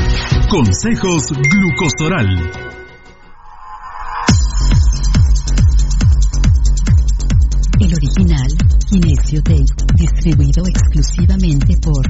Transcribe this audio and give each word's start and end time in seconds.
Consejos 0.48 1.34
Glucosoral. 1.34 2.78
El 7.80 7.94
original, 7.94 8.48
Kinesio 8.90 9.44
Tape, 9.44 9.64
distribuido 9.96 10.66
exclusivamente 10.66 11.78
por 11.78 12.04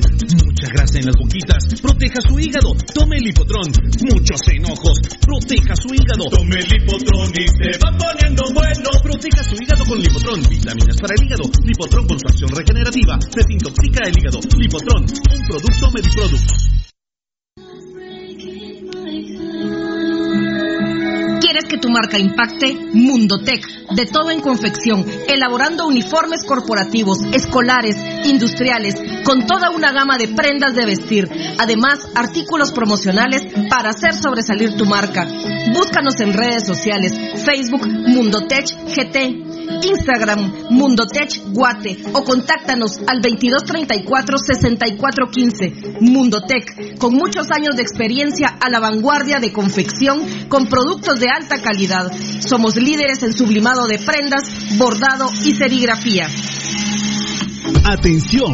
Mucha 0.48 0.68
grasa 0.72 0.96
en 0.96 1.08
las 1.08 1.16
boquitas. 1.20 1.60
Proteja 1.82 2.22
su 2.24 2.40
hígado. 2.40 2.72
Tome 2.96 3.18
el 3.18 3.28
hipotrón. 3.28 3.68
Muchos 4.16 4.40
enojos. 4.48 4.96
Proteja 5.20 5.76
su 5.76 5.92
hígado. 5.92 6.24
Tome 6.32 6.56
el 6.56 6.72
hipotrón 6.72 7.32
y 7.36 7.48
se 7.52 7.68
va 7.84 7.92
poniendo 7.92 8.44
bueno. 8.56 8.90
Proteja 9.04 9.44
su 9.44 9.56
hígado 9.60 9.84
con 9.84 10.00
lipotrón. 10.00 10.40
Vitaminas 10.48 10.96
para 11.04 11.16
el 11.20 11.24
hígado. 11.28 11.44
Lipotrón 11.68 12.08
con 12.08 12.18
su 12.18 12.28
acción 12.32 12.50
regenerativa. 12.56 13.20
Desintoxica 13.36 14.08
el 14.08 14.16
hígado. 14.16 14.40
Lipotrón. 14.56 15.04
Un 15.04 15.48
producto 15.52 15.92
Mediproducts. 15.92 16.79
Tu 21.80 21.90
marca 21.90 22.18
impacte? 22.18 22.78
Mundotech, 22.94 23.66
de 23.96 24.06
todo 24.06 24.32
en 24.32 24.42
confección, 24.42 25.06
elaborando 25.28 25.88
uniformes 25.88 26.44
corporativos, 26.46 27.20
escolares, 27.34 27.96
industriales, 28.26 28.96
con 29.24 29.46
toda 29.46 29.70
una 29.72 29.92
gama 29.92 30.18
de 30.18 30.28
prendas 30.28 30.76
de 30.76 30.86
vestir. 30.86 31.30
Además, 31.58 32.00
artículos 32.16 32.72
promocionales 32.72 33.44
para 33.70 33.90
hacer 33.90 34.14
sobresalir 34.14 34.76
tu 34.76 34.86
marca. 34.86 35.28
Búscanos 35.74 36.20
en 36.20 36.34
redes 36.34 36.66
sociales, 36.66 37.14
Facebook 37.46 37.88
Mundotech 37.88 38.68
GT, 38.96 39.59
Instagram 39.84 40.70
Mundotech 40.70 41.42
Guate 41.54 41.98
o 42.14 42.24
contáctanos 42.24 43.00
al 43.08 43.22
2234-6415. 43.22 46.00
Mundotech, 46.02 46.98
con 46.98 47.16
muchos 47.16 47.52
años 47.52 47.76
de 47.76 47.84
experiencia 47.84 48.58
a 48.60 48.70
la 48.70 48.80
vanguardia 48.80 49.40
de 49.40 49.52
confección 49.52 50.22
con 50.48 50.68
productos 50.68 51.20
de 51.20 51.30
alta 51.30 51.62
calidad. 51.62 52.12
Somos 52.40 52.76
líderes 52.76 53.22
en 53.24 53.34
sublimado 53.34 53.88
de 53.88 53.98
prendas, 54.00 54.44
bordado 54.78 55.30
y 55.46 55.54
serigrafía. 55.54 56.28
Atención, 57.90 58.54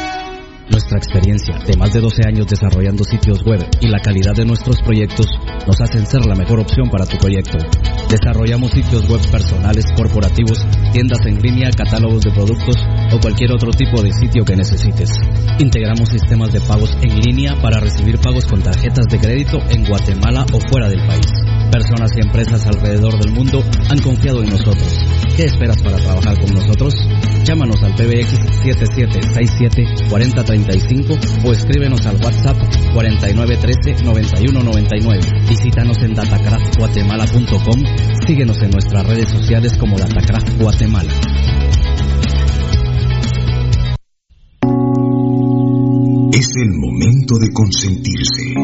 Nuestra 0.69 0.99
experiencia 0.99 1.59
de 1.65 1.77
más 1.77 1.93
de 1.93 2.01
12 2.01 2.23
años 2.27 2.47
desarrollando 2.49 3.05
sitios 3.05 3.45
web 3.45 3.65
y 3.81 3.87
la 3.87 4.01
calidad 4.01 4.35
de 4.35 4.45
nuestros 4.45 4.83
proyectos 4.83 5.27
nos 5.65 5.81
hacen 5.81 6.05
ser 6.07 6.27
la 6.27 6.35
mejor 6.35 6.59
opción 6.59 6.91
para 6.91 7.07
tu 7.07 7.17
proyecto. 7.19 7.59
Desarrollamos 8.11 8.73
sitios 8.73 9.09
web 9.09 9.21
personales, 9.31 9.85
corporativos, 9.97 10.67
tiendas 10.93 11.25
en 11.27 11.41
línea, 11.41 11.71
catálogos 11.71 12.23
de 12.23 12.33
productos 12.33 12.77
o 13.13 13.21
cualquier 13.21 13.53
otro 13.53 13.71
tipo 13.71 14.03
de 14.03 14.11
sitio 14.13 14.45
que 14.45 14.57
necesites. 14.57 15.11
Integramos 15.61 16.09
sistemas 16.09 16.53
de 16.53 16.61
pagos 16.61 16.91
en 17.01 17.21
línea 17.21 17.55
para 17.63 17.79
recibir 17.79 18.19
pagos 18.19 18.47
con 18.47 18.61
tarjetas 18.61 19.07
de 19.09 19.19
crédito 19.19 19.59
en 19.71 19.85
Guatemala 19.85 20.47
o 20.53 20.59
fuera 20.69 20.89
del 20.89 21.07
país. 21.07 21.27
Personas 21.71 22.11
y 22.17 22.21
empresas 22.27 22.67
alrededor 22.67 23.19
del 23.21 23.33
mundo 23.33 23.63
han 23.89 23.99
confiado 23.99 24.43
en 24.43 24.51
nosotros. 24.51 24.99
¿Qué 25.37 25.45
esperas 25.45 25.83
para 25.83 25.97
trabajar 25.99 26.39
con 26.41 26.55
nosotros? 26.55 26.95
Llámanos 27.45 27.83
al 27.83 27.95
PBX 27.95 28.31
7767 28.63 29.87
4035 30.57 31.47
o 31.47 31.53
escríbenos 31.53 32.07
al 32.07 32.17
WhatsApp 32.17 32.57
4913 32.95 34.05
9199. 34.05 35.21
Visítanos 35.49 35.99
en 35.99 36.15
datacraftguatemala.com. 36.15 37.83
Síguenos 38.27 38.63
en 38.63 38.71
nuestras 38.71 39.07
redes 39.07 39.29
sociales 39.29 39.77
como 39.79 39.99
Datacraft 39.99 40.59
Guatemala. 40.59 41.13
Es 46.33 46.49
el 46.57 46.71
momento 46.73 47.39
de 47.39 47.53
consentirse. 47.53 48.55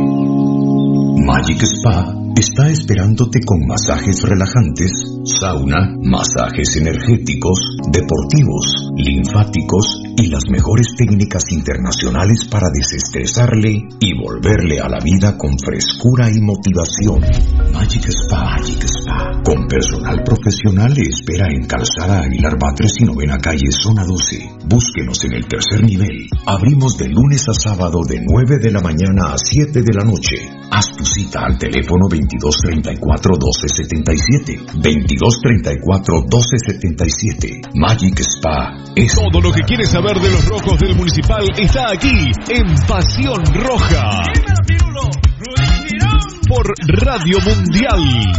Magic 1.24 1.62
Spa 1.62 2.14
está 2.36 2.68
esperándote 2.70 3.40
con 3.44 3.66
masajes 3.66 4.22
relajantes, 4.22 4.90
sauna, 5.24 5.94
masajes 6.02 6.76
energéticos, 6.76 7.60
deportivos, 7.90 8.90
linfáticos 8.96 10.01
y 10.16 10.28
las 10.28 10.44
mejores 10.48 10.94
técnicas 10.96 11.42
internacionales 11.50 12.46
para 12.50 12.68
desestresarle 12.72 13.88
y 14.00 14.18
volverle 14.18 14.80
a 14.80 14.88
la 14.88 14.98
vida 15.02 15.36
con 15.38 15.58
frescura 15.58 16.30
y 16.30 16.40
motivación. 16.40 17.20
Magic 17.72 18.08
Spa, 18.08 18.58
Magic 18.58 18.84
Spa, 18.84 19.42
con 19.44 19.66
personal 19.66 20.22
profesional 20.22 20.94
le 20.94 21.08
espera 21.08 21.48
en 21.50 21.66
Calzada 21.66 22.20
Aguilar 22.20 22.56
Batres 22.58 23.00
y 23.00 23.04
Novena 23.04 23.38
Calle, 23.38 23.70
Zona 23.70 24.04
12. 24.04 24.50
Búsquenos 24.66 25.24
en 25.24 25.32
el 25.34 25.46
tercer 25.46 25.82
nivel. 25.82 26.28
Abrimos 26.46 26.96
de 26.98 27.08
lunes 27.08 27.48
a 27.48 27.54
sábado 27.54 28.02
de 28.06 28.20
9 28.20 28.58
de 28.58 28.70
la 28.70 28.80
mañana 28.80 29.32
a 29.32 29.38
7 29.38 29.82
de 29.82 29.94
la 29.94 30.04
noche. 30.04 30.36
Haz 30.70 30.92
tu 30.96 31.04
cita 31.04 31.40
al 31.46 31.58
teléfono 31.58 32.08
2234-1277. 32.08 34.76
2234-1277. 34.76 37.70
Magic 37.74 38.20
Spa 38.20 38.76
es 38.94 39.14
Todo 39.14 39.40
lo 39.40 39.50
que 39.52 39.62
quieres 39.62 39.88
saber 39.88 40.01
de 40.02 40.30
los 40.30 40.44
rojos 40.46 40.78
del 40.80 40.96
municipal 40.96 41.46
está 41.56 41.92
aquí 41.92 42.32
en 42.48 42.74
Pasión 42.88 43.40
Roja. 43.54 44.10
Por 46.48 46.66
Radio 47.04 47.38
Mundial. 47.38 48.32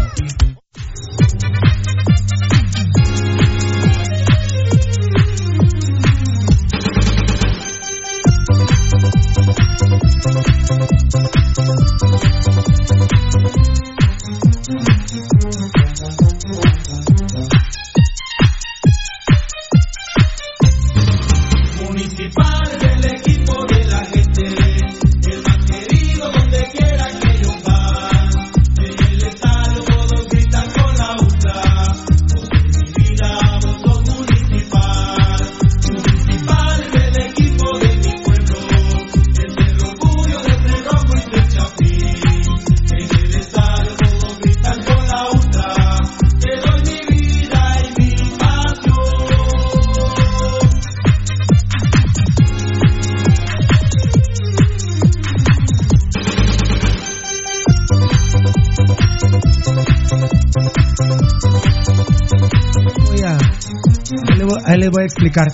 Les 64.84 64.92
voy 64.92 65.04
a 65.04 65.06
explicar. 65.06 65.48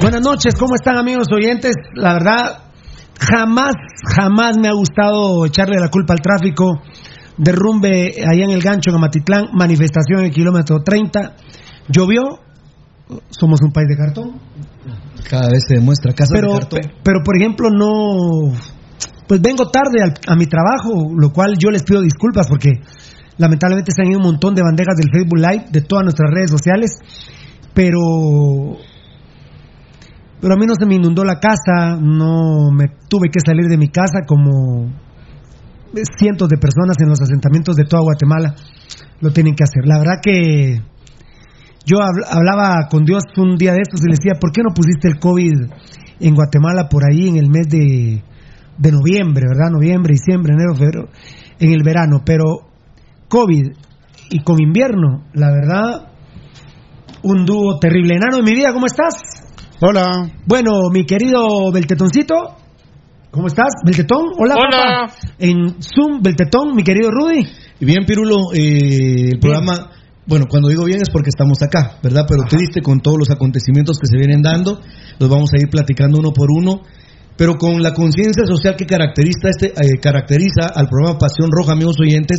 Buenas 0.00 0.22
noches, 0.22 0.54
¿cómo 0.54 0.74
están 0.74 0.96
amigos 0.96 1.26
oyentes? 1.32 1.74
La 1.94 2.14
verdad, 2.14 2.58
jamás, 3.20 3.74
jamás 4.16 4.56
me 4.58 4.68
ha 4.68 4.72
gustado 4.72 5.44
echarle 5.44 5.76
la 5.78 5.88
culpa 5.88 6.14
al 6.14 6.20
tráfico. 6.20 6.80
Derrumbe 7.36 8.14
allá 8.26 8.44
en 8.44 8.50
el 8.50 8.60
gancho 8.62 8.90
en 8.90 8.96
Amatitlán, 8.96 9.46
manifestación 9.52 10.20
en 10.20 10.24
el 10.26 10.30
kilómetro 10.30 10.82
30. 10.82 11.36
Llovió, 11.88 12.22
somos 13.30 13.60
un 13.62 13.72
país 13.72 13.88
de 13.88 13.96
cartón. 13.96 14.40
Cada 15.28 15.48
vez 15.50 15.62
se 15.68 15.74
demuestra 15.74 16.12
casa 16.12 16.32
pero, 16.34 16.54
de 16.54 16.58
cartón. 16.60 16.80
pe- 16.80 16.90
pero 17.04 17.20
por 17.24 17.36
ejemplo, 17.36 17.68
no. 17.70 18.52
Pues 19.26 19.40
vengo 19.40 19.68
tarde 19.70 20.02
al- 20.02 20.14
a 20.26 20.34
mi 20.36 20.46
trabajo, 20.46 21.12
lo 21.16 21.30
cual 21.30 21.54
yo 21.58 21.70
les 21.70 21.82
pido 21.82 22.00
disculpas 22.02 22.46
porque 22.48 22.70
lamentablemente 23.38 23.92
se 23.94 24.02
han 24.02 24.08
ido 24.10 24.18
un 24.18 24.26
montón 24.26 24.54
de 24.54 24.62
bandejas 24.62 24.96
del 24.96 25.08
Facebook 25.12 25.38
Live, 25.38 25.66
de 25.70 25.80
todas 25.82 26.04
nuestras 26.04 26.30
redes 26.34 26.50
sociales, 26.50 26.90
pero. 27.74 28.78
Pero 30.40 30.54
a 30.54 30.56
mí 30.56 30.64
no 30.66 30.74
se 30.74 30.86
me 30.86 30.94
inundó 30.94 31.22
la 31.22 31.38
casa, 31.38 31.96
no 32.00 32.70
me 32.70 32.86
tuve 33.08 33.28
que 33.30 33.40
salir 33.44 33.66
de 33.66 33.76
mi 33.76 33.88
casa 33.88 34.20
como 34.26 34.90
cientos 36.16 36.48
de 36.48 36.56
personas 36.56 36.96
en 37.02 37.10
los 37.10 37.20
asentamientos 37.20 37.76
de 37.76 37.84
toda 37.84 38.02
Guatemala 38.02 38.54
lo 39.20 39.32
tienen 39.32 39.54
que 39.54 39.64
hacer. 39.64 39.84
La 39.84 39.98
verdad 39.98 40.14
que 40.22 40.80
yo 41.84 41.98
habl- 41.98 42.24
hablaba 42.30 42.88
con 42.88 43.04
Dios 43.04 43.22
un 43.36 43.56
día 43.56 43.72
de 43.72 43.80
estos 43.82 44.00
y 44.00 44.06
le 44.06 44.16
decía, 44.16 44.40
¿por 44.40 44.50
qué 44.50 44.62
no 44.62 44.72
pusiste 44.72 45.08
el 45.08 45.18
COVID 45.18 45.70
en 46.20 46.34
Guatemala 46.34 46.88
por 46.88 47.02
ahí 47.04 47.28
en 47.28 47.36
el 47.36 47.50
mes 47.50 47.68
de, 47.68 48.22
de 48.78 48.92
noviembre, 48.92 49.44
¿verdad? 49.46 49.70
Noviembre, 49.70 50.14
diciembre, 50.14 50.54
enero, 50.54 50.74
febrero, 50.74 51.08
en 51.58 51.72
el 51.72 51.82
verano. 51.84 52.22
Pero 52.24 52.60
COVID 53.28 53.72
y 54.30 54.42
con 54.42 54.62
invierno, 54.62 55.24
la 55.34 55.50
verdad, 55.50 56.09
un 57.22 57.44
dúo 57.44 57.78
terrible. 57.78 58.16
Enano 58.16 58.38
de 58.38 58.42
mi 58.42 58.52
vida, 58.52 58.72
¿cómo 58.72 58.86
estás? 58.86 59.14
Hola. 59.80 60.30
Bueno, 60.46 60.90
mi 60.92 61.04
querido 61.04 61.72
Beltetoncito, 61.72 62.34
¿cómo 63.30 63.46
estás? 63.46 63.68
Beltetón, 63.84 64.26
hola, 64.38 64.54
Hola. 64.54 65.06
papá. 65.06 65.14
En 65.38 65.76
Zoom, 65.82 66.22
Beltetón, 66.22 66.74
mi 66.74 66.82
querido 66.82 67.10
Rudy. 67.10 67.46
Y 67.80 67.84
bien, 67.84 68.04
Pirulo, 68.06 68.52
eh, 68.52 69.30
el 69.32 69.38
programa, 69.38 69.90
bueno, 70.26 70.46
cuando 70.48 70.68
digo 70.68 70.84
bien 70.84 71.00
es 71.00 71.08
porque 71.10 71.30
estamos 71.30 71.62
acá, 71.62 71.98
¿verdad? 72.02 72.26
Pero 72.28 72.42
triste 72.44 72.82
con 72.82 73.00
todos 73.00 73.16
los 73.18 73.30
acontecimientos 73.30 73.98
que 73.98 74.06
se 74.06 74.18
vienen 74.18 74.42
dando, 74.42 74.80
los 75.18 75.30
vamos 75.30 75.50
a 75.54 75.62
ir 75.62 75.70
platicando 75.70 76.18
uno 76.18 76.32
por 76.32 76.48
uno, 76.50 76.82
pero 77.36 77.56
con 77.56 77.82
la 77.82 77.94
conciencia 77.94 78.44
social 78.44 78.76
que 78.76 78.84
caracteriza, 78.84 79.48
este, 79.48 79.68
eh, 79.68 79.98
caracteriza 80.00 80.68
al 80.74 80.88
programa 80.88 81.18
Pasión 81.18 81.48
Roja, 81.50 81.72
amigos 81.72 81.96
oyentes, 81.98 82.38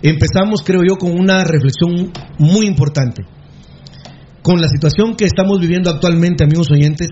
empezamos, 0.00 0.62
creo 0.64 0.80
yo, 0.88 0.96
con 0.96 1.12
una 1.12 1.44
reflexión 1.44 2.10
muy 2.38 2.66
importante. 2.66 3.24
Con 4.42 4.60
la 4.60 4.68
situación 4.68 5.14
que 5.16 5.24
estamos 5.24 5.60
viviendo 5.60 5.90
actualmente, 5.90 6.44
amigos 6.44 6.68
oyentes, 6.70 7.08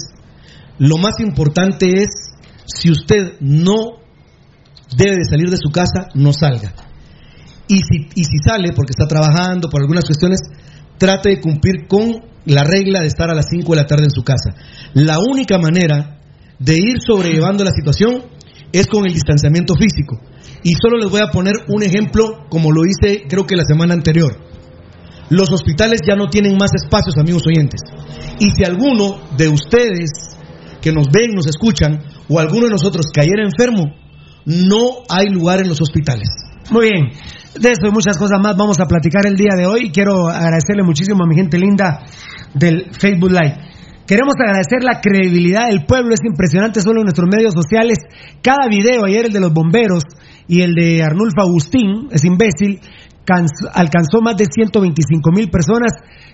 lo 0.78 0.96
más 0.96 1.20
importante 1.20 2.02
es, 2.02 2.08
si 2.66 2.90
usted 2.90 3.34
no 3.40 4.00
debe 4.96 5.16
de 5.16 5.24
salir 5.28 5.48
de 5.48 5.56
su 5.56 5.70
casa, 5.70 6.08
no 6.14 6.32
salga. 6.32 6.74
Y 7.68 7.82
si, 7.82 8.08
y 8.14 8.24
si 8.24 8.38
sale 8.44 8.72
porque 8.74 8.90
está 8.90 9.06
trabajando 9.06 9.68
por 9.68 9.80
algunas 9.80 10.04
cuestiones, 10.04 10.40
trate 10.98 11.30
de 11.30 11.40
cumplir 11.40 11.86
con 11.86 12.16
la 12.46 12.64
regla 12.64 13.00
de 13.00 13.06
estar 13.06 13.30
a 13.30 13.34
las 13.34 13.46
5 13.48 13.70
de 13.72 13.76
la 13.76 13.86
tarde 13.86 14.04
en 14.04 14.10
su 14.10 14.22
casa. 14.22 14.50
La 14.94 15.18
única 15.18 15.58
manera 15.58 16.18
de 16.58 16.74
ir 16.74 17.00
sobrellevando 17.00 17.62
la 17.62 17.70
situación 17.70 18.24
es 18.72 18.86
con 18.86 19.06
el 19.06 19.12
distanciamiento 19.12 19.74
físico. 19.74 20.20
Y 20.62 20.72
solo 20.74 20.98
les 20.98 21.10
voy 21.10 21.20
a 21.20 21.30
poner 21.30 21.54
un 21.68 21.82
ejemplo 21.82 22.46
como 22.48 22.72
lo 22.72 22.82
hice 22.84 23.22
creo 23.28 23.46
que 23.46 23.56
la 23.56 23.64
semana 23.64 23.94
anterior. 23.94 24.49
Los 25.30 25.50
hospitales 25.52 26.00
ya 26.06 26.16
no 26.16 26.28
tienen 26.28 26.56
más 26.58 26.72
espacios, 26.74 27.16
amigos 27.16 27.42
oyentes. 27.46 27.80
Y 28.38 28.50
si 28.50 28.64
alguno 28.64 29.20
de 29.36 29.48
ustedes 29.48 30.10
que 30.82 30.92
nos 30.92 31.06
ven, 31.10 31.30
nos 31.34 31.46
escuchan, 31.46 32.02
o 32.28 32.38
alguno 32.38 32.66
de 32.66 32.72
nosotros 32.72 33.06
cayera 33.12 33.44
enfermo, 33.44 33.94
no 34.44 35.02
hay 35.08 35.28
lugar 35.28 35.60
en 35.60 35.68
los 35.68 35.80
hospitales. 35.80 36.28
Muy 36.70 36.90
bien. 36.90 37.10
De 37.58 37.70
esto 37.70 37.88
y 37.88 37.90
muchas 37.90 38.16
cosas 38.16 38.38
más 38.40 38.56
vamos 38.56 38.80
a 38.80 38.86
platicar 38.86 39.26
el 39.26 39.36
día 39.36 39.54
de 39.56 39.66
hoy. 39.66 39.90
Quiero 39.90 40.28
agradecerle 40.28 40.82
muchísimo 40.82 41.24
a 41.24 41.28
mi 41.28 41.34
gente 41.34 41.58
linda 41.58 42.04
del 42.54 42.92
Facebook 42.92 43.30
Live. 43.30 43.70
Queremos 44.06 44.34
agradecer 44.38 44.82
la 44.82 45.00
credibilidad 45.00 45.68
del 45.68 45.86
pueblo, 45.86 46.14
es 46.14 46.24
impresionante 46.24 46.80
solo 46.80 47.00
en 47.00 47.04
nuestros 47.04 47.28
medios 47.30 47.54
sociales. 47.54 47.98
Cada 48.42 48.66
video, 48.68 49.04
ayer 49.04 49.26
el 49.26 49.32
de 49.32 49.38
los 49.38 49.52
bomberos 49.52 50.02
y 50.48 50.62
el 50.62 50.74
de 50.74 51.04
Arnulfo 51.04 51.42
Agustín, 51.42 52.08
es 52.10 52.24
imbécil, 52.24 52.80
alcanzó 53.72 54.20
más 54.22 54.36
de 54.36 54.46
125 54.46 55.30
mil 55.32 55.50
personas 55.50 55.92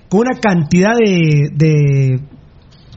con 0.09 0.21
una 0.21 0.39
cantidad 0.41 0.95
de, 0.95 1.51
de, 1.53 2.21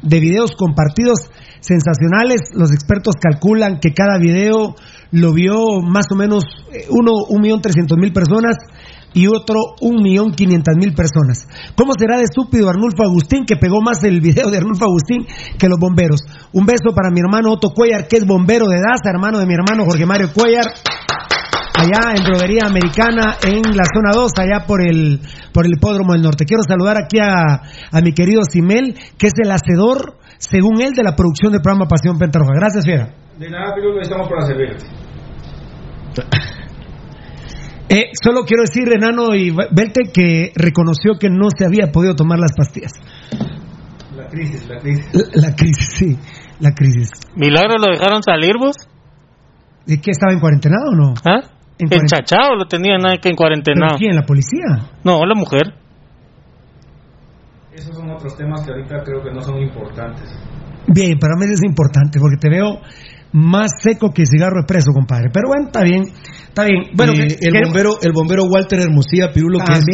de 0.01 0.19
videos 0.19 0.51
compartidos 0.57 1.29
sensacionales. 1.59 2.41
Los 2.53 2.71
expertos 2.71 3.15
calculan 3.21 3.79
que 3.79 3.93
cada 3.93 4.17
video 4.19 4.75
lo 5.11 5.33
vio 5.33 5.81
más 5.81 6.05
o 6.11 6.15
menos 6.15 6.43
eh, 6.71 6.85
uno, 6.89 7.11
un 7.29 7.41
millón 7.41 7.61
trescientos 7.61 7.97
mil 7.97 8.13
personas 8.13 8.55
y 9.13 9.27
otro 9.27 9.75
un 9.81 10.03
millón 10.03 10.31
quinientas 10.31 10.75
mil 10.77 10.93
personas. 10.93 11.47
¿Cómo 11.75 11.93
será 11.97 12.17
de 12.17 12.25
estúpido 12.25 12.69
Arnulfo 12.69 13.03
Agustín 13.03 13.45
que 13.45 13.55
pegó 13.55 13.81
más 13.81 14.03
el 14.03 14.21
video 14.21 14.51
de 14.51 14.57
Arnulfo 14.57 14.85
Agustín 14.85 15.25
que 15.57 15.67
los 15.67 15.79
bomberos? 15.79 16.21
Un 16.53 16.65
beso 16.65 16.93
para 16.95 17.09
mi 17.09 17.19
hermano 17.19 17.53
Otto 17.53 17.69
Cuellar, 17.71 18.07
que 18.07 18.17
es 18.17 18.25
bombero 18.25 18.67
de 18.67 18.77
Daza, 18.77 19.09
hermano 19.09 19.39
de 19.39 19.45
mi 19.45 19.53
hermano 19.53 19.85
Jorge 19.85 20.05
Mario 20.05 20.31
Cuellar, 20.33 20.65
allá 21.79 22.13
en 22.15 22.23
Droguería 22.23 22.67
Americana, 22.67 23.37
en 23.43 23.61
la 23.75 23.83
zona 23.93 24.11
2, 24.13 24.31
allá 24.37 24.65
por 24.67 24.81
el, 24.81 25.21
por 25.53 25.65
el 25.65 25.73
Hipódromo 25.73 26.13
del 26.13 26.21
Norte. 26.21 26.45
Quiero 26.45 26.63
saludar 26.67 26.97
aquí 26.97 27.19
a, 27.19 27.61
a 27.91 28.01
mi 28.01 28.13
querido 28.13 28.41
Simel, 28.43 28.95
que 29.17 29.27
es 29.27 29.33
el 29.41 29.51
hacedor, 29.51 30.17
según 30.37 30.81
él, 30.81 30.91
de 30.93 31.03
la 31.03 31.15
producción 31.15 31.51
del 31.51 31.61
programa 31.61 31.87
Pasión 31.87 32.17
Pentarroja. 32.17 32.53
Gracias, 32.55 32.85
Fiera. 32.85 33.13
De 33.37 33.49
nada, 33.49 33.73
Pirulo, 33.75 34.01
estamos 34.01 34.27
para 34.27 34.45
servir. 34.45 34.75
Eh, 37.91 38.11
solo 38.23 38.43
quiero 38.45 38.61
decir, 38.61 38.83
Renano 38.87 39.33
y 39.33 39.49
Belte, 39.49 40.11
que 40.13 40.51
reconoció 40.55 41.13
que 41.19 41.27
no 41.27 41.47
se 41.49 41.65
había 41.65 41.91
podido 41.91 42.13
tomar 42.13 42.37
las 42.37 42.51
pastillas. 42.55 42.91
La 44.15 44.27
crisis, 44.27 44.69
la 44.69 44.77
crisis. 44.77 45.09
La, 45.11 45.47
la 45.47 45.55
crisis, 45.55 45.87
sí, 45.97 46.17
la 46.59 46.71
crisis. 46.75 47.09
¿Milagro 47.35 47.77
lo 47.79 47.87
dejaron 47.91 48.21
salir 48.21 48.51
vos? 48.59 48.75
¿De 49.87 49.99
qué 49.99 50.11
estaba 50.11 50.31
en 50.33 50.39
cuarentena 50.39 50.75
o 50.87 50.95
no? 50.95 51.13
¿Ah? 51.25 51.58
En 51.79 51.87
¿En 51.93 52.05
Chachao 52.07 52.55
lo 52.55 52.65
tenían 52.67 53.01
nada 53.01 53.17
que 53.21 53.29
en 53.29 53.35
cuarentena? 53.35 53.87
¿Pero 53.91 53.97
quién? 53.97 54.15
¿La 54.15 54.23
policía? 54.23 54.91
No, 55.03 55.25
la 55.25 55.33
mujer. 55.33 55.73
Esos 57.73 57.95
son 57.95 58.09
otros 58.11 58.35
temas 58.35 58.61
que 58.65 58.71
ahorita 58.71 59.03
creo 59.05 59.23
que 59.23 59.31
no 59.31 59.41
son 59.41 59.57
importantes. 59.61 60.27
Bien, 60.87 61.17
para 61.19 61.35
mí 61.37 61.45
es 61.53 61.63
importante 61.63 62.19
porque 62.19 62.37
te 62.37 62.49
veo 62.49 62.81
más 63.31 63.71
seco 63.81 64.11
que 64.11 64.25
cigarro 64.25 64.59
expreso, 64.61 64.91
compadre. 64.91 65.29
Pero 65.31 65.47
bueno, 65.47 65.67
está 65.67 65.83
bien, 65.83 66.03
está 66.49 66.63
bien. 66.65 66.89
Bueno, 66.97 67.13
Eh, 67.13 67.27
el 67.39 67.53
que- 67.53 67.61
bombero 67.63 67.91
el 68.01 68.11
bombero 68.11 68.43
Walter 68.45 68.79
Hermosía 68.81 69.31
Pirulo 69.31 69.59
que 69.59 69.73
es, 69.73 69.85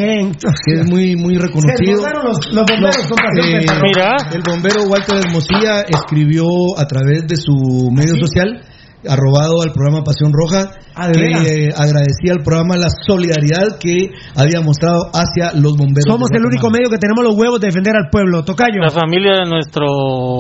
que 0.66 0.74
es 0.82 0.90
muy 0.90 1.16
muy 1.18 1.36
reconocido. 1.38 2.02
Los- 2.02 2.48
los 2.54 2.66
bomberos 2.66 3.10
No, 3.10 3.16
eh, 3.46 3.60
pentarroja. 3.60 4.16
el 4.34 4.42
bombero 4.42 4.84
Walter 4.90 5.18
Hermosía 5.24 5.82
escribió 5.82 6.46
a 6.78 6.88
través 6.88 7.28
de 7.28 7.36
su 7.36 7.92
medio 7.92 8.16
social 8.16 8.62
arrobado 9.08 9.62
al 9.62 9.72
programa 9.74 10.02
Pasión 10.04 10.32
Roja 10.34 10.72
Ah, 10.96 11.08
¿de 11.10 11.14
que 11.14 11.28
eh, 11.68 11.74
agradecía 11.76 12.32
al 12.32 12.42
programa 12.44 12.78
la 12.78 12.88
solidaridad 13.06 13.78
que 13.80 14.12
había 14.36 14.62
mostrado 14.62 15.12
hacia 15.14 15.52
los 15.60 15.74
bomberos. 15.76 16.06
Somos 16.08 16.30
el 16.32 16.46
único 16.46 16.70
medio 16.70 16.90
que 16.90 16.98
tenemos 16.98 17.24
los 17.24 17.36
huevos 17.36 17.60
de 17.60 17.68
defender 17.68 17.94
al 17.96 18.10
pueblo. 18.10 18.44
Tocayo. 18.46 18.80
La 18.82 18.90
familia 18.90 19.44
de 19.44 19.50
nuestro 19.50 19.86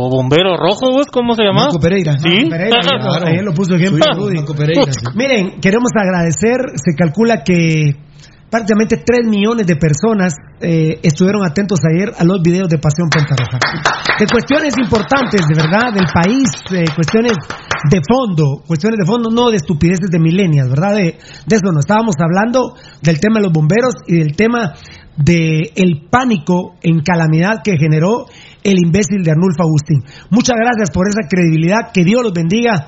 bombero 0.10 0.56
rojo, 0.56 0.92
vos, 0.92 1.08
¿cómo 1.12 1.36
se 1.36 1.44
llama? 1.44 1.66
Marco 1.66 1.80
Pereira. 1.80 2.14
Sí. 2.18 2.48
Pereira, 2.50 2.78
ayer 2.80 2.94
lo- 2.94 3.10
Claro. 3.10 3.28
ayer 3.28 3.44
lo 3.44 3.54
puso 3.54 3.76
ejemplo. 3.76 4.00
Marco 4.34 4.54
Pereira, 4.56 4.94
sí. 4.94 5.06
Miren, 5.16 5.60
queremos 5.60 5.92
agradecer, 5.96 6.60
se 6.76 6.96
calcula 6.96 7.44
que 7.44 7.92
prácticamente 8.56 9.04
3 9.06 9.28
millones 9.28 9.68
de 9.68 9.76
personas 9.76 10.34
eh, 10.62 11.00
estuvieron 11.04 11.44
atentos 11.44 11.80
ayer 11.84 12.14
a 12.18 12.24
los 12.24 12.42
videos 12.42 12.70
de 12.70 12.78
Pasión 12.78 13.10
Pentarroja. 13.10 13.60
De 14.18 14.26
cuestiones 14.28 14.74
importantes, 14.82 15.42
de 15.46 15.56
verdad, 15.56 15.92
del 15.92 16.08
país, 16.08 16.48
eh, 16.72 16.86
cuestiones 16.96 17.34
de 17.92 18.00
fondo, 18.08 18.64
cuestiones 18.66 18.98
de 18.98 19.06
fondo, 19.06 19.30
no 19.30 19.52
de 19.52 19.58
estupideces 19.58 20.10
de 20.10 20.20
milenias, 20.20 20.70
¿verdad? 20.70 20.96
De, 20.96 21.18
eso 21.20 21.72
no, 21.74 21.80
estábamos 21.80 22.16
hablando 22.18 22.76
del 23.02 23.20
tema 23.20 23.40
de 23.40 23.44
los 23.44 23.52
bomberos 23.52 23.94
y 24.08 24.20
del 24.20 24.38
tema 24.38 24.74
de 25.18 25.74
el 25.76 26.08
pánico 26.10 26.76
en 26.82 27.02
calamidad 27.02 27.60
que 27.62 27.78
generó 27.78 28.26
el 28.64 28.80
imbécil 28.80 29.22
de 29.22 29.32
Arnulfo 29.32 29.64
Agustín. 29.64 30.00
Muchas 30.30 30.56
gracias 30.56 30.92
por 30.92 31.10
esa 31.10 31.28
credibilidad, 31.28 31.92
que 31.94 32.06
Dios 32.06 32.24
los 32.24 32.32
bendiga 32.32 32.88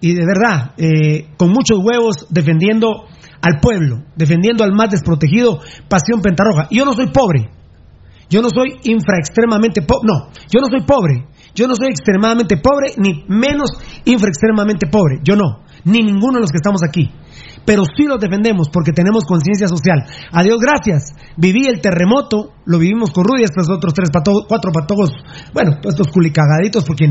y 0.00 0.12
de 0.12 0.26
verdad, 0.26 0.72
eh, 0.76 1.28
con 1.38 1.50
muchos 1.50 1.78
huevos 1.82 2.26
defendiendo 2.28 3.06
al 3.40 3.60
pueblo, 3.60 4.04
defendiendo 4.16 4.64
al 4.64 4.72
más 4.72 4.90
desprotegido, 4.90 5.60
Pasión 5.88 6.20
Pentarroja. 6.22 6.68
Yo 6.70 6.84
no 6.84 6.92
soy 6.92 7.08
pobre, 7.08 7.50
yo 8.28 8.42
no 8.42 8.50
soy 8.50 8.78
infra 8.84 9.18
extremadamente 9.18 9.82
pobre, 9.82 10.08
no, 10.08 10.30
yo 10.50 10.60
no 10.60 10.68
soy 10.68 10.84
pobre, 10.86 11.26
yo 11.54 11.68
no 11.68 11.74
soy 11.74 11.88
extremadamente 11.88 12.56
pobre, 12.56 12.92
ni 12.96 13.24
menos 13.28 13.70
infra 14.04 14.28
extremadamente 14.28 14.86
pobre, 14.86 15.20
yo 15.22 15.36
no, 15.36 15.64
ni 15.84 16.02
ninguno 16.02 16.34
de 16.34 16.40
los 16.40 16.50
que 16.50 16.58
estamos 16.58 16.82
aquí. 16.86 17.10
Pero 17.66 17.82
sí 17.96 18.04
los 18.04 18.20
defendemos 18.20 18.68
porque 18.72 18.92
tenemos 18.92 19.24
conciencia 19.24 19.66
social. 19.68 19.98
A 20.32 20.42
Dios 20.42 20.56
gracias. 20.60 21.12
Viví 21.36 21.66
el 21.66 21.80
terremoto, 21.80 22.52
lo 22.64 22.78
vivimos 22.78 23.10
con 23.10 23.24
Rudy, 23.24 23.42
estos 23.42 23.68
otros 23.68 23.92
tres 23.92 24.08
patojos, 24.10 24.44
cuatro 24.48 24.70
patojos, 24.72 25.10
bueno, 25.52 25.72
estos 25.84 26.06
culicagaditos, 26.08 26.84
porque 26.84 27.04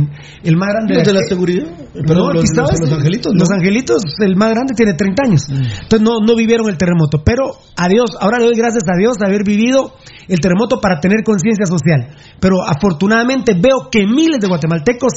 el 0.44 0.58
más 0.58 0.70
grande 0.70 0.96
Los 0.96 1.04
de 1.04 1.14
la 1.14 1.22
seguridad. 1.28 1.68
no, 1.94 2.02
Perdón, 2.08 2.34
los, 2.36 2.44
estaba 2.46 2.70
los- 2.72 2.80
los 2.80 2.90
este. 2.90 2.96
angelitos. 2.96 3.34
¿no? 3.34 3.40
Los 3.40 3.52
angelitos, 3.52 4.02
el 4.24 4.36
más 4.38 4.50
grande 4.50 4.74
tiene 4.76 4.94
30 4.94 5.24
años. 5.28 5.42
Entonces 5.50 6.02
no, 6.02 6.20
no 6.26 6.36
vivieron 6.36 6.70
el 6.70 6.78
terremoto. 6.78 7.22
Pero 7.24 7.52
a 7.76 7.88
Dios, 7.88 8.12
ahora 8.20 8.40
le 8.40 8.46
doy 8.46 8.56
gracias 8.56 8.84
a 8.88 8.98
Dios 8.98 9.18
de 9.18 9.26
haber 9.28 9.44
vivido 9.44 9.94
el 10.28 10.40
terremoto 10.40 10.80
para 10.80 11.00
tener 11.00 11.24
conciencia 11.24 11.66
social. 11.66 12.16
Pero 12.40 12.64
afortunadamente 12.66 13.54
veo 13.54 13.90
que 13.92 14.08
miles 14.08 14.40
de 14.40 14.48
guatemaltecos 14.48 15.12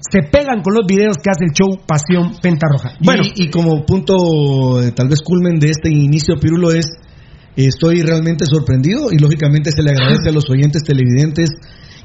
se 0.00 0.22
pegan 0.30 0.62
con 0.62 0.74
los 0.74 0.86
videos 0.86 1.18
que 1.18 1.30
hace 1.30 1.44
el 1.44 1.52
show 1.52 1.78
Pasión 1.86 2.32
Pentarroja. 2.42 2.92
Bueno, 3.04 3.22
y, 3.36 3.50
como 3.50 3.84
punto, 3.84 4.82
eh, 4.82 4.92
tal 4.92 5.08
vez 5.08 5.20
culmen 5.22 5.58
de 5.58 5.70
este 5.70 5.90
inicio, 5.90 6.36
Pirulo, 6.40 6.72
es 6.72 6.86
eh, 7.56 7.66
estoy 7.66 8.02
realmente 8.02 8.44
sorprendido 8.46 9.12
y 9.12 9.18
lógicamente 9.18 9.70
se 9.72 9.82
le 9.82 9.90
agradece 9.90 10.30
a 10.30 10.32
los 10.32 10.48
oyentes 10.50 10.82
televidentes 10.82 11.50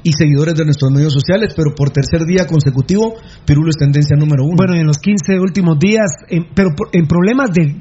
y 0.02 0.12
seguidores 0.12 0.54
de 0.54 0.64
nuestros 0.64 0.92
medios 0.92 1.12
sociales, 1.12 1.52
pero 1.56 1.74
por 1.74 1.90
tercer 1.90 2.26
día 2.26 2.46
consecutivo, 2.46 3.14
Pirulo 3.44 3.70
es 3.70 3.76
tendencia 3.76 4.16
número 4.16 4.44
uno. 4.44 4.54
bueno, 4.56 4.76
y 4.76 4.80
en 4.80 4.86
los 4.86 4.98
15 4.98 5.40
últimos 5.40 5.78
días, 5.78 6.06
en- 6.28 6.46
pero 6.54 6.70
en 6.92 7.06
problemas 7.06 7.50
de- 7.52 7.74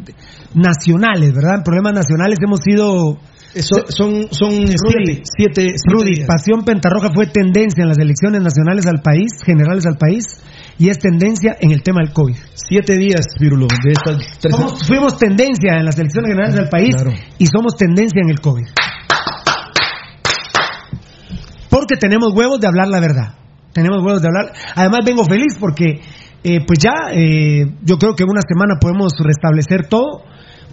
nacionales, 0.55 1.33
¿verdad? 1.33 1.55
En 1.57 1.63
problemas 1.63 1.93
nacionales 1.93 2.37
hemos 2.41 2.59
sido... 2.63 3.17
Son 3.61 4.27
son 4.31 4.51
Rudy, 4.51 5.21
siete, 5.23 5.23
siete, 5.25 5.75
Rudy. 5.87 6.25
Pasión 6.25 6.63
Pentarroja 6.65 7.09
fue 7.13 7.27
tendencia 7.27 7.83
en 7.83 7.87
las 7.89 7.97
elecciones 7.97 8.41
nacionales 8.41 8.85
al 8.85 9.01
país, 9.01 9.31
generales 9.45 9.85
al 9.85 9.95
país, 9.97 10.25
y 10.77 10.89
es 10.89 10.99
tendencia 10.99 11.55
en 11.61 11.71
el 11.71 11.81
tema 11.81 12.01
del 12.03 12.11
COVID. 12.11 12.35
Siete 12.53 12.97
días, 12.97 13.25
Pirulo, 13.39 13.67
de 13.67 13.91
estas 13.93 14.39
tres 14.39 14.53
Somos- 14.53 14.85
fuimos 14.85 15.17
tendencia 15.17 15.77
en 15.77 15.85
las 15.85 15.97
elecciones 15.97 16.29
generales 16.31 16.55
del 16.55 16.67
país 16.69 16.95
Claro. 16.95 17.11
y 17.37 17.45
somos 17.45 17.77
tendencia 17.77 18.19
en 18.21 18.29
el 18.29 18.41
COVID. 18.41 18.65
Porque 21.69 21.95
tenemos 21.97 22.33
huevos 22.33 22.59
de 22.59 22.67
hablar 22.67 22.87
la 22.87 22.99
verdad. 22.99 23.35
Tenemos 23.73 23.99
huevos 24.03 24.21
de 24.21 24.27
hablar. 24.27 24.53
Además 24.75 24.99
vengo 25.05 25.23
feliz 25.25 25.55
porque 25.59 26.01
eh, 26.43 26.59
pues 26.65 26.79
ya 26.79 27.11
eh, 27.11 27.65
yo 27.83 27.97
creo 27.97 28.15
que 28.15 28.23
en 28.23 28.29
una 28.29 28.41
semana 28.47 28.75
podemos 28.79 29.13
restablecer 29.23 29.87
todo. 29.87 30.23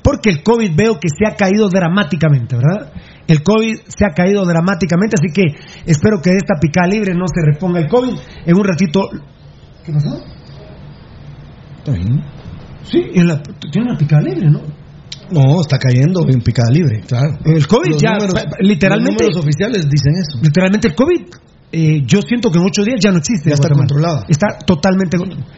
Porque 0.03 0.31
el 0.31 0.43
COVID 0.43 0.75
veo 0.75 0.99
que 0.99 1.09
se 1.09 1.27
ha 1.27 1.37
caído 1.37 1.69
dramáticamente, 1.69 2.57
¿verdad? 2.57 2.93
El 3.29 3.43
COVID 3.43 3.77
se 3.87 4.05
ha 4.05 4.15
caído 4.15 4.45
dramáticamente, 4.45 5.15
así 5.19 5.33
que 5.33 5.45
espero 5.87 6.21
que 6.21 6.31
de 6.31 6.37
esta 6.39 6.55
picada 6.61 6.89
libre 6.89 7.15
no 7.15 7.27
se 7.29 7.41
reponga 7.53 7.81
el 7.81 7.89
COVID. 7.89 8.15
En 8.47 8.57
un 8.57 8.65
ratito... 8.65 9.09
¿Qué 9.85 9.93
pasó? 9.93 10.21
Está 11.79 11.93
bien. 11.93 12.21
Sí, 12.85 13.01
en 13.15 13.29
la, 13.29 13.43
tiene 13.43 13.91
una 13.91 13.99
picada 13.99 14.23
libre, 14.23 14.51
¿no? 14.51 14.61
No, 15.31 15.61
está 15.61 15.79
cayendo 15.79 16.27
en 16.29 16.41
picada 16.43 16.71
libre, 16.71 17.01
claro. 17.07 17.39
El 17.45 17.67
COVID 17.67 17.93
Los 17.93 18.03
ya, 18.03 18.11
números- 18.19 18.45
literalmente- 18.61 19.25
Los 19.25 19.35
números 19.37 19.37
oficiales 19.45 19.89
dicen 19.89 20.13
eso. 20.21 20.39
Literalmente 20.43 20.89
el 20.89 20.95
COVID, 20.95 21.21
eh, 21.73 22.03
yo 22.05 22.21
siento 22.21 22.51
que 22.51 22.59
en 22.59 22.67
ocho 22.67 22.85
días 22.85 23.01
ya 23.03 23.11
no 23.11 23.19
existe. 23.19 23.49
Ya 23.49 23.55
está 23.55 23.69
Guatemala. 23.69 23.89
controlado. 23.89 24.25
Está 24.29 24.47
totalmente. 24.67 25.17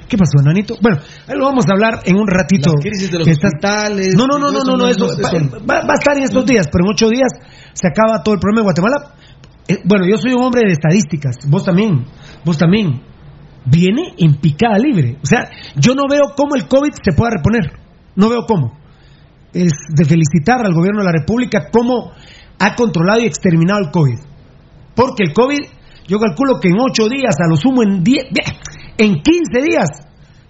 ¿Qué 0.09 0.17
pasó, 0.17 0.39
Nanito? 0.45 0.77
Bueno, 0.81 0.99
ahí 1.27 1.37
lo 1.37 1.45
vamos 1.47 1.65
a 1.69 1.73
hablar 1.73 2.01
en 2.05 2.17
un 2.17 2.27
ratito. 2.29 2.73
La 2.75 2.81
crisis 2.81 3.11
de 3.11 3.19
los 3.19 3.27
está- 3.29 3.49
hospitales. 3.49 4.15
No, 4.17 4.27
no, 4.27 4.39
no, 4.39 4.53
no, 4.53 4.63
no, 4.63 4.77
no, 4.77 4.89
eso 4.89 5.07
va, 5.09 5.31
va- 5.33 5.87
va 5.87 5.93
a 5.95 5.99
estar 5.99 6.17
en 6.17 6.23
estos 6.25 6.47
días, 6.47 6.69
pero 6.71 6.85
en 6.87 6.93
ocho 6.93 7.09
días 7.09 7.29
se 7.73 7.89
acaba 7.89 8.23
todo 8.23 8.35
el 8.37 8.41
problema 8.41 8.61
de 8.61 8.65
Guatemala. 8.65 9.15
Eh, 9.67 9.79
bueno, 9.85 10.07
yo 10.07 10.17
soy 10.19 10.33
un 10.35 10.43
hombre 10.45 10.63
de 10.67 10.73
estadísticas, 10.73 11.37
vos 11.49 11.65
también, 11.65 12.05
vos 12.45 12.57
también. 12.59 13.03
Viene 13.67 14.13
en 14.19 14.35
picada 14.37 14.79
libre. 14.79 15.17
O 15.23 15.27
sea, 15.27 15.49
yo 15.75 15.95
no 15.95 16.03
veo 16.09 16.35
cómo 16.37 16.55
el 16.55 16.69
COVID 16.69 16.93
se 17.03 17.13
pueda 17.17 17.31
reponer. 17.37 17.73
No 18.15 18.29
veo 18.29 18.45
cómo. 18.47 18.79
Es 19.55 19.73
de 19.89 20.05
felicitar 20.05 20.65
al 20.65 20.75
gobierno 20.75 21.01
de 21.01 21.07
la 21.07 21.13
República 21.13 21.69
cómo 21.73 22.13
ha 22.59 22.75
controlado 22.77 23.21
y 23.21 23.25
exterminado 23.25 23.81
el 23.81 23.91
COVID. 23.91 24.19
Porque 24.95 25.25
el 25.25 25.33
COVID, 25.33 25.61
yo 26.07 26.19
calculo 26.19 26.61
que 26.61 26.69
en 26.69 26.79
ocho 26.79 27.09
días, 27.09 27.35
a 27.41 27.49
lo 27.49 27.57
sumo 27.57 27.83
en 27.83 28.03
10, 28.03 28.25
en 28.99 29.23
15 29.23 29.63
días, 29.63 29.89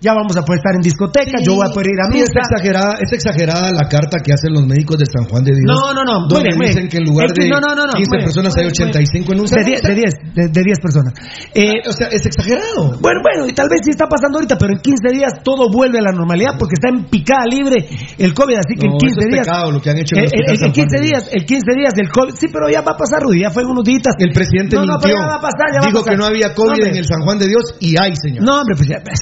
ya 0.05 0.13
vamos 0.13 0.37
a 0.37 0.45
poder 0.45 0.61
estar 0.61 0.75
en 0.77 0.85
discoteca, 0.85 1.41
yo 1.41 1.57
voy 1.57 1.65
a 1.65 1.73
poder 1.73 1.89
ir 1.89 2.01
a 2.05 2.07
Sí, 2.13 2.21
misa. 2.21 2.29
es 2.29 2.37
exagerada, 2.45 2.93
es 3.01 3.11
exagerada 3.17 3.73
la 3.73 3.89
carta 3.89 4.21
que 4.21 4.37
hacen 4.37 4.53
los 4.53 4.67
médicos 4.69 5.01
de 5.01 5.07
San 5.09 5.25
Juan 5.33 5.41
de 5.49 5.57
Dios. 5.57 5.65
No, 5.65 5.97
no, 5.97 6.05
no. 6.05 6.29
Donde 6.29 6.53
muy 6.53 6.69
dicen 6.69 6.85
bien. 6.85 6.93
que 6.93 6.99
en 7.01 7.05
lugar 7.09 7.29
de 7.33 7.49
no, 7.49 7.57
no, 7.65 7.73
no, 7.73 7.89
no, 7.89 7.95
15 7.97 8.05
muy 8.13 8.19
bien, 8.21 8.27
personas 8.29 8.53
hay 8.61 8.65
bien, 8.69 8.77
85 9.25 9.33
en 9.33 9.39
un 9.41 9.47
De 9.49 9.49
salón. 9.49 9.65
10, 9.65 9.81
de 9.83 9.95
10, 9.95 10.13
de, 10.37 10.43
de 10.53 10.61
10 10.61 10.79
personas. 10.85 11.13
Eh, 11.57 11.81
o 11.89 11.93
sea, 11.97 12.07
es 12.13 12.23
exagerado. 12.29 13.01
Bueno, 13.01 13.25
bueno, 13.25 13.49
y 13.49 13.53
tal 13.57 13.69
vez 13.73 13.81
sí 13.83 13.91
está 13.97 14.05
pasando 14.05 14.37
ahorita, 14.39 14.61
pero 14.61 14.77
en 14.77 14.81
15 14.85 15.09
días 15.17 15.33
todo 15.43 15.73
vuelve 15.73 15.99
a 15.99 16.05
la 16.05 16.13
normalidad 16.13 16.61
porque 16.61 16.77
está 16.77 16.93
en 16.93 17.09
picada 17.09 17.47
libre 17.49 17.81
el 18.21 18.35
COVID, 18.37 18.61
así 18.61 18.77
que 18.77 18.87
No, 18.87 18.93
en 18.95 18.99
15 19.01 19.15
eso 19.17 19.21
es 19.25 19.33
días. 19.33 19.47
pecado 19.49 19.73
lo 19.73 19.81
que 19.81 19.89
han 19.91 19.99
hecho 19.99 20.13
en 20.17 20.21
el 20.21 20.29
Eh, 20.29 20.29
Hospital 20.29 20.53
eh, 20.53 20.59
San 20.61 20.69
en 20.69 20.73
15 20.75 20.85
Juan 20.85 21.01
de 21.01 21.07
días, 21.09 21.23
el 21.33 21.43
15 21.49 21.71
días 21.81 21.93
del 21.97 22.09
COVID. 22.13 22.35
Sí, 22.37 22.47
pero 22.53 22.69
ya 22.69 22.81
va 22.85 22.93
a 22.93 22.97
pasar, 23.01 23.23
Rudy, 23.25 23.41
ya 23.41 23.51
fue 23.51 23.65
unos 23.65 23.85
días. 23.85 24.13
El 24.19 24.33
presidente 24.37 24.77
no, 24.77 24.85
no, 24.85 24.93
mintió. 25.01 25.09
pero 25.09 25.23
ya 25.23 25.29
va 25.33 25.39
a 25.39 25.45
pasar, 25.49 25.67
ya 25.73 25.81
va 25.81 25.87
a 25.87 25.89
Dijo 25.89 26.01
pasar. 26.05 26.13
que 26.13 26.19
no 26.21 26.25
había 26.27 26.49
COVID 26.55 26.83
en 26.85 26.97
el 27.01 27.07
San 27.07 27.23
Juan 27.25 27.39
de 27.39 27.47
Dios 27.49 27.65
y 27.81 27.97
hay, 27.97 28.13
señor. 28.17 28.45
No, 28.45 28.61
hombre, 28.61 28.75
pues 28.77 28.89
ya 28.89 28.99
ves. 29.01 29.21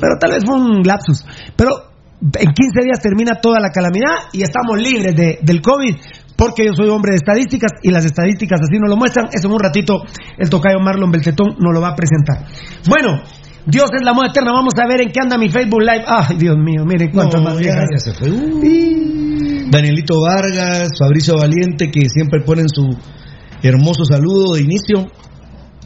Pero 0.00 0.18
tal 0.18 0.32
vez 0.32 0.44
fue 0.44 0.56
un 0.56 0.82
lapsus. 0.82 1.24
Pero 1.56 1.70
en 2.20 2.52
15 2.52 2.84
días 2.84 3.00
termina 3.02 3.40
toda 3.40 3.60
la 3.60 3.70
calamidad 3.70 4.32
y 4.32 4.42
estamos 4.42 4.80
libres 4.80 5.14
de, 5.14 5.38
del 5.42 5.60
COVID. 5.60 5.96
Porque 6.36 6.66
yo 6.66 6.74
soy 6.74 6.88
hombre 6.90 7.12
de 7.12 7.16
estadísticas 7.16 7.72
y 7.82 7.90
las 7.90 8.04
estadísticas 8.04 8.60
así 8.60 8.78
nos 8.78 8.90
lo 8.90 8.96
muestran. 8.96 9.28
Eso 9.32 9.48
en 9.48 9.54
un 9.54 9.60
ratito 9.60 10.02
el 10.36 10.50
tocayo 10.50 10.78
Marlon 10.80 11.10
Beltetón 11.10 11.56
nos 11.58 11.72
lo 11.72 11.80
va 11.80 11.88
a 11.88 11.94
presentar. 11.94 12.44
Bueno, 12.88 13.22
Dios 13.66 13.90
es 13.98 14.04
la 14.04 14.12
moda 14.12 14.28
eterna. 14.28 14.52
Vamos 14.52 14.74
a 14.78 14.86
ver 14.86 15.00
en 15.00 15.10
qué 15.10 15.20
anda 15.22 15.38
mi 15.38 15.48
Facebook 15.48 15.80
Live. 15.80 16.04
Ay, 16.06 16.36
Dios 16.36 16.56
mío, 16.58 16.84
miren 16.84 17.10
cuántas 17.10 17.40
No, 17.40 17.50
más 17.50 17.58
ya 17.60 17.72
se 17.96 18.12
fue. 18.12 18.30
Uh. 18.30 19.70
Danielito 19.70 20.20
Vargas, 20.20 20.90
Fabricio 20.98 21.38
Valiente, 21.38 21.90
que 21.90 22.08
siempre 22.08 22.40
ponen 22.44 22.68
su 22.68 22.96
hermoso 23.62 24.04
saludo 24.04 24.54
de 24.54 24.62
inicio. 24.62 25.10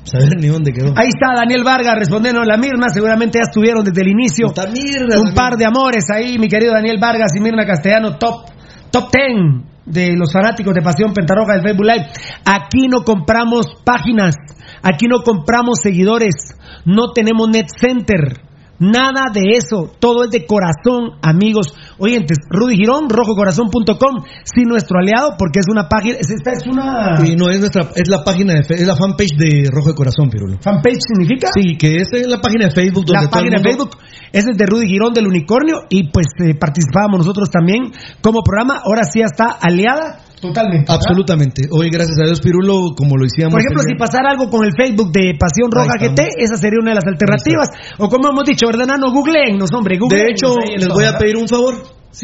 Saber 0.04 0.37
ni 0.38 0.49
dónde 0.49 0.73
quedó. 0.73 0.92
Ahí 0.97 1.09
está 1.09 1.35
Daniel 1.35 1.62
Vargas 1.64 1.95
respondiendo 1.99 2.40
a 2.40 2.47
la 2.47 2.57
Mirna. 2.57 2.88
Seguramente 2.88 3.38
ya 3.38 3.49
estuvieron 3.49 3.85
desde 3.85 4.02
el 4.02 4.09
inicio. 4.09 4.49
Mirna, 4.73 5.21
Un 5.21 5.35
par 5.35 5.57
de 5.57 5.64
amores 5.64 6.04
ahí, 6.14 6.38
mi 6.38 6.49
querido 6.49 6.73
Daniel 6.73 6.99
Vargas 7.00 7.33
y 7.37 7.40
Mirna 7.40 7.66
Castellano, 7.66 8.16
top, 8.19 8.47
top 8.90 9.11
10 9.12 9.71
de 9.87 10.16
los 10.16 10.33
fanáticos 10.33 10.75
de 10.75 10.83
Pasión 10.83 11.12
Pentarroja 11.12 11.54
del 11.54 11.62
Facebook 11.62 11.87
Live. 11.87 12.07
Aquí 12.45 12.88
no 12.88 13.02
compramos 13.02 13.66
páginas, 13.85 14.37
aquí 14.83 15.07
no 15.07 15.23
compramos 15.23 15.80
seguidores, 15.82 16.54
no 16.84 17.13
tenemos 17.13 17.49
net 17.49 17.67
center. 17.78 18.50
Nada 18.80 19.28
de 19.32 19.43
eso, 19.56 19.93
todo 20.00 20.25
es 20.25 20.30
de 20.30 20.47
corazón, 20.47 21.19
amigos 21.23 21.75
oyentes. 21.99 22.38
Rudy 22.49 22.76
Girón, 22.76 23.10
rojocorazón.com, 23.10 24.25
sí 24.45 24.62
nuestro 24.64 24.99
aliado, 24.99 25.36
porque 25.38 25.60
es 25.60 25.66
una 25.71 25.86
página, 25.88 26.16
es- 26.19 26.30
esta 26.30 26.52
es 26.52 26.66
una... 26.66 27.21
Y 27.25 27.36
no 27.36 27.50
es 27.50 27.60
nuestra, 27.60 27.90
es 27.95 28.08
la 28.08 28.25
página 28.25 28.54
de, 28.54 28.60
es 28.60 28.86
la 28.86 28.97
fanpage 28.97 29.36
de 29.36 29.69
Rojo 29.71 29.90
de 29.90 29.95
Corazón, 29.95 30.30
Pirulo. 30.30 30.56
¿Fanpage 30.62 30.99
significa? 31.06 31.49
Sí, 31.54 31.76
que 31.76 31.97
esa 31.97 32.16
es 32.16 32.26
la 32.26 32.40
página 32.40 32.66
de 32.66 32.71
Facebook 32.73 33.04
donde 33.04 33.25
la 33.25 33.30
página 33.30 33.58
de 33.58 33.62
Facebook. 33.62 33.90
Ese 34.32 34.50
es 34.52 34.56
de 34.56 34.64
Rudy 34.66 34.86
Girón 34.88 35.12
del 35.12 35.26
Unicornio 35.26 35.84
y 35.90 36.08
pues 36.10 36.26
eh, 36.43 36.54
participábamos 36.54 37.19
nosotros 37.19 37.50
también 37.50 37.93
como 38.23 38.43
programa. 38.43 38.80
Ahora 38.84 39.02
sí 39.04 39.19
ya 39.21 39.26
está 39.26 39.45
aliada 39.60 40.21
totalmente. 40.41 40.91
¿verdad? 40.91 40.97
Absolutamente. 40.97 41.63
Hoy, 41.71 41.91
gracias 41.91 42.19
a 42.19 42.25
Dios, 42.25 42.41
Pirulo, 42.41 42.95
como 42.97 43.17
lo 43.17 43.25
hicimos. 43.25 43.53
Por 43.53 43.61
ejemplo, 43.61 43.83
si 43.87 43.95
pasara 43.95 44.31
algo 44.31 44.49
con 44.50 44.65
el 44.65 44.73
Facebook 44.76 45.13
de 45.13 45.35
Pasión 45.39 45.71
Roja 45.71 45.95
GT, 46.00 46.21
esa 46.39 46.57
sería 46.57 46.79
una 46.81 46.91
de 46.91 46.97
las 46.97 47.07
alternativas. 47.07 47.69
O 47.99 48.09
como 48.09 48.29
hemos 48.31 48.45
dicho, 48.45 48.67
¿verdad, 48.67 48.87
Nano? 48.87 49.13
Googleennos, 49.13 49.71
hombre, 49.73 49.95
De 49.95 50.00
googleennos 50.00 50.31
hecho, 50.31 50.55
ahí 50.59 50.75
en 50.75 50.81
les 50.81 50.89
voy 50.89 51.05
a 51.05 51.19
pedir 51.19 51.37
un 51.37 51.49
favor. 51.49 51.75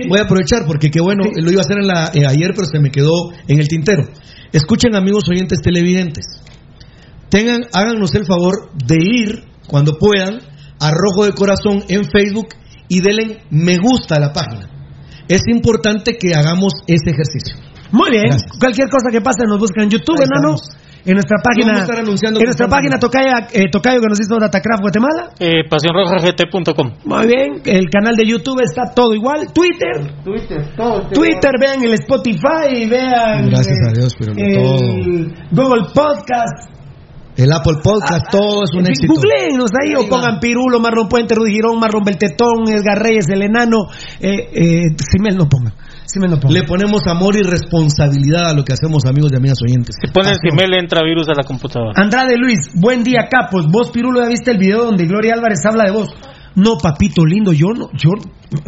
Voy 0.08 0.18
a 0.18 0.22
aprovechar 0.22 0.66
porque 0.66 0.90
qué 0.90 1.00
bueno, 1.00 1.24
lo 1.32 1.50
iba 1.50 1.60
a 1.60 1.64
hacer 1.64 1.78
en 1.78 1.86
la, 1.86 2.10
eh, 2.12 2.26
ayer, 2.26 2.52
pero 2.54 2.66
se 2.66 2.80
me 2.80 2.90
quedó 2.90 3.30
en 3.46 3.60
el 3.60 3.68
tintero. 3.68 4.02
Escuchen, 4.52 4.96
amigos 4.96 5.24
oyentes 5.30 5.60
televidentes. 5.62 6.42
Tengan, 7.28 7.62
háganos 7.72 8.14
el 8.14 8.24
favor 8.24 8.70
de 8.74 8.96
ir 8.98 9.44
cuando 9.68 9.98
puedan 9.98 10.40
a 10.80 10.90
Rojo 10.90 11.24
de 11.24 11.32
Corazón 11.32 11.84
en 11.88 12.04
Facebook 12.04 12.48
y 12.88 13.00
denle 13.00 13.42
me 13.50 13.78
gusta 13.78 14.16
a 14.16 14.20
la 14.20 14.32
página. 14.32 14.68
Es 15.28 15.42
importante 15.48 16.18
que 16.18 16.34
hagamos 16.34 16.72
ese 16.86 17.10
ejercicio. 17.10 17.56
Muy 17.92 18.10
bien. 18.10 18.30
Cualquier 18.58 18.88
cosa 18.88 19.10
que 19.10 19.20
pase 19.20 19.44
nos 19.46 19.58
buscan 19.58 19.84
en 19.84 19.90
YouTube, 19.90 20.16
enano. 20.20 20.56
En 21.06 21.14
nuestra 21.14 21.38
página. 21.40 21.66
Vamos 21.66 21.78
a 21.78 21.84
estar 21.84 22.00
anunciando 22.00 22.40
en 22.40 22.46
nuestra 22.46 22.66
página. 22.66 22.98
Tocayo, 22.98 23.30
eh, 23.52 23.70
Tocayo 23.70 24.00
que 24.00 24.08
nos 24.08 24.18
hizo 24.18 24.40
Datacraft 24.40 24.82
Guatemala. 24.82 25.30
Eh, 25.38 25.62
PasiónRojaGT.com. 25.70 26.94
Muy 27.04 27.26
bien. 27.28 27.62
El 27.64 27.88
canal 27.88 28.16
de 28.16 28.26
YouTube 28.26 28.60
está 28.60 28.92
todo 28.92 29.14
igual. 29.14 29.52
Twitter. 29.52 30.02
Twitter, 30.24 30.74
todo. 30.76 31.06
Twitter, 31.10 31.52
vean 31.60 31.84
el 31.84 31.94
Spotify, 31.94 32.88
vean 32.90 33.48
Gracias 33.50 33.78
eh, 33.78 33.88
a 33.88 33.92
Dios, 33.92 34.16
pero 34.18 34.32
el 34.36 35.32
Google 35.52 35.84
Podcast. 35.94 36.74
El 37.36 37.52
Apple 37.52 37.80
Podcast, 37.84 38.30
todo 38.30 38.64
es 38.64 38.70
un 38.72 38.80
En 38.80 38.86
fin, 38.86 38.92
éxito. 38.94 39.12
Googleenos 39.14 39.70
ahí, 39.80 39.92
o 39.94 40.08
pongan 40.08 40.40
Pirulo, 40.40 40.80
Marlon 40.80 41.06
Puente, 41.06 41.34
Rudy 41.34 41.52
Girón, 41.52 41.78
Marlon 41.78 42.02
Beltetón, 42.02 42.66
Edgar 42.66 42.98
Reyes, 42.98 43.26
el 43.28 43.42
enano. 43.42 43.88
Eh, 44.20 44.48
eh, 44.54 44.96
Simel 44.96 45.36
no 45.36 45.46
pongan. 45.46 45.74
Le 46.52 46.62
ponemos 46.64 47.06
amor 47.06 47.34
y 47.36 47.42
responsabilidad 47.42 48.50
a 48.50 48.54
lo 48.54 48.64
que 48.64 48.72
hacemos, 48.72 49.04
amigos 49.06 49.30
y 49.32 49.36
amigas 49.36 49.58
oyentes. 49.66 49.96
Si 50.00 50.10
ponen 50.12 50.34
Simel, 50.40 50.74
entra 50.74 51.02
virus 51.02 51.28
a 51.28 51.34
la 51.34 51.42
computadora. 51.44 51.92
Andrade 51.96 52.36
Luis, 52.38 52.58
buen 52.74 53.02
día, 53.02 53.28
capos. 53.30 53.66
Vos, 53.70 53.90
Pirulo, 53.90 54.20
ya 54.22 54.28
viste 54.28 54.50
el 54.52 54.58
video 54.58 54.84
donde 54.84 55.04
Gloria 55.06 55.34
Álvarez 55.34 55.58
habla 55.68 55.84
de 55.84 55.90
vos. 55.92 56.08
No, 56.54 56.78
papito 56.78 57.24
lindo, 57.26 57.52
yo 57.52 57.66
no, 57.76 57.88
yo, 57.92 58.10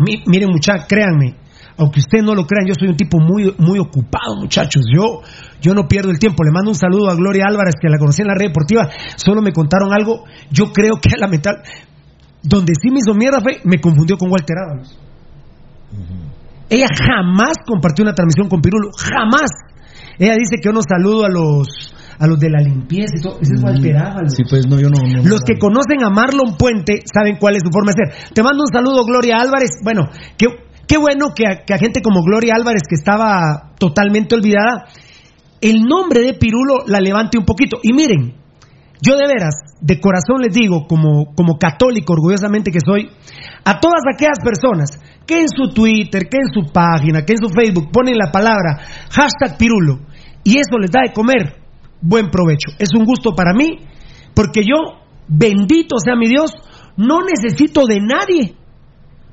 mi- 0.05 0.22
miren, 0.27 0.51
muchachos, 0.51 0.85
créanme, 0.88 1.37
aunque 1.79 2.01
ustedes 2.01 2.22
no 2.24 2.35
lo 2.35 2.44
crean, 2.44 2.66
yo 2.66 2.74
soy 2.79 2.88
un 2.88 2.96
tipo 2.96 3.18
muy, 3.18 3.55
muy 3.59 3.79
ocupado, 3.79 4.35
muchachos. 4.37 4.85
Yo, 4.92 5.20
yo 5.62 5.74
no 5.74 5.87
pierdo 5.88 6.11
el 6.11 6.18
tiempo. 6.18 6.42
Le 6.44 6.51
mando 6.53 6.70
un 6.70 6.77
saludo 6.77 7.09
a 7.09 7.14
Gloria 7.14 7.44
Álvarez, 7.48 7.74
que 7.81 7.88
la 7.88 7.98
conocí 7.98 8.20
en 8.22 8.29
la 8.29 8.35
red 8.35 8.48
deportiva. 8.48 8.90
Solo 9.16 9.40
me 9.42 9.53
contaron 9.53 9.92
algo. 9.92 10.24
Yo 10.51 10.72
creo 10.72 10.96
que 11.01 11.11
lamentable. 11.16 11.61
Donde 12.42 12.72
sí 12.83 12.90
me 12.90 12.98
hizo 12.98 13.14
mierda 13.14 13.40
fue, 13.40 13.61
me 13.64 13.79
confundió 13.81 14.18
con 14.18 14.31
Walter 14.31 14.57
Ábalos. 14.59 14.98
Ella 16.71 16.89
jamás 16.89 17.55
compartió 17.67 18.03
una 18.03 18.15
transmisión 18.15 18.49
con 18.49 18.61
Pirulo, 18.61 18.91
jamás. 18.97 19.51
Ella 20.19 20.35
dice 20.35 20.57
que 20.61 20.69
yo 20.69 20.73
no 20.73 20.81
saludo 20.83 21.25
a 21.25 21.29
los 21.29 21.95
a 22.19 22.27
los 22.27 22.39
de 22.41 22.51
la 22.51 22.61
limpieza 22.61 23.15
y 23.17 23.23
todo. 23.23 23.39
Ese 23.41 23.55
es 23.55 23.97
Ábalos. 23.97 24.35
Sí, 24.35 24.43
pues 24.49 24.67
no, 24.67 24.79
yo 24.81 24.89
no. 24.91 25.01
no, 25.01 25.23
Los 25.23 25.41
no. 25.41 25.47
que 25.47 25.57
conocen 25.59 26.03
a 26.05 26.11
Marlon 26.11 26.57
Puente 26.59 27.03
saben 27.13 27.37
cuál 27.39 27.57
es 27.57 27.63
su 27.63 27.71
forma 27.71 27.93
de 27.95 28.11
ser. 28.13 28.33
Te 28.35 28.43
mando 28.43 28.65
un 28.65 28.73
saludo, 28.73 29.05
Gloria 29.05 29.39
Álvarez. 29.39 29.71
Bueno, 29.85 30.09
qué, 30.37 30.47
qué 30.87 30.99
bueno 30.99 31.29
que 31.35 31.47
a, 31.47 31.65
que 31.65 31.75
a 31.75 31.79
gente 31.79 32.03
como 32.03 32.23
Gloria 32.23 32.55
Álvarez, 32.57 32.83
que 32.89 32.97
estaba 32.97 33.71
totalmente 33.79 34.35
olvidada, 34.35 34.87
el 35.61 35.83
nombre 35.83 36.21
de 36.23 36.35
Pirulo 36.35 36.85
la 36.87 37.01
levante 37.01 37.39
un 37.39 37.45
poquito. 37.45 37.79
Y 37.83 37.93
miren, 37.93 38.35
yo 39.01 39.17
de 39.17 39.27
veras, 39.27 39.55
de 39.81 40.01
corazón 40.01 40.43
les 40.43 40.53
digo, 40.53 40.87
como, 40.89 41.35
como 41.35 41.59
católico, 41.59 42.15
orgullosamente 42.15 42.71
que 42.71 42.81
soy, 42.85 43.09
a 43.65 43.81
todas 43.81 44.03
aquellas 44.13 44.39
personas 44.43 45.01
que 45.27 45.41
en 45.41 45.49
su 45.49 45.73
Twitter, 45.73 46.29
que 46.29 46.39
en 46.39 46.53
su 46.53 46.73
página, 46.73 47.25
que 47.25 47.35
en 47.35 47.39
su 47.39 47.49
Facebook 47.49 47.91
ponen 47.93 48.17
la 48.17 48.33
palabra 48.33 48.81
hashtag 49.11 49.59
Pirulo 49.59 50.01
y 50.43 50.59
eso 50.59 50.79
les 50.81 50.91
da 50.91 51.03
de 51.03 51.13
comer, 51.13 51.57
buen 52.01 52.31
provecho. 52.31 52.73
Es 52.79 52.89
un 52.95 53.05
gusto 53.05 53.35
para 53.35 53.53
mí, 53.53 53.81
porque 54.35 54.63
yo, 54.63 55.01
bendito 55.29 55.97
sea 55.99 56.17
mi 56.17 56.27
Dios, 56.27 56.53
no 56.97 57.19
necesito 57.21 57.87
de 57.87 57.99
nadie 58.01 58.57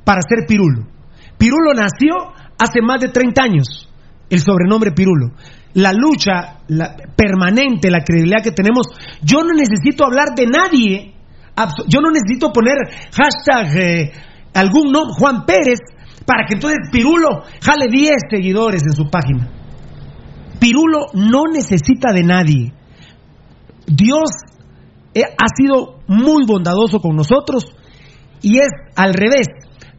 para 0.03 0.21
ser 0.21 0.45
Pirulo. 0.47 0.85
Pirulo 1.37 1.73
nació 1.73 2.13
hace 2.59 2.81
más 2.81 3.01
de 3.01 3.09
30 3.09 3.41
años, 3.41 3.89
el 4.29 4.39
sobrenombre 4.39 4.91
Pirulo. 4.91 5.31
La 5.75 5.93
lucha 5.93 6.59
la 6.67 6.95
permanente, 7.15 7.91
la 7.91 8.03
credibilidad 8.03 8.43
que 8.43 8.51
tenemos, 8.51 8.87
yo 9.21 9.43
no 9.43 9.53
necesito 9.53 10.05
hablar 10.05 10.29
de 10.35 10.47
nadie, 10.47 11.13
yo 11.87 12.01
no 12.01 12.11
necesito 12.11 12.51
poner 12.51 12.75
hashtag 13.11 13.77
eh, 13.77 14.11
algún 14.53 14.91
nombre, 14.91 15.13
Juan 15.17 15.45
Pérez, 15.45 15.79
para 16.25 16.45
que 16.47 16.55
entonces 16.55 16.79
Pirulo 16.91 17.43
jale 17.61 17.87
10 17.89 18.15
seguidores 18.29 18.83
en 18.83 18.93
su 18.93 19.09
página. 19.09 19.49
Pirulo 20.59 21.07
no 21.13 21.43
necesita 21.51 22.11
de 22.13 22.23
nadie. 22.23 22.73
Dios 23.85 24.29
eh, 25.13 25.21
ha 25.23 25.47
sido 25.55 25.99
muy 26.07 26.45
bondadoso 26.45 26.99
con 26.99 27.15
nosotros 27.15 27.65
y 28.41 28.57
es 28.57 28.69
al 28.95 29.13
revés. 29.13 29.47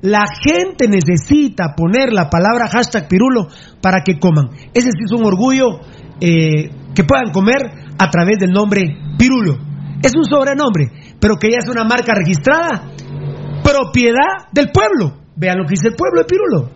La 0.06 0.22
gente 0.40 0.86
necesita 0.86 1.74
poner 1.76 2.12
la 2.12 2.30
palabra 2.30 2.68
hashtag 2.70 3.08
Pirulo 3.08 3.48
para 3.82 4.02
que 4.04 4.20
coman. 4.20 4.50
Ese 4.72 4.90
sí 4.94 5.02
es 5.04 5.10
un 5.10 5.26
orgullo 5.26 5.80
eh, 6.20 6.70
que 6.94 7.02
puedan 7.02 7.32
comer 7.32 7.58
a 7.98 8.08
través 8.08 8.38
del 8.38 8.52
nombre 8.52 8.82
Pirulo. 9.18 9.58
Es 10.00 10.12
un 10.14 10.24
sobrenombre, 10.24 11.16
pero 11.18 11.34
que 11.34 11.50
ya 11.50 11.56
es 11.58 11.68
una 11.68 11.82
marca 11.82 12.14
registrada, 12.14 12.86
propiedad 13.64 14.46
del 14.52 14.70
pueblo. 14.70 15.26
Vean 15.34 15.58
lo 15.58 15.64
que 15.64 15.74
dice 15.74 15.88
el 15.88 15.96
pueblo 15.96 16.20
de 16.20 16.26
Pirulo. 16.26 16.70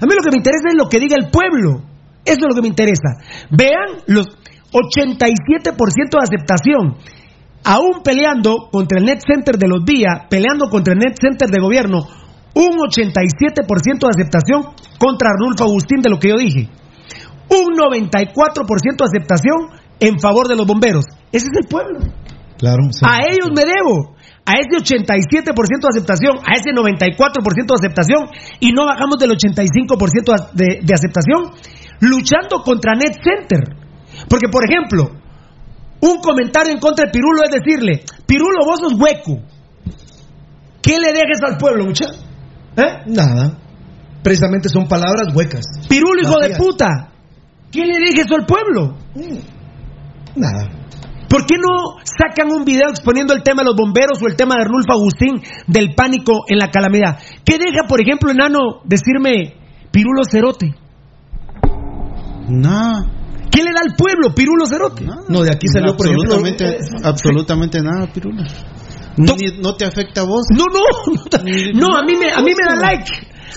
A 0.00 0.06
mí 0.06 0.14
lo 0.16 0.22
que 0.22 0.30
me 0.30 0.38
interesa 0.38 0.68
es 0.70 0.74
lo 0.74 0.88
que 0.88 1.00
diga 1.00 1.16
el 1.20 1.28
pueblo. 1.28 1.84
Eso 2.24 2.38
es 2.40 2.48
lo 2.48 2.54
que 2.54 2.62
me 2.62 2.68
interesa. 2.68 3.20
Vean 3.50 4.04
los 4.06 4.26
87% 4.72 6.16
de 6.16 6.24
aceptación. 6.24 6.96
Aún 7.62 8.02
peleando 8.02 8.70
contra 8.72 8.98
el 8.98 9.04
Net 9.04 9.20
Center 9.20 9.58
de 9.58 9.68
los 9.68 9.84
días, 9.84 10.28
peleando 10.30 10.70
contra 10.70 10.94
el 10.94 10.98
Net 10.98 11.16
Center 11.20 11.50
de 11.50 11.60
gobierno, 11.60 12.08
un 12.54 12.78
87% 12.78 13.98
de 14.00 14.08
aceptación 14.08 14.62
contra 14.98 15.30
Arnulfo 15.30 15.64
Agustín 15.64 16.00
de 16.02 16.10
lo 16.10 16.18
que 16.18 16.28
yo 16.28 16.36
dije. 16.36 16.68
Un 17.48 17.74
94% 17.76 18.96
de 18.96 19.04
aceptación 19.04 19.80
en 19.98 20.18
favor 20.18 20.48
de 20.48 20.56
los 20.56 20.66
bomberos. 20.66 21.04
Ese 21.32 21.46
es 21.46 21.58
el 21.62 21.68
pueblo. 21.68 22.00
Claro, 22.58 22.90
sí. 22.90 23.04
A 23.04 23.18
ellos 23.28 23.50
me 23.54 23.62
debo. 23.62 24.14
a 24.44 24.52
ese 24.58 24.82
87% 24.82 25.54
de 25.54 25.88
aceptación, 25.88 26.38
a 26.44 26.56
ese 26.56 26.70
94% 26.70 27.54
de 27.54 27.74
aceptación 27.74 28.28
y 28.58 28.72
no 28.72 28.86
bajamos 28.86 29.18
del 29.18 29.30
85% 29.30 30.52
de, 30.52 30.80
de 30.82 30.94
aceptación 30.94 31.52
luchando 32.00 32.62
contra 32.64 32.94
Net 32.94 33.20
Center. 33.22 33.76
Porque, 34.28 34.48
por 34.48 34.64
ejemplo, 34.68 35.10
un 36.00 36.20
comentario 36.20 36.72
en 36.72 36.80
contra 36.80 37.06
de 37.06 37.12
Pirulo 37.12 37.42
es 37.44 37.50
decirle, 37.50 38.04
Pirulo, 38.26 38.64
vos 38.64 38.80
sos 38.80 38.94
hueco. 38.98 39.42
¿Qué 40.82 40.98
le 40.98 41.12
dejes 41.12 41.42
al 41.46 41.58
pueblo, 41.58 41.84
mucha? 41.84 42.06
¿Eh? 42.80 43.02
Nada. 43.06 43.58
Precisamente 44.22 44.68
son 44.68 44.86
palabras 44.86 45.34
huecas. 45.34 45.64
Pirulo, 45.88 46.20
hijo 46.22 46.38
de 46.40 46.56
puta. 46.56 47.12
¿Qué 47.70 47.84
le 47.86 47.98
dejes 47.98 48.26
al 48.32 48.46
pueblo? 48.46 48.96
Nada. 50.34 50.80
¿Por 51.28 51.46
qué 51.46 51.54
no 51.58 52.02
sacan 52.02 52.50
un 52.50 52.64
video 52.64 52.90
exponiendo 52.90 53.32
el 53.34 53.44
tema 53.44 53.62
de 53.62 53.66
los 53.66 53.76
bomberos 53.76 54.20
o 54.20 54.26
el 54.26 54.34
tema 54.34 54.56
de 54.56 54.62
Arnulfo 54.62 54.92
Agustín 54.92 55.40
del 55.68 55.94
pánico 55.94 56.44
en 56.48 56.58
la 56.58 56.70
calamidad? 56.70 57.20
¿Qué 57.44 57.56
deja, 57.56 57.86
por 57.88 58.00
ejemplo, 58.00 58.32
enano, 58.32 58.80
decirme 58.84 59.54
Pirulo 59.92 60.22
Cerote? 60.28 60.74
Nada. 62.48 63.06
¿Qué 63.48 63.62
le 63.62 63.70
da 63.72 63.80
al 63.86 63.94
pueblo 63.96 64.34
Pirulo 64.34 64.66
Cerote? 64.66 65.04
No, 65.28 65.42
de 65.42 65.50
aquí 65.54 65.68
salió, 65.68 65.96
por 65.96 66.06
ejemplo, 66.06 66.34
absolutamente, 66.34 66.78
absolutamente 67.04 67.80
nada, 67.80 68.12
Pirulo. 68.12 68.42
Ni- 69.36 69.60
no 69.62 69.74
te 69.76 69.84
afecta 69.84 70.22
a 70.22 70.24
vos. 70.24 70.42
No, 70.50 70.64
no, 70.72 70.80
no, 71.74 71.88
no, 71.88 71.96
a 71.96 72.02
mí 72.04 72.14
me, 72.18 72.30
a 72.30 72.40
mí 72.40 72.52
me 72.56 72.64
da 72.68 72.76
like. 72.76 73.10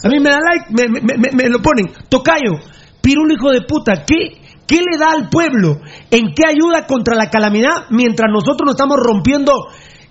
A 0.04 0.10
mí 0.10 0.20
me 0.20 0.30
da 0.30 0.38
like, 0.40 0.66
me, 0.70 0.88
me- 0.90 1.18
me- 1.18 1.32
me 1.34 1.50
lo 1.50 1.60
ponen. 1.60 1.86
Tocayo, 2.10 2.60
Pirulo 3.02 3.34
hijo 3.34 3.52
de 3.52 3.62
puta, 3.62 4.04
¿qué, 4.06 4.42
¿qué 4.68 4.78
le 4.78 4.98
da 4.98 5.12
al 5.12 5.30
pueblo? 5.30 5.78
¿En 6.12 6.34
qué 6.34 6.44
ayuda 6.48 6.86
contra 6.88 7.16
la 7.16 7.30
calamidad 7.30 7.88
mientras 7.90 8.30
nosotros 8.32 8.62
nos 8.66 8.76
estamos 8.76 8.98
rompiendo 8.98 9.52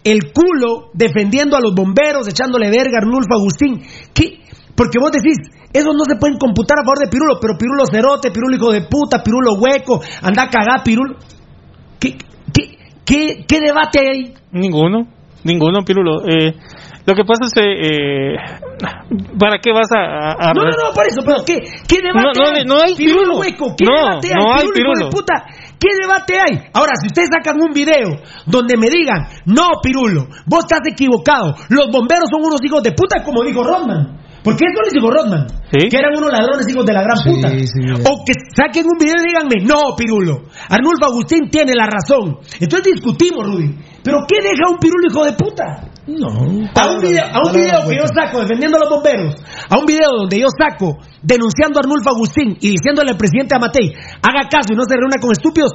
el 0.05 0.33
culo 0.33 0.91
defendiendo 0.95 1.57
a 1.57 1.61
los 1.61 1.75
bomberos, 1.75 2.27
echándole 2.29 2.71
verga 2.71 2.99
a 2.99 3.03
Arnulfo 3.03 3.35
Agustín? 3.35 3.83
¿Qué? 4.15 4.41
Porque 4.75 4.99
vos 4.99 5.11
decís, 5.13 5.37
esos 5.73 5.95
no 5.95 6.05
se 6.05 6.17
pueden 6.17 6.39
computar 6.39 6.79
a 6.79 6.85
favor 6.85 6.99
de 6.99 7.09
Pirulo, 7.09 7.39
pero 7.41 7.55
Pirulo 7.59 7.85
cerote, 7.91 8.31
Pirulo 8.31 8.57
hijo 8.57 8.73
de 8.73 8.83
puta, 8.83 9.23
Pirulo 9.23 9.55
hueco, 9.55 10.01
anda 10.23 10.45
a 10.45 10.49
cagar, 10.49 10.83
Pirulo. 10.85 11.17
¿Qué, 11.99 12.17
qué, 12.53 12.79
qué, 13.05 13.45
qué 13.47 13.61
debate 13.61 14.01
hay 14.01 14.07
ahí? 14.09 14.35
Ninguno, 14.53 15.07
ninguno, 15.45 15.81
Pirulo. 15.85 16.23
Eh, 16.27 16.55
lo 17.05 17.15
que 17.15 17.25
pasa 17.25 17.47
es 17.47 17.53
que, 17.53 17.63
eh, 17.63 18.37
¿para 19.39 19.59
qué 19.59 19.73
vas 19.73 19.91
a...? 19.93 19.99
a- 19.99 20.51
a- 20.51 20.55
No, 20.55 20.63
no, 20.63 20.71
no, 20.71 20.95
por 20.95 21.07
eso, 21.07 21.23
pero 21.25 21.39
¿qué, 21.45 21.57
qué 21.89 21.99
debate 22.01 22.39
No, 22.39 22.45
no, 22.45 22.57
hay? 22.59 22.65
no 22.65 22.77
hay 22.81 22.95
Pirulo. 22.95 23.39
hueco, 23.39 23.75
¿qué 23.77 23.85
No, 23.85 23.93
debate 24.21 24.29
hay? 24.29 24.35
no 24.45 24.55
hay 24.55 24.67
Pirulo, 24.75 25.11
puta, 25.11 25.35
¿qué 25.79 25.89
debate 26.01 26.35
hay? 26.39 26.71
Ahora, 26.73 26.93
si 27.01 27.07
ustedes 27.09 27.29
sacan 27.33 27.61
un 27.61 27.73
video 27.73 28.21
donde 28.47 28.77
me 28.77 28.89
digan, 28.89 29.27
no, 29.47 29.67
Pirulo, 29.83 30.27
vos 30.47 30.61
estás 30.65 30.81
equivocado, 30.91 31.55
los 31.71 31.91
bomberos 31.91 32.29
son 32.31 32.43
unos 32.45 32.61
hijos 32.65 32.83
de 32.83 32.93
puta, 32.93 33.23
como 33.25 33.43
dijo 33.43 33.63
Rodman. 33.65 34.21
Porque 34.45 34.65
eso 34.67 34.83
les 34.83 34.93
dijo 34.93 35.09
Rodman, 35.09 35.47
que 35.71 35.97
eran 35.97 36.17
unos 36.19 36.33
ladrones 36.33 36.69
hijos 36.69 36.85
de 36.85 36.93
la 36.93 37.03
gran 37.03 37.17
puta. 37.25 37.47
o 38.11 38.25
que 38.25 38.33
saquen 38.57 38.87
un 38.87 38.99
video 38.99 39.15
y 39.23 39.27
díganme, 39.29 39.65
no, 39.65 39.95
Pirulo, 39.97 40.49
Arnulfo 40.69 41.07
Agustín 41.07 41.49
tiene 41.49 41.75
la 41.77 41.87
razón. 41.87 42.39
Entonces 42.59 42.95
discutimos, 42.95 43.47
Rudy. 43.47 43.71
Pero 44.03 44.19
¿qué 44.27 44.43
deja 44.43 44.71
un 44.71 44.79
Pirulo 44.79 45.09
hijo 45.09 45.25
de 45.25 45.33
puta? 45.33 45.89
No. 46.07 46.29
A 46.29 46.91
un 46.91 47.01
video, 47.01 47.25
a 47.25 47.47
un 47.47 47.53
video 47.53 47.89
que 47.89 47.97
yo 47.97 48.07
saco 48.13 48.41
defendiendo 48.41 48.77
a 48.77 48.81
los 48.81 48.91
bomberos, 48.91 49.37
a 49.71 49.79
un 49.79 49.87
video 49.87 50.11
donde 50.19 50.41
yo 50.41 50.49
saco 50.51 50.99
denunciando 51.23 51.79
a 51.79 51.83
Arnulfo 51.83 52.11
Agustín 52.11 52.57
y 52.61 52.71
diciéndole 52.71 53.13
al 53.13 53.17
presidente 53.17 53.55
Amatei, 53.55 53.95
haga 54.21 54.49
caso 54.51 54.73
y 54.73 54.77
no 54.77 54.83
se 54.83 54.97
reúna 54.97 55.21
con 55.21 55.31
estúpidos, 55.31 55.73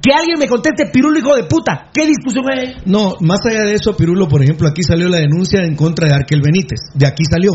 que 0.00 0.14
alguien 0.14 0.38
me 0.38 0.46
conteste, 0.46 0.86
Pirulo 0.92 1.18
hijo 1.18 1.34
de 1.34 1.44
puta, 1.44 1.90
¿qué 1.92 2.06
discusión 2.06 2.44
hay? 2.48 2.76
No, 2.86 3.14
más 3.20 3.40
allá 3.44 3.64
de 3.64 3.74
eso, 3.74 3.96
Pirulo, 3.96 4.28
por 4.28 4.42
ejemplo, 4.42 4.68
aquí 4.68 4.82
salió 4.82 5.08
la 5.08 5.18
denuncia 5.18 5.64
en 5.64 5.74
contra 5.74 6.06
de 6.06 6.14
Arkel 6.14 6.40
Benítez. 6.40 6.78
De 6.94 7.06
aquí 7.06 7.24
salió. 7.28 7.52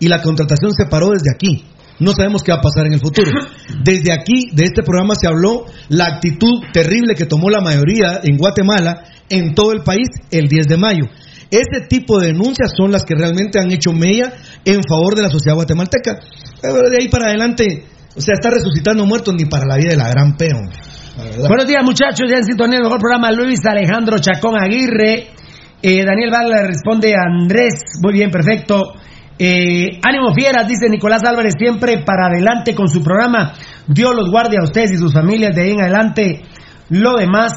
Y 0.00 0.08
la 0.08 0.20
contratación 0.20 0.72
se 0.72 0.86
paró 0.86 1.10
desde 1.10 1.30
aquí. 1.32 1.64
No 1.98 2.12
sabemos 2.12 2.42
qué 2.42 2.52
va 2.52 2.58
a 2.58 2.60
pasar 2.60 2.86
en 2.86 2.94
el 2.94 3.00
futuro. 3.00 3.30
Desde 3.84 4.12
aquí, 4.12 4.50
de 4.52 4.64
este 4.64 4.82
programa, 4.82 5.14
se 5.14 5.26
habló 5.26 5.64
la 5.88 6.06
actitud 6.06 6.60
terrible 6.72 7.14
que 7.14 7.24
tomó 7.24 7.48
la 7.48 7.60
mayoría 7.60 8.20
en 8.22 8.36
Guatemala, 8.36 9.02
en 9.28 9.54
todo 9.54 9.72
el 9.72 9.82
país, 9.82 10.08
el 10.30 10.48
10 10.48 10.66
de 10.66 10.76
mayo. 10.76 11.04
Ese 11.50 11.86
tipo 11.88 12.18
de 12.18 12.28
denuncias 12.28 12.72
son 12.76 12.90
las 12.90 13.04
que 13.04 13.14
realmente 13.14 13.60
han 13.60 13.70
hecho 13.70 13.92
mella 13.92 14.32
en 14.64 14.80
favor 14.88 15.14
de 15.14 15.22
la 15.22 15.28
sociedad 15.28 15.54
guatemalteca. 15.54 16.18
Pero 16.60 16.90
de 16.90 16.96
ahí 17.00 17.08
para 17.08 17.26
adelante, 17.26 17.84
o 18.16 18.20
sea, 18.20 18.34
está 18.34 18.50
resucitando 18.50 19.06
muertos 19.06 19.34
ni 19.34 19.44
para 19.44 19.64
la 19.64 19.76
vida 19.76 19.90
de 19.90 19.96
la 19.96 20.08
gran 20.08 20.36
peón. 20.36 20.70
Buenos 21.48 21.66
días, 21.66 21.82
muchachos. 21.82 22.28
Ya 22.28 22.38
en 22.38 22.44
sintonía, 22.44 22.78
el 22.78 22.84
mejor 22.84 22.98
programa. 22.98 23.30
Luis 23.30 23.60
Alejandro 23.64 24.18
Chacón 24.18 24.60
Aguirre. 24.60 25.28
Eh, 25.80 26.04
Daniel 26.04 26.30
Vargas 26.30 26.66
responde 26.66 27.14
a 27.14 27.22
Andrés. 27.26 27.74
Muy 28.02 28.12
bien, 28.12 28.30
perfecto. 28.30 28.94
Eh, 29.38 30.00
ánimo 30.02 30.34
fieras, 30.34 30.66
dice 30.66 30.88
Nicolás 30.88 31.22
Álvarez, 31.24 31.54
siempre 31.58 32.02
para 32.04 32.26
adelante 32.26 32.74
con 32.74 32.88
su 32.88 33.02
programa. 33.02 33.52
Dios 33.86 34.14
los 34.16 34.30
guarde 34.30 34.56
a 34.58 34.64
ustedes 34.64 34.92
y 34.92 34.96
sus 34.96 35.12
familias 35.12 35.54
de 35.54 35.62
ahí 35.62 35.70
en 35.70 35.82
adelante. 35.82 36.42
Lo 36.88 37.14
demás 37.16 37.52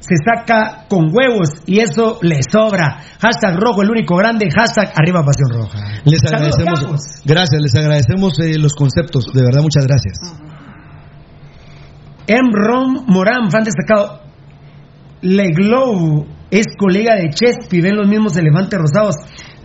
se 0.00 0.16
saca 0.16 0.86
con 0.88 1.10
huevos 1.12 1.50
y 1.66 1.80
eso 1.80 2.18
le 2.22 2.40
sobra. 2.42 3.00
Hashtag 3.20 3.56
rojo, 3.60 3.82
el 3.82 3.90
único 3.90 4.16
grande. 4.16 4.48
Hashtag 4.50 4.92
arriba 4.96 5.22
pasión 5.22 5.50
roja. 5.52 5.78
Les 6.04 6.20
agradecemos, 6.24 7.22
gracias, 7.24 7.62
les 7.62 7.74
agradecemos 7.74 8.38
eh, 8.40 8.58
los 8.58 8.74
conceptos, 8.74 9.26
de 9.32 9.42
verdad, 9.42 9.62
muchas 9.62 9.86
gracias. 9.86 10.18
M. 12.26 12.48
Ron 12.52 13.04
Morán, 13.06 13.50
fan 13.50 13.64
destacado. 13.64 14.20
Leglow 15.20 16.26
es 16.50 16.66
colega 16.78 17.16
de 17.16 17.28
Chespi, 17.28 17.80
ven 17.80 17.96
los 17.96 18.08
mismos 18.08 18.36
elefantes 18.36 18.78
rosados. 18.78 19.16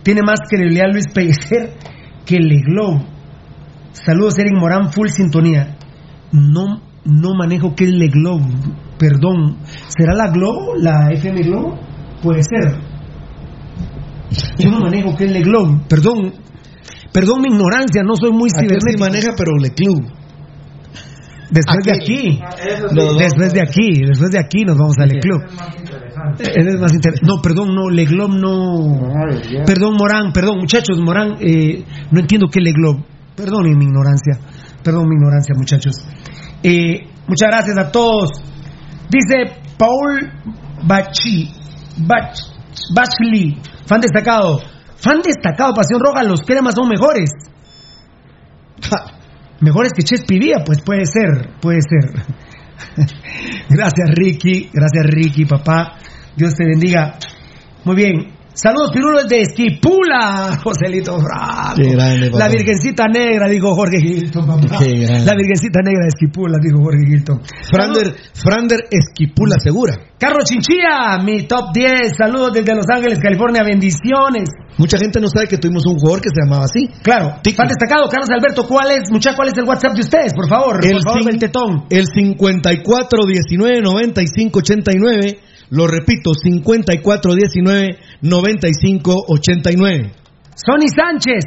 Tiene 0.02 0.20
más 0.22 0.40
credibilidad 0.48 0.86
Luis 0.92 1.06
Pellecer 1.12 1.74
que 2.26 2.38
Leglow. 2.38 3.06
Saludos, 3.92 4.38
Eric 4.38 4.54
Morán, 4.54 4.92
full 4.92 5.08
sintonía. 5.08 5.76
No, 6.32 6.82
no 7.04 7.34
manejo 7.34 7.74
qué 7.74 7.84
es 7.84 7.90
Leglow, 7.92 8.40
perdón. 8.98 9.58
¿Será 9.88 10.14
la 10.14 10.30
Globo? 10.30 10.74
¿La 10.76 11.10
FM 11.12 11.42
Globo? 11.42 11.78
Puede 12.22 12.42
ser. 12.42 12.96
Yo 14.58 14.70
no 14.70 14.80
manejo 14.80 15.16
qué 15.16 15.24
es 15.24 15.32
Leglow, 15.32 15.82
perdón. 15.88 16.32
Perdón 17.12 17.40
mi 17.40 17.48
ignorancia, 17.48 18.02
no 18.02 18.16
soy 18.16 18.32
muy 18.32 18.50
cibernético. 18.50 19.00
maneja, 19.00 19.32
pero 19.36 19.56
le 19.56 19.70
club. 19.70 20.12
Después 21.50 21.84
de 21.84 21.92
aquí. 21.92 22.40
Después 23.18 23.52
de 23.52 23.62
aquí, 23.62 24.02
después 24.04 24.30
de 24.30 24.38
aquí 24.38 24.64
nos 24.64 24.76
vamos 24.76 24.96
al 24.98 25.10
club. 25.20 25.42
Es 26.38 26.80
más 26.80 26.92
interesante. 26.92 27.26
No, 27.26 27.40
perdón, 27.40 27.74
no, 27.74 27.88
Leglob 27.88 28.30
no. 28.30 29.12
Perdón, 29.64 29.94
Morán, 29.96 30.32
perdón, 30.32 30.58
muchachos, 30.58 30.98
Morán, 31.00 31.36
eh, 31.40 31.84
no 32.10 32.20
entiendo 32.20 32.48
qué 32.52 32.60
Leglob. 32.60 32.98
Perdonen 33.36 33.78
mi 33.78 33.84
ignorancia. 33.84 34.38
Perdón 34.82 35.08
mi 35.08 35.14
ignorancia, 35.14 35.54
muchachos. 35.56 35.96
Eh, 36.62 37.06
muchas 37.28 37.48
gracias 37.48 37.78
a 37.78 37.92
todos. 37.92 38.30
Dice 39.08 39.60
Paul 39.78 40.32
Bachi, 40.86 41.50
Bach, 41.98 42.34
Bachley, 42.94 43.60
fan 43.86 44.00
destacado. 44.00 44.58
Fan 44.96 45.20
destacado, 45.22 45.74
Pasión 45.74 46.00
Roja, 46.00 46.22
los 46.22 46.40
cremas 46.42 46.74
son 46.74 46.88
mejores. 46.88 47.30
Mejores 49.60 49.92
que 49.92 50.02
Chespi 50.02 50.38
Vía, 50.38 50.62
pues 50.64 50.82
puede 50.82 51.06
ser, 51.06 51.58
puede 51.60 51.80
ser. 51.80 52.10
gracias 53.68 54.10
Ricky, 54.14 54.70
gracias 54.72 55.06
Ricky, 55.06 55.44
papá. 55.44 55.98
Dios 56.36 56.54
te 56.54 56.64
bendiga. 56.64 57.18
Muy 57.84 57.96
bien. 57.96 58.35
Saludos 58.56 58.90
pirulos 58.90 59.28
de 59.28 59.42
Esquipula, 59.42 60.58
Joselito 60.64 61.18
Bravo. 61.20 61.76
Qué 61.76 61.92
grande. 61.92 62.30
La 62.32 62.48
Virgencita 62.48 63.04
Negra, 63.06 63.50
dijo 63.50 63.74
Jorge 63.74 63.98
Hilton, 64.00 64.46
papá. 64.46 64.78
Qué 64.78 64.96
grande. 64.96 65.26
La 65.26 65.34
Virgencita 65.36 65.80
Negra 65.84 66.04
de 66.04 66.08
Esquipula, 66.08 66.56
dijo 66.58 66.80
Jorge 66.80 67.04
Hilton. 67.06 67.42
Frander, 67.70 68.16
Frander 68.32 68.80
Esquipula 68.90 69.56
Segura. 69.62 69.98
Carlos 70.18 70.44
Chinchilla, 70.48 71.18
mi 71.22 71.42
top 71.42 71.68
10. 71.74 72.16
Saludos 72.16 72.54
desde 72.54 72.74
Los 72.74 72.86
Ángeles, 72.88 73.18
California. 73.18 73.62
Bendiciones. 73.62 74.48
Mucha 74.78 74.96
gente 74.96 75.20
no 75.20 75.28
sabe 75.28 75.48
que 75.48 75.58
tuvimos 75.58 75.84
un 75.84 75.98
jugador 75.98 76.22
que 76.22 76.30
se 76.30 76.40
llamaba 76.40 76.64
así. 76.64 76.88
Claro. 77.02 77.36
Fan 77.44 77.68
destacado, 77.68 78.08
Carlos 78.08 78.30
Alberto, 78.30 78.66
¿cuál 78.66 78.90
es, 78.90 79.04
cuál 79.36 79.48
es 79.48 79.54
el 79.58 79.68
WhatsApp 79.68 79.92
de 79.92 80.00
ustedes, 80.00 80.32
por 80.32 80.48
favor? 80.48 80.80
El 80.82 80.92
por 80.92 81.02
favor, 81.02 81.30
el 81.30 81.38
tetón. 81.38 81.84
El 81.90 82.06
54 82.06 83.26
19 83.26 83.80
95 83.82 84.58
89. 84.60 85.38
Lo 85.70 85.86
repito, 85.86 86.32
54 86.34 87.34
19 87.34 87.98
95 88.22 89.24
89. 89.28 90.12
Sonny 90.54 90.86
Sánchez. 90.88 91.44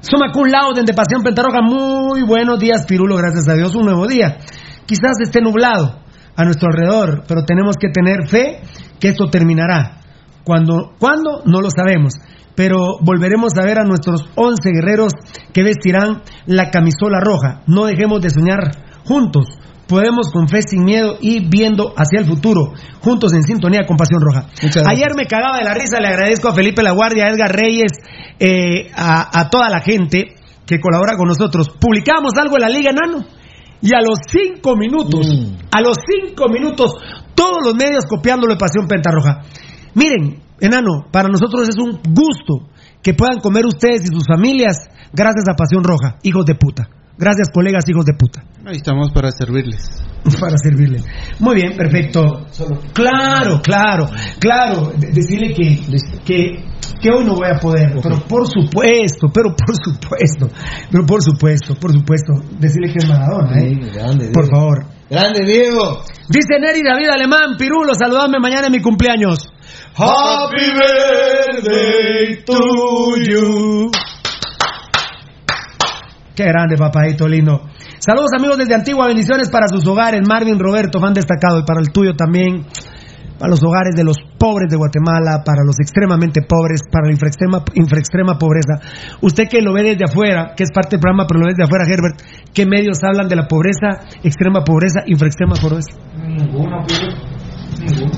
Suma 0.00 0.32
Cum 0.32 0.46
Laude 0.48 0.82
de 0.84 0.92
Pasión 0.92 1.22
Pentarroja. 1.22 1.60
Muy 1.62 2.22
buenos 2.22 2.58
días, 2.58 2.84
Pirulo. 2.86 3.16
Gracias 3.16 3.48
a 3.48 3.54
Dios, 3.54 3.74
un 3.74 3.86
nuevo 3.86 4.06
día. 4.06 4.38
Quizás 4.86 5.14
esté 5.22 5.40
nublado 5.40 6.00
a 6.36 6.44
nuestro 6.44 6.68
alrededor, 6.68 7.24
pero 7.26 7.44
tenemos 7.44 7.76
que 7.76 7.88
tener 7.88 8.28
fe 8.28 8.60
que 9.00 9.08
esto 9.08 9.30
terminará. 9.30 10.00
Cuando, 10.44 10.92
¿Cuándo? 10.98 11.42
No 11.44 11.60
lo 11.60 11.70
sabemos. 11.70 12.14
Pero 12.54 12.98
volveremos 13.02 13.52
a 13.60 13.66
ver 13.66 13.78
a 13.78 13.84
nuestros 13.84 14.22
11 14.34 14.70
guerreros 14.72 15.12
que 15.52 15.62
vestirán 15.62 16.22
la 16.46 16.70
camisola 16.70 17.20
roja. 17.20 17.62
No 17.66 17.86
dejemos 17.86 18.20
de 18.20 18.30
soñar 18.30 18.70
juntos 19.04 19.46
podemos 19.86 20.30
con 20.32 20.48
fe 20.48 20.62
sin 20.62 20.84
miedo 20.84 21.16
y 21.20 21.46
viendo 21.48 21.92
hacia 21.96 22.20
el 22.20 22.26
futuro, 22.26 22.72
juntos 23.00 23.32
en 23.34 23.42
sintonía 23.42 23.86
con 23.86 23.96
Pasión 23.96 24.20
Roja. 24.20 24.48
Ayer 24.88 25.08
me 25.16 25.26
cagaba 25.26 25.58
de 25.58 25.64
la 25.64 25.74
risa, 25.74 26.00
le 26.00 26.08
agradezco 26.08 26.48
a 26.48 26.54
Felipe 26.54 26.82
La 26.82 26.92
Guardia, 26.92 27.24
a 27.24 27.30
Edgar 27.30 27.54
Reyes, 27.54 27.92
eh, 28.38 28.90
a, 28.94 29.40
a 29.40 29.48
toda 29.50 29.70
la 29.70 29.80
gente 29.80 30.34
que 30.66 30.80
colabora 30.80 31.16
con 31.16 31.28
nosotros. 31.28 31.70
Publicamos 31.80 32.32
algo 32.36 32.56
en 32.56 32.62
la 32.62 32.68
Liga 32.68 32.90
Enano 32.90 33.24
y 33.80 33.94
a 33.94 34.00
los 34.00 34.18
cinco 34.28 34.76
minutos, 34.76 35.26
a 35.70 35.80
los 35.80 35.96
cinco 36.04 36.48
minutos, 36.48 36.92
todos 37.34 37.58
los 37.64 37.74
medios 37.74 38.04
copiándolo 38.06 38.54
de 38.54 38.58
Pasión 38.58 38.88
Pentarroja. 38.88 39.42
Miren, 39.94 40.42
enano, 40.60 41.06
para 41.12 41.28
nosotros 41.28 41.68
es 41.68 41.76
un 41.76 42.00
gusto 42.12 42.68
que 43.02 43.14
puedan 43.14 43.38
comer 43.38 43.66
ustedes 43.66 44.02
y 44.04 44.14
sus 44.14 44.26
familias 44.26 44.88
gracias 45.12 45.44
a 45.48 45.54
Pasión 45.54 45.84
Roja, 45.84 46.16
hijos 46.22 46.44
de 46.44 46.54
puta. 46.54 46.88
Gracias, 47.18 47.48
colegas, 47.52 47.84
hijos 47.88 48.04
de 48.04 48.12
puta. 48.14 48.42
Ahí 48.66 48.76
estamos 48.76 49.10
para 49.12 49.30
servirles. 49.30 49.82
Para 50.40 50.56
servirles. 50.58 51.04
Muy 51.38 51.54
bien, 51.54 51.76
perfecto. 51.76 52.20
Claro, 52.92 53.60
claro, 53.62 54.06
claro. 54.40 54.90
De- 54.96 55.12
decirle 55.12 55.54
que, 55.54 55.78
que, 56.24 56.64
que 57.00 57.10
hoy 57.10 57.24
no 57.24 57.36
voy 57.36 57.46
a 57.46 57.60
poder, 57.60 57.92
pero 58.02 58.18
por 58.26 58.44
supuesto, 58.48 59.28
pero 59.32 59.54
por 59.54 59.76
supuesto, 59.76 60.48
pero 60.90 61.06
por 61.06 61.22
supuesto, 61.22 61.74
por 61.76 61.92
supuesto. 61.92 62.32
Decirle 62.58 62.92
que 62.92 62.98
es 62.98 63.08
Maradona, 63.08 63.56
¿eh? 63.62 63.78
Por 64.34 64.50
favor. 64.50 64.84
Grande 65.08 65.44
Diego. 65.46 66.02
Dice 66.28 66.58
Neri 66.60 66.82
David 66.82 67.08
Alemán, 67.14 67.56
Pirulo, 67.56 67.94
saludame 67.94 68.38
mañana 68.40 68.66
en 68.66 68.72
mi 68.72 68.80
cumpleaños. 68.80 69.38
Happy 69.96 70.56
birthday 70.74 72.42
to 72.44 73.16
you. 73.28 73.90
Qué 76.36 76.44
grande, 76.44 76.76
papadito 76.76 77.26
lindo. 77.26 77.62
Saludos 77.98 78.28
amigos 78.38 78.58
desde 78.58 78.74
Antigua, 78.74 79.06
bendiciones 79.06 79.48
para 79.48 79.68
sus 79.68 79.86
hogares, 79.86 80.20
Marvin 80.28 80.58
Roberto, 80.58 81.00
fan 81.00 81.14
destacado, 81.14 81.60
y 81.60 81.64
para 81.64 81.80
el 81.80 81.90
tuyo 81.90 82.12
también, 82.14 82.66
para 83.38 83.48
los 83.48 83.64
hogares 83.64 83.96
de 83.96 84.04
los 84.04 84.18
pobres 84.38 84.68
de 84.68 84.76
Guatemala, 84.76 85.42
para 85.42 85.64
los 85.64 85.80
extremadamente 85.80 86.42
pobres, 86.42 86.82
para 86.92 87.06
la 87.06 87.12
infraextrema, 87.12 87.64
infraextrema 87.72 88.36
pobreza. 88.36 88.84
Usted 89.22 89.44
que 89.48 89.62
lo 89.62 89.72
ve 89.72 89.82
desde 89.82 90.04
afuera, 90.04 90.52
que 90.54 90.64
es 90.64 90.70
parte 90.72 90.96
del 90.96 91.00
programa, 91.00 91.24
pero 91.26 91.40
lo 91.40 91.46
ve 91.46 91.54
desde 91.56 91.64
afuera, 91.64 91.86
Herbert, 91.88 92.20
¿qué 92.52 92.66
medios 92.66 92.98
hablan 93.02 93.28
de 93.28 93.36
la 93.36 93.48
pobreza, 93.48 94.04
extrema 94.22 94.60
pobreza, 94.62 95.04
infraextrema 95.06 95.54
pobreza? 95.56 95.96
Ninguno. 96.20 96.84
Ninguno. 97.80 98.12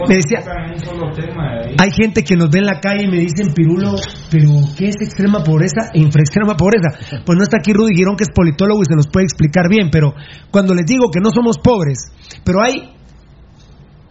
Me, 0.00 0.08
me 0.08 0.14
decía, 0.16 0.40
Tocan 0.40 0.72
un 0.72 0.78
solo 0.84 1.12
tema 1.14 1.60
ahí. 1.64 1.76
hay 1.78 1.90
gente 1.90 2.22
que 2.22 2.36
nos 2.36 2.50
ve 2.50 2.58
en 2.60 2.66
la 2.66 2.80
calle 2.80 3.04
y 3.04 3.08
me 3.08 3.18
dicen, 3.18 3.52
Pirulo, 3.54 3.94
pero 4.30 4.48
¿qué 4.76 4.88
es 4.88 4.96
extrema 5.00 5.42
pobreza 5.42 5.90
e 5.94 6.00
infraextrema 6.00 6.56
pobreza? 6.56 7.20
Pues 7.24 7.36
no 7.38 7.42
está 7.44 7.58
aquí 7.58 7.72
Rudy 7.72 7.94
Girón, 7.94 8.16
que 8.16 8.24
es 8.24 8.30
politólogo 8.34 8.82
y 8.82 8.86
se 8.86 8.94
nos 8.96 9.06
puede 9.08 9.24
explicar 9.24 9.68
bien, 9.68 9.88
pero 9.90 10.12
cuando 10.50 10.74
les 10.74 10.86
digo 10.86 11.10
que 11.10 11.20
no 11.20 11.30
somos 11.30 11.58
pobres, 11.58 11.98
pero 12.44 12.62
hay 12.62 12.90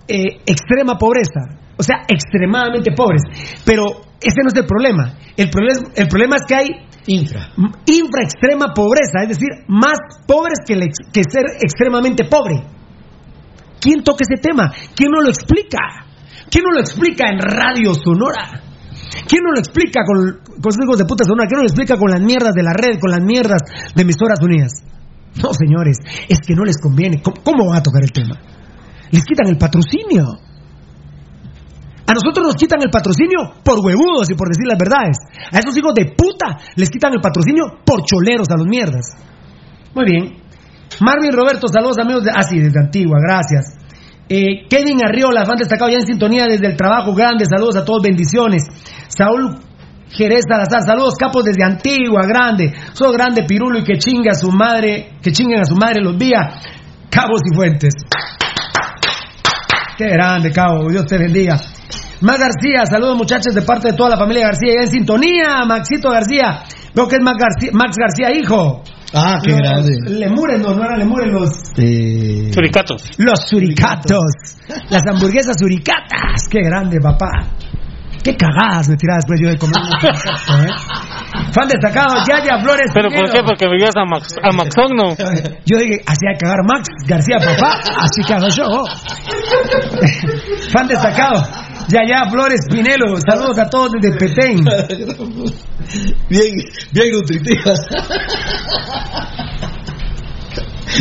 eh, 0.08 0.42
extrema 0.46 0.98
pobreza, 0.98 1.60
o 1.78 1.84
sea, 1.84 1.98
extremadamente 2.08 2.92
pobres, 2.96 3.22
pero 3.66 3.84
ese 4.22 4.40
no 4.44 4.50
es 4.50 4.56
el 4.56 4.66
problema. 4.66 5.16
El 5.38 5.50
problema, 5.50 5.80
el 5.96 6.08
problema 6.08 6.36
es 6.38 6.44
que 6.48 6.56
hay 6.56 6.68
infra, 7.08 8.22
extrema 8.24 8.74
pobreza, 8.74 9.24
es 9.24 9.30
decir, 9.30 9.50
más 9.68 9.98
pobres 10.28 10.60
que, 10.66 10.74
el 10.74 10.84
ex- 10.84 11.10
que 11.12 11.24
ser 11.30 11.44
extremadamente 11.62 12.26
pobre. 12.26 12.64
¿Quién 13.84 14.02
toca 14.02 14.24
ese 14.24 14.40
tema? 14.42 14.72
¿Quién 14.96 15.12
no 15.12 15.20
lo 15.20 15.28
explica? 15.28 16.08
¿Quién 16.50 16.64
no 16.64 16.72
lo 16.72 16.80
explica 16.80 17.28
en 17.28 17.38
Radio 17.38 17.94
Sonora? 17.94 18.64
¿Quién 19.28 19.44
no 19.44 19.52
lo 19.52 19.60
explica 19.60 20.00
con, 20.08 20.40
con 20.62 20.72
sus 20.72 20.86
hijos 20.86 20.98
de 20.98 21.04
puta 21.04 21.26
sonora? 21.26 21.48
¿Quién 21.48 21.58
no 21.58 21.64
lo 21.64 21.70
explica 21.70 21.98
con 21.98 22.10
las 22.10 22.22
mierdas 22.22 22.54
de 22.56 22.64
la 22.64 22.72
red, 22.72 22.98
con 22.98 23.12
las 23.12 23.20
mierdas 23.20 23.60
de 23.94 24.02
emisoras 24.02 24.40
unidas? 24.42 24.72
No, 25.36 25.52
señores, 25.54 25.98
es 26.30 26.40
que 26.48 26.56
no 26.56 26.64
les 26.64 26.80
conviene. 26.80 27.22
¿Cómo, 27.22 27.44
cómo 27.44 27.68
van 27.68 27.80
a 27.80 27.84
tocar 27.84 28.04
el 28.04 28.12
tema? 28.14 28.40
Les 29.12 29.26
quitan 29.26 29.48
el 29.48 29.58
patrocinio. 29.58 30.40
A 32.08 32.14
nosotros 32.14 32.48
nos 32.48 32.56
quitan 32.56 32.80
el 32.82 32.90
patrocinio 32.90 33.60
por 33.64 33.80
huevudos 33.84 34.30
y 34.30 34.36
por 34.36 34.48
decir 34.48 34.66
las 34.68 34.80
verdades. 34.80 35.18
A 35.52 35.60
esos 35.60 35.76
hijos 35.76 35.94
de 35.94 36.16
puta 36.16 36.56
les 36.76 36.90
quitan 36.90 37.12
el 37.14 37.22
patrocinio 37.22 37.84
por 37.84 38.04
choleros 38.04 38.48
a 38.50 38.58
los 38.58 38.68
mierdas. 38.68 39.12
Muy 39.94 40.06
bien. 40.06 40.43
Marvin 41.00 41.32
Roberto, 41.32 41.68
saludos 41.68 41.98
amigos 42.00 42.24
de... 42.24 42.32
Ah, 42.34 42.44
sí, 42.44 42.60
desde 42.60 42.80
Antigua, 42.80 43.18
gracias. 43.22 43.78
Eh, 44.30 44.68
Kevin 44.70 45.04
Arriola, 45.04 45.46
fan 45.46 45.58
destacado 45.58 45.90
ya 45.90 45.98
en 45.98 46.06
sintonía 46.06 46.46
desde 46.46 46.68
el 46.68 46.78
trabajo 46.78 47.14
grande, 47.14 47.46
saludos 47.46 47.76
a 47.76 47.86
todos, 47.86 48.02
bendiciones. 48.02 48.64
Saúl 49.08 49.60
Jerez 50.10 50.46
Salazar, 50.48 50.84
saludos 50.84 51.16
capos 51.16 51.44
desde 51.44 51.64
Antigua, 51.64 52.26
grande. 52.28 52.74
Sos 52.94 53.12
grande 53.12 53.44
pirulo 53.44 53.80
y 53.80 53.84
que 53.84 53.98
chingue 53.98 54.30
a 54.30 54.36
su 54.36 54.52
madre, 54.52 55.18
que 55.22 55.32
chinguen 55.32 55.62
a 55.62 55.66
su 55.66 55.76
madre 55.76 56.02
los 56.02 56.18
días. 56.18 56.64
Cabos 57.10 57.42
y 57.52 57.56
Fuentes. 57.56 57.94
Qué 59.98 60.06
grande, 60.06 60.52
cabo, 60.52 60.90
Dios 60.90 61.06
te 61.06 61.18
bendiga. 61.18 61.60
Max 62.22 62.40
García, 62.40 62.86
saludos 62.86 63.18
muchachos 63.18 63.54
de 63.54 63.62
parte 63.64 63.92
de 63.92 63.98
toda 63.98 64.12
la 64.12 64.18
familia 64.18 64.46
García, 64.46 64.76
ya 64.76 64.82
en 64.84 64.92
sintonía, 64.92 65.66
Maxito 65.68 66.10
García. 66.10 66.64
Veo 66.96 67.08
que 67.08 67.18
es 67.18 67.22
Max 67.22 67.38
García, 67.38 67.72
Max 67.74 67.98
García 67.98 68.32
hijo. 68.32 68.84
Ah, 69.14 69.38
qué 69.44 69.52
Los 69.52 69.60
grande. 69.60 69.92
Lemures, 70.10 70.60
no, 70.60 70.74
no 70.74 70.84
eran 70.84 71.00
lemures 71.00 71.32
los... 71.32 71.50
Eh, 71.78 72.52
Suricatos. 72.52 73.04
Los 73.18 73.40
suricatos. 73.48 74.24
Las 74.90 75.04
hamburguesas 75.08 75.56
suricatas. 75.60 76.48
Qué 76.50 76.62
grande, 76.64 77.00
papá. 77.00 77.30
Qué 78.24 78.38
cagadas 78.38 78.88
me 78.88 78.96
tiraba 78.96 79.18
después 79.18 79.38
yo 79.42 79.50
de 79.50 79.58
comer 79.58 79.76
¿eh? 80.02 80.70
Fan 81.52 81.68
destacado, 81.68 82.24
Yaya 82.26 82.58
Flores. 82.64 82.90
¿Pero 82.94 83.10
por 83.10 83.30
qué? 83.30 83.42
Porque 83.46 83.68
veías 83.68 83.92
a, 83.98 84.06
Max, 84.06 84.38
a 84.42 84.56
Maxogno. 84.56 85.14
Yo 85.66 85.78
dije, 85.78 86.00
hacía 86.06 86.32
cagar 86.40 86.60
Max 86.66 86.88
García, 87.06 87.38
papá. 87.38 87.82
Así 87.98 88.24
cago 88.24 88.48
yo. 88.50 88.64
Fan 90.72 90.88
destacado, 90.88 91.44
Yaya 91.90 92.30
Flores 92.30 92.62
Pinelo. 92.70 93.16
Saludos 93.18 93.58
a 93.60 93.70
todos 93.70 93.92
desde 94.00 94.18
Petén. 94.18 94.64
bien, 96.30 96.56
bien 96.92 97.12
nutritivas. 97.12 97.80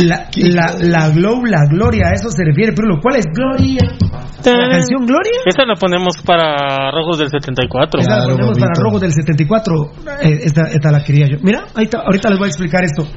La, 0.01 0.27
la, 0.35 0.75
la 0.79 1.09
Glow, 1.09 1.45
la 1.45 1.59
Gloria, 1.69 2.07
a 2.07 2.13
eso 2.13 2.29
se 2.29 2.43
refiere. 2.43 2.73
Pero 2.75 2.99
¿cuál 3.01 3.17
es 3.17 3.25
Gloria? 3.31 3.81
¿La 4.43 4.69
canción 4.69 5.05
Gloria? 5.05 5.41
Esta 5.45 5.65
la 5.65 5.75
ponemos 5.75 6.17
para 6.25 6.91
Rojos 6.91 7.19
del 7.19 7.29
74. 7.29 8.01
Esa 8.01 8.17
la 8.17 8.25
ponemos 8.25 8.57
para 8.57 8.71
Rojos 8.81 9.01
del 9.01 9.11
74. 9.13 9.75
Eh, 10.23 10.39
esta, 10.43 10.63
esta 10.71 10.91
la 10.91 11.03
quería 11.03 11.27
yo. 11.27 11.37
Mira, 11.43 11.65
ahí 11.75 11.85
está, 11.85 11.99
ahorita 11.99 12.29
les 12.29 12.39
voy 12.39 12.45
a 12.47 12.49
explicar 12.49 12.83
esto. 12.83 13.07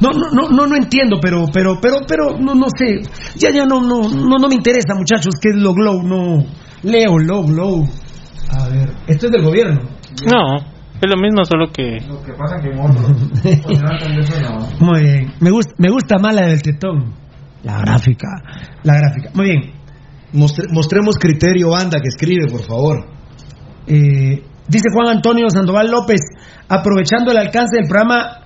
No, 0.00 0.10
no, 0.10 0.30
no, 0.32 0.48
no, 0.50 0.66
no 0.66 0.76
entiendo, 0.76 1.18
pero, 1.20 1.46
pero, 1.52 1.78
pero, 1.80 1.96
pero, 2.06 2.38
no, 2.38 2.54
no 2.54 2.66
sé. 2.76 3.00
Ya, 3.36 3.50
ya 3.50 3.64
no, 3.66 3.80
no, 3.80 4.08
no, 4.08 4.36
no 4.38 4.48
me 4.48 4.54
interesa, 4.54 4.94
muchachos, 4.96 5.34
qué 5.40 5.50
es 5.50 5.56
lo 5.56 5.72
glow, 5.74 6.02
no. 6.02 6.44
Leo, 6.82 7.18
lo, 7.18 7.42
glow. 7.44 7.84
A 8.56 8.68
ver, 8.68 8.90
esto 9.08 9.26
es 9.26 9.32
del 9.32 9.42
gobierno. 9.42 9.80
No, 10.32 10.56
es 10.56 11.10
lo 11.10 11.16
mismo, 11.16 11.44
solo 11.44 11.66
que. 11.72 11.98
Lo 12.08 12.22
que 12.22 12.32
pasa 12.32 12.56
que. 12.62 12.70
Pues. 13.64 14.80
Muy 14.80 15.02
bien. 15.02 15.32
Me 15.40 15.50
gusta, 15.50 15.72
me 15.78 15.90
gusta 15.90 16.18
más 16.18 16.34
la 16.34 16.46
del 16.46 16.62
tetón. 16.62 17.14
La 17.64 17.80
gráfica. 17.80 18.28
La 18.84 18.94
gráfica. 18.98 19.30
Muy 19.34 19.46
bien. 19.46 19.72
Mostre- 20.32 20.68
mostremos 20.72 21.16
criterio, 21.18 21.70
banda, 21.70 21.98
que 22.00 22.08
escribe, 22.08 22.46
por 22.50 22.62
favor. 22.62 23.06
Eh, 23.86 24.42
dice 24.68 24.84
Juan 24.94 25.16
Antonio 25.16 25.48
Sandoval 25.50 25.90
López, 25.90 26.20
aprovechando 26.68 27.32
el 27.32 27.38
alcance 27.38 27.78
del 27.78 27.88
programa, 27.88 28.42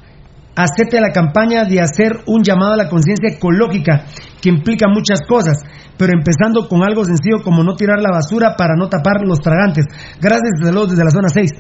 acepte 0.54 1.00
la 1.00 1.10
campaña 1.10 1.64
de 1.64 1.80
hacer 1.80 2.20
un 2.26 2.42
llamado 2.42 2.74
a 2.74 2.76
la 2.76 2.88
conciencia 2.88 3.30
ecológica 3.30 4.04
que 4.40 4.48
implica 4.48 4.86
muchas 4.88 5.20
cosas, 5.26 5.58
pero 5.96 6.12
empezando 6.12 6.68
con 6.68 6.82
algo 6.82 7.04
sencillo 7.04 7.42
como 7.42 7.62
no 7.62 7.74
tirar 7.74 8.00
la 8.00 8.10
basura 8.10 8.54
para 8.56 8.74
no 8.76 8.88
tapar 8.88 9.22
los 9.24 9.40
tragantes. 9.40 9.86
Gracias, 10.20 10.60
saludos 10.62 10.90
desde 10.90 11.04
la 11.04 11.10
zona 11.10 11.28
6. 11.28 11.50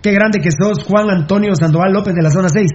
Qué 0.00 0.12
grande 0.12 0.38
que 0.40 0.50
sos, 0.50 0.84
Juan 0.84 1.10
Antonio 1.10 1.54
Sandoval 1.54 1.92
López 1.92 2.14
de 2.14 2.22
la 2.22 2.30
zona 2.30 2.48
6. 2.48 2.70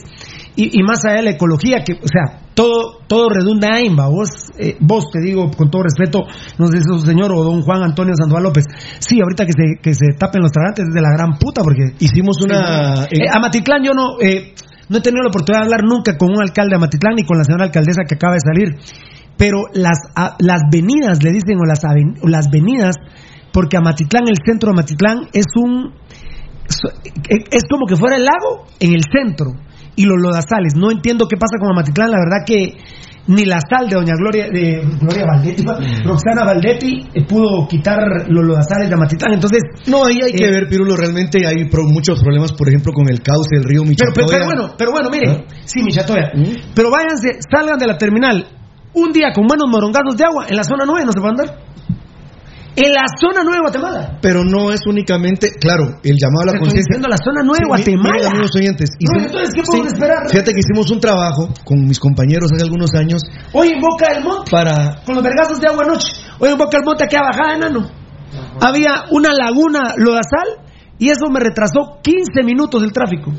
Y, 0.56 0.80
y 0.80 0.84
más 0.84 1.06
allá 1.06 1.18
de 1.18 1.24
la 1.24 1.32
ecología, 1.32 1.84
que, 1.84 1.94
o 1.94 2.08
sea, 2.08 2.44
todo, 2.54 3.00
todo 3.08 3.30
redunda 3.30 3.80
en, 3.80 3.96
vos, 3.96 4.30
eh, 4.60 4.76
vos 4.80 5.10
te 5.10 5.20
digo 5.20 5.50
con 5.52 5.72
todo 5.72 5.84
respeto, 5.84 6.20
no 6.60 6.68
sé 6.68 6.82
si 6.82 7.06
señor 7.06 7.32
o 7.32 7.44
don 7.44 7.62
Juan 7.62 7.82
Antonio 7.82 8.14
Sandoval 8.16 8.44
López. 8.44 8.66
Sí, 9.00 9.20
ahorita 9.22 9.46
que 9.46 9.54
se, 9.54 9.82
que 9.82 9.94
se 9.94 10.18
tapen 10.18 10.42
los 10.42 10.52
tragantes 10.52 10.86
es 10.88 10.94
de 10.94 11.02
la 11.02 11.10
gran 11.12 11.40
puta, 11.40 11.64
porque 11.64 11.96
hicimos 12.00 12.42
una. 12.42 13.06
Eh, 13.06 13.26
a 13.32 13.40
Matitlán 13.40 13.84
yo 13.84 13.94
no, 13.94 14.20
eh, 14.22 14.54
no 14.94 15.00
he 15.00 15.02
tenido 15.02 15.24
la 15.24 15.30
oportunidad 15.30 15.62
de 15.62 15.74
hablar 15.74 15.82
nunca 15.90 16.16
con 16.20 16.30
un 16.30 16.40
alcalde 16.40 16.76
de 16.76 16.80
Matitlán 16.80 17.16
ni 17.16 17.26
con 17.26 17.40
la 17.40 17.44
señora 17.44 17.66
alcaldesa 17.66 18.06
que 18.08 18.14
acaba 18.14 18.36
de 18.36 18.46
salir. 18.46 18.70
Pero 19.36 19.66
las, 19.74 19.98
las 20.38 20.62
venidas, 20.72 21.24
le 21.24 21.32
dicen, 21.32 21.58
o 21.58 21.66
las, 21.66 21.84
aven- 21.84 22.20
o 22.22 22.28
las 22.30 22.46
venidas, 22.52 22.96
porque 23.52 23.76
a 23.76 23.82
Matitlán, 23.82 24.26
el 24.30 24.38
centro 24.46 24.70
de 24.70 24.76
Matitlán, 24.76 25.18
es 25.34 25.46
un. 25.56 25.96
Es 27.50 27.64
como 27.70 27.88
que 27.88 27.96
fuera 27.96 28.18
el 28.18 28.26
lago 28.26 28.68
en 28.80 28.94
el 28.94 29.02
centro 29.12 29.52
y 29.96 30.06
los 30.06 30.22
lodazales. 30.22 30.76
No 30.76 30.92
entiendo 30.92 31.28
qué 31.28 31.38
pasa 31.38 31.58
con 31.60 31.72
Amatitlán, 31.72 32.12
la 32.12 32.20
verdad 32.20 32.46
que 32.46 32.78
ni 33.28 33.46
la 33.46 33.60
sal 33.62 33.88
de 33.88 33.96
doña 33.96 34.14
Gloria, 34.18 34.48
de 34.52 34.82
Gloria 35.00 35.26
Valdetti, 35.26 35.64
Roxana 36.04 36.44
Valdetti, 36.44 37.08
eh, 37.14 37.26
pudo 37.26 37.68
quitar 37.68 38.00
los 38.28 38.46
lodazales 38.46 38.90
de 38.90 38.96
Amatitlán. 38.96 39.34
Entonces, 39.34 39.62
No, 39.88 40.06
ahí 40.06 40.20
hay 40.22 40.34
que 40.34 40.46
Eh, 40.46 40.52
ver, 40.52 40.68
Pirulo, 40.68 40.96
realmente 40.98 41.46
hay 41.48 41.70
pro- 41.70 41.86
muchos 41.86 42.22
problemas, 42.22 42.52
por 42.54 42.68
ejemplo, 42.68 42.92
con 42.94 43.10
el 43.10 43.22
cauce 43.22 43.56
del 43.56 43.64
río 43.64 43.82
pero, 43.84 43.90
Michoacán. 43.90 44.14
pero, 44.16 44.28
pero 44.28 44.46
bueno, 44.46 44.74
pero 44.78 44.92
bueno, 44.92 45.10
miren, 45.10 45.46
sí, 45.66 45.82
Michatoya, 45.84 46.32
¿Mm? 46.36 46.74
pero 46.76 46.90
váyanse, 46.92 47.40
salgan 47.50 47.78
de 47.80 47.88
la 47.88 47.98
terminal 47.98 48.46
un 48.94 49.12
día 49.12 49.32
con 49.34 49.48
buenos 49.48 49.68
morongazos 49.70 50.16
de 50.18 50.24
agua 50.26 50.46
en 50.50 50.56
la 50.56 50.64
zona 50.64 50.84
9, 50.86 51.06
no 51.06 51.12
se 51.12 51.20
puede 51.20 51.32
andar. 51.32 51.58
En 52.76 52.92
la 52.92 53.06
zona 53.22 53.42
9 53.44 53.54
de 53.54 53.62
Guatemala. 53.62 54.18
Pero 54.22 54.44
no 54.44 54.72
es 54.72 54.80
únicamente, 54.88 55.52
claro, 55.62 56.00
el 56.04 56.18
llamado 56.18 56.50
a 56.50 56.54
la 56.54 56.60
conciencia. 56.60 56.98
la 56.98 57.18
zona 57.22 57.42
9 57.46 57.54
de 57.54 57.64
Sí, 57.64 57.68
Guatemala. 57.70 58.16
miren, 58.18 58.32
amigos 58.34 58.56
oyentes. 58.56 58.90
No, 59.00 59.22
entonces, 59.22 59.54
¿qué 59.54 59.62
podemos 59.62 59.94
esperar? 59.94 60.18
Fíjate 60.28 60.54
que 60.54 60.60
hicimos 60.60 60.90
un 60.90 61.00
trabajo 61.00 61.50
con 61.66 61.86
mis 61.86 62.00
compañeros 62.00 62.50
hace 62.52 62.64
algunos 62.64 62.90
años 62.96 63.22
Hoy 63.54 63.70
en 63.70 63.80
Boca 63.82 64.12
del 64.14 64.24
Monte, 64.24 64.50
para. 64.50 65.04
con 65.06 65.14
los 65.16 65.24
vergazos 65.24 65.60
de 65.62 65.68
agua 65.70 65.84
anoche. 65.86 66.14
Hoy 66.40 66.50
en 66.50 66.58
Boca 66.58 66.78
del 66.78 66.86
Monte, 66.86 67.04
aquí 67.04 67.16
a 67.16 67.22
bajada, 67.22 67.56
enano. 67.58 67.88
Había 68.60 69.06
una 69.12 69.34
laguna 69.34 69.94
lodazal 69.98 70.66
y 70.98 71.10
eso 71.10 71.30
me 71.30 71.40
retrasó 71.40 72.00
15 72.02 72.42
minutos 72.44 72.82
el 72.82 72.92
tráfico. 72.92 73.32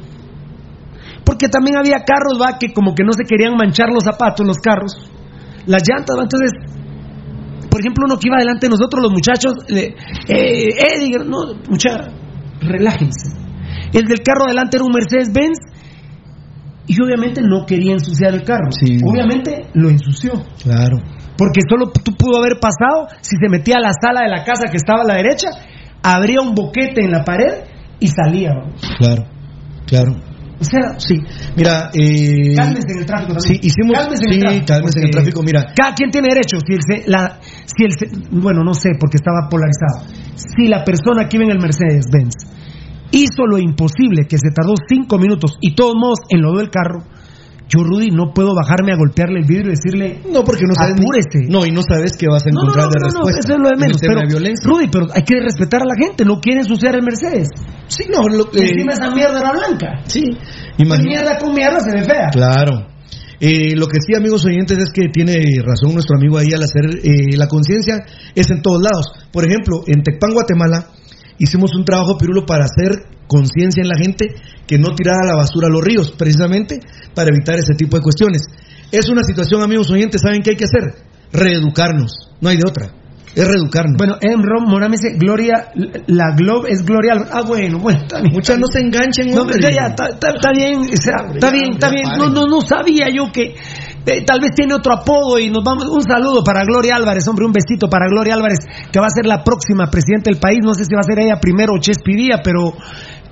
Porque 1.24 1.48
también 1.48 1.76
había 1.76 2.04
carros, 2.04 2.38
va, 2.40 2.58
que 2.58 2.72
como 2.72 2.94
que 2.94 3.02
no 3.02 3.12
se 3.12 3.24
querían 3.24 3.54
manchar 3.56 3.88
los 3.88 4.04
zapatos, 4.04 4.46
los 4.46 4.58
carros. 4.58 4.94
Las 5.66 5.82
llantas, 5.88 6.16
va, 6.16 6.22
entonces. 6.22 6.50
Por 7.70 7.80
ejemplo, 7.80 8.04
uno 8.06 8.16
que 8.18 8.28
iba 8.28 8.38
delante 8.38 8.66
de 8.66 8.70
nosotros, 8.70 9.02
los 9.02 9.12
muchachos, 9.12 9.52
eh, 9.68 9.94
eh, 10.28 10.68
Eddie, 10.94 11.18
no, 11.24 11.54
mucha, 11.68 12.08
relájense. 12.60 13.36
El 13.92 14.04
del 14.04 14.20
carro 14.20 14.46
adelante 14.46 14.76
era 14.76 14.84
un 14.84 14.92
Mercedes-Benz 14.92 15.58
y 16.86 17.00
obviamente 17.00 17.40
no 17.42 17.64
quería 17.66 17.92
ensuciar 17.92 18.34
el 18.34 18.42
carro. 18.42 18.70
Sí. 18.70 18.98
Obviamente 19.04 19.68
lo 19.74 19.88
ensució. 19.88 20.32
Claro. 20.62 20.98
Porque 21.36 21.60
solo 21.68 21.90
tú 21.90 22.12
pudo 22.16 22.38
haber 22.38 22.60
pasado 22.60 23.08
si 23.20 23.36
se 23.36 23.48
metía 23.48 23.76
a 23.78 23.80
la 23.80 23.92
sala 23.92 24.22
de 24.22 24.28
la 24.28 24.44
casa 24.44 24.70
que 24.70 24.76
estaba 24.76 25.02
a 25.02 25.06
la 25.06 25.14
derecha, 25.14 25.48
abría 26.02 26.40
un 26.40 26.54
boquete 26.54 27.04
en 27.04 27.10
la 27.10 27.24
pared 27.24 27.64
y 27.98 28.08
salía. 28.08 28.50
Claro, 28.98 29.24
claro. 29.86 30.33
O 30.66 30.70
sea, 30.70 30.98
Sí, 30.98 31.16
mira. 31.56 31.90
Eh, 31.92 32.54
cálmense 32.56 32.92
en 32.92 32.98
el 33.00 33.06
tráfico 33.06 33.34
también. 33.34 33.60
Sí, 33.60 33.68
hicimos. 33.68 33.92
Cálmense 33.98 34.24
en 34.24 34.32
el 34.32 34.34
sí, 34.34 34.64
tráfico, 34.64 34.88
en 34.96 35.04
el 35.04 35.10
tráfico. 35.10 35.42
Mira, 35.44 35.60
Cada 35.76 35.94
quien 35.94 36.10
tiene 36.10 36.28
derecho. 36.32 36.56
Si 36.66 36.72
el, 36.74 36.80
se- 36.82 37.10
la, 37.10 37.38
si 37.42 37.84
el 37.84 37.92
se- 37.92 38.10
bueno, 38.30 38.64
no 38.64 38.74
sé, 38.74 38.90
porque 38.98 39.16
estaba 39.18 39.48
polarizado. 39.48 40.08
Si 40.34 40.68
la 40.68 40.82
persona 40.84 41.28
que 41.28 41.36
iba 41.36 41.44
en 41.44 41.52
el 41.52 41.60
Mercedes-Benz 41.60 42.34
hizo 43.12 43.46
lo 43.46 43.58
imposible, 43.58 44.26
que 44.28 44.38
se 44.38 44.50
tardó 44.54 44.74
cinco 44.88 45.18
minutos 45.18 45.56
y 45.60 45.74
todos 45.74 45.94
modos 45.94 46.18
enlodó 46.30 46.60
el 46.60 46.70
carro, 46.70 47.04
yo, 47.68 47.80
Rudy, 47.82 48.10
no 48.10 48.32
puedo 48.34 48.54
bajarme 48.54 48.92
a 48.92 48.96
golpearle 48.96 49.40
el 49.40 49.46
vidrio 49.46 49.72
y 49.72 49.76
decirle, 49.76 50.20
no, 50.30 50.44
porque 50.44 50.64
no 50.68 50.74
sabes. 50.74 50.94
apúrese. 51.00 51.48
no, 51.48 51.64
y 51.64 51.70
no 51.72 51.80
sabes 51.82 52.12
qué 52.16 52.26
vas 52.28 52.44
a 52.46 52.50
No, 52.50 52.60
no, 52.60 52.60
encontrar 52.68 52.86
no, 52.86 52.90
de 52.92 52.98
no, 53.00 53.06
no, 53.08 53.24
respuesta. 53.24 53.40
eso 53.40 53.52
es 53.54 53.60
lo 53.60 53.68
de 53.70 53.76
menos. 53.80 53.96
Pero, 54.00 54.20
de 54.20 54.26
violencia. 54.28 54.68
Rudy, 54.68 54.86
pero 54.92 55.06
hay 55.14 55.22
que 55.22 55.40
respetar 55.40 55.80
a 55.82 55.86
la 55.88 55.96
gente. 55.96 56.24
No 56.24 56.40
quieren 56.40 56.60
ensuciar 56.62 56.94
el 56.94 57.02
Mercedes. 57.02 57.48
Sí, 57.88 58.04
no, 58.12 58.28
lo, 58.28 58.44
eh, 58.52 58.68
encima 58.68 58.92
esa 58.92 59.10
mierda 59.10 59.40
era 59.40 59.52
blanca. 59.52 59.88
sí. 60.06 60.22
Imagina- 60.78 61.08
mierda 61.08 61.38
con 61.38 61.54
mierda 61.54 61.80
se 61.80 61.90
ve 61.92 62.04
fea. 62.04 62.28
Claro. 62.32 62.86
Eh, 63.40 63.74
lo 63.76 63.86
que 63.86 63.98
sí, 64.06 64.14
amigos 64.14 64.44
oyentes, 64.44 64.78
es 64.78 64.90
que 64.92 65.08
tiene 65.12 65.34
razón 65.64 65.92
nuestro 65.94 66.16
amigo 66.16 66.38
ahí 66.38 66.52
al 66.54 66.62
hacer 66.62 66.84
eh, 67.02 67.36
la 67.36 67.46
conciencia 67.48 68.04
es 68.34 68.50
en 68.50 68.62
todos 68.62 68.80
lados. 68.82 69.06
Por 69.32 69.44
ejemplo, 69.46 69.82
en 69.86 70.02
Tecpan, 70.02 70.32
Guatemala, 70.32 70.88
hicimos 71.38 71.74
un 71.74 71.84
trabajo, 71.84 72.16
Pirulo, 72.16 72.46
para 72.46 72.64
hacer 72.64 72.92
conciencia 73.26 73.82
en 73.82 73.88
la 73.88 73.96
gente 73.96 74.34
que 74.66 74.78
no 74.78 74.94
tirara 74.94 75.26
la 75.26 75.36
basura 75.36 75.68
a 75.68 75.70
los 75.70 75.82
ríos, 75.84 76.12
precisamente 76.12 76.80
para 77.14 77.30
evitar 77.30 77.58
ese 77.58 77.74
tipo 77.76 77.96
de 77.96 78.02
cuestiones. 78.02 78.42
Es 78.92 79.08
una 79.08 79.22
situación, 79.24 79.62
amigos 79.62 79.90
oyentes, 79.90 80.20
¿saben 80.22 80.42
qué 80.42 80.50
hay 80.50 80.56
que 80.56 80.64
hacer? 80.64 80.82
Reeducarnos. 81.32 82.30
No 82.40 82.48
hay 82.48 82.56
de 82.56 82.62
otra. 82.68 82.90
Es 83.34 83.48
reeducarnos. 83.48 83.96
Bueno, 83.98 84.16
Enron 84.20 84.64
Morán 84.68 84.90
me 84.92 84.96
dice, 84.96 85.16
Gloria, 85.18 85.72
la 86.06 86.36
Globe 86.36 86.70
es 86.70 86.84
Gloria. 86.84 87.14
Ah, 87.32 87.42
bueno, 87.44 87.80
bueno, 87.80 88.00
está 88.02 88.20
bien. 88.20 88.32
Muchas 88.32 88.58
no 88.60 88.66
se 88.68 88.78
enganchen, 88.78 89.34
No, 89.34 89.42
hombre. 89.42 89.60
ya, 89.60 89.70
ya, 89.70 89.86
está, 89.88 90.52
bien, 90.52 90.82
está 90.92 91.50
bien, 91.50 91.72
está 91.72 91.90
bien. 91.90 92.04
No, 92.16 92.28
no, 92.28 92.46
no 92.46 92.60
sabía 92.60 93.08
yo 93.12 93.32
que 93.32 93.56
eh, 94.06 94.24
tal 94.24 94.40
vez 94.40 94.52
tiene 94.54 94.74
otro 94.74 94.92
apodo 94.92 95.38
y 95.38 95.50
nos 95.50 95.64
vamos. 95.64 95.86
Un 95.86 96.02
saludo 96.02 96.44
para 96.44 96.64
Gloria 96.64 96.96
Álvarez, 96.96 97.26
hombre, 97.28 97.46
un 97.46 97.52
besito 97.52 97.88
para 97.88 98.06
Gloria 98.08 98.34
Álvarez, 98.34 98.58
que 98.92 99.00
va 99.00 99.06
a 99.06 99.14
ser 99.14 99.26
la 99.26 99.42
próxima 99.42 99.86
presidenta 99.90 100.30
del 100.30 100.38
país. 100.38 100.60
No 100.62 100.74
sé 100.74 100.84
si 100.84 100.94
va 100.94 101.00
a 101.00 101.08
ser 101.08 101.18
ella 101.18 101.40
primero 101.40 101.72
o 101.74 101.80
Chespi 101.80 102.14
Díaz, 102.14 102.40
pero 102.44 102.74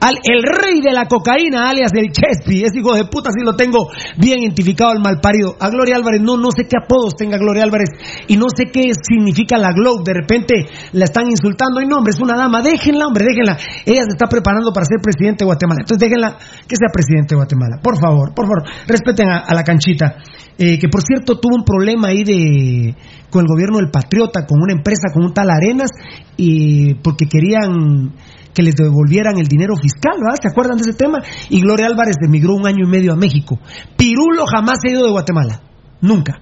al, 0.03 0.19
el 0.25 0.43
rey 0.43 0.81
de 0.83 0.93
la 0.93 1.07
cocaína, 1.07 1.71
alias 1.71 1.93
el 1.95 2.11
Chespi, 2.11 2.65
ese 2.65 2.81
hijo 2.81 2.95
de 2.95 3.05
puta, 3.05 3.31
sí 3.31 3.45
lo 3.45 3.55
tengo 3.55 3.87
bien 4.19 4.41
identificado 4.41 4.91
al 4.91 4.99
malparido. 4.99 5.55
A 5.61 5.71
Gloria 5.71 5.95
Álvarez, 5.95 6.21
no, 6.21 6.37
no 6.37 6.51
sé 6.51 6.65
qué 6.65 6.75
apodos 6.83 7.15
tenga 7.15 7.39
Gloria 7.39 7.63
Álvarez 7.63 7.91
y 8.27 8.37
no 8.37 8.47
sé 8.51 8.65
qué 8.73 8.91
significa 9.01 9.59
la 9.59 9.71
Globe. 9.73 10.03
De 10.05 10.13
repente 10.13 10.67
la 10.91 11.05
están 11.05 11.31
insultando. 11.31 11.79
Ay, 11.79 11.87
no, 11.87 11.99
hombre, 11.99 12.11
es 12.11 12.21
una 12.21 12.37
dama. 12.37 12.63
Déjenla, 12.63 13.07
hombre, 13.07 13.25
déjenla. 13.25 13.57
Ella 13.87 14.03
se 14.03 14.19
está 14.19 14.27
preparando 14.27 14.73
para 14.73 14.87
ser 14.87 14.99
presidente 15.01 15.45
de 15.45 15.47
Guatemala. 15.47 15.83
Entonces 15.83 16.03
déjenla 16.03 16.37
que 16.67 16.75
sea 16.75 16.91
presidente 16.93 17.35
de 17.35 17.37
Guatemala. 17.37 17.79
Por 17.81 17.95
favor, 17.97 18.35
por 18.35 18.47
favor, 18.47 18.65
respeten 18.89 19.29
a, 19.29 19.39
a 19.39 19.55
la 19.55 19.63
canchita. 19.63 20.17
Eh, 20.59 20.79
que 20.79 20.89
por 20.89 21.03
cierto 21.03 21.39
tuvo 21.39 21.57
un 21.57 21.65
problema 21.65 22.09
ahí 22.09 22.25
de 22.25 22.95
con 23.31 23.41
el 23.41 23.47
gobierno 23.49 23.79
del 23.79 23.91
Patriota, 23.91 24.45
con 24.47 24.61
una 24.61 24.75
empresa, 24.75 25.09
con 25.13 25.25
un 25.25 25.33
tal 25.33 25.49
Arenas, 25.51 25.91
y 26.37 26.95
porque 26.97 27.27
querían 27.27 28.13
que 28.55 28.63
les 28.63 28.75
devolvieran 28.77 29.39
el 29.39 29.47
dinero 29.47 29.75
fiscal, 29.77 30.15
¿verdad? 30.21 30.39
¿Se 30.41 30.49
acuerdan 30.49 30.77
de 30.79 30.83
ese 30.91 30.95
tema? 30.99 31.19
Y 31.51 31.61
Gloria 31.61 31.87
Álvarez 31.87 32.17
emigró 32.27 32.55
un 32.55 32.67
año 32.67 32.85
y 32.87 32.89
medio 32.89 33.13
a 33.13 33.17
México. 33.17 33.59
Pirulo 33.97 34.45
jamás 34.47 34.79
se 34.83 34.89
ha 34.89 34.93
ido 34.93 35.05
de 35.05 35.11
Guatemala. 35.11 35.61
Nunca. 36.01 36.41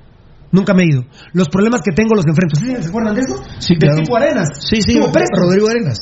Nunca 0.53 0.75
me 0.75 0.83
he 0.83 0.87
ido. 0.87 1.05
Los 1.33 1.49
problemas 1.49 1.81
que 1.85 1.93
tengo 1.95 2.15
los 2.15 2.27
enfrento. 2.27 2.57
¿Sí 2.59 2.67
¿Se 2.83 2.89
acuerdan 2.89 3.15
de 3.15 3.21
eso? 3.21 3.37
Sí, 3.59 3.75
de 3.75 3.79
claro. 3.87 4.03
tipo 4.03 4.17
Arenas. 4.17 4.49
Sí, 4.69 4.83
sí, 4.83 4.93
Estuvo 4.99 5.13
preso. 5.13 5.31
Rodrigo 5.37 5.69
Arenas. 5.69 5.99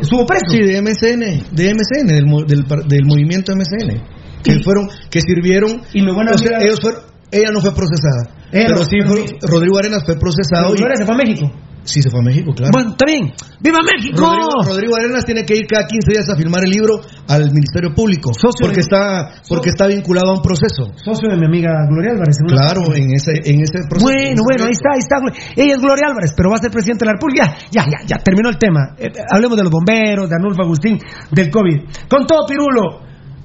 Estuvo 0.00 0.26
preso. 0.26 0.44
Sí, 0.50 0.58
de 0.62 0.80
MCN, 0.82 1.54
de 1.56 1.74
MCN, 1.74 2.06
del, 2.06 2.26
del, 2.46 2.88
del 2.88 3.04
movimiento 3.06 3.52
MCN, 3.56 4.00
que 4.44 4.52
Y- 4.52 4.62
fueron, 4.62 4.88
que 5.10 5.20
sirvieron, 5.22 5.80
Y 5.94 6.02
mi 6.02 6.12
buena 6.14 6.32
o 6.32 6.38
sea, 6.38 6.50
amiga- 6.58 6.62
ellos 6.66 6.78
fueron, 6.80 7.00
ella 7.32 7.48
no 7.52 7.60
fue 7.62 7.72
procesada, 7.74 8.28
Ella 8.52 8.66
pero 8.66 8.78
no, 8.78 8.84
sí, 8.84 8.96
pero 9.00 9.08
fue-. 9.08 9.38
Rodrigo 9.48 9.78
Arenas 9.78 10.02
fue 10.04 10.16
procesado 10.18 10.66
Pero 10.66 10.74
y 10.74 10.78
Gloria 10.78 10.96
se 10.98 11.04
fue 11.06 11.14
a 11.14 11.18
México. 11.18 11.50
Sí 11.84 12.02
se 12.02 12.10
fue 12.10 12.20
a 12.20 12.22
México, 12.22 12.52
claro. 12.54 12.70
Bueno, 12.72 12.90
está 12.90 13.04
bien. 13.06 13.32
¡Viva 13.60 13.78
México! 13.84 14.20
Rodrigo, 14.20 14.50
Rodrigo 14.66 14.96
Arenas 14.96 15.24
tiene 15.24 15.44
que 15.44 15.56
ir 15.56 15.66
cada 15.66 15.86
15 15.86 16.10
días 16.12 16.28
a 16.28 16.36
firmar 16.36 16.64
el 16.64 16.70
libro 16.70 17.00
al 17.28 17.50
Ministerio 17.52 17.94
Público, 17.94 18.32
Socio 18.32 18.60
porque 18.60 18.76
de- 18.76 18.86
está, 18.88 19.30
porque 19.48 19.70
está 19.70 19.86
vinculado 19.86 20.30
a 20.30 20.34
un 20.36 20.42
proceso. 20.42 20.92
Socio 20.96 21.28
de 21.30 21.36
mi 21.36 21.46
amiga 21.46 21.72
Gloria 21.88 22.12
Álvarez. 22.12 22.36
en 22.40 22.46
Claro, 22.46 22.82
en 22.94 23.12
ese, 23.14 23.32
en 23.44 23.60
ese 23.62 23.78
proceso. 23.88 24.06
Bueno, 24.06 24.42
bueno, 24.44 24.64
ahí 24.64 24.72
está, 24.76 24.90
ahí 24.94 25.00
está. 25.00 25.16
Ella 25.56 25.74
es 25.74 25.80
Gloria 25.80 26.08
Álvarez, 26.08 26.32
pero 26.36 26.50
va 26.50 26.56
a 26.56 26.62
ser 26.62 26.70
presidente 26.70 27.04
de 27.04 27.06
la 27.06 27.12
República. 27.14 27.44
Ya, 27.70 27.82
ya, 27.84 27.90
ya, 27.90 27.98
ya, 28.06 28.16
terminó 28.22 28.48
el 28.48 28.58
tema. 28.58 28.94
Eh, 28.98 29.06
eh, 29.06 29.22
hablemos 29.30 29.56
de 29.56 29.62
los 29.64 29.72
bomberos, 29.72 30.28
de 30.28 30.34
Arnulfo 30.36 30.62
Agustín, 30.62 30.98
del 31.32 31.50
COVID. 31.50 32.08
Con 32.08 32.26
todo, 32.26 32.46
Pirulo, 32.46 33.02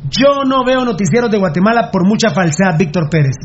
yo 0.10 0.44
no 0.48 0.64
veo 0.64 0.86
noticieros 0.86 1.32
de 1.32 1.38
Guatemala 1.38 1.90
por 1.92 2.08
mucha 2.08 2.30
falsedad, 2.30 2.78
Víctor 2.78 3.10
Pérez. 3.10 3.36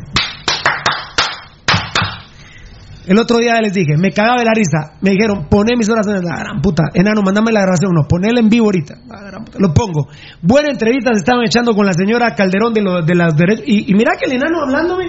El 3.07 3.17
otro 3.17 3.37
día 3.39 3.59
les 3.61 3.73
dije, 3.73 3.97
me 3.97 4.11
cagaba 4.11 4.39
de 4.39 4.45
la 4.45 4.53
risa. 4.53 4.93
Me 5.01 5.11
dijeron, 5.11 5.47
poné 5.49 5.75
mis 5.77 5.89
oraciones. 5.89 6.21
La 6.23 6.37
gran 6.39 6.61
puta. 6.61 6.83
Enano, 6.93 7.21
mandame 7.23 7.51
la 7.51 7.61
grabación. 7.61 7.91
No, 7.93 8.07
ponela 8.07 8.39
en 8.39 8.49
vivo 8.49 8.65
ahorita. 8.65 8.93
La 9.07 9.21
gran 9.25 9.43
puta. 9.43 9.57
Lo 9.59 9.73
pongo. 9.73 10.07
Buena 10.41 10.69
entrevista 10.69 11.09
se 11.13 11.19
estaban 11.19 11.43
echando 11.45 11.73
con 11.73 11.85
la 11.85 11.93
señora 11.93 12.35
Calderón 12.35 12.73
de, 12.73 12.81
lo- 12.81 13.01
de 13.01 13.15
los 13.15 13.35
derechos. 13.35 13.63
Y, 13.67 13.91
y 13.91 13.95
mira 13.95 14.11
que 14.19 14.25
el 14.25 14.33
enano 14.33 14.61
hablándome, 14.61 15.05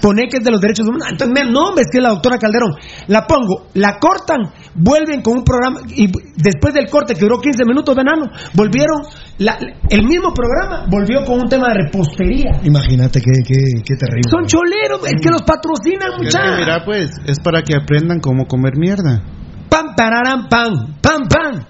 pone 0.00 0.28
que 0.28 0.38
es 0.38 0.44
de 0.44 0.50
los 0.50 0.60
derechos 0.60 0.86
humanos. 0.86 1.08
Entonces, 1.12 1.32
me- 1.34 1.50
no, 1.50 1.68
hombre, 1.68 1.82
es 1.82 1.88
que 1.90 1.98
es 1.98 2.02
la 2.02 2.10
doctora 2.10 2.38
Calderón. 2.38 2.72
La 3.08 3.26
pongo, 3.26 3.68
la 3.74 3.98
cortan, 3.98 4.40
vuelven 4.74 5.22
con 5.22 5.38
un 5.38 5.44
programa. 5.44 5.80
Y 5.94 6.06
después 6.36 6.74
del 6.74 6.88
corte, 6.90 7.14
que 7.14 7.20
duró 7.20 7.38
15 7.38 7.64
minutos 7.66 7.94
de 7.94 8.02
enano, 8.02 8.26
volvieron. 8.54 9.02
la- 9.38 9.58
el 9.90 10.04
mismo 10.06 10.32
programa 10.32 10.86
volvió 10.88 11.24
con 11.24 11.40
un 11.40 11.48
tema 11.48 11.68
de 11.68 11.74
repostería. 11.84 12.60
Imagínate 12.62 13.20
qué, 13.20 13.32
qué, 13.46 13.54
qué 13.84 13.94
terrible. 13.98 14.30
Son 14.30 14.46
choleros, 14.46 15.00
es 15.06 15.20
que 15.20 15.30
los 15.30 15.42
patrocinan, 15.42 16.16
muchachos. 16.18 16.56
mira, 16.58 16.84
pues, 16.84 17.10
es 17.26 17.40
para 17.40 17.62
que 17.62 17.74
aprendan 17.76 18.20
cómo 18.20 18.46
comer 18.46 18.74
mierda. 18.76 19.22
Pam, 19.68 19.94
pararam, 19.96 20.48
pam, 20.48 20.94
pam, 21.02 21.22
pam. 21.28 21.64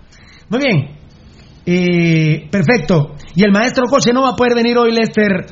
Muy 0.50 0.60
bien. 0.60 0.90
Eh, 1.66 2.48
perfecto. 2.50 3.12
Y 3.34 3.44
el 3.44 3.50
maestro 3.52 3.84
coche 3.88 4.12
no 4.12 4.22
va 4.22 4.30
a 4.30 4.36
poder 4.36 4.54
venir 4.54 4.76
hoy, 4.76 4.92
Lester. 4.92 5.46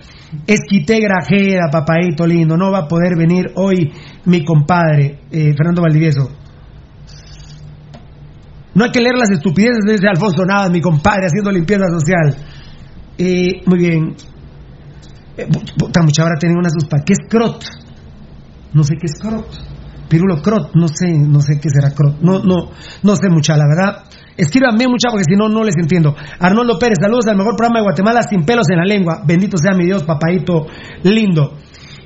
Esquité 0.46 0.98
Grajeda, 1.00 1.70
papadito 1.70 2.26
lindo. 2.26 2.56
No 2.56 2.70
va 2.70 2.80
a 2.80 2.88
poder 2.88 3.16
venir 3.16 3.52
hoy 3.56 3.92
mi 4.24 4.44
compadre, 4.44 5.20
eh, 5.30 5.52
Fernando 5.56 5.82
Valdivieso. 5.82 6.30
No 8.74 8.84
hay 8.84 8.90
que 8.90 9.00
leer 9.00 9.16
las 9.16 9.30
estupideces 9.30 9.84
de 9.86 9.94
ese 9.94 10.08
Alfonso 10.08 10.44
Navas, 10.46 10.70
mi 10.70 10.80
compadre, 10.80 11.26
haciendo 11.26 11.50
limpieza 11.50 11.84
social. 11.88 12.36
Eh, 13.18 13.60
muy 13.66 13.78
bien. 13.78 14.16
Eh, 15.36 15.46
mucha 16.02 16.24
hora 16.24 16.36
tienen 16.38 16.58
una 16.58 16.70
suspa. 16.70 16.98
¿Qué 17.04 17.12
es 17.12 17.20
crot? 17.28 17.64
No 18.72 18.82
sé 18.82 18.94
qué 18.94 19.06
es 19.06 19.18
crot. 19.20 19.46
Pirulo 20.08 20.42
crot, 20.42 20.74
no 20.74 20.88
sé, 20.88 21.12
no 21.12 21.40
sé 21.40 21.58
qué 21.60 21.68
será 21.68 21.90
crot. 21.90 22.20
No, 22.20 22.42
no, 22.42 22.70
no 23.02 23.16
sé 23.16 23.28
mucha, 23.30 23.56
la 23.56 23.64
verdad. 23.66 24.04
Escríbanme 24.36 24.88
mucha 24.88 25.10
porque 25.10 25.24
si 25.24 25.36
no, 25.36 25.48
no 25.48 25.64
les 25.64 25.76
entiendo. 25.76 26.14
Arnoldo 26.38 26.78
Pérez, 26.78 26.98
saludos 27.00 27.26
al 27.26 27.36
mejor 27.36 27.56
programa 27.56 27.80
de 27.80 27.84
Guatemala 27.84 28.22
sin 28.22 28.44
pelos 28.44 28.66
en 28.70 28.78
la 28.78 28.84
lengua. 28.84 29.22
Bendito 29.26 29.56
sea 29.58 29.72
mi 29.76 29.84
Dios, 29.84 30.04
papadito 30.04 30.66
lindo. 31.02 31.58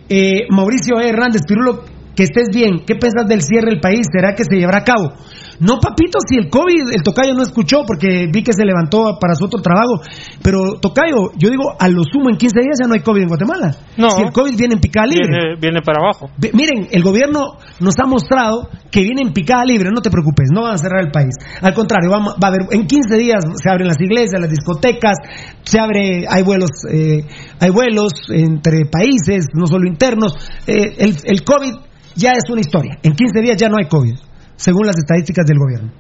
Eh, 0.09 0.47
Mauricio. 0.51 1.01
Hernández, 1.01 1.43
Pirulo, 1.47 1.85
que 2.15 2.25
estés 2.25 2.49
bien. 2.53 2.85
¿Qué 2.87 2.97
piensas 2.97 3.27
del 3.29 3.43
cierre 3.43 3.71
del 3.71 3.81
país? 3.81 4.07
¿Será 4.11 4.35
que 4.35 4.45
se 4.45 4.57
llevará 4.57 4.79
a 4.79 4.85
cabo? 4.85 5.13
No, 5.61 5.79
papito, 5.81 6.19
si 6.29 6.37
el 6.37 6.49
COVID, 6.51 6.95
el 6.95 7.03
tocayo 7.03 7.35
no 7.35 7.43
escuchó 7.43 7.85
porque 7.87 8.29
vi 8.33 8.43
que 8.43 8.53
se 8.53 8.65
levantó 8.65 9.19
para 9.21 9.35
su 9.35 9.45
otro 9.45 9.61
trabajo. 9.61 10.01
Pero, 10.43 10.79
tocayo, 10.81 11.33
yo 11.37 11.51
digo, 11.51 11.73
a 11.79 11.89
lo 11.89 12.03
sumo 12.05 12.31
en 12.31 12.37
15 12.37 12.61
días 12.61 12.79
ya 12.81 12.87
no 12.87 12.95
hay 12.95 13.01
COVID 13.01 13.23
en 13.23 13.29
Guatemala. 13.29 13.77
No. 13.97 14.11
Si 14.11 14.23
el 14.23 14.33
COVID 14.33 14.57
viene 14.57 14.75
en 14.75 14.81
picada 14.81 15.07
libre. 15.07 15.29
Viene, 15.29 15.57
viene 15.61 15.81
para 15.83 16.01
abajo. 16.01 16.31
Miren, 16.53 16.89
el 16.91 17.03
gobierno 17.03 17.57
nos 17.81 17.95
ha 17.99 18.07
mostrado 18.07 18.69
que 18.91 19.01
viene 19.01 19.23
en 19.23 19.33
picada 19.33 19.65
libre, 19.65 19.91
no 19.93 20.01
te 20.01 20.11
preocupes, 20.11 20.49
no 20.53 20.63
van 20.63 20.75
a 20.75 20.79
cerrar 20.79 21.05
el 21.05 21.11
país. 21.11 21.35
Al 21.61 21.75
contrario, 21.75 22.11
va, 22.11 22.19
va 22.19 22.37
a 22.41 22.47
haber, 22.49 22.67
en 22.71 22.87
15 22.87 23.17
días 23.17 23.45
se 23.63 23.71
abren 23.71 23.89
las 23.89 24.01
iglesias, 24.01 24.41
las 24.41 24.51
discotecas, 24.51 25.19
se 25.63 25.79
abre, 25.81 26.25
hay 26.29 26.43
vuelos, 26.43 26.71
eh, 26.91 27.25
hay 27.61 27.71
vuelos 27.71 28.13
entre 28.31 28.87
países, 28.91 29.47
no 29.55 29.67
solo 29.67 29.87
internos. 29.89 30.35
Eh, 30.67 30.95
el, 30.99 31.17
el 31.25 31.45
COVID 31.45 31.75
ya 32.15 32.33
es 32.33 32.51
una 32.51 32.61
historia. 32.61 32.99
En 33.03 33.13
15 33.13 33.41
días 33.43 33.57
ya 33.57 33.69
no 33.69 33.77
hay 33.79 33.87
COVID, 33.89 34.15
según 34.57 34.87
las 34.87 34.97
estadísticas 34.97 35.47
del 35.47 35.59
gobierno. 35.59 35.93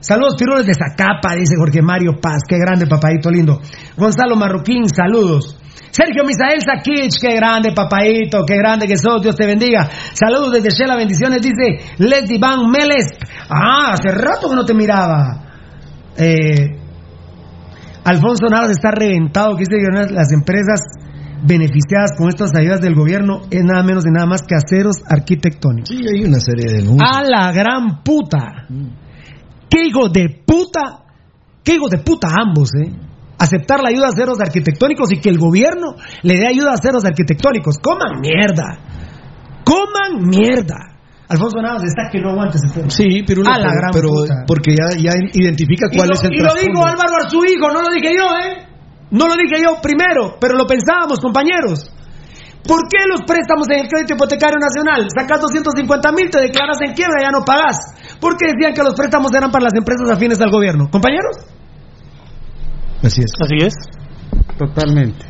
Saludos, 0.00 0.36
pirulos 0.38 0.64
de 0.64 0.74
Zacapa, 0.74 1.34
dice 1.34 1.56
Jorge 1.58 1.82
Mario 1.82 2.20
Paz. 2.20 2.42
Qué 2.48 2.56
grande, 2.56 2.86
papadito 2.86 3.30
lindo. 3.30 3.60
Gonzalo 3.96 4.36
Marroquín, 4.36 4.88
saludos. 4.88 5.58
Sergio 5.90 6.22
Misael 6.24 6.60
Sakich, 6.62 7.18
qué 7.20 7.34
grande, 7.34 7.72
papadito, 7.72 8.44
qué 8.46 8.56
grande 8.56 8.86
que 8.86 8.96
sos, 8.96 9.22
Dios 9.22 9.34
te 9.34 9.46
bendiga. 9.46 9.88
Saludos 10.12 10.52
desde 10.52 10.70
Shela, 10.70 10.96
bendiciones, 10.96 11.42
dice 11.42 11.94
Leslie 11.98 12.38
Van 12.38 12.70
Meles. 12.70 13.06
Ah, 13.48 13.94
hace 13.94 14.10
rato 14.14 14.48
que 14.48 14.54
no 14.54 14.64
te 14.64 14.74
miraba. 14.74 15.44
Eh, 16.16 16.78
Alfonso 18.04 18.46
Navas 18.48 18.70
está 18.70 18.90
reventado, 18.90 19.56
que 19.56 19.64
dice 19.68 20.12
las 20.12 20.32
empresas 20.32 20.80
beneficiadas 21.42 22.12
con 22.16 22.28
estas 22.28 22.54
ayudas 22.54 22.80
del 22.80 22.94
gobierno 22.94 23.42
es 23.50 23.62
nada 23.64 23.82
menos 23.82 24.04
y 24.06 24.10
nada 24.10 24.26
más 24.26 24.42
que 24.42 24.54
aceros 24.54 24.96
arquitectónicos. 25.08 25.88
Sí, 25.88 26.04
hay 26.06 26.24
una 26.24 26.40
serie 26.40 26.66
de. 26.70 26.88
A 27.00 27.22
la 27.22 27.52
gran 27.52 28.02
puta. 28.02 28.66
¿Qué 29.68 29.86
hijo 29.86 30.08
de 30.08 30.42
puta? 30.44 31.04
¿Qué 31.62 31.74
hijo 31.74 31.88
de 31.88 31.98
puta 31.98 32.28
ambos, 32.40 32.70
eh? 32.74 32.90
Aceptar 33.38 33.80
la 33.80 33.90
ayuda 33.90 34.06
a 34.06 34.10
aceros 34.10 34.40
arquitectónicos 34.40 35.12
y 35.12 35.20
que 35.20 35.28
el 35.28 35.38
gobierno 35.38 35.94
le 36.22 36.38
dé 36.38 36.46
ayuda 36.46 36.70
a 36.70 36.74
aceros 36.74 37.04
arquitectónicos. 37.04 37.78
Coman 37.78 38.20
mierda. 38.20 38.78
Coman 39.64 40.26
mierda. 40.28 40.76
Alfonso 41.28 41.60
Navas 41.60 41.84
está 41.84 42.08
que 42.10 42.20
no 42.20 42.30
aguanta 42.30 42.56
ese 42.56 42.72
tema. 42.72 42.88
Sí, 42.90 43.22
Pirulo, 43.22 43.50
A 43.50 43.58
la 43.58 43.68
pero, 43.68 43.76
gran 43.76 43.90
pero 43.92 44.08
puta. 44.08 44.34
porque 44.46 44.74
ya, 44.74 44.96
ya 44.96 45.12
identifica 45.34 45.88
cuál 45.94 46.08
lo, 46.08 46.14
es 46.14 46.24
el 46.24 46.32
y 46.32 46.38
lo 46.38 46.54
dijo. 46.54 46.84
Álvaro 46.86 47.12
Arzuhigo, 47.22 47.68
no 47.70 47.82
lo 47.82 47.88
dije 47.94 48.14
yo, 48.16 48.24
¿eh? 48.24 48.67
No 49.10 49.26
lo 49.26 49.34
dije 49.34 49.62
yo 49.62 49.80
primero, 49.80 50.36
pero 50.40 50.54
lo 50.54 50.66
pensábamos, 50.66 51.20
compañeros. 51.20 51.90
¿Por 52.66 52.88
qué 52.88 52.98
los 53.08 53.22
préstamos 53.22 53.66
en 53.70 53.80
el 53.80 53.88
crédito 53.88 54.14
hipotecario 54.14 54.58
nacional? 54.58 55.08
Sacas 55.08 55.40
250 55.40 56.12
mil, 56.12 56.28
te 56.28 56.40
declaras 56.40 56.76
en 56.82 56.92
quiebra, 56.92 57.22
ya 57.22 57.30
no 57.30 57.44
pagas. 57.44 57.78
¿Por 58.20 58.36
qué 58.36 58.52
decían 58.52 58.74
que 58.74 58.82
los 58.82 58.94
préstamos 58.94 59.32
eran 59.34 59.50
para 59.50 59.64
las 59.64 59.74
empresas 59.74 60.10
afines 60.10 60.40
al 60.40 60.50
gobierno? 60.50 60.90
¿Compañeros? 60.90 61.36
Así 63.02 63.22
es. 63.22 63.32
Así 63.40 63.56
es. 63.64 63.74
Totalmente. 64.58 65.24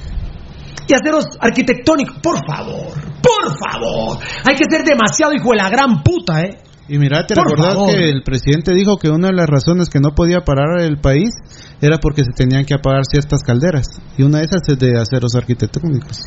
Y 0.88 0.94
aceros 0.94 1.26
arquitectónicos, 1.38 2.16
por 2.22 2.38
favor, 2.46 2.94
por 3.22 3.56
favor. 3.56 4.18
Hay 4.48 4.56
que 4.56 4.64
ser 4.68 4.84
demasiado 4.84 5.34
hijo 5.34 5.50
de 5.50 5.56
la 5.56 5.68
gran 5.68 6.02
puta, 6.02 6.40
¿eh? 6.40 6.58
Y 6.89 6.99
mira, 6.99 7.26
te 7.26 7.34
recordás 7.34 7.76
que 7.93 8.09
el 8.09 8.22
presidente 8.22 8.72
dijo 8.74 8.97
que 8.97 9.11
una 9.11 9.28
de 9.28 9.34
las 9.34 9.47
razones 9.47 9.91
que 9.91 10.01
no 10.01 10.14
podía 10.14 10.41
parar 10.41 10.80
el 10.80 10.99
país 10.99 11.30
era 11.82 11.99
porque 11.99 12.22
se 12.24 12.30
tenían 12.32 12.64
que 12.64 12.74
apagar 12.74 13.03
ciertas 13.05 13.43
calderas. 13.43 13.86
Y 14.16 14.22
una 14.22 14.39
de 14.39 14.45
esas 14.45 14.62
es 14.68 14.78
de 14.78 14.99
aceros 14.99 15.34
arquitectónicos. 15.34 16.18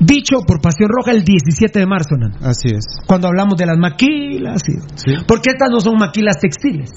Dicho 0.00 0.38
por 0.46 0.60
Pasión 0.60 0.88
Roja 0.90 1.12
el 1.12 1.22
17 1.22 1.78
de 1.78 1.86
marzo, 1.86 2.16
Nan. 2.18 2.32
Así 2.42 2.68
es. 2.74 2.84
Cuando 3.06 3.28
hablamos 3.28 3.56
de 3.56 3.66
las 3.66 3.78
maquilas. 3.78 4.62
y- 4.68 4.80
Sí. 4.96 5.14
Porque 5.28 5.50
estas 5.50 5.70
no 5.70 5.80
son 5.80 5.96
maquilas 5.96 6.38
textiles. 6.40 6.90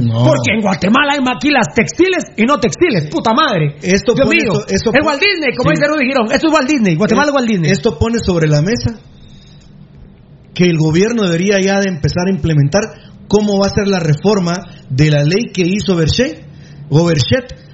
No. 0.00 0.24
Porque 0.24 0.52
en 0.54 0.60
Guatemala 0.62 1.14
hay 1.14 1.20
maquilas 1.20 1.66
textiles 1.74 2.24
y 2.36 2.44
no 2.44 2.58
textiles, 2.58 3.10
puta 3.10 3.32
madre. 3.34 3.76
Esto 3.82 4.14
Dios 4.14 4.28
pone 4.28 4.40
mío, 4.40 4.52
esto 4.68 4.90
es 4.94 5.04
Walt 5.04 5.20
Disney, 5.20 5.56
como 5.56 5.70
Sí. 5.70 5.76
dice 5.76 5.88
Rudy 5.88 6.06
Girón. 6.06 6.26
Esto 6.32 6.46
es 6.46 6.52
Walt 6.54 6.68
Disney, 6.70 6.94
Guatemala 6.96 7.28
es 7.28 7.34
Walt 7.34 7.48
Disney. 7.48 7.70
Esto 7.70 7.98
pone 7.98 8.18
sobre 8.24 8.46
la 8.48 8.62
mesa 8.62 8.94
que 10.54 10.64
el 10.64 10.78
gobierno 10.78 11.22
debería 11.22 11.60
ya 11.60 11.80
de 11.80 11.88
empezar 11.88 12.26
a 12.26 12.34
implementar 12.34 12.82
cómo 13.28 13.58
va 13.58 13.66
a 13.66 13.74
ser 13.74 13.88
la 13.88 13.98
reforma 13.98 14.54
de 14.90 15.10
la 15.10 15.24
ley 15.24 15.52
que 15.52 15.62
hizo 15.62 15.96
Berchet, 15.96 16.46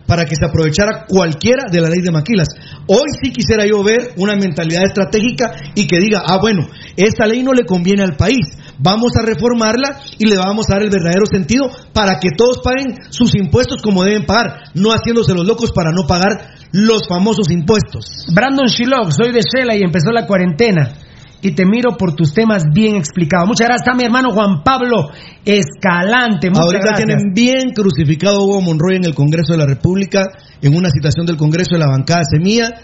para 0.06 0.24
que 0.24 0.36
se 0.36 0.46
aprovechara 0.46 1.04
cualquiera 1.06 1.64
de 1.70 1.82
la 1.82 1.90
ley 1.90 2.00
de 2.00 2.10
maquilas. 2.10 2.48
Hoy 2.86 3.04
sí 3.22 3.30
quisiera 3.30 3.66
yo 3.66 3.84
ver 3.84 4.14
una 4.16 4.36
mentalidad 4.36 4.84
estratégica 4.86 5.52
y 5.74 5.86
que 5.86 5.98
diga, 5.98 6.22
ah, 6.24 6.38
bueno, 6.40 6.66
esta 6.96 7.26
ley 7.26 7.42
no 7.42 7.52
le 7.52 7.66
conviene 7.66 8.04
al 8.04 8.16
país, 8.16 8.56
vamos 8.78 9.12
a 9.20 9.26
reformarla 9.26 10.00
y 10.18 10.26
le 10.26 10.38
vamos 10.38 10.70
a 10.70 10.74
dar 10.74 10.82
el 10.82 10.90
verdadero 10.90 11.26
sentido 11.30 11.68
para 11.92 12.18
que 12.18 12.30
todos 12.30 12.60
paguen 12.64 12.96
sus 13.10 13.34
impuestos 13.34 13.82
como 13.82 14.02
deben 14.02 14.24
pagar, 14.24 14.70
no 14.74 14.90
haciéndose 14.92 15.34
los 15.34 15.46
locos 15.46 15.72
para 15.72 15.90
no 15.92 16.06
pagar 16.06 16.56
los 16.72 17.06
famosos 17.06 17.50
impuestos. 17.50 18.24
Brandon 18.32 18.66
Shilog, 18.66 19.12
soy 19.12 19.32
de 19.32 19.40
Shela 19.40 19.76
y 19.76 19.82
empezó 19.82 20.10
la 20.10 20.26
cuarentena. 20.26 20.94
Y 21.40 21.52
te 21.54 21.64
miro 21.64 21.96
por 21.96 22.14
tus 22.14 22.34
temas 22.34 22.64
bien 22.74 22.96
explicados. 22.96 23.46
Muchas 23.48 23.68
gracias 23.68 23.88
a 23.88 23.94
mi 23.96 24.02
hermano 24.04 24.30
Juan 24.32 24.62
Pablo 24.64 25.08
Escalante. 25.44 26.48
Muchas 26.50 26.64
Ahorita 26.64 26.84
gracias. 26.88 27.06
tienen 27.06 27.32
bien 27.32 27.70
crucificado 27.72 28.38
a 28.38 28.42
Hugo 28.44 28.60
Monroy 28.60 28.96
en 28.96 29.04
el 29.04 29.14
Congreso 29.14 29.52
de 29.52 29.58
la 29.58 29.66
República, 29.66 30.24
en 30.60 30.74
una 30.76 30.90
citación 30.90 31.26
del 31.26 31.36
Congreso 31.36 31.70
de 31.74 31.78
la 31.78 31.86
bancada 31.86 32.22
Semilla. 32.28 32.74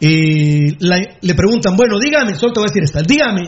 Eh, 0.00 0.74
la- 0.80 1.06
le 1.20 1.34
preguntan, 1.34 1.76
bueno, 1.76 1.96
dígame, 2.02 2.34
solo 2.34 2.52
te 2.54 2.60
voy 2.60 2.68
a 2.68 2.72
decir 2.72 2.82
esta, 2.82 3.02
dígame, 3.02 3.42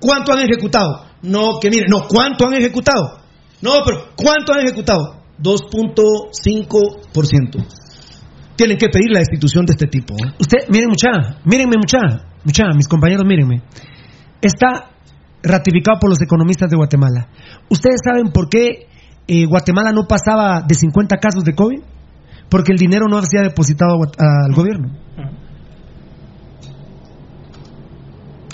¿cuánto 0.00 0.32
han 0.32 0.40
ejecutado? 0.40 1.04
No, 1.22 1.60
que 1.60 1.70
mire, 1.70 1.86
no, 1.88 2.08
¿cuánto 2.08 2.46
han 2.46 2.54
ejecutado? 2.54 3.20
No, 3.62 3.82
pero 3.84 4.08
¿cuánto 4.16 4.52
han 4.52 4.60
ejecutado? 4.66 5.22
2.5%. 5.40 7.64
Tienen 8.56 8.76
que 8.76 8.88
pedir 8.88 9.10
la 9.12 9.20
destitución 9.20 9.64
de 9.64 9.72
este 9.72 9.86
tipo. 9.86 10.14
¿eh? 10.14 10.32
Usted, 10.38 10.68
miren 10.68 10.88
mucha, 10.90 11.08
mírenme 11.44 11.76
mucha, 11.78 11.98
mucha, 12.44 12.64
mis 12.74 12.88
compañeros, 12.88 13.24
mírenme. 13.26 13.62
Está 14.40 14.90
ratificado 15.42 15.98
por 16.00 16.10
los 16.10 16.20
economistas 16.20 16.70
de 16.70 16.76
Guatemala. 16.76 17.28
¿Ustedes 17.68 18.00
saben 18.04 18.32
por 18.32 18.48
qué 18.48 18.86
eh, 19.26 19.46
Guatemala 19.46 19.92
no 19.92 20.06
pasaba 20.06 20.62
de 20.62 20.74
50 20.74 21.16
casos 21.16 21.44
de 21.44 21.54
COVID? 21.54 21.80
Porque 22.48 22.72
el 22.72 22.78
dinero 22.78 23.06
no 23.08 23.16
había 23.16 23.42
depositado 23.42 23.94
al 24.18 24.54
gobierno. 24.54 24.88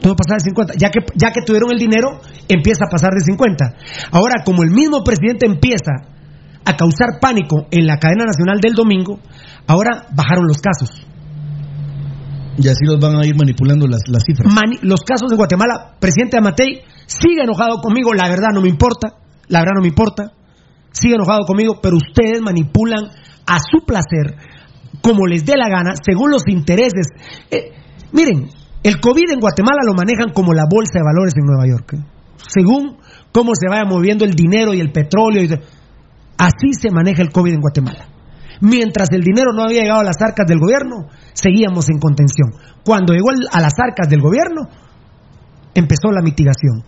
No 0.04 0.14
pasaba 0.14 0.36
de 0.38 0.44
50. 0.44 0.74
Ya 0.78 0.90
que, 0.90 1.00
ya 1.16 1.32
que 1.32 1.40
tuvieron 1.42 1.72
el 1.72 1.78
dinero, 1.78 2.20
empieza 2.48 2.84
a 2.86 2.90
pasar 2.90 3.10
de 3.12 3.24
50. 3.24 3.74
Ahora, 4.12 4.44
como 4.44 4.62
el 4.62 4.70
mismo 4.70 5.02
presidente 5.02 5.46
empieza 5.46 5.92
a 6.64 6.76
causar 6.76 7.18
pánico 7.20 7.66
en 7.70 7.86
la 7.86 7.98
cadena 7.98 8.24
nacional 8.26 8.60
del 8.60 8.74
domingo, 8.74 9.18
ahora 9.66 10.06
bajaron 10.14 10.46
los 10.46 10.58
casos. 10.58 11.06
Y 12.58 12.68
así 12.68 12.84
los 12.84 12.98
van 12.98 13.16
a 13.16 13.26
ir 13.26 13.36
manipulando 13.36 13.86
las, 13.86 14.02
las 14.08 14.22
cifras. 14.24 14.52
Los 14.82 15.00
casos 15.02 15.30
de 15.30 15.36
Guatemala, 15.36 15.96
presidente 16.00 16.38
Amatei 16.38 16.82
sigue 17.06 17.42
enojado 17.42 17.80
conmigo, 17.80 18.14
la 18.14 18.28
verdad 18.28 18.48
no 18.52 18.60
me 18.60 18.68
importa, 18.68 19.14
la 19.48 19.60
verdad 19.60 19.74
no 19.76 19.82
me 19.82 19.88
importa, 19.88 20.32
sigue 20.90 21.14
enojado 21.14 21.44
conmigo, 21.44 21.80
pero 21.82 21.96
ustedes 21.96 22.40
manipulan 22.40 23.10
a 23.46 23.58
su 23.58 23.84
placer, 23.86 24.36
como 25.02 25.26
les 25.26 25.44
dé 25.44 25.54
la 25.56 25.68
gana, 25.68 25.94
según 26.02 26.30
los 26.30 26.42
intereses. 26.48 27.08
Eh, 27.50 27.72
miren, 28.12 28.48
el 28.82 29.00
COVID 29.00 29.30
en 29.32 29.40
Guatemala 29.40 29.80
lo 29.86 29.94
manejan 29.94 30.32
como 30.32 30.52
la 30.52 30.64
bolsa 30.68 30.98
de 30.98 31.04
valores 31.04 31.34
en 31.36 31.46
Nueva 31.46 31.68
York, 31.68 31.92
¿eh? 31.94 32.16
según 32.36 32.98
cómo 33.32 33.52
se 33.54 33.68
vaya 33.68 33.84
moviendo 33.84 34.24
el 34.24 34.32
dinero 34.32 34.74
y 34.74 34.80
el 34.80 34.92
petróleo, 34.92 35.42
y 35.42 35.50
así 36.38 36.72
se 36.72 36.90
maneja 36.90 37.22
el 37.22 37.30
COVID 37.30 37.52
en 37.52 37.60
Guatemala. 37.60 38.15
Mientras 38.60 39.10
el 39.12 39.22
dinero 39.22 39.52
no 39.54 39.62
había 39.62 39.82
llegado 39.82 40.00
a 40.00 40.04
las 40.04 40.16
arcas 40.20 40.46
del 40.46 40.58
gobierno, 40.58 41.08
seguíamos 41.32 41.88
en 41.90 41.98
contención. 41.98 42.52
Cuando 42.84 43.12
llegó 43.12 43.30
a 43.30 43.60
las 43.60 43.74
arcas 43.78 44.08
del 44.08 44.20
gobierno, 44.20 44.62
empezó 45.74 46.10
la 46.10 46.22
mitigación. 46.22 46.82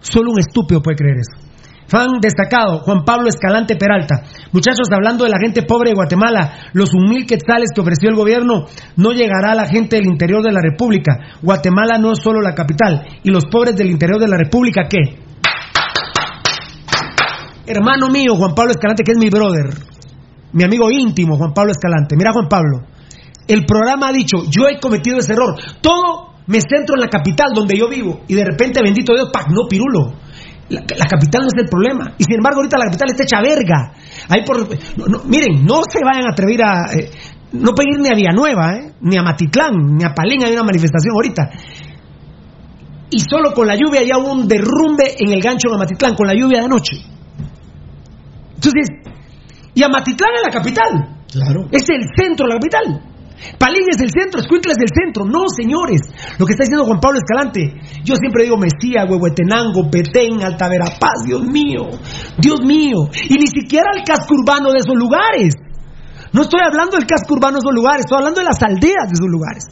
Solo 0.00 0.32
un 0.32 0.40
estúpido 0.40 0.82
puede 0.82 0.96
creer 0.96 1.18
eso. 1.18 1.50
Fan 1.90 2.20
destacado, 2.20 2.78
Juan 2.80 3.04
Pablo 3.04 3.28
Escalante 3.28 3.74
Peralta. 3.74 4.22
Muchachos, 4.52 4.86
hablando 4.92 5.24
de 5.24 5.30
la 5.30 5.40
gente 5.40 5.62
pobre 5.62 5.90
de 5.90 5.96
Guatemala, 5.96 6.70
los 6.72 6.94
un 6.94 7.08
mil 7.08 7.26
quetzales 7.26 7.70
que 7.74 7.80
ofreció 7.80 8.08
el 8.08 8.14
gobierno 8.14 8.66
no 8.96 9.10
llegará 9.10 9.50
a 9.50 9.54
la 9.56 9.66
gente 9.66 9.96
del 9.96 10.06
interior 10.06 10.40
de 10.40 10.52
la 10.52 10.60
República. 10.62 11.18
Guatemala 11.42 11.98
no 11.98 12.12
es 12.12 12.20
solo 12.22 12.40
la 12.40 12.54
capital. 12.54 13.04
¿Y 13.24 13.30
los 13.30 13.46
pobres 13.46 13.74
del 13.74 13.90
interior 13.90 14.20
de 14.20 14.28
la 14.28 14.36
República 14.36 14.86
qué? 14.88 15.19
Hermano 17.66 18.08
mío, 18.08 18.34
Juan 18.36 18.54
Pablo 18.54 18.72
Escalante, 18.72 19.02
que 19.04 19.12
es 19.12 19.18
mi 19.18 19.30
brother, 19.30 19.74
mi 20.52 20.64
amigo 20.64 20.90
íntimo, 20.90 21.36
Juan 21.36 21.52
Pablo 21.52 21.72
Escalante. 21.72 22.16
Mira, 22.16 22.32
Juan 22.32 22.48
Pablo, 22.48 22.86
el 23.46 23.64
programa 23.66 24.08
ha 24.08 24.12
dicho, 24.12 24.44
yo 24.48 24.68
he 24.68 24.78
cometido 24.78 25.18
ese 25.18 25.32
error. 25.32 25.54
Todo 25.80 26.34
me 26.46 26.60
centro 26.60 26.94
en 26.96 27.00
la 27.00 27.08
capital 27.08 27.48
donde 27.54 27.78
yo 27.78 27.88
vivo 27.88 28.22
y 28.26 28.34
de 28.34 28.44
repente, 28.44 28.80
bendito 28.82 29.14
Dios, 29.14 29.30
¡pac! 29.32 29.46
no, 29.50 29.68
pirulo. 29.68 30.14
La, 30.68 30.82
capital 30.84 31.42
no 31.42 31.48
es 31.48 31.58
el 31.58 31.68
problema. 31.68 32.14
Y 32.16 32.22
sin 32.22 32.36
embargo, 32.36 32.58
ahorita 32.58 32.78
la 32.78 32.84
capital 32.84 33.08
está 33.10 33.24
hecha 33.24 33.42
verga. 33.42 33.92
Ahí 34.28 34.44
por, 34.44 34.68
no, 35.10 35.24
miren, 35.24 35.64
no 35.64 35.80
se 35.82 35.98
vayan 36.04 36.26
a 36.28 36.30
atrever 36.30 36.62
a... 36.62 36.92
eh, 36.94 37.10
no 37.52 37.72
pueden 37.72 37.94
ir 37.94 38.00
ni 38.00 38.08
a 38.08 38.14
Villanueva, 38.14 38.76
¿eh? 38.76 38.92
ni 39.00 39.18
a 39.18 39.22
Matitlán, 39.22 39.74
ni 39.96 40.04
a 40.04 40.14
Palín, 40.14 40.44
hay 40.44 40.52
una 40.52 40.62
manifestación 40.62 41.14
ahorita. 41.14 41.50
Y 43.10 43.18
solo 43.18 43.52
con 43.52 43.66
la 43.66 43.74
lluvia 43.74 44.02
ya 44.04 44.18
hubo 44.18 44.32
un 44.32 44.46
derrumbe 44.46 45.16
en 45.18 45.32
el 45.32 45.40
gancho 45.40 45.68
de 45.68 45.78
Matitlán, 45.78 46.14
con 46.14 46.28
la 46.28 46.34
lluvia 46.34 46.60
de 46.60 46.64
anoche. 46.66 46.96
Entonces, 48.60 48.86
y 49.74 49.82
Amatitlán 49.82 50.36
es 50.36 50.42
la 50.44 50.52
capital. 50.52 50.92
Claro. 51.32 51.64
Es 51.72 51.88
el 51.88 52.04
centro 52.14 52.46
de 52.46 52.54
la 52.54 52.60
capital. 52.60 53.10
Palín 53.56 53.88
es 53.88 53.96
el 53.96 54.10
centro, 54.12 54.40
Escuintla 54.40 54.72
es 54.72 54.82
el 54.84 54.92
centro. 54.92 55.24
No, 55.24 55.48
señores. 55.48 56.02
Lo 56.36 56.44
que 56.44 56.52
está 56.52 56.64
diciendo 56.64 56.84
Juan 56.84 57.00
Pablo 57.00 57.18
Escalante. 57.18 57.72
Yo 58.04 58.16
siempre 58.16 58.44
digo 58.44 58.58
Mesía, 58.58 59.08
Huehuetenango, 59.08 59.88
Petén, 59.90 60.42
Altaverapaz. 60.44 61.24
Dios 61.24 61.42
mío. 61.48 61.88
Dios 62.36 62.60
mío. 62.60 63.08
Y 63.28 63.34
ni 63.40 63.46
siquiera 63.46 63.96
el 63.96 64.04
casco 64.04 64.34
urbano 64.34 64.72
de 64.72 64.80
esos 64.80 64.94
lugares. 64.94 65.54
No 66.32 66.42
estoy 66.42 66.60
hablando 66.60 66.98
del 66.98 67.06
casco 67.06 67.32
urbano 67.34 67.56
de 67.56 67.64
esos 67.64 67.74
lugares. 67.74 68.04
Estoy 68.04 68.18
hablando 68.18 68.40
de 68.40 68.46
las 68.46 68.60
aldeas 68.60 69.08
de 69.08 69.16
esos 69.16 69.30
lugares. 69.30 69.64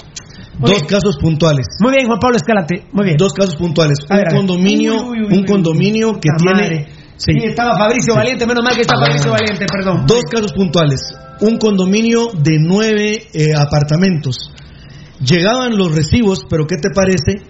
Dos 0.58 0.82
casos 0.84 1.18
puntuales. 1.20 1.66
Muy 1.80 1.92
bien, 1.92 2.06
Juan 2.06 2.18
Pablo 2.18 2.36
Escalante. 2.36 2.88
Muy 2.92 3.04
bien. 3.04 3.16
Dos 3.16 3.32
casos 3.32 3.54
puntuales. 3.54 3.98
Ver, 4.08 4.32
un 4.32 4.46
condominio, 4.46 4.94
Uy, 5.04 5.20
uy, 5.20 5.26
uy, 5.28 5.38
un 5.38 5.44
condominio 5.44 6.14
que 6.14 6.30
tiene. 6.36 6.97
Sí, 7.18 7.32
estaba 7.44 7.76
Fabricio 7.76 8.14
Sí. 8.14 8.18
Valiente. 8.18 8.46
Menos 8.46 8.64
mal 8.64 8.74
que 8.74 8.80
está 8.82 8.94
Ah. 8.96 9.04
Fabricio 9.06 9.30
Valiente, 9.32 9.66
perdón. 9.70 10.06
Dos 10.06 10.22
casos 10.30 10.52
puntuales. 10.52 11.00
Un 11.40 11.58
condominio 11.58 12.28
de 12.32 12.58
nueve 12.58 13.26
eh, 13.34 13.54
apartamentos. 13.54 14.50
Llegaban 15.20 15.76
los 15.76 15.94
recibos, 15.94 16.46
pero 16.48 16.66
¿qué 16.66 16.76
te 16.76 16.90
parece? 16.94 17.42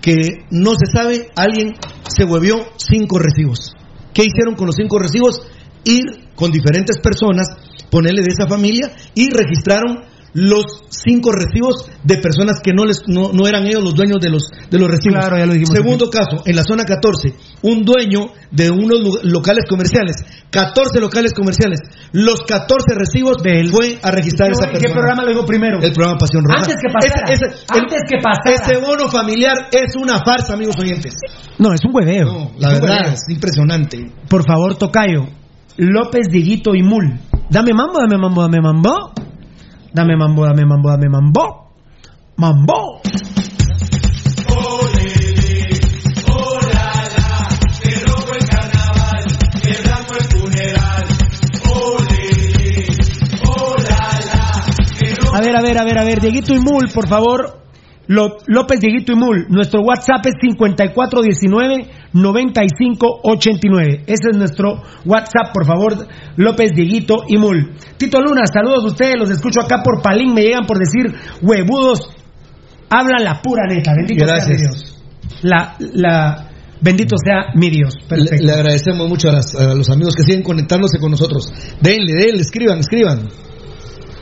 Que 0.00 0.44
no 0.50 0.72
se 0.72 0.86
sabe, 0.92 1.28
alguien 1.36 1.72
se 2.06 2.24
huevió 2.24 2.56
cinco 2.76 3.18
recibos. 3.18 3.72
¿Qué 4.12 4.22
hicieron 4.24 4.54
con 4.54 4.66
los 4.66 4.76
cinco 4.76 4.98
recibos? 4.98 5.40
Ir 5.84 6.04
con 6.36 6.52
diferentes 6.52 6.98
personas, 6.98 7.46
ponerle 7.90 8.22
de 8.22 8.30
esa 8.30 8.46
familia 8.46 8.90
y 9.14 9.30
registraron 9.30 10.04
los 10.34 10.64
cinco 10.90 11.30
recibos 11.32 11.86
de 12.02 12.16
personas 12.18 12.58
que 12.62 12.72
no 12.72 12.84
les 12.84 13.02
no, 13.06 13.30
no 13.32 13.46
eran 13.46 13.66
ellos 13.66 13.82
los 13.84 13.94
dueños 13.94 14.18
de 14.20 14.30
los 14.30 14.50
de 14.70 14.78
los 14.78 14.90
recibos. 14.90 15.18
Claro, 15.20 15.38
ya 15.38 15.46
lo 15.46 15.52
dijimos 15.54 15.76
Segundo 15.76 16.10
caso, 16.10 16.42
en 16.44 16.56
la 16.56 16.64
zona 16.64 16.84
14, 16.84 17.34
un 17.62 17.84
dueño 17.84 18.32
de 18.50 18.70
unos 18.70 19.22
locales 19.24 19.64
comerciales, 19.68 20.16
14 20.50 21.00
locales 21.00 21.32
comerciales, 21.34 21.78
los 22.12 22.42
14 22.42 22.94
recibos 22.96 23.36
fue 23.70 23.98
a 24.02 24.10
registrar 24.10 24.48
¿Qué- 24.50 24.54
esa 24.54 24.66
qué 24.66 24.72
persona. 24.78 24.94
programa 24.94 25.22
lo 25.22 25.28
dijo 25.30 25.46
primero? 25.46 25.78
El 25.80 25.92
programa 25.92 26.18
Pasión 26.18 26.44
Roja. 26.44 26.58
Antes 26.60 26.76
que 26.76 26.92
pasara. 26.92 27.32
Ese- 27.32 27.44
ese- 27.46 27.56
Antes 27.68 28.00
que 28.08 28.16
pasara. 28.22 28.56
Ese 28.56 28.84
bono 28.84 29.08
familiar 29.08 29.54
es 29.72 29.94
una 29.96 30.18
farsa, 30.24 30.54
amigos 30.54 30.76
oyentes. 30.78 31.14
No, 31.58 31.72
es 31.72 31.80
un 31.84 31.94
hueveo. 31.94 32.50
La 32.58 32.72
Es 32.72 32.80
verdad, 32.80 32.98
hueveo. 33.02 33.12
es 33.14 33.20
impresionante. 33.28 34.10
Por 34.28 34.44
favor, 34.46 34.74
Tocayo. 34.76 35.28
López 35.76 36.26
Diguito 36.30 36.74
y 36.74 36.82
Mul. 36.82 37.18
Dame 37.50 37.72
mambo, 37.72 37.98
dame 38.00 38.16
mambo, 38.16 38.42
dame 38.42 38.60
mambo. 38.60 39.12
Dame 39.94 40.16
mambo, 40.16 40.44
dame 40.44 40.64
mambo, 40.66 40.90
dame 40.90 41.08
mambo. 41.08 41.70
Mambo. 42.36 43.00
A 55.32 55.40
ver, 55.40 55.56
a 55.56 55.62
ver, 55.62 55.78
a 55.78 55.84
ver, 55.84 55.98
a 55.98 56.04
ver, 56.04 56.20
Dieguito 56.20 56.52
y 56.52 56.58
Mul, 56.58 56.90
por 56.92 57.06
favor. 57.06 57.63
López 58.06 58.80
Dieguito 58.80 59.12
y 59.12 59.16
Mul, 59.16 59.46
nuestro 59.48 59.80
WhatsApp 59.82 60.26
es 60.26 60.34
5419-9589. 62.12 64.02
Ese 64.06 64.30
es 64.30 64.36
nuestro 64.36 64.82
WhatsApp, 65.04 65.52
por 65.52 65.66
favor, 65.66 66.06
López 66.36 66.72
Dieguito 66.74 67.24
y 67.28 67.36
Mul. 67.38 67.72
Tito 67.96 68.20
Luna, 68.20 68.42
saludos 68.52 68.84
a 68.84 68.88
ustedes, 68.88 69.14
los 69.18 69.30
escucho 69.30 69.60
acá 69.62 69.82
por 69.82 70.02
Palín, 70.02 70.34
me 70.34 70.42
llegan 70.42 70.66
por 70.66 70.78
decir 70.78 71.12
huevudos. 71.42 72.00
Hablan 72.90 73.24
la 73.24 73.40
pura 73.42 73.62
neta, 73.68 73.92
bendito 73.96 74.24
sea 74.26 74.44
mi 74.48 74.56
Dios. 74.60 75.02
La, 75.42 75.76
la, 75.78 76.50
bendito 76.80 77.16
sea 77.24 77.46
mi 77.54 77.70
Dios. 77.70 77.94
Le, 78.10 78.38
le 78.46 78.52
agradecemos 78.52 79.08
mucho 79.08 79.30
a, 79.30 79.32
las- 79.32 79.54
a 79.54 79.74
los 79.74 79.88
amigos 79.90 80.14
que 80.14 80.22
siguen 80.22 80.42
conectándose 80.42 80.98
con 80.98 81.10
nosotros. 81.10 81.46
Denle, 81.80 82.12
denle, 82.14 82.42
escriban, 82.42 82.78
escriban. 82.80 83.28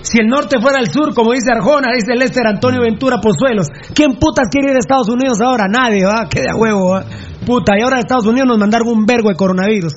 Si 0.03 0.18
el 0.20 0.26
norte 0.26 0.61
fuera 0.61 0.80
el 0.80 0.90
sur, 0.90 1.14
como 1.14 1.32
dice 1.32 1.53
Arjona, 1.55 1.92
dice 1.94 2.14
Lester 2.16 2.46
Antonio 2.46 2.82
Ventura 2.82 3.18
Pozuelos. 3.20 3.68
¿Quién 3.94 4.18
putas 4.18 4.48
quiere 4.50 4.70
ir 4.70 4.76
a 4.76 4.80
Estados 4.80 5.09
Unidos 5.09 5.40
ahora? 5.40 5.66
Nadie, 5.68 6.05
va, 6.05 6.28
qué 6.28 6.42
de 6.42 6.50
a 6.50 6.57
huevo, 6.57 6.90
va. 6.90 7.05
Puta, 7.46 7.78
y 7.78 7.82
ahora 7.82 8.00
Estados 8.00 8.26
Unidos 8.26 8.48
nos 8.48 8.59
mandaron 8.59 8.88
un 8.88 9.07
vergo 9.07 9.28
de 9.28 9.36
coronavirus. 9.36 9.94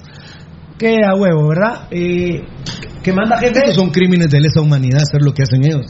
Qué 0.77 0.89
de 0.89 1.05
a 1.05 1.15
huevo, 1.15 1.47
¿verdad? 1.47 1.87
Eh, 1.89 2.43
¿Qué 3.03 3.13
manda 3.13 3.37
gente? 3.37 3.59
Estos 3.59 3.75
son 3.75 3.89
crímenes 3.89 4.29
de 4.29 4.41
lesa 4.41 4.61
humanidad, 4.61 5.01
hacer 5.01 5.21
lo 5.21 5.33
que 5.33 5.43
hacen 5.43 5.63
ellos. 5.65 5.85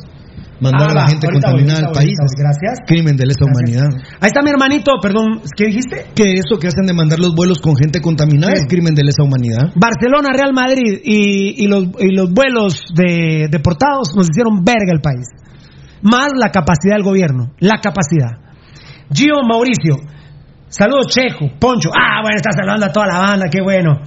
Mandar 0.60 0.88
Ah, 0.88 0.91
a 0.91 0.95
la 0.95 1.01
va, 1.01 1.08
gente 1.10 1.28
voy, 1.28 1.36
al 1.70 1.91
país. 1.91 2.16
gracias. 2.38 2.80
Crimen 2.88 3.18
de 3.18 3.26
lesa 3.26 3.43
humanidad. 3.43 3.88
Ahí 4.22 4.28
está 4.28 4.41
mi 4.41 4.49
hermanito, 4.51 4.93
perdón, 5.01 5.41
¿qué 5.58 5.66
dijiste? 5.66 6.06
Que 6.16 6.32
eso 6.39 6.58
que 6.60 6.68
hacen 6.68 6.86
de 6.86 6.93
mandar 6.93 7.20
los 7.20 7.36
vuelos 7.36 7.60
con 7.60 7.76
gente 7.76 7.99
contaminada 7.99 8.53
es 8.53 8.66
crimen 8.66 8.95
de 8.95 9.03
lesa 9.03 9.24
humanidad. 9.24 9.74
Barcelona, 9.76 10.30
Real 10.34 10.53
Madrid 10.53 11.01
y, 11.03 11.62
y 11.64 11.68
los, 11.68 11.84
y 11.99 12.16
los 12.16 12.32
vuelos 12.32 12.86
de 12.95 13.47
deportados 13.51 14.16
nos 14.16 14.30
hicieron 14.30 14.64
verga 14.64 14.93
el 14.93 15.01
país. 15.01 15.28
Más 16.01 16.30
la 16.39 16.49
capacidad 16.51 16.95
del 16.95 17.03
gobierno, 17.03 17.51
la 17.60 17.82
capacidad. 17.82 18.39
Gio 19.12 19.43
Mauricio, 19.47 19.97
saludos 20.70 21.08
Checo, 21.08 21.49
Poncho. 21.60 21.89
Ah, 21.93 22.22
bueno, 22.22 22.38
está 22.38 22.51
saludando 22.56 22.86
a 22.86 22.91
toda 22.93 23.08
la 23.08 23.20
banda, 23.20 23.47
qué 23.51 23.62
bueno. 23.62 23.99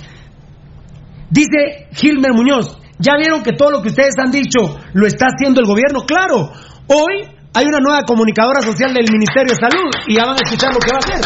Dice 1.30 1.88
Gilmer 1.92 2.32
Muñoz, 2.32 2.78
¿ya 2.99 3.16
vieron 3.16 3.42
que 3.42 3.53
todo 3.53 3.70
lo 3.70 3.82
que 3.82 3.88
ustedes 3.88 4.14
han 4.18 4.30
dicho 4.30 4.78
lo 4.92 5.07
está 5.07 5.26
haciendo 5.26 5.61
el 5.61 5.66
gobierno? 5.66 6.01
Claro, 6.07 6.51
hoy 6.86 7.28
hay 7.55 7.66
una 7.66 7.80
nueva 7.80 8.03
comunicadora 8.03 8.61
social 8.61 8.92
del 8.94 9.07
Ministerio 9.11 9.55
de 9.55 9.57
Salud 9.57 9.90
y 10.07 10.16
ya 10.16 10.24
van 10.24 10.34
a 10.34 10.44
escuchar 10.44 10.72
lo 10.72 10.80
que 10.80 10.90
va 10.90 10.96
a 10.96 11.05
hacer. 11.05 11.24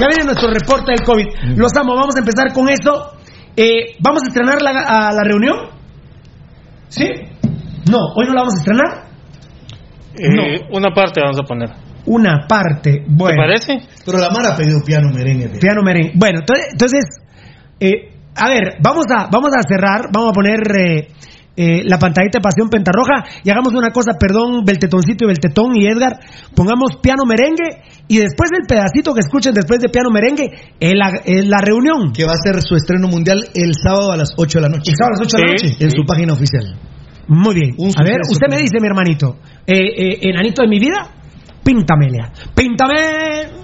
Ya 0.00 0.08
viene 0.08 0.24
nuestro 0.24 0.50
reporte 0.50 0.92
del 0.92 1.02
COVID. 1.06 1.56
Los 1.56 1.72
amo, 1.76 1.94
vamos 1.94 2.16
a 2.16 2.18
empezar 2.18 2.52
con 2.52 2.68
eso. 2.68 3.12
Eh, 3.56 3.96
¿Vamos 4.00 4.22
a 4.24 4.28
estrenar 4.28 4.60
la, 4.60 4.70
a 4.70 5.12
la 5.12 5.22
reunión? 5.22 5.56
¿Sí? 6.88 7.06
No, 7.90 7.98
hoy 8.16 8.26
no 8.26 8.34
la 8.34 8.40
vamos 8.40 8.54
a 8.54 8.58
estrenar. 8.58 9.04
Eh, 10.16 10.60
Una 10.70 10.92
parte 10.94 11.20
vamos 11.20 11.38
a 11.40 11.44
poner. 11.44 11.70
Una 12.06 12.46
parte. 12.48 13.04
Bueno. 13.06 13.42
¿Te 13.42 13.48
parece? 13.48 13.88
Pero 14.04 14.18
la 14.18 14.30
Mara 14.30 14.54
ha 14.54 14.56
pedido 14.56 14.80
piano 14.84 15.08
merengue. 15.12 15.48
Piano 15.60 15.82
merengue. 15.82 16.12
Bueno, 16.16 16.40
entonces, 16.40 16.68
entonces, 16.72 17.04
eh, 17.80 18.13
a 18.36 18.48
ver, 18.48 18.76
vamos 18.82 19.04
a, 19.10 19.28
vamos 19.30 19.50
a 19.56 19.62
cerrar, 19.66 20.08
vamos 20.12 20.30
a 20.30 20.32
poner 20.32 20.60
eh, 20.76 21.08
eh, 21.56 21.82
la 21.84 21.98
pantallita 21.98 22.38
de 22.38 22.42
Pasión 22.42 22.68
Pentarroja 22.68 23.24
y 23.44 23.50
hagamos 23.50 23.74
una 23.74 23.90
cosa, 23.90 24.18
perdón, 24.18 24.64
Beltetoncito 24.64 25.24
y 25.24 25.28
Beltetón 25.28 25.76
y 25.76 25.86
Edgar, 25.86 26.18
pongamos 26.54 26.98
piano 27.00 27.24
merengue 27.26 27.82
y 28.08 28.18
después 28.18 28.50
del 28.50 28.66
pedacito 28.66 29.14
que 29.14 29.20
escuchen 29.20 29.54
después 29.54 29.80
de 29.80 29.88
piano 29.88 30.10
merengue, 30.10 30.50
es 30.80 30.94
la, 30.94 31.20
es 31.24 31.46
la 31.46 31.58
reunión. 31.58 32.12
Que 32.12 32.24
va 32.24 32.32
a 32.32 32.42
ser 32.42 32.60
su 32.60 32.74
estreno 32.74 33.08
mundial 33.08 33.46
el 33.54 33.72
sábado 33.74 34.12
a 34.12 34.16
las 34.16 34.34
8 34.36 34.58
de 34.58 34.62
la 34.62 34.68
noche. 34.68 34.90
El 34.90 34.96
sábado 34.96 35.14
a 35.14 35.18
las 35.18 35.26
8 35.26 35.36
de 35.36 35.42
la 35.42 35.58
Sí, 35.58 35.66
noche. 35.66 35.84
En 35.84 35.90
su 35.90 36.04
página 36.04 36.32
oficial. 36.32 36.76
Muy 37.28 37.54
bien. 37.54 37.70
Un 37.78 37.92
A 37.96 38.04
ver, 38.04 38.18
usted 38.28 38.48
me 38.50 38.56
dice, 38.56 38.80
mi 38.80 38.88
hermanito, 38.88 39.38
eh, 39.66 39.78
eh, 39.78 40.18
enanito 40.22 40.62
de 40.62 40.68
mi 40.68 40.78
vida, 40.78 41.08
píntamela. 41.64 42.32
Píntame. 42.54 43.63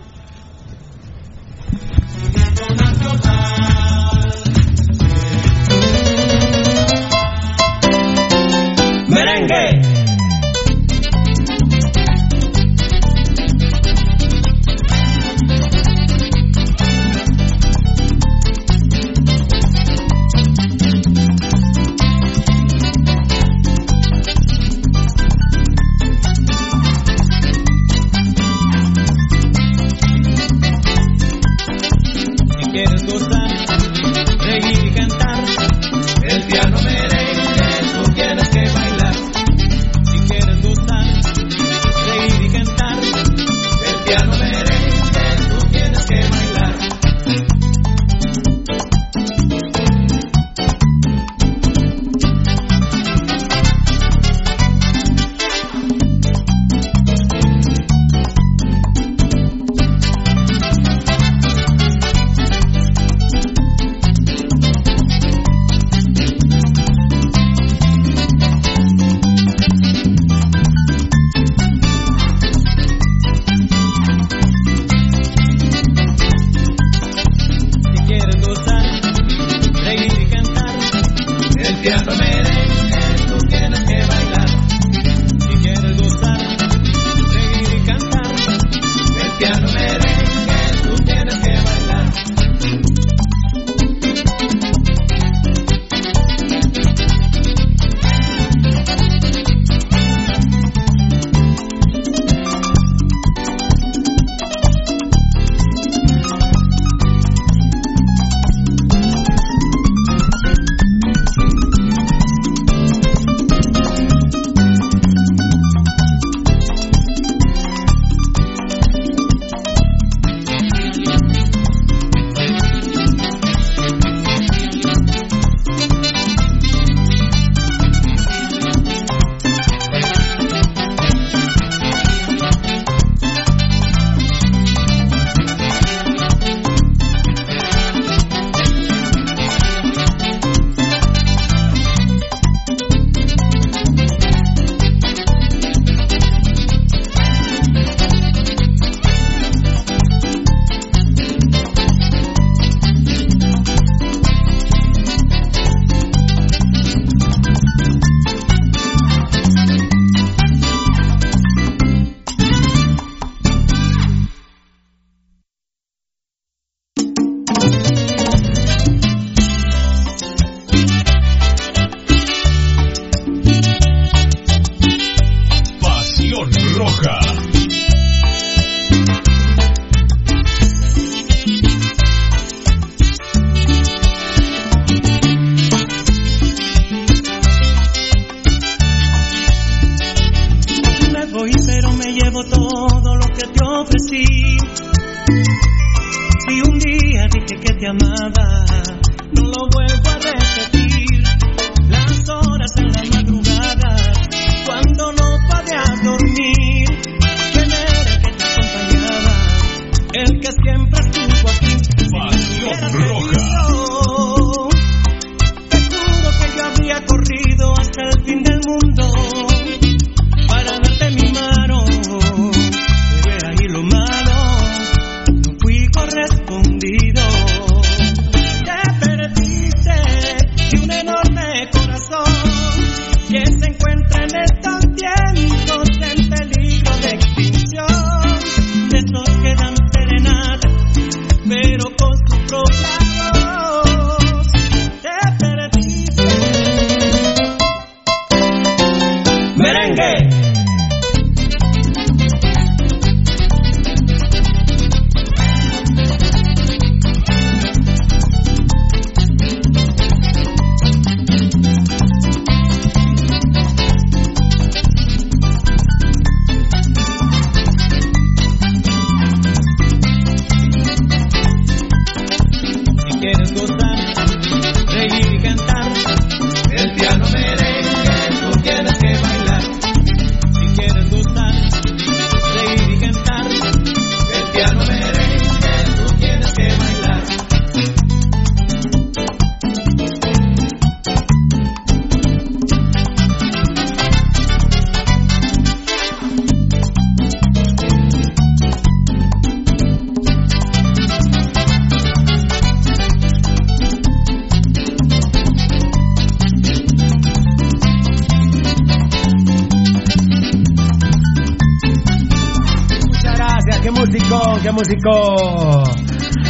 Músico. 314.81 315.83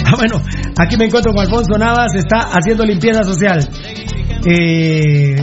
Ah, 0.06 0.14
bueno, 0.16 0.42
aquí 0.78 0.96
me 0.96 1.06
encuentro 1.06 1.32
con 1.32 1.40
Alfonso 1.42 1.78
Navas, 1.78 2.14
está 2.14 2.50
haciendo 2.52 2.84
limpieza 2.84 3.24
social. 3.24 3.68
Eh, 4.44 5.36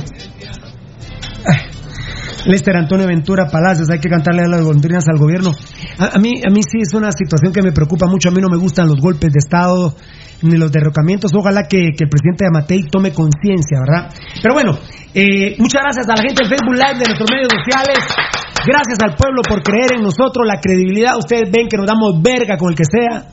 Lester 2.46 2.78
Antonio 2.78 3.08
Ventura 3.08 3.48
Palacios, 3.48 3.90
hay 3.90 4.00
que 4.00 4.10
cantarle 4.10 4.44
a 4.44 4.48
las 4.48 4.62
golondrinas 4.62 5.08
al 5.10 5.18
gobierno. 5.18 5.52
A, 6.00 6.18
mí, 6.20 6.42
a 6.48 6.52
mí 6.52 6.62
sí 6.64 6.80
es 6.82 6.94
una 6.94 7.12
situación 7.12 7.52
que 7.52 7.62
me 7.62 7.72
preocupa 7.72 8.08
mucho. 8.08 8.30
A 8.30 8.32
mí 8.32 8.42
no 8.42 8.48
me 8.50 8.58
gustan 8.58 8.88
los 8.88 9.00
golpes 9.00 9.32
de 9.34 9.40
Estado 9.40 9.96
ni 10.44 10.56
los 10.58 10.72
derrocamientos. 10.72 11.32
Ojalá 11.34 11.64
que, 11.64 11.90
que 11.98 12.06
el 12.06 12.10
presidente 12.10 12.46
Amatei 12.48 12.84
tome 12.84 13.12
conciencia, 13.12 13.80
¿verdad? 13.80 14.14
Pero 14.42 14.54
bueno, 14.54 14.78
eh, 15.14 15.56
muchas 15.60 15.82
gracias 15.82 16.08
a 16.08 16.16
la 16.16 16.22
gente 16.22 16.44
del 16.44 16.50
Facebook 16.50 16.76
Live 16.76 17.00
de 17.00 17.06
nuestros 17.06 17.30
medios 17.32 17.52
sociales. 17.52 18.37
Gracias 18.66 18.99
al 19.03 19.16
pueblo 19.16 19.41
por 19.47 19.62
creer 19.64 19.93
en 19.95 20.03
nosotros, 20.03 20.45
la 20.47 20.60
credibilidad. 20.60 21.18
Ustedes 21.18 21.49
ven 21.51 21.68
que 21.68 21.78
nos 21.78 21.86
damos 21.88 22.22
verga 22.22 22.58
con 22.58 22.70
el 22.72 22.76
que 22.76 22.86
sea. 22.86 23.28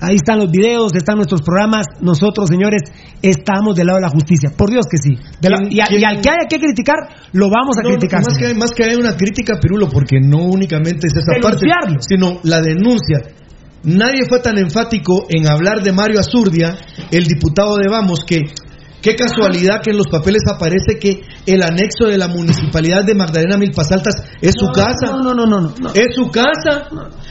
Ahí 0.00 0.14
están 0.14 0.38
los 0.38 0.50
videos, 0.50 0.94
están 0.94 1.16
nuestros 1.16 1.42
programas. 1.42 1.86
Nosotros, 2.00 2.48
señores, 2.48 2.82
estamos 3.20 3.74
del 3.74 3.86
lado 3.88 3.96
de 3.98 4.02
la 4.06 4.10
justicia. 4.10 4.50
Por 4.56 4.70
Dios 4.70 4.86
que 4.88 4.96
sí. 4.98 5.18
De 5.40 5.50
la- 5.50 5.58
y, 5.68 5.80
a- 5.80 5.90
y 5.90 6.04
al 6.04 6.20
que 6.20 6.30
haya 6.30 6.46
que 6.48 6.60
criticar, 6.60 6.96
lo 7.32 7.50
vamos 7.50 7.76
a 7.78 7.82
No, 7.82 7.90
criticar. 7.90 8.22
Más 8.24 8.38
que, 8.38 8.54
más 8.54 8.70
que 8.70 8.84
hay 8.84 8.94
una 8.94 9.16
crítica, 9.16 9.58
Pirulo, 9.60 9.88
porque 9.88 10.20
no 10.20 10.44
únicamente 10.44 11.08
es 11.08 11.14
esa 11.16 11.32
Denunciarlo. 11.34 11.94
parte, 11.96 12.06
sino 12.08 12.38
la 12.44 12.60
denuncia. 12.60 13.18
Nadie 13.82 14.24
fue 14.28 14.38
tan 14.40 14.58
enfático 14.58 15.26
en 15.28 15.48
hablar 15.48 15.82
de 15.82 15.92
Mario 15.92 16.20
Azurdia, 16.20 16.76
el 17.10 17.24
diputado 17.24 17.76
de 17.76 17.88
Vamos, 17.90 18.24
que 18.24 18.42
qué 19.02 19.14
casualidad 19.14 19.80
que 19.82 19.90
en 19.90 19.96
los 19.98 20.06
papeles 20.08 20.42
aparece 20.52 20.98
que 21.00 21.22
el 21.46 21.62
anexo 21.62 22.06
de 22.06 22.18
la 22.18 22.28
municipalidad 22.28 23.04
de 23.04 23.14
Magdalena 23.14 23.56
Milpas 23.56 23.90
Altas 23.92 24.14
es 24.40 24.54
su 24.58 24.66
casa. 24.72 25.12
No, 25.16 25.22
no, 25.22 25.34
no, 25.34 25.46
no, 25.46 25.60
no. 25.80 25.88
Es 25.94 26.14
su 26.14 26.28
casa. 26.30 26.88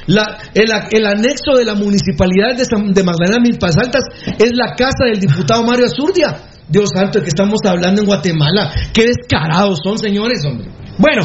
La- 0.07 0.37
el, 0.53 0.69
el 0.91 1.05
anexo 1.05 1.55
de 1.57 1.65
la 1.65 1.75
municipalidad 1.75 2.55
de, 2.57 2.65
San- 2.65 2.93
de 2.93 3.03
Magdalena 3.03 3.39
Milpas 3.41 3.75
Altas 3.77 4.03
es 4.39 4.51
la 4.53 4.73
casa 4.75 5.05
del 5.05 5.19
diputado 5.19 5.63
Mario 5.63 5.85
Azurdia. 5.85 6.37
Dios 6.69 6.89
santo, 6.93 7.21
que 7.21 7.27
estamos 7.29 7.59
hablando 7.65 8.01
en 8.01 8.07
Guatemala. 8.07 8.71
Qué 8.93 9.05
descarados 9.05 9.79
son, 9.83 9.97
señores, 9.97 10.43
hombre. 10.45 10.67
Bueno, 10.97 11.21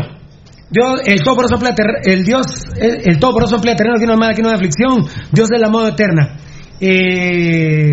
Dios, 0.71 1.01
el 1.05 1.21
emplea 1.53 1.75
ter- 1.75 2.13
el 2.13 2.25
Dios, 2.25 2.47
el, 2.77 3.01
el 3.11 3.19
emplea 3.57 3.75
terreno, 3.77 3.97
aquí 3.97 4.07
no 4.07 4.13
hay 4.13 4.19
mal, 4.19 4.31
aquí 4.31 4.41
no 4.43 4.49
hay 4.51 4.55
aflicción. 4.55 5.05
Dios 5.33 5.49
es 5.53 5.61
la 5.61 5.69
moda 5.69 5.89
eterna. 5.91 6.37
Eh, 6.81 7.91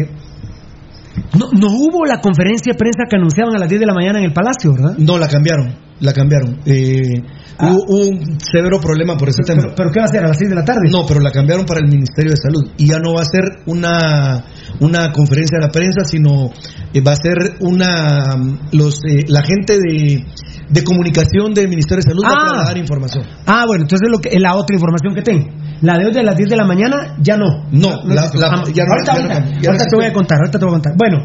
no, 1.37 1.49
no 1.51 1.67
hubo 1.67 2.05
la 2.05 2.19
conferencia 2.19 2.73
de 2.73 2.77
prensa 2.77 3.03
que 3.09 3.17
anunciaban 3.17 3.55
a 3.55 3.59
las 3.59 3.69
10 3.69 3.81
de 3.81 3.85
la 3.85 3.93
mañana 3.93 4.19
en 4.19 4.25
el 4.25 4.33
Palacio, 4.33 4.73
¿verdad? 4.73 4.97
No, 4.97 5.17
la 5.17 5.27
cambiaron, 5.27 5.75
la 5.99 6.13
cambiaron. 6.13 6.59
Eh, 6.65 7.21
hubo, 7.59 7.83
hubo 7.87 8.07
un 8.07 8.39
severo 8.39 8.79
problema 8.79 9.15
por 9.17 9.29
ese 9.29 9.43
tema. 9.43 9.63
Ah. 9.67 9.73
Pero, 9.75 9.91
¿qué 9.91 9.99
va 9.99 10.05
a 10.05 10.09
ser? 10.09 10.23
¿A 10.23 10.27
las 10.27 10.37
6 10.37 10.49
de 10.49 10.55
la 10.55 10.65
tarde? 10.65 10.89
No, 10.91 11.05
pero 11.07 11.19
la 11.19 11.31
cambiaron 11.31 11.65
para 11.65 11.81
el 11.81 11.87
Ministerio 11.87 12.31
de 12.31 12.37
Salud. 12.37 12.71
Y 12.77 12.87
ya 12.87 12.99
no 12.99 13.13
va 13.13 13.21
a 13.21 13.25
ser 13.25 13.63
una, 13.65 14.45
una 14.79 15.11
conferencia 15.11 15.59
de 15.59 15.65
la 15.65 15.71
prensa, 15.71 16.05
sino 16.05 16.51
eh, 16.93 17.01
va 17.01 17.11
a 17.11 17.15
ser 17.15 17.57
una. 17.59 18.35
los 18.71 18.99
eh, 19.05 19.25
La 19.27 19.43
gente 19.43 19.77
de, 19.77 20.25
de 20.69 20.83
comunicación 20.83 21.53
del 21.53 21.67
Ministerio 21.67 22.03
de 22.03 22.09
Salud 22.11 22.23
va 22.25 22.35
Ah. 22.37 22.61
a 22.63 22.67
dar 22.67 22.77
información. 22.77 23.25
Ah, 23.45 23.63
bueno, 23.67 23.83
entonces 23.83 24.05
es 24.07 24.11
lo 24.11 24.19
que, 24.19 24.39
la 24.39 24.55
otra 24.55 24.75
información 24.75 25.15
que 25.15 25.21
tengo. 25.21 25.47
La 25.81 25.97
de 25.97 26.05
hoy 26.07 26.13
de 26.13 26.23
las 26.23 26.35
10 26.35 26.49
de 26.49 26.55
la 26.57 26.65
mañana, 26.65 27.15
ya 27.21 27.37
no. 27.37 27.65
No, 27.71 28.03
la- 28.05 28.15
la- 28.15 28.21
Ah, 28.23 28.31
ya 28.33 28.39
no- 28.39 28.57
ahorita, 28.59 28.73
ya 28.73 28.83
no 28.85 28.93
ahorita, 28.93 29.13
cambió, 29.33 29.61
ya 29.61 29.69
ahorita 29.69 29.83
no 29.85 29.89
te 29.89 29.95
voy 29.95 30.05
a 30.05 30.13
contar, 30.13 30.37
ahorita 30.39 30.59
te 30.59 30.65
voy 30.65 30.71
a 30.71 30.75
contar. 30.77 30.93
Bueno, 30.97 31.17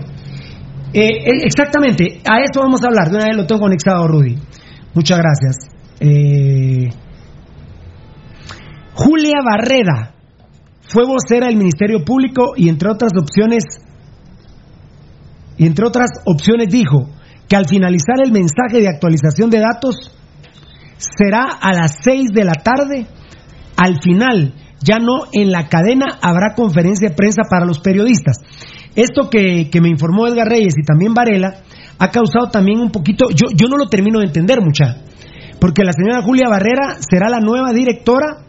eh, 0.93 1.09
eh, 1.09 1.31
exactamente, 1.45 2.21
a 2.25 2.41
esto 2.43 2.61
vamos 2.61 2.83
a 2.85 2.87
hablar. 2.87 3.11
De 3.11 3.17
una 3.17 3.25
vez 3.27 3.37
lo 3.37 3.47
tengo 3.47 3.61
conectado, 3.61 4.07
Rudy. 4.09 4.37
Muchas 4.95 5.19
gracias. 5.19 5.57
Eh, 6.01 6.89
Julia 8.95 9.41
Barreda 9.45 10.15
fue 10.83 11.05
vocera 11.05 11.47
del 11.49 11.57
Ministerio 11.57 12.05
Público 12.05 12.53
y 12.57 12.69
entre 12.69 12.91
otras 12.91 13.11
opciones 13.21 13.65
y 15.57 15.67
entre 15.67 15.87
otras 15.87 16.11
opciones 16.27 16.69
dijo 16.69 17.09
que 17.55 17.57
al 17.57 17.69
finalizar 17.69 18.17
el 18.25 18.33
mensaje 18.33 18.81
de 18.81 18.89
actualización 18.89 19.49
de 19.49 19.61
datos 19.61 19.95
será 20.99 21.45
a 21.61 21.73
las 21.73 21.99
6 22.03 22.31
de 22.35 22.43
la 22.45 22.55
tarde. 22.55 23.07
Al 23.77 24.01
final, 24.03 24.55
ya 24.81 24.99
no 24.99 25.27
en 25.33 25.53
la 25.53 25.69
cadena, 25.69 26.07
habrá 26.21 26.55
conferencia 26.57 27.11
de 27.11 27.15
prensa 27.15 27.43
para 27.49 27.65
los 27.65 27.79
periodistas. 27.79 28.39
Esto 28.97 29.31
que, 29.31 29.71
que 29.71 29.81
me 29.81 29.89
informó 29.89 30.27
Edgar 30.27 30.49
Reyes 30.49 30.75
y 30.77 30.85
también 30.85 31.15
Varela 31.15 31.63
ha 32.01 32.11
causado 32.11 32.51
también 32.51 32.81
un 32.81 32.91
poquito, 32.91 33.27
yo, 33.31 33.47
yo 33.55 33.69
no 33.69 33.77
lo 33.77 33.87
termino 33.87 34.19
de 34.19 34.27
entender 34.27 34.61
mucha, 34.61 35.03
porque 35.61 35.85
la 35.85 35.93
señora 35.93 36.23
Julia 36.23 36.49
Barrera 36.49 36.97
será 36.99 37.29
la 37.29 37.39
nueva 37.39 37.73
directora 37.73 38.47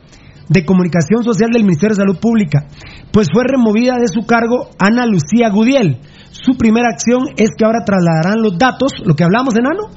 de 0.49 0.65
Comunicación 0.65 1.23
Social 1.23 1.51
del 1.51 1.63
Ministerio 1.63 1.95
de 1.95 2.01
Salud 2.01 2.17
Pública, 2.19 2.65
pues 3.11 3.27
fue 3.31 3.43
removida 3.45 3.97
de 3.99 4.07
su 4.07 4.25
cargo 4.25 4.71
Ana 4.79 5.05
Lucía 5.05 5.49
Gudiel. 5.49 5.99
Su 6.43 6.57
primera 6.57 6.89
acción 6.89 7.29
es 7.37 7.51
que 7.57 7.65
ahora 7.65 7.85
trasladarán 7.85 8.41
los 8.41 8.57
datos, 8.57 8.91
lo 9.05 9.15
que 9.15 9.23
hablamos, 9.23 9.55
enano, 9.55 9.89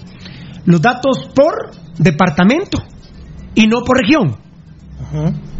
los 0.66 0.80
datos 0.80 1.28
por 1.34 1.72
departamento 1.98 2.78
y 3.54 3.66
no 3.66 3.80
por 3.84 3.98
región. 3.98 4.36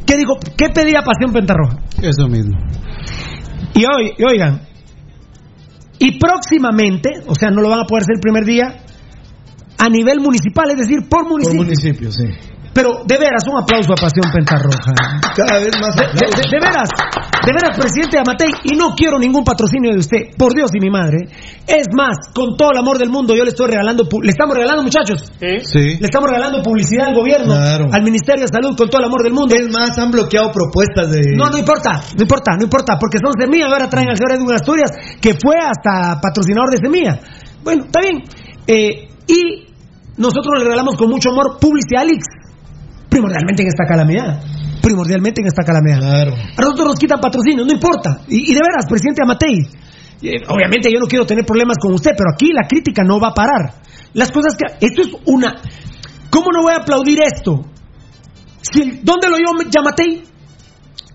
¿Qué 0.06 0.16
dijo? 0.16 0.38
¿Qué 0.56 0.68
pedía 0.68 1.02
Pasión 1.02 1.32
Pentarroja? 1.32 1.78
Eso 2.00 2.28
mismo. 2.28 2.56
Y, 3.74 3.84
hoy, 3.84 4.12
y 4.16 4.24
oigan, 4.24 4.60
y 5.98 6.18
próximamente, 6.18 7.10
o 7.26 7.34
sea, 7.34 7.50
no 7.50 7.60
lo 7.60 7.70
van 7.70 7.80
a 7.80 7.84
poder 7.84 8.02
hacer 8.02 8.14
el 8.14 8.20
primer 8.20 8.44
día, 8.44 8.84
a 9.78 9.88
nivel 9.88 10.20
municipal, 10.20 10.70
es 10.70 10.78
decir, 10.78 11.08
por 11.08 11.22
Por 11.22 11.28
municipio. 11.28 11.64
municipio, 11.64 12.12
sí. 12.12 12.24
Pero 12.78 13.02
de 13.04 13.18
veras, 13.18 13.42
un 13.50 13.58
aplauso 13.58 13.90
a 13.90 13.96
Pasión 13.98 14.30
Pentarroja. 14.30 14.94
Cada 15.34 15.58
vez 15.58 15.74
más 15.82 15.96
De, 15.98 16.06
de- 16.30 16.60
veras, 16.62 16.86
de 17.42 17.50
veras, 17.52 17.74
presidente 17.76 18.18
Amatei, 18.22 18.50
y 18.70 18.76
no 18.76 18.94
quiero 18.94 19.18
ningún 19.18 19.42
patrocinio 19.42 19.90
de 19.90 19.98
usted, 19.98 20.18
por 20.38 20.54
Dios 20.54 20.70
y 20.72 20.78
mi 20.78 20.88
madre. 20.88 21.26
Es 21.66 21.88
más, 21.92 22.14
con 22.32 22.56
todo 22.56 22.70
el 22.70 22.78
amor 22.78 22.98
del 22.98 23.10
mundo, 23.10 23.34
yo 23.34 23.42
le 23.42 23.50
estoy 23.50 23.66
regalando, 23.66 24.06
le 24.22 24.30
estamos 24.30 24.54
regalando, 24.54 24.84
muchachos, 24.84 25.26
Sí. 25.40 25.98
le 25.98 26.06
estamos 26.06 26.30
regalando 26.30 26.62
publicidad 26.62 27.08
al 27.08 27.16
gobierno, 27.16 27.54
Claro. 27.54 27.86
al 27.90 28.02
Ministerio 28.04 28.42
de 28.42 28.48
Salud, 28.48 28.76
con 28.78 28.88
todo 28.88 29.00
el 29.00 29.06
amor 29.06 29.24
del 29.24 29.32
mundo. 29.32 29.56
Es 29.56 29.68
más, 29.72 29.98
han 29.98 30.12
bloqueado 30.12 30.52
propuestas 30.52 31.10
de. 31.10 31.34
No, 31.36 31.50
no 31.50 31.58
importa, 31.58 31.98
no 32.16 32.22
importa, 32.22 32.54
no 32.56 32.62
importa, 32.62 32.94
porque 33.00 33.18
son 33.18 33.32
semillas. 33.40 33.72
Ahora 33.72 33.90
traen 33.90 34.08
al 34.10 34.16
señor 34.16 34.38
Edwin 34.38 34.52
Asturias, 34.54 34.90
que 35.20 35.34
fue 35.34 35.56
hasta 35.58 36.20
patrocinador 36.20 36.70
de 36.70 36.76
semilla. 36.78 37.18
Bueno, 37.64 37.86
está 37.86 38.00
bien. 38.00 38.22
Eh, 38.68 39.08
y 39.26 39.66
nosotros 40.16 40.58
le 40.58 40.64
regalamos 40.64 40.94
con 40.96 41.08
mucho 41.10 41.30
amor 41.30 41.58
publicidad 41.60 42.02
a 42.02 42.04
Alix, 42.06 42.22
primordialmente 43.08 43.62
en 43.62 43.68
esta 43.68 43.84
calamidad. 43.86 44.42
Primordialmente 44.82 45.40
en 45.40 45.48
esta 45.48 45.64
calamidad. 45.64 45.98
Claro. 45.98 46.34
A 46.34 46.60
nosotros 46.60 46.88
nos 46.88 46.98
quitan 46.98 47.20
patrocinio, 47.20 47.64
no 47.64 47.72
importa. 47.72 48.22
Y, 48.28 48.52
y 48.52 48.54
de 48.54 48.60
veras, 48.60 48.86
presidente 48.88 49.22
Amatei, 49.22 49.68
eh, 50.22 50.42
obviamente 50.48 50.90
yo 50.92 50.98
no 50.98 51.06
quiero 51.06 51.26
tener 51.26 51.44
problemas 51.44 51.76
con 51.80 51.92
usted, 51.94 52.12
pero 52.16 52.30
aquí 52.34 52.50
la 52.52 52.66
crítica 52.66 53.04
no 53.04 53.20
va 53.20 53.28
a 53.28 53.34
parar. 53.34 53.74
Las 54.14 54.32
cosas 54.32 54.56
que. 54.56 54.86
Esto 54.86 55.02
es 55.02 55.08
una. 55.26 55.56
¿Cómo 56.30 56.46
no 56.52 56.62
voy 56.62 56.72
a 56.72 56.82
aplaudir 56.82 57.20
esto? 57.22 57.64
Si 58.60 59.00
¿Dónde 59.02 59.28
lo 59.28 59.36
dio 59.36 59.70
Yamatei? 59.70 60.24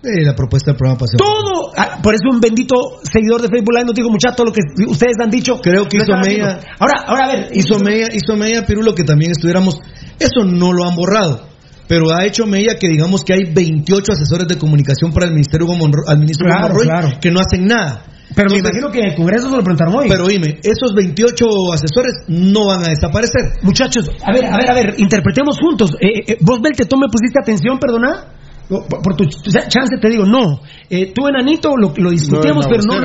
Eh, 0.04 0.22
la 0.22 0.34
propuesta 0.34 0.70
del 0.70 0.76
programa 0.76 0.98
pasado. 0.98 1.16
Todo, 1.16 1.72
ah, 1.76 1.98
por 2.02 2.14
eso 2.14 2.28
un 2.30 2.40
bendito 2.40 3.00
seguidor 3.02 3.40
de 3.40 3.48
Facebook 3.48 3.72
Live 3.72 3.86
nos 3.86 3.94
dijo, 3.94 4.10
muchachos, 4.10 4.36
todo 4.36 4.46
lo 4.48 4.52
que 4.52 4.60
ustedes 4.86 5.16
han 5.22 5.30
dicho. 5.30 5.60
Creo 5.62 5.86
que 5.86 5.96
hizo 5.96 6.12
media. 6.22 6.60
Ahora, 6.78 7.04
ahora 7.06 7.24
a 7.24 7.28
ver. 7.28 7.48
Hizo 7.54 7.78
media, 7.78 8.08
hizo 8.12 8.36
media 8.36 8.66
Pirulo 8.66 8.94
que 8.94 9.04
también 9.04 9.30
estuviéramos. 9.30 9.78
Eso 10.18 10.44
no 10.44 10.72
lo 10.72 10.86
han 10.86 10.94
borrado. 10.94 11.53
Pero 11.86 12.10
ha 12.14 12.24
hecho 12.24 12.46
media 12.46 12.78
que 12.78 12.88
digamos 12.88 13.24
que 13.24 13.34
hay 13.34 13.52
28 13.52 14.12
asesores 14.12 14.48
de 14.48 14.56
comunicación 14.56 15.12
para 15.12 15.26
el 15.26 15.32
Ministerio 15.32 15.66
Hugo 15.66 15.76
Monro- 15.76 16.04
al 16.08 16.18
ministro 16.18 16.46
Hugo 16.46 16.56
Claro, 16.56 16.74
Monroy 16.74 16.86
claro. 16.88 17.08
que 17.20 17.30
no 17.30 17.40
hacen 17.40 17.66
nada. 17.66 18.06
Pero 18.34 18.50
me 18.50 18.58
imagino 18.58 18.90
que 18.90 18.98
en 19.00 19.10
el 19.10 19.14
Congreso 19.14 19.48
se 19.50 19.56
lo 19.56 19.62
preguntaron 19.62 19.94
hoy. 19.94 20.06
Pero 20.08 20.26
dime, 20.26 20.58
esos 20.62 20.92
28 20.94 21.44
asesores 21.72 22.14
no 22.26 22.66
van 22.66 22.82
a 22.84 22.88
desaparecer. 22.88 23.42
Muchachos, 23.62 24.10
a 24.24 24.32
ver, 24.32 24.46
a 24.46 24.56
ver, 24.56 24.70
a 24.70 24.74
ver, 24.74 24.94
interpretemos 24.98 25.58
juntos. 25.60 25.92
Eh, 26.00 26.32
eh, 26.32 26.36
vos, 26.40 26.60
Belte, 26.60 26.86
tú 26.86 26.96
me 26.96 27.06
pusiste 27.08 27.38
atención, 27.40 27.78
perdona. 27.78 28.32
Por, 28.68 28.86
por 28.88 29.14
tu 29.14 29.24
ch- 29.24 29.68
chance 29.68 29.96
te 30.00 30.08
digo, 30.08 30.24
no. 30.24 30.62
Eh, 30.88 31.12
tú, 31.14 31.28
Enanito, 31.28 31.76
lo, 31.76 31.92
lo 31.96 32.10
discutíamos, 32.10 32.64
No, 32.66 32.70
pero 32.70 32.82
no, 32.82 33.00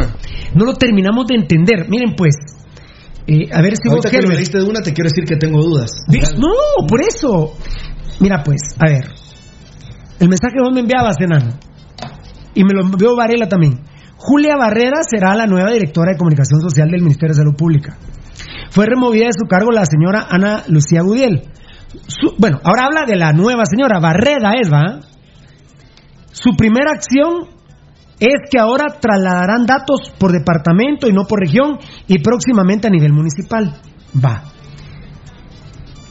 no 0.55 0.65
lo 0.65 0.73
terminamos 0.75 1.27
de 1.27 1.35
entender. 1.35 1.87
Miren, 1.89 2.15
pues. 2.15 2.33
eh, 3.27 3.49
a 3.53 3.61
ver 3.61 3.73
si 3.75 3.89
vos, 3.89 3.97
Ahorita 3.97 4.09
que 4.09 4.21
lo 4.21 4.29
leíste 4.33 4.57
de 4.57 4.63
una, 4.63 4.79
te 4.81 4.93
quiero 4.93 5.09
decir 5.09 5.25
que 5.25 5.35
tengo 5.35 5.61
dudas. 5.61 5.91
No, 6.37 6.87
por 6.87 7.01
eso. 7.01 7.55
Mira, 8.19 8.43
pues, 8.43 8.61
a 8.79 8.89
ver. 8.89 9.05
El 10.19 10.27
mensaje 10.27 10.55
que 10.55 10.63
vos 10.63 10.73
me 10.73 10.81
enviabas, 10.81 11.15
enano. 11.19 11.57
Y 12.53 12.63
me 12.63 12.73
lo 12.73 12.81
envió 12.81 13.15
Varela 13.15 13.47
también. 13.47 13.81
Julia 14.17 14.57
Barrera 14.57 14.99
será 15.09 15.33
la 15.35 15.47
nueva 15.47 15.71
directora 15.71 16.11
de 16.11 16.17
comunicación 16.17 16.59
social 16.61 16.89
del 16.89 17.01
Ministerio 17.01 17.29
de 17.29 17.41
Salud 17.41 17.55
Pública. 17.55 17.97
Fue 18.69 18.85
removida 18.85 19.27
de 19.27 19.33
su 19.33 19.47
cargo 19.47 19.71
la 19.71 19.85
señora 19.85 20.27
Ana 20.29 20.63
Lucía 20.67 21.01
Gudiel. 21.01 21.49
Bueno, 22.37 22.59
ahora 22.63 22.85
habla 22.85 23.05
de 23.07 23.15
la 23.15 23.31
nueva 23.31 23.63
señora. 23.65 23.99
Barrera 23.99 24.53
es, 24.61 24.71
¿va? 24.71 24.99
Su 26.31 26.51
primera 26.57 26.91
acción 26.91 27.47
es 28.19 28.49
que 28.51 28.59
ahora 28.59 28.87
trasladarán 28.99 29.65
datos 29.65 30.11
por 30.19 30.33
departamento 30.33 31.07
y 31.07 31.13
no 31.13 31.23
por 31.23 31.39
región 31.39 31.79
y 32.07 32.19
próximamente 32.19 32.87
a 32.87 32.91
nivel 32.91 33.13
municipal. 33.13 33.73
Va. 34.13 34.43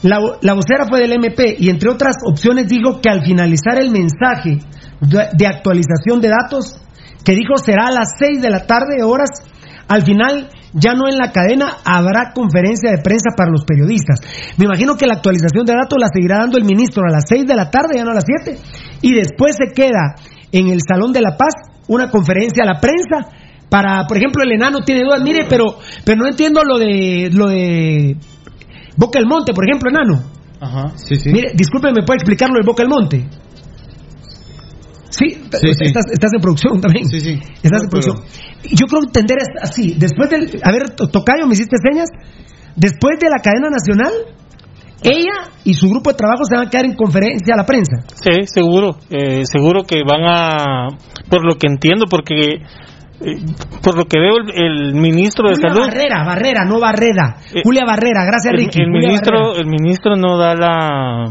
La, 0.01 0.19
la 0.41 0.53
vocera 0.53 0.85
fue 0.87 0.99
del 0.99 1.13
MP 1.13 1.57
y 1.59 1.69
entre 1.69 1.89
otras 1.89 2.15
opciones 2.25 2.67
dijo 2.67 3.01
que 3.01 3.09
al 3.09 3.23
finalizar 3.23 3.79
el 3.79 3.91
mensaje 3.91 4.59
de, 5.01 5.47
actualización 5.47 6.21
de 6.21 6.29
datos, 6.29 6.81
que 7.23 7.33
dijo 7.33 7.57
será 7.57 7.87
a 7.87 7.91
las 7.91 8.17
6 8.17 8.41
de 8.41 8.49
la 8.49 8.65
tarde 8.65 9.03
horas, 9.03 9.29
al 9.87 10.03
final 10.03 10.49
ya 10.73 10.93
no 10.93 11.09
en 11.09 11.17
la 11.17 11.31
cadena 11.31 11.77
habrá 11.83 12.31
conferencia 12.33 12.91
de 12.91 13.01
prensa 13.01 13.31
para 13.35 13.51
los 13.51 13.65
periodistas. 13.65 14.21
Me 14.57 14.65
imagino 14.65 14.95
que 14.95 15.07
la 15.07 15.15
actualización 15.15 15.65
de 15.65 15.73
datos 15.73 15.97
la 15.99 16.07
seguirá 16.13 16.37
dando 16.39 16.57
el 16.57 16.63
ministro 16.63 17.03
a 17.07 17.11
las 17.11 17.25
6 17.27 17.45
de 17.45 17.55
la 17.55 17.69
tarde, 17.69 17.95
ya 17.97 18.05
no 18.05 18.11
a 18.11 18.15
las 18.15 18.25
7, 18.25 18.59
y 19.01 19.13
después 19.13 19.55
se 19.57 19.73
queda 19.73 20.15
en 20.51 20.67
el 20.67 20.79
Salón 20.87 21.11
de 21.11 21.21
la 21.21 21.35
Paz 21.37 21.53
una 21.87 22.09
conferencia 22.09 22.63
a 22.63 22.67
la 22.67 22.79
prensa 22.79 23.31
para, 23.69 24.05
por 24.07 24.17
ejemplo, 24.17 24.43
el 24.43 24.51
enano 24.51 24.79
tiene 24.81 25.03
dudas, 25.03 25.21
mire, 25.21 25.45
pero, 25.47 25.77
pero 26.03 26.17
no 26.19 26.27
entiendo 26.27 26.61
lo 26.63 26.79
de, 26.79 27.29
lo 27.31 27.47
de 27.47 28.17
Boca 28.99 29.17
del 29.19 29.27
Monte, 29.27 29.53
por 29.53 29.63
ejemplo, 29.65 29.89
enano. 29.89 30.21
Ajá, 30.59 30.91
sí, 30.97 31.15
sí. 31.15 31.29
Mire, 31.31 31.53
disculpe, 31.55 31.87
¿me 31.95 32.03
puede 32.05 32.17
explicar 32.17 32.49
lo 32.49 32.55
del 32.55 32.65
Boca 32.67 32.83
del 32.83 32.89
Monte? 32.89 33.27
Sí, 35.09 35.25
Sí, 35.35 35.73
sí. 35.73 35.85
Estás, 35.85 36.05
estás 36.13 36.31
en 36.35 36.41
producción 36.41 36.79
también. 36.79 37.07
Sí, 37.09 37.19
sí. 37.19 37.33
Estás 37.63 37.81
No, 37.81 37.83
en 37.85 37.89
producción. 37.89 38.17
Yo 38.63 38.85
creo 38.87 39.01
entender 39.03 39.37
es 39.41 39.47
así. 39.61 39.95
Después 39.97 40.29
del. 40.29 40.59
A 40.63 40.71
ver, 40.71 40.91
To- 40.95 41.07
Tocayo, 41.07 41.47
me 41.47 41.53
hiciste 41.53 41.77
señas. 41.81 42.09
Después 42.75 43.17
de 43.19 43.27
la 43.29 43.39
cadena 43.41 43.69
nacional, 43.69 44.11
ella 45.01 45.49
y 45.65 45.73
su 45.73 45.89
grupo 45.89 46.11
de 46.11 46.17
trabajo 46.17 46.43
se 46.45 46.55
van 46.55 46.67
a 46.67 46.69
quedar 46.69 46.85
en 46.85 46.93
conferencia 46.95 47.53
a 47.55 47.57
la 47.57 47.65
prensa. 47.65 47.97
Sí, 48.15 48.31
seguro. 48.45 48.97
Eh, 49.09 49.43
seguro 49.45 49.83
que 49.83 50.03
van 50.07 50.23
a. 50.25 50.87
Por 51.29 51.43
lo 51.45 51.55
que 51.55 51.67
entiendo, 51.67 52.05
porque. 52.09 52.59
Eh, 53.21 53.37
por 53.83 53.97
lo 53.97 54.05
que 54.05 54.19
veo, 54.19 54.37
el, 54.37 54.51
el 54.89 54.93
ministro 54.95 55.49
de 55.49 55.55
Julia 55.55 55.69
Salud. 55.69 55.87
Barrera, 55.87 56.23
Barrera, 56.23 56.65
no 56.65 56.79
Barrera. 56.79 57.37
Eh, 57.53 57.61
Julia 57.63 57.83
Barrera, 57.85 58.25
gracias 58.25 58.53
Ricky. 58.53 58.81
el 58.81 58.89
ministro 58.89 59.39
Barrera. 59.39 59.61
el 59.61 59.67
ministro 59.67 60.15
no 60.15 60.37
da 60.37 60.55
la 60.55 61.25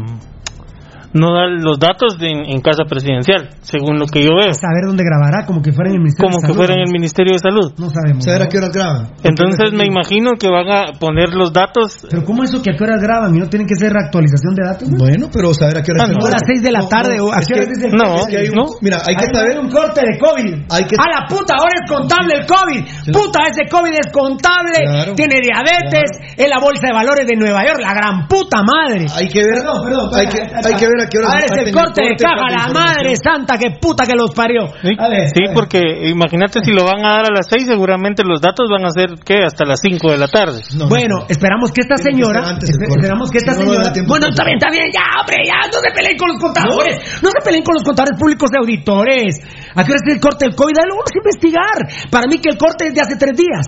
no 1.13 1.33
da 1.33 1.47
los 1.47 1.79
datos 1.79 2.17
de- 2.19 2.29
en, 2.29 2.45
en 2.45 2.61
casa 2.61 2.83
presidencial 2.87 3.49
según 3.61 3.97
lo 3.99 4.05
que 4.05 4.21
yo 4.23 4.31
veo 4.35 4.53
Saber 4.53 4.85
dónde 4.85 5.03
grabará, 5.03 5.45
como 5.45 5.61
que 5.61 5.71
fuera 5.71 5.89
en 5.89 5.95
el 5.97 6.01
Ministerio 6.01 6.29
como 6.29 6.37
de 6.37 6.41
que 6.41 6.47
Salud. 6.53 6.57
fuera 6.57 6.73
en 6.75 6.81
el 6.85 6.91
Ministerio 6.91 7.33
de 7.33 7.39
Salud 7.39 7.73
No 7.77 7.89
sabemos. 7.89 8.23
¿Saber 8.23 8.39
¿no? 8.41 8.45
a 8.45 8.49
qué 8.49 8.57
horas 8.57 8.71
graban? 8.73 9.11
entonces 9.23 9.73
me 9.73 9.85
imagino 9.85 10.33
que 10.39 10.47
van 10.49 10.69
a 10.69 10.93
poner 10.99 11.33
los 11.33 11.51
datos 11.51 12.05
Pero 12.09 12.23
¿cómo 12.25 12.43
eso 12.43 12.61
que 12.61 12.71
a 12.71 12.75
qué 12.77 12.83
horas 12.83 13.01
graban 13.01 13.35
y 13.35 13.39
no 13.39 13.47
tienen 13.49 13.67
que 13.67 13.75
ser 13.75 13.91
actualización 13.97 14.53
de 14.55 14.63
datos? 14.65 14.89
no? 14.89 14.97
Bueno, 14.97 15.27
pero 15.33 15.53
saber 15.53 15.77
a 15.79 15.83
qué 15.83 15.91
horas 15.91 16.09
Ah, 16.09 16.13
no, 16.13 16.25
a 16.25 16.29
las 16.29 16.43
6 16.45 16.61
de 16.61 16.71
la 16.71 16.87
tarde 16.87 17.17
no, 17.17 17.25
o 17.25 17.33
a 17.33 17.39
qué 17.41 17.53
que- 17.53 17.59
horas 17.59 17.69
es 17.77 17.93
no, 17.93 18.27
que 18.29 18.37
hay 18.37 18.47
un- 18.49 18.55
no. 18.55 18.65
Mira, 18.81 18.97
hay 19.07 19.15
que 19.15 19.25
saber. 19.33 19.59
un 19.59 19.69
corte 19.71 20.01
de 20.05 20.17
COVID. 20.19 20.53
Hay 20.69 20.83
que- 20.85 20.95
A 20.99 21.07
la 21.09 21.27
puta, 21.27 21.55
ahora 21.57 21.73
es 21.73 21.89
contable 21.89 22.33
el 22.37 22.45
COVID. 22.45 22.81
Puta, 23.11 23.39
ese 23.49 23.65
COVID 23.69 23.93
es 23.97 24.11
contable. 24.13 24.77
Claro. 24.85 25.15
Tiene 25.15 25.35
diabetes. 25.41 26.09
Es 26.37 26.47
la 26.49 26.59
bolsa 26.59 26.87
de 26.87 26.93
valores 26.93 27.25
de 27.27 27.35
Nueva 27.35 27.65
York. 27.65 27.79
La 27.81 27.93
gran 27.93 28.27
puta 28.27 28.61
madre. 28.63 29.05
Hay 29.15 29.27
que 29.27 29.39
ver, 29.39 29.63
Perdón, 29.63 29.81
perdón. 29.83 30.09
hay 30.13 30.27
que, 30.27 30.39
hay 30.41 30.73
que 30.75 30.85
ver 30.87 30.98
a 31.01 31.07
qué 31.07 31.17
horas 31.17 31.31
A 31.33 31.35
ver, 31.35 31.45
es 31.45 31.67
el 31.67 31.73
corte 31.73 32.01
de 32.03 32.15
caja. 32.15 32.47
La 32.49 32.67
madre 32.73 33.15
santa, 33.15 33.57
que 33.57 33.71
puta 33.79 34.05
que 34.05 34.15
los 34.15 34.31
parió. 34.31 34.67
sí, 34.81 34.91
A 34.97 35.07
ver, 35.09 35.29
sí, 35.29 35.43
a 35.45 35.47
ver. 35.49 35.55
porque 35.55 35.79
imagínate 36.09 36.59
si 36.63 36.71
lo 36.71 36.83
van 36.85 37.05
a 37.05 37.21
dar 37.21 37.25
a 37.29 37.33
las 37.33 37.47
6 37.49 37.65
seguramente 37.67 38.23
los 38.23 38.41
datos 38.41 38.67
van 38.69 38.85
a 38.85 38.89
ser 38.91 39.19
que 39.23 39.43
hasta 39.43 39.65
las 39.65 39.79
5 39.81 40.11
de 40.11 40.17
la 40.17 40.27
tarde 40.27 40.61
No, 40.75 40.85
no, 40.85 40.89
Bueno, 40.89 41.15
no. 41.19 41.25
esperamos 41.29 41.71
que 41.71 41.81
esta 41.81 41.95
que 41.95 42.03
señora, 42.11 42.41
corte. 42.43 42.65
esperamos 42.67 43.29
que 43.31 43.37
esta 43.39 43.53
Si 43.53 43.59
no, 43.59 43.65
no 43.65 43.83
señora, 43.83 44.07
bueno, 44.07 44.27
está 44.27 44.43
bien, 44.43 44.57
está 44.57 44.69
bien, 44.71 44.87
ya, 44.93 45.05
hombre, 45.21 45.37
ya, 45.45 45.67
no 45.67 45.77
se 45.79 45.91
peleen 45.95 46.17
con 46.17 46.27
los 46.29 46.39
contadores, 46.41 46.95
no, 47.23 47.29
se 47.31 47.41
peleen 47.43 47.63
con 47.63 47.73
los 47.75 47.83
contadores 47.83 48.19
públicos 48.19 48.49
de 48.51 48.57
auditores. 48.59 49.35
¿A 49.75 49.83
qué 49.83 49.91
hora 49.91 50.01
es 50.05 50.13
el 50.13 50.19
corte 50.19 50.45
del 50.45 50.55
COVID? 50.55 50.75
Ahí 50.77 50.87
lo 50.89 50.95
vamos 50.97 51.11
a 51.13 51.17
investigar. 51.17 51.77
Para 52.11 52.27
mí 52.27 52.39
que 52.39 52.49
el 52.49 52.57
corte 52.57 52.87
es 52.87 52.93
de 52.93 53.01
hace 53.01 53.15
tres 53.17 53.37
días. 53.37 53.65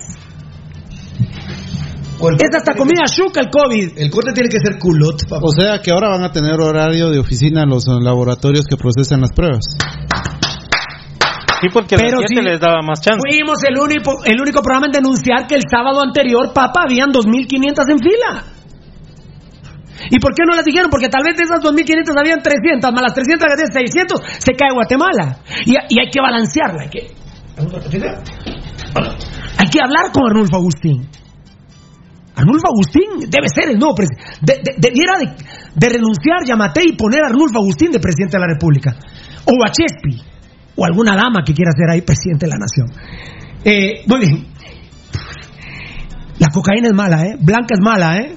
Es 2.30 2.54
hasta 2.54 2.74
comida 2.74 3.04
chuca 3.10 3.40
el 3.40 3.50
COVID. 3.50 3.98
el 3.98 4.10
corte 4.10 4.32
tiene 4.32 4.48
que 4.48 4.58
ser 4.62 4.78
culot, 4.78 5.26
papá. 5.28 5.42
O 5.42 5.50
sea 5.50 5.80
que 5.80 5.90
ahora 5.90 6.08
van 6.08 6.22
a 6.22 6.30
tener 6.30 6.60
horario 6.60 7.10
de 7.10 7.18
oficina 7.18 7.66
los 7.66 7.86
laboratorios 7.86 8.64
que 8.66 8.76
procesan 8.76 9.20
las 9.20 9.32
pruebas. 9.32 9.64
sí 11.60 11.68
porque 11.72 11.96
a 11.96 11.98
Pero 11.98 12.20
las 12.20 12.30
7 12.30 12.42
sí. 12.42 12.42
les 12.42 12.60
daba 12.60 12.82
más 12.82 13.00
chance 13.00 13.18
Fuimos 13.18 13.58
el 13.64 13.78
único, 13.78 14.24
el 14.24 14.40
único 14.40 14.62
programa 14.62 14.86
en 14.86 14.92
denunciar 14.92 15.46
que 15.46 15.56
el 15.56 15.62
sábado 15.68 16.00
anterior, 16.00 16.52
papá, 16.54 16.84
habían 16.86 17.10
2.500 17.10 17.90
en 17.90 17.98
fila. 17.98 18.44
¿Y 20.10 20.18
por 20.18 20.34
qué 20.34 20.42
no 20.48 20.56
las 20.56 20.64
dijeron? 20.64 20.90
Porque 20.90 21.08
tal 21.08 21.22
vez 21.24 21.36
de 21.36 21.44
esas 21.44 21.60
2.500 21.60 22.18
habían 22.18 22.42
300, 22.42 22.92
más 22.92 23.02
las 23.02 23.14
300 23.14 23.46
que 23.46 23.54
tienen 23.54 23.72
600, 23.72 24.20
se 24.38 24.52
cae 24.54 24.74
Guatemala. 24.74 25.38
Y, 25.66 25.72
y 25.72 26.00
hay 26.00 26.10
que 26.10 26.20
balancearla. 26.20 26.82
Hay 26.82 26.90
que, 26.90 27.06
hay 29.58 29.68
que 29.70 29.78
hablar 29.80 30.10
con 30.12 30.26
Arnulfo 30.26 30.56
Agustín. 30.56 31.08
Arnulfo 32.34 32.66
Agustín 32.68 33.28
debe 33.30 33.48
ser 33.54 33.70
el 33.70 33.78
nuevo 33.78 33.94
presidente. 33.94 34.24
De, 34.40 34.54
de- 34.64 34.76
debiera 34.78 35.18
de, 35.18 35.26
de 35.74 35.88
renunciar 35.88 36.38
Yamate 36.46 36.82
y 36.84 36.96
poner 36.96 37.20
a 37.24 37.28
Arnulfo 37.28 37.58
Agustín 37.58 37.90
de 37.92 38.00
presidente 38.00 38.36
de 38.36 38.40
la 38.40 38.52
República. 38.52 38.96
O 39.46 39.52
a 39.64 39.70
Chespi. 39.70 40.20
O 40.76 40.84
alguna 40.86 41.14
dama 41.14 41.42
que 41.44 41.52
quiera 41.52 41.70
ser 41.76 41.90
ahí 41.90 42.00
presidente 42.00 42.46
de 42.46 42.52
la 42.52 42.58
nación. 42.58 42.86
Eh, 43.64 44.02
muy 44.06 44.20
bien. 44.20 44.46
La 46.38 46.48
cocaína 46.52 46.88
es 46.88 46.94
mala, 46.94 47.22
¿eh? 47.26 47.36
Blanca 47.40 47.74
es 47.74 47.80
mala, 47.80 48.16
¿eh? 48.18 48.36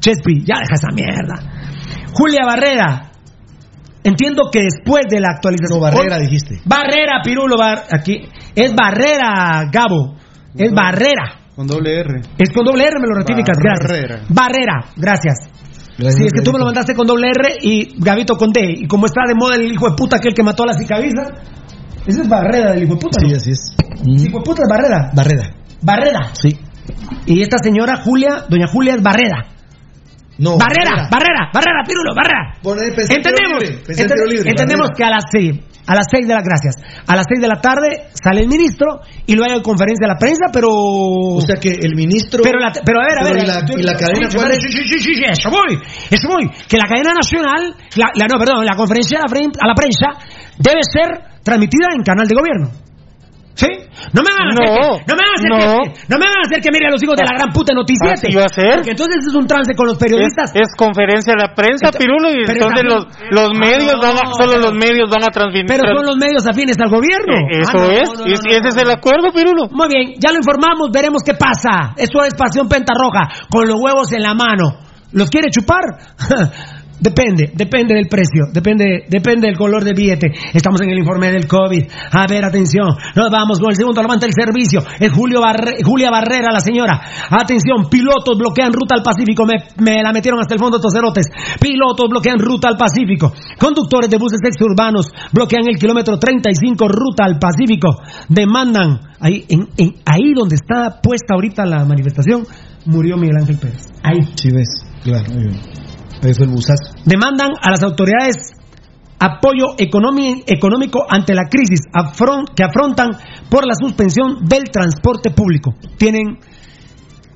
Chespi, 0.00 0.44
ya 0.46 0.60
deja 0.60 0.74
esa 0.74 0.88
mierda. 0.94 1.34
Julia 2.12 2.44
Barrera. 2.46 3.10
Entiendo 4.04 4.44
que 4.52 4.60
después 4.62 5.04
de 5.10 5.18
la 5.20 5.30
actualización. 5.34 5.80
No, 5.80 5.84
Barrera 5.84 6.18
dijiste. 6.18 6.60
Barrera, 6.64 7.20
Pirulo, 7.24 7.56
Bar- 7.58 7.84
aquí. 7.90 8.18
Es 8.54 8.72
Barrera, 8.74 9.64
Gabo. 9.72 10.16
Es 10.56 10.72
Barrera. 10.72 11.40
Con 11.56 11.66
doble 11.66 12.00
R. 12.00 12.20
Es 12.38 12.50
con 12.52 12.64
doble 12.64 12.84
R, 12.86 12.98
me 13.00 13.06
lo 13.08 13.14
ratificas, 13.14 13.56
Barrera. 13.62 14.06
gracias. 14.16 14.34
Barrera, 14.34 14.80
gracias. 14.96 15.34
Gracias, 15.96 16.16
sí, 16.16 16.26
es 16.26 16.32
que 16.32 16.42
tú 16.42 16.50
me 16.52 16.58
lo 16.58 16.64
mandaste 16.64 16.94
con 16.94 17.06
doble 17.06 17.28
R 17.30 17.54
y 17.62 17.94
Gabito 18.02 18.36
con 18.36 18.50
D. 18.50 18.60
Y 18.78 18.86
como 18.88 19.06
está 19.06 19.22
de 19.28 19.34
moda 19.36 19.54
el 19.54 19.70
hijo 19.72 19.88
de 19.88 19.94
puta 19.96 20.16
aquel 20.16 20.34
que 20.34 20.42
mató 20.42 20.64
a 20.64 20.66
la 20.66 20.72
cicaviza, 20.74 21.22
ese 22.04 22.22
es 22.22 22.28
Barreda 22.28 22.72
del 22.72 22.82
hijo 22.82 22.94
de 22.94 23.00
puta. 23.00 23.20
Sí, 23.20 23.28
¿no? 23.30 23.36
así 23.36 23.50
es. 23.52 23.76
Sí, 24.02 24.26
hijo 24.26 24.38
de 24.38 24.44
puta 24.44 24.62
es 24.62 24.68
Barreda. 24.68 25.10
Barreda. 25.14 25.50
Barreda. 25.82 26.30
Sí. 26.34 26.58
Y 27.26 27.42
esta 27.42 27.58
señora 27.58 27.98
Julia, 28.02 28.44
doña 28.48 28.66
Julia 28.66 28.94
es 28.96 29.02
Barrera. 29.02 29.46
No. 30.38 30.58
Barrera, 30.58 31.08
Barrera, 31.08 31.48
Barrera, 31.54 31.84
Pirulo, 31.86 32.12
Barrera. 32.12 32.58
pensé 32.96 33.14
en 33.14 33.22
tiro 33.22 33.36
Entendemos, 33.36 33.62
libre, 33.62 33.84
pensé 33.86 34.02
ente- 34.02 34.48
entendemos 34.50 34.88
Barrera. 34.88 34.96
que 34.96 35.04
a 35.04 35.10
las 35.10 35.24
seis, 35.30 35.60
a 35.86 35.94
las 35.94 36.06
seis 36.10 36.26
de 36.26 36.34
la 36.34 36.40
gracias, 36.42 36.76
a 37.06 37.14
las 37.16 37.26
seis 37.28 37.40
de 37.40 37.48
la 37.48 37.60
tarde 37.60 38.08
sale 38.14 38.40
el 38.40 38.48
ministro 38.48 39.00
y 39.26 39.34
luego 39.34 39.52
hay 39.52 39.62
conferencia 39.62 40.06
de 40.08 40.12
la 40.14 40.18
prensa, 40.18 40.46
pero 40.52 40.68
O 40.72 41.40
sea 41.40 41.56
que 41.60 41.70
el 41.70 41.94
ministro. 41.94 42.40
pero, 42.42 42.58
la- 42.58 42.72
pero 42.72 43.00
a 43.00 43.04
ver, 43.06 43.18
a 43.20 43.24
ver. 43.24 43.36
¿y 43.42 43.46
la- 43.46 43.64
y 43.76 43.82
la 43.82 43.94
cadena 43.96 44.30
sí, 44.30 44.36
cuál 44.36 44.52
sí, 44.52 44.58
es? 44.58 44.62
Sí, 44.72 44.82
sí, 44.88 44.98
sí, 44.98 45.14
sí, 45.14 45.22
eso 45.28 45.50
voy, 45.50 45.78
eso 46.10 46.28
voy. 46.28 46.48
Que 46.68 46.76
la 46.78 46.88
cadena 46.88 47.12
nacional, 47.14 47.74
la, 47.96 48.06
la- 48.14 48.26
no, 48.26 48.38
perdón, 48.38 48.64
la 48.64 48.76
conferencia 48.76 49.18
a 49.18 49.22
la, 49.28 49.28
fren- 49.28 49.52
a 49.60 49.66
la 49.68 49.74
prensa 49.74 50.06
debe 50.58 50.80
ser 50.90 51.40
transmitida 51.42 51.88
en 51.94 52.02
canal 52.02 52.26
de 52.26 52.34
gobierno. 52.34 52.70
¿Sí? 53.54 53.70
No 54.12 54.20
me 54.26 54.34
van 54.34 54.46
a 54.46 54.50
hacer 54.50 54.66
No, 54.66 54.98
que, 54.98 55.06
no 55.06 55.14
me 55.14 55.22
van 55.22 55.30
a 55.30 55.36
hacer 55.38 55.50
no. 55.50 55.56
que, 55.86 55.90
no 56.10 56.16
me 56.18 56.26
van 56.26 56.38
a 56.42 56.44
hacer 56.50 56.58
que 56.58 56.70
mire 56.74 56.86
a 56.86 56.90
los 56.90 56.98
hijos 57.02 57.14
de 57.14 57.22
la 57.22 57.38
gran 57.38 57.50
puta 57.54 57.70
noticiete. 57.72 58.26
Así 58.26 58.34
va 58.34 58.46
a 58.46 58.48
ser. 58.50 58.82
Porque 58.82 58.90
entonces 58.98 59.22
es 59.30 59.34
un 59.34 59.46
trance 59.46 59.70
con 59.78 59.86
los 59.86 59.96
periodistas. 59.96 60.50
Es, 60.58 60.66
es 60.66 60.70
conferencia 60.76 61.32
a 61.38 61.46
la 61.46 61.54
prensa, 61.54 61.94
Ent- 61.94 61.98
Pirulo, 62.02 62.34
y 62.34 62.42
entonces 62.42 62.82
los, 62.82 63.06
los 63.30 63.48
Ah, 63.54 63.58
medios 63.58 63.94
van 64.02 64.16
a, 64.18 64.26
solo 64.34 64.58
los 64.58 64.74
medios 64.74 65.06
van 65.08 65.22
a 65.22 65.30
transmitir. 65.30 65.70
Pero 65.70 65.86
son 65.94 66.04
los 66.04 66.16
medios 66.18 66.42
afines 66.46 66.74
al 66.82 66.90
gobierno. 66.90 67.34
Eh, 67.46 67.62
Ah, 67.62 67.70
Eso 67.70 67.78
no, 67.78 67.90
es, 67.94 68.08
y 68.26 68.50
ese 68.58 68.68
es 68.74 68.76
el 68.76 68.90
acuerdo, 68.90 69.30
Pirulo. 69.30 69.68
Muy 69.70 69.86
bien, 69.86 70.14
ya 70.18 70.32
lo 70.34 70.38
informamos, 70.42 70.90
veremos 70.92 71.22
qué 71.22 71.34
pasa. 71.34 71.94
Eso 71.96 72.24
es 72.26 72.34
pasión 72.34 72.66
pentarroja, 72.68 73.46
con 73.48 73.68
los 73.70 73.78
huevos 73.80 74.10
en 74.12 74.22
la 74.22 74.34
mano. 74.34 74.82
¿Los 75.12 75.30
quiere 75.30 75.46
chupar? 75.54 75.84
Depende, 77.00 77.50
depende 77.54 77.94
del 77.94 78.06
precio, 78.08 78.44
depende, 78.52 79.04
depende 79.08 79.48
del 79.48 79.56
color 79.58 79.84
del 79.84 79.94
billete. 79.94 80.28
Estamos 80.54 80.80
en 80.80 80.90
el 80.90 80.98
informe 80.98 81.30
del 81.30 81.46
COVID. 81.46 81.84
A 82.12 82.26
ver, 82.26 82.44
atención, 82.44 82.88
nos 83.16 83.30
vamos 83.30 83.58
con 83.58 83.70
el 83.70 83.76
segundo 83.76 84.00
levanta 84.00 84.26
el 84.26 84.32
servicio. 84.32 84.80
Es 85.00 85.12
Julio 85.12 85.40
Julia 85.84 86.10
Barrera, 86.10 86.50
la 86.52 86.60
señora. 86.60 87.00
Atención, 87.30 87.90
pilotos 87.90 88.38
bloquean 88.38 88.72
ruta 88.72 88.94
al 88.94 89.02
Pacífico. 89.02 89.44
Me, 89.44 89.54
me 89.84 90.02
la 90.02 90.12
metieron 90.12 90.40
hasta 90.40 90.54
el 90.54 90.60
fondo 90.60 90.76
estos 90.78 90.92
cerotes. 90.94 91.26
Pilotos 91.60 92.08
bloquean 92.08 92.38
ruta 92.38 92.68
al 92.68 92.76
Pacífico. 92.76 93.32
Conductores 93.58 94.08
de 94.08 94.16
buses 94.16 94.40
exurbanos 94.46 95.10
bloquean 95.32 95.66
el 95.68 95.76
kilómetro 95.76 96.18
35 96.18 96.88
ruta 96.88 97.24
al 97.24 97.38
Pacífico. 97.38 97.96
Demandan, 98.28 99.00
ahí, 99.20 99.44
en, 99.48 99.68
en- 99.76 99.94
ahí 100.06 100.32
donde 100.34 100.54
está 100.54 101.00
puesta 101.02 101.34
ahorita 101.34 101.66
la 101.66 101.84
manifestación, 101.84 102.44
murió 102.86 103.16
Miguel 103.16 103.36
Ángel 103.40 103.58
Pérez. 103.58 103.86
Ahí. 104.02 104.20
Sí, 104.36 104.48
ves. 104.52 104.68
Claro. 105.02 105.24
muy 105.34 105.44
bien. 105.48 105.83
Demandan 107.04 107.52
a 107.60 107.70
las 107.70 107.82
autoridades 107.82 108.54
apoyo 109.18 109.74
económico 109.78 111.04
ante 111.08 111.34
la 111.34 111.48
crisis 111.48 111.80
que 112.54 112.64
afrontan 112.64 113.12
por 113.48 113.66
la 113.66 113.74
suspensión 113.74 114.44
del 114.44 114.64
transporte 114.70 115.30
público. 115.30 115.74
Tienen 115.96 116.38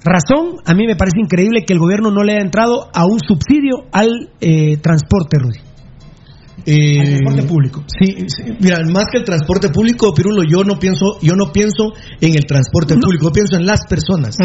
razón, 0.05 0.57
a 0.65 0.75
mí 0.75 0.87
me 0.87 0.97
parece 0.97 1.21
increíble 1.21 1.65
que 1.67 1.73
el 1.73 1.79
gobierno 1.79 2.11
no 2.11 2.23
le 2.23 2.33
haya 2.33 2.43
entrado 2.43 2.89
a 2.93 3.07
un 3.07 3.21
subsidio 3.21 3.87
al 3.93 4.31
eh, 4.41 4.77
transporte, 4.79 5.39
Rudy. 5.39 5.68
Eh, 6.67 7.19
transporte 7.19 7.43
público. 7.43 7.85
Sí, 7.87 8.25
sí, 8.29 8.43
mira, 8.61 8.79
más 8.93 9.07
que 9.11 9.19
el 9.19 9.25
transporte 9.25 9.69
público, 9.71 10.13
Pirulo, 10.15 10.43
yo 10.49 10.65
no 10.65 10.79
pienso, 10.79 11.19
yo 11.23 11.35
no 11.35 11.53
pienso 11.53 11.93
en 12.21 12.35
el 12.35 12.45
transporte 12.47 12.95
público, 12.95 13.27
yo 13.29 13.33
pienso 13.33 13.57
en 13.57 13.67
las 13.67 13.87
personas. 13.87 14.37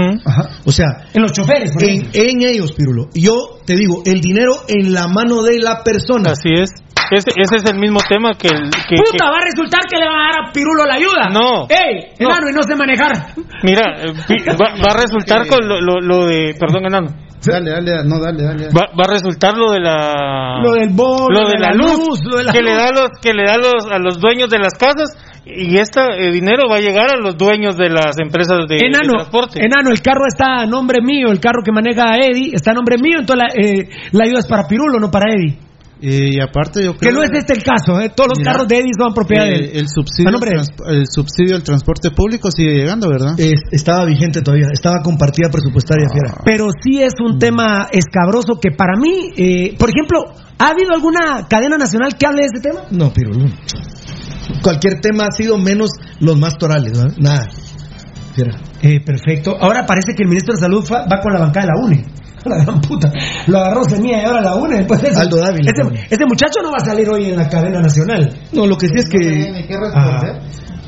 O 0.65 0.71
sea, 0.71 1.07
en 1.13 1.21
los 1.21 1.31
choferes, 1.31 1.71
por 1.71 1.83
en, 1.83 2.09
en 2.13 2.41
ellos, 2.41 2.73
Pirulo. 2.73 3.09
Yo 3.13 3.59
te 3.65 3.75
digo, 3.75 4.01
el 4.05 4.21
dinero 4.21 4.53
en 4.67 4.93
la 4.93 5.07
mano 5.07 5.41
de 5.43 5.59
la 5.59 5.83
persona. 5.83 6.31
Así 6.31 6.49
es. 6.53 6.71
Ese, 7.11 7.31
ese 7.35 7.55
es 7.57 7.65
el 7.69 7.77
mismo 7.79 7.99
tema 8.09 8.31
que 8.39 8.47
el. 8.47 8.69
Que, 8.69 8.95
Puta, 8.95 9.25
va 9.29 9.37
a 9.37 9.45
resultar 9.45 9.81
que 9.89 9.97
le 9.99 10.05
van 10.05 10.15
a 10.15 10.31
dar 10.31 10.49
a 10.49 10.51
Pirulo 10.53 10.85
la 10.85 10.95
ayuda. 10.95 11.29
No. 11.31 11.67
¡Ey! 11.69 12.13
No. 12.19 12.29
Enano, 12.29 12.49
y 12.49 12.53
no 12.53 12.63
sé 12.63 12.75
manejar. 12.75 13.33
mira, 13.63 13.83
eh, 14.01 14.13
pi- 14.27 14.43
va, 14.49 14.73
va 14.79 14.93
a 14.93 15.01
resultar 15.01 15.45
con 15.49 15.67
lo, 15.67 15.81
lo, 15.81 15.99
lo 15.99 16.25
de. 16.25 16.55
Perdón, 16.57 16.85
enano. 16.85 17.07
Dale, 17.51 17.71
dale, 17.71 18.03
no, 18.05 18.19
dale, 18.19 18.43
dale. 18.43 18.65
Va, 18.67 18.87
va 18.97 19.03
a 19.05 19.11
resultar 19.11 19.57
lo 19.57 19.71
de 19.71 19.79
la. 19.79 20.59
Lo 20.61 20.73
del 20.73 20.89
bono, 20.89 21.29
lo 21.29 21.49
de 21.49 21.59
la, 21.59 21.71
luz, 21.73 22.19
lo 22.23 22.37
de 22.37 22.43
la 22.45 22.51
que 22.51 22.61
luz. 22.61 22.69
le 22.69 22.75
da 22.75 22.91
los 22.91 23.09
que 23.21 23.33
le 23.33 23.43
da 23.43 23.55
a 23.55 23.57
los 23.57 23.85
a 23.91 23.99
los 23.99 24.19
dueños 24.19 24.49
de 24.49 24.59
las 24.59 24.73
casas 24.73 25.17
y 25.45 25.77
este 25.77 26.01
dinero 26.31 26.69
va 26.69 26.77
a 26.77 26.79
llegar 26.79 27.09
a 27.11 27.17
los 27.17 27.37
dueños 27.37 27.75
de 27.75 27.89
las 27.89 28.17
empresas 28.19 28.67
de, 28.67 28.77
transporte. 28.77 29.63
enano, 29.63 29.91
el 29.91 30.01
carro 30.01 30.25
está 30.27 30.61
a 30.61 30.65
nombre 30.65 31.01
mío, 31.01 31.31
el 31.31 31.39
carro 31.39 31.63
que 31.63 31.71
maneja 31.71 32.15
Eddie 32.15 32.51
está 32.53 32.71
a 32.71 32.73
nombre 32.73 32.95
mío, 32.97 33.17
entonces 33.19 33.43
la, 33.43 33.61
eh, 33.61 33.89
la 34.11 34.23
ayuda 34.23 34.39
es 34.39 34.47
para 34.47 34.67
Pirulo, 34.67 34.99
no 34.99 35.11
para 35.11 35.33
Eddie. 35.33 35.57
Y 36.05 36.41
aparte 36.41 36.83
yo 36.83 36.93
Que 36.93 37.07
creo 37.07 37.13
no 37.13 37.23
es 37.23 37.29
este 37.33 37.53
el 37.53 37.63
caso, 37.63 37.97
¿eh? 38.01 38.09
todos 38.13 38.31
los 38.31 38.39
Mira, 38.39 38.51
carros 38.51 38.67
de 38.67 38.75
Eddie 38.77 38.91
son 38.97 39.13
propiedad 39.13 39.45
de 39.45 39.55
eh, 39.55 39.71
el 39.79 39.87
subsidio 39.87 40.31
el 40.89 41.07
subsidio 41.07 41.55
al 41.55 41.63
transporte 41.63 42.11
público 42.11 42.51
sigue 42.51 42.73
llegando, 42.75 43.07
¿verdad? 43.07 43.39
Es- 43.39 43.61
estaba 43.71 44.03
vigente 44.03 44.41
todavía, 44.41 44.67
estaba 44.73 45.01
compartida 45.01 45.47
presupuestaria, 45.49 46.07
fiera. 46.11 46.41
Pero 46.43 46.67
sí 46.83 47.01
es 47.01 47.13
un 47.23 47.39
tema 47.39 47.87
escabroso 47.89 48.59
que 48.61 48.71
para 48.71 48.97
mí, 48.99 49.31
eh, 49.37 49.75
por 49.79 49.89
ejemplo, 49.89 50.25
¿ha 50.59 50.71
habido 50.71 50.91
alguna 50.93 51.47
cadena 51.47 51.77
nacional 51.77 52.17
que 52.19 52.25
hable 52.27 52.41
de 52.41 52.47
este 52.53 52.69
tema? 52.69 52.81
No, 52.91 53.13
Pirulo. 53.13 53.45
Cualquier 54.61 54.99
tema 54.99 55.27
ha 55.27 55.31
sido 55.31 55.57
menos 55.57 55.91
los 56.19 56.37
más 56.37 56.57
torales, 56.57 56.97
¿no? 56.97 57.07
Nada. 57.17 57.47
Fiera. 58.35 58.57
Eh, 58.81 58.99
perfecto. 59.05 59.55
Ahora 59.59 59.85
parece 59.85 60.13
que 60.15 60.23
el 60.23 60.27
ministro 60.29 60.53
de 60.53 60.59
Salud 60.59 60.83
fa- 60.83 61.05
va 61.09 61.21
con 61.21 61.31
la 61.33 61.39
bancada 61.39 61.67
de 61.67 61.71
la 61.71 61.85
UNE. 61.85 62.05
La 62.45 62.63
gran 62.63 62.81
puta. 62.81 63.11
Lo 63.47 63.57
agarró 63.59 63.81
mía 64.01 64.21
y 64.21 64.25
ahora 64.25 64.41
la 64.41 64.55
UNE. 64.55 64.77
Después 64.79 65.01
de 65.01 65.09
eso. 65.09 65.19
Aldo 65.19 65.37
Dávila. 65.37 65.71
Ese, 65.71 66.05
ese 66.15 66.25
muchacho 66.25 66.61
no 66.61 66.71
va 66.71 66.77
a 66.81 66.85
salir 66.85 67.09
hoy 67.09 67.25
en 67.25 67.37
la 67.37 67.47
cadena 67.49 67.79
nacional. 67.81 68.33
No, 68.51 68.67
lo 68.67 68.77
que 68.77 68.87
sí 68.87 68.93
es 68.97 69.09
que. 69.09 69.17
Ajá. 69.93 70.39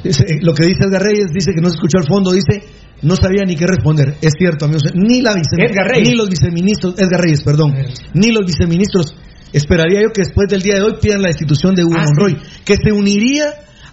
Dice- 0.03 0.39
Lo 0.41 0.53
que 0.53 0.65
dice 0.65 0.85
Edgar 0.85 1.01
Reyes, 1.01 1.27
dice 1.33 1.51
que 1.55 1.61
no 1.61 1.69
se 1.69 1.75
escuchó 1.75 1.97
al 1.97 2.05
fondo, 2.07 2.31
dice, 2.31 2.63
no 3.01 3.15
sabía 3.15 3.43
ni 3.45 3.55
qué 3.55 3.65
responder. 3.65 4.15
Es 4.21 4.33
cierto, 4.37 4.65
amigos. 4.65 4.83
Ni 4.93 5.21
la 5.21 5.33
vice, 5.33 5.55
Edgar 5.57 5.87
Reyes. 5.87 6.09
ni 6.09 6.15
los 6.15 6.29
viceministros, 6.29 6.95
Edgar 6.97 7.21
Reyes, 7.21 7.41
perdón, 7.43 7.73
ni 8.13 8.31
los 8.31 8.45
viceministros. 8.45 9.15
Esperaría 9.53 10.01
yo 10.01 10.09
que 10.11 10.21
después 10.23 10.49
del 10.49 10.61
día 10.61 10.75
de 10.75 10.81
hoy 10.83 10.95
pidan 11.01 11.21
la 11.21 11.29
destitución 11.29 11.75
de 11.75 11.85
Hugo 11.85 11.95
Ah, 11.97 12.03
Monroy, 12.05 12.37
que 12.65 12.75
se 12.75 12.91
uniría 12.91 13.45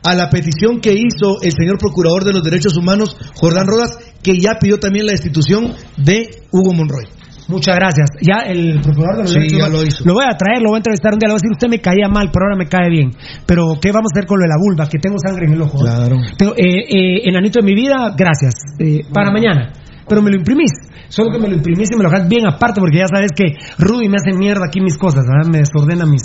a 0.05 0.15
la 0.17 0.29
petición 0.29 0.81
que 0.81 0.93
hizo 0.93 1.41
el 1.43 1.53
señor 1.53 1.79
procurador 1.79 2.25
de 2.25 2.33
los 2.33 2.43
derechos 2.43 2.77
humanos, 2.77 3.17
Jordán 3.37 3.69
Rodas, 3.69 3.97
que 4.23 4.39
ya 4.41 4.59
pidió 4.61 4.79
también 4.81 5.07
la 5.07 5.13
destitución 5.13 5.73
de 5.97 6.43
Hugo 6.51 6.73
Monroy. 6.73 7.05
Muchas 7.49 7.77
gracias. 7.77 8.09
Ya 8.23 8.47
el 8.47 8.81
procurador 8.81 9.17
de 9.17 9.23
los 9.23 9.31
Sí, 9.33 9.39
derechos 9.39 9.59
ya 9.59 9.65
humanos- 9.67 9.81
lo 9.83 9.87
hizo. 9.89 10.05
Lo 10.05 10.15
voy 10.15 10.25
a 10.31 10.37
traer, 10.37 10.63
lo 10.63 10.69
voy 10.71 10.77
a 10.77 10.79
entrevistar 10.79 11.13
un 11.13 11.19
día, 11.19 11.27
le 11.29 11.33
voy 11.33 11.39
a 11.39 11.43
decir, 11.43 11.51
usted 11.53 11.69
me 11.69 11.81
caía 11.81 12.09
mal, 12.09 12.31
pero 12.33 12.47
ahora 12.47 12.57
me 12.57 12.69
cae 12.69 12.89
bien. 12.89 13.11
Pero, 13.47 13.79
¿qué 13.81 13.91
vamos 13.93 14.11
a 14.15 14.19
hacer 14.19 14.27
con 14.27 14.39
lo 14.39 14.45
de 14.45 14.49
la 14.49 14.57
vulva? 14.59 14.89
Que 14.89 14.99
tengo 14.99 15.17
sangre 15.19 15.47
en 15.47 15.53
el 15.55 15.63
ojo. 15.63 15.79
Claro. 15.79 16.17
Tengo, 16.39 16.55
eh, 16.57 16.87
eh, 16.89 17.29
enanito 17.29 17.61
de 17.61 17.67
mi 17.67 17.75
vida, 17.75 18.15
gracias. 18.17 18.55
Eh, 18.79 19.01
para 19.13 19.31
mañana. 19.33 19.73
Pero 20.09 20.23
me 20.23 20.31
lo 20.31 20.37
imprimís. 20.37 20.71
Solo 21.09 21.31
que 21.31 21.39
me 21.39 21.49
lo 21.49 21.55
imprimís 21.57 21.89
y 21.93 21.97
me 21.97 22.05
lo 22.05 22.11
dejas 22.11 22.29
bien 22.29 22.47
aparte, 22.47 22.81
porque 22.81 22.99
ya 22.99 23.07
sabes 23.07 23.31
que 23.37 23.55
Rudy 23.79 24.09
me 24.09 24.17
hace 24.17 24.33
mierda 24.37 24.67
aquí 24.67 24.81
mis 24.81 24.97
cosas, 24.97 25.25
¿verdad? 25.27 25.51
Me 25.51 25.59
desordena 25.59 26.07
mis. 26.07 26.23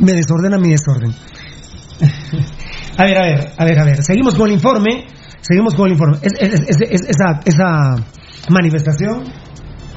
Me 0.00 0.12
desordena 0.12 0.58
mi 0.58 0.70
desorden. 0.70 1.12
a 2.98 3.04
ver, 3.04 3.16
a 3.18 3.22
ver, 3.22 3.48
a 3.56 3.64
ver, 3.64 3.78
a 3.80 3.84
ver. 3.84 4.02
Seguimos 4.02 4.34
con 4.34 4.48
el 4.48 4.54
informe. 4.54 5.06
Seguimos 5.40 5.74
con 5.74 5.86
el 5.86 5.92
informe. 5.92 6.18
Es- 6.22 6.32
es- 6.40 6.60
es- 6.68 6.80
es- 6.90 7.08
esa, 7.08 7.40
esa 7.44 7.96
manifestación 8.50 9.24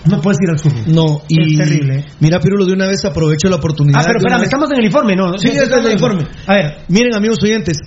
no 0.06 0.22
puedes 0.22 0.38
ir 0.41 0.49
al 0.49 0.60
sur. 0.60 0.72
No, 0.88 1.22
y 1.28 1.54
Es 1.54 1.58
terrible. 1.70 1.99
¿eh? 1.99 2.06
mira, 2.20 2.39
Pirulo, 2.39 2.66
de 2.66 2.74
una 2.74 2.88
vez 2.88 3.04
aprovecho 3.06 3.49
la 3.49 3.58
oportunidad. 3.58 3.99
Ah, 4.02 4.04
pero 4.06 4.20
espérame, 4.20 4.39
vez- 4.41 4.47
estamos 4.47 4.72
en 4.72 4.78
el 4.80 4.86
informe, 4.86 5.16
¿no? 5.16 5.38
Sí, 5.38 5.52
ya 5.54 5.64
está 5.64 5.80
en 5.80 5.86
el 5.86 5.91
informe. 5.93 6.28
A 6.47 6.54
ver. 6.54 6.78
Miren, 6.88 7.16
amigos 7.16 7.38
oyentes, 7.43 7.78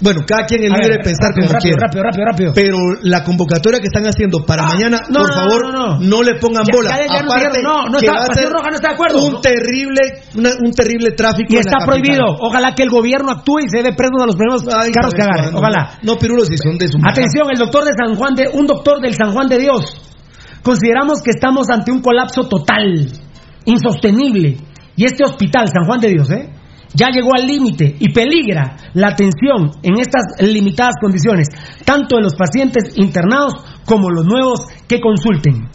bueno, 0.00 0.20
cada 0.26 0.46
quien 0.46 0.64
es 0.64 0.70
libre 0.70 0.88
ver, 0.88 0.98
de 0.98 1.04
pensar 1.04 1.28
rápido, 1.30 1.46
como 1.46 1.52
rápido, 1.54 1.76
quiera. 1.76 1.86
rápido, 1.86 2.02
rápido, 2.02 2.24
rápido. 2.26 2.52
Pero 2.56 2.76
la 3.02 3.22
convocatoria 3.22 3.78
que 3.78 3.86
están 3.86 4.04
haciendo 4.06 4.44
para 4.44 4.64
mañana, 4.64 4.98
no, 5.08 5.20
por 5.20 5.28
no, 5.28 5.34
favor, 5.34 5.62
no, 5.62 5.70
no, 5.72 5.86
no, 6.00 6.00
no. 6.00 6.22
le 6.24 6.34
pongan 6.40 6.64
Ya- 6.66 6.74
bola. 6.74 6.90
ya- 6.90 7.06
ya 7.06 7.20
Aparte, 7.22 7.62
no, 7.62 7.86
no 7.88 7.98
que 7.98 8.06
está- 8.06 8.18
va 8.18 8.26
a 8.26 8.34
ser 8.34 8.50
Roja 8.50 8.68
no 8.70 8.74
está 8.74 8.88
de 8.88 8.94
acuerdo. 8.94 9.24
Un 9.24 9.40
terrible, 9.40 10.00
una- 10.34 10.50
un 10.58 10.72
terrible 10.72 11.12
tráfico. 11.12 11.46
Y 11.50 11.54
en 11.54 11.60
está 11.60 11.78
prohibido. 11.86 12.24
Ojalá 12.40 12.74
que 12.74 12.82
el 12.82 12.90
gobierno 12.90 13.30
actúe 13.30 13.60
y 13.60 13.68
se 13.68 13.82
dé 13.82 13.92
presos 13.94 14.18
a 14.20 14.26
los 14.26 14.34
primeros 14.34 14.62
Ay, 14.74 14.90
carros 14.90 15.14
que 15.14 15.22
sabes 15.22 15.36
agarre. 15.38 15.52
cuándo. 15.52 15.58
Ojalá. 15.60 15.98
No, 16.02 16.18
Pirulo, 16.18 16.44
si 16.46 16.56
son 16.58 16.76
de 16.78 16.88
su 16.88 16.98
Atención, 17.06 17.46
el 17.52 17.58
doctor 17.58 17.84
de 17.84 17.92
San 17.94 18.16
Juan 18.16 18.34
de, 18.34 18.48
un 18.52 18.66
doctor 18.66 19.00
del 19.00 19.14
San 19.14 19.32
Juan 19.32 19.46
de 19.48 19.58
Dios. 19.58 19.84
Consideramos 20.62 21.22
que 21.22 21.30
estamos 21.30 21.68
ante 21.70 21.90
un 21.90 22.00
colapso 22.00 22.42
total, 22.48 23.08
insostenible. 23.64 24.58
Y 24.96 25.04
este 25.04 25.24
hospital, 25.24 25.68
San 25.68 25.84
Juan 25.86 26.00
de 26.00 26.08
Dios, 26.08 26.30
¿eh? 26.30 26.50
ya 26.94 27.08
llegó 27.08 27.34
al 27.34 27.46
límite 27.46 27.96
y 27.98 28.12
peligra 28.12 28.76
la 28.94 29.08
atención 29.08 29.70
en 29.82 29.98
estas 29.98 30.22
limitadas 30.40 30.94
condiciones, 31.00 31.48
tanto 31.84 32.16
de 32.16 32.22
los 32.22 32.34
pacientes 32.34 32.96
internados 32.96 33.54
como 33.86 34.10
los 34.10 34.26
nuevos 34.26 34.66
que 34.86 35.00
consulten. 35.00 35.68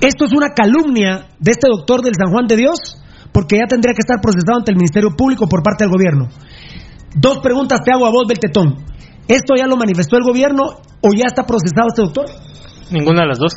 Esto 0.00 0.26
es 0.26 0.32
una 0.32 0.50
calumnia 0.50 1.28
de 1.38 1.50
este 1.50 1.68
doctor 1.68 2.02
del 2.02 2.14
San 2.14 2.32
Juan 2.32 2.46
de 2.46 2.56
Dios, 2.56 3.00
porque 3.32 3.56
ya 3.56 3.66
tendría 3.66 3.94
que 3.94 4.02
estar 4.02 4.20
procesado 4.20 4.58
ante 4.58 4.70
el 4.70 4.76
Ministerio 4.76 5.10
Público 5.16 5.48
por 5.48 5.62
parte 5.62 5.84
del 5.84 5.92
gobierno. 5.92 6.28
Dos 7.16 7.38
preguntas 7.38 7.80
te 7.84 7.92
hago 7.92 8.06
a 8.06 8.10
vos, 8.10 8.24
Beltetón. 8.28 8.84
¿Esto 9.26 9.54
ya 9.56 9.66
lo 9.66 9.76
manifestó 9.76 10.16
el 10.16 10.24
gobierno 10.24 10.62
o 11.00 11.08
ya 11.16 11.24
está 11.26 11.44
procesado 11.44 11.88
este 11.88 12.02
doctor? 12.02 12.26
Ninguna 12.90 13.22
de 13.22 13.28
las 13.28 13.38
dos. 13.38 13.52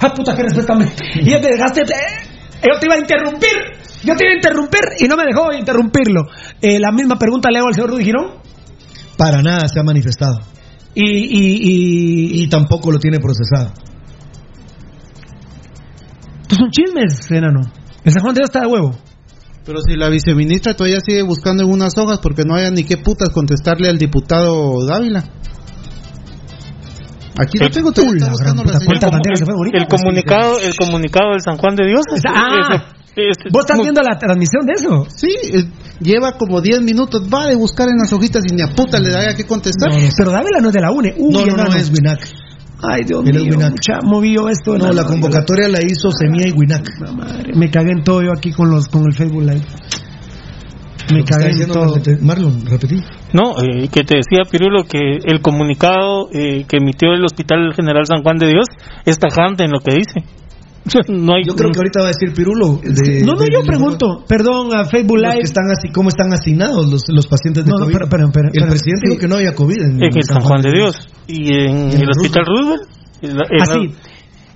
Ah, 0.00 0.12
puta, 0.14 0.34
que 0.34 0.42
respétame. 0.42 0.86
Y 1.20 1.30
ya 1.30 1.40
te 1.40 1.48
dejaste. 1.52 1.82
eh, 1.82 2.64
Yo 2.66 2.78
te 2.78 2.86
iba 2.86 2.94
a 2.94 2.98
interrumpir. 2.98 3.50
Yo 4.02 4.16
te 4.16 4.24
iba 4.24 4.32
a 4.32 4.36
interrumpir 4.36 4.80
y 4.98 5.04
no 5.08 5.16
me 5.16 5.24
dejó 5.24 5.52
interrumpirlo. 5.52 6.22
Eh, 6.62 6.78
la 6.80 6.90
misma 6.92 7.16
pregunta 7.18 7.50
le 7.50 7.58
hago 7.58 7.68
al 7.68 7.74
señor 7.74 7.90
Rudy 7.90 8.04
Girón. 8.04 8.32
Para 9.18 9.42
nada 9.42 9.68
se 9.68 9.78
ha 9.78 9.82
manifestado. 9.82 10.38
Y, 10.94 11.04
y, 11.04 12.42
y... 12.42 12.48
tampoco 12.48 12.90
lo 12.90 12.98
tiene 12.98 13.18
procesado. 13.20 13.72
Estos 16.42 16.58
son 16.58 16.70
chismes, 16.70 17.30
enano. 17.30 17.60
El 18.04 18.12
San 18.12 18.22
Juan 18.22 18.34
de 18.34 18.40
Dios 18.40 18.48
está 18.50 18.60
de 18.60 18.66
huevo. 18.66 18.98
Pero 19.64 19.80
si 19.82 19.94
la 19.94 20.08
viceministra 20.08 20.74
todavía 20.74 20.98
sigue 21.04 21.22
buscando 21.22 21.62
en 21.62 21.70
unas 21.70 21.96
hojas 21.98 22.18
porque 22.20 22.42
no 22.44 22.54
haya 22.56 22.70
ni 22.70 22.82
qué 22.84 22.96
putas 22.96 23.28
contestarle 23.28 23.88
al 23.88 23.98
diputado 23.98 24.84
Dávila. 24.86 25.22
Aquí 27.38 27.58
no 27.58 27.70
tengo 27.70 27.92
todo. 27.92 28.06
el, 28.06 28.22
el, 29.72 29.86
comunicado, 29.86 30.60
el 30.60 30.74
comunicado 30.76 31.32
del 31.32 31.40
San 31.40 31.56
Juan 31.56 31.76
de 31.76 31.86
Dios. 31.86 32.04
Ah, 32.26 32.94
¿Vos 33.52 33.64
estás 33.66 33.78
viendo 33.82 34.02
la 34.02 34.18
transmisión 34.18 34.66
de 34.66 34.72
eso? 34.74 35.06
Sí, 35.08 35.28
eh, 35.52 35.64
lleva 36.00 36.32
como 36.38 36.60
10 36.60 36.82
minutos, 36.82 37.22
va 37.32 37.46
de 37.46 37.56
buscar 37.56 37.88
en 37.88 37.98
las 37.98 38.12
hojitas 38.12 38.42
y 38.48 38.54
ni 38.54 38.62
a 38.62 38.68
puta 38.74 38.98
le 39.00 39.10
da 39.10 39.34
que 39.34 39.44
contestar. 39.46 39.90
pero 40.16 40.30
Dávila 40.30 40.60
no 40.60 40.68
es 40.68 40.74
de 40.74 40.80
la 40.80 40.92
UNE. 40.92 41.14
Uy, 41.18 41.32
no, 41.32 41.56
no, 41.56 41.64
no, 41.64 41.74
es 41.74 41.90
Winac. 41.90 42.20
Ay, 42.82 43.04
Dios 43.04 43.22
mío, 43.22 43.58
mucha, 43.58 44.00
movió 44.02 44.48
esto. 44.48 44.78
No, 44.78 44.90
la 44.92 45.04
convocatoria 45.04 45.68
la 45.68 45.82
hizo 45.82 46.10
Semilla 46.10 46.48
y 46.48 46.52
Winac. 46.52 46.88
me 47.54 47.70
cagué 47.70 47.92
en 47.92 48.02
todo 48.02 48.22
yo 48.22 48.32
aquí 48.32 48.52
con 48.52 48.70
los 48.70 48.88
con 48.88 49.04
el 49.04 49.14
Facebook 49.14 49.42
Live. 49.42 49.62
Me 51.12 51.24
cagué 51.24 51.62
en 51.62 51.68
todo. 51.68 51.96
Marlon, 52.20 52.66
repetí. 52.66 52.96
No, 53.32 53.54
eh, 53.62 53.88
que 53.92 54.04
te 54.04 54.16
decía 54.16 54.44
Pirulo 54.50 54.84
que 54.84 55.18
el 55.24 55.40
comunicado 55.40 56.28
eh, 56.32 56.64
que 56.68 56.78
emitió 56.78 57.12
el 57.12 57.24
Hospital 57.24 57.72
General 57.74 58.04
San 58.06 58.22
Juan 58.22 58.38
de 58.38 58.48
Dios 58.48 58.66
es 59.04 59.18
tajante 59.18 59.64
en 59.64 59.70
lo 59.72 59.80
que 59.80 59.94
dice. 59.96 60.24
No 61.08 61.34
hay, 61.34 61.44
yo 61.44 61.54
creo 61.54 61.70
que 61.70 61.78
ahorita 61.78 62.00
va 62.00 62.06
a 62.06 62.12
decir 62.12 62.32
Pirulo. 62.34 62.80
De, 62.82 63.22
no, 63.22 63.34
no, 63.34 63.44
yo 63.46 63.62
pregunto, 63.62 64.24
perdón, 64.26 64.74
a 64.74 64.84
Facebook 64.84 65.18
Live. 65.18 65.40
Que 65.40 65.46
están 65.46 65.70
así, 65.70 65.90
¿Cómo 65.92 66.08
están 66.08 66.32
asignados 66.32 66.90
los, 66.90 67.02
los 67.08 67.26
pacientes 67.26 67.64
de 67.64 67.70
no, 67.70 67.76
COVID? 67.84 67.92
No, 67.92 68.08
pero, 68.10 68.30
pero, 68.32 68.48
el 68.52 68.68
presidente 68.68 69.08
dijo 69.08 69.20
que 69.20 69.28
no 69.28 69.36
había 69.36 69.54
COVID 69.54 69.76
en, 69.82 70.02
en, 70.02 70.22
San 70.22 70.40
Juan 70.40 70.62
de 70.62 70.72
Dios. 70.72 70.96
¿Y 71.26 71.52
en, 71.54 71.90
el, 71.90 72.08
Hospital 72.08 72.44
Roosevelt? 72.46 72.82
Así. 73.60 73.94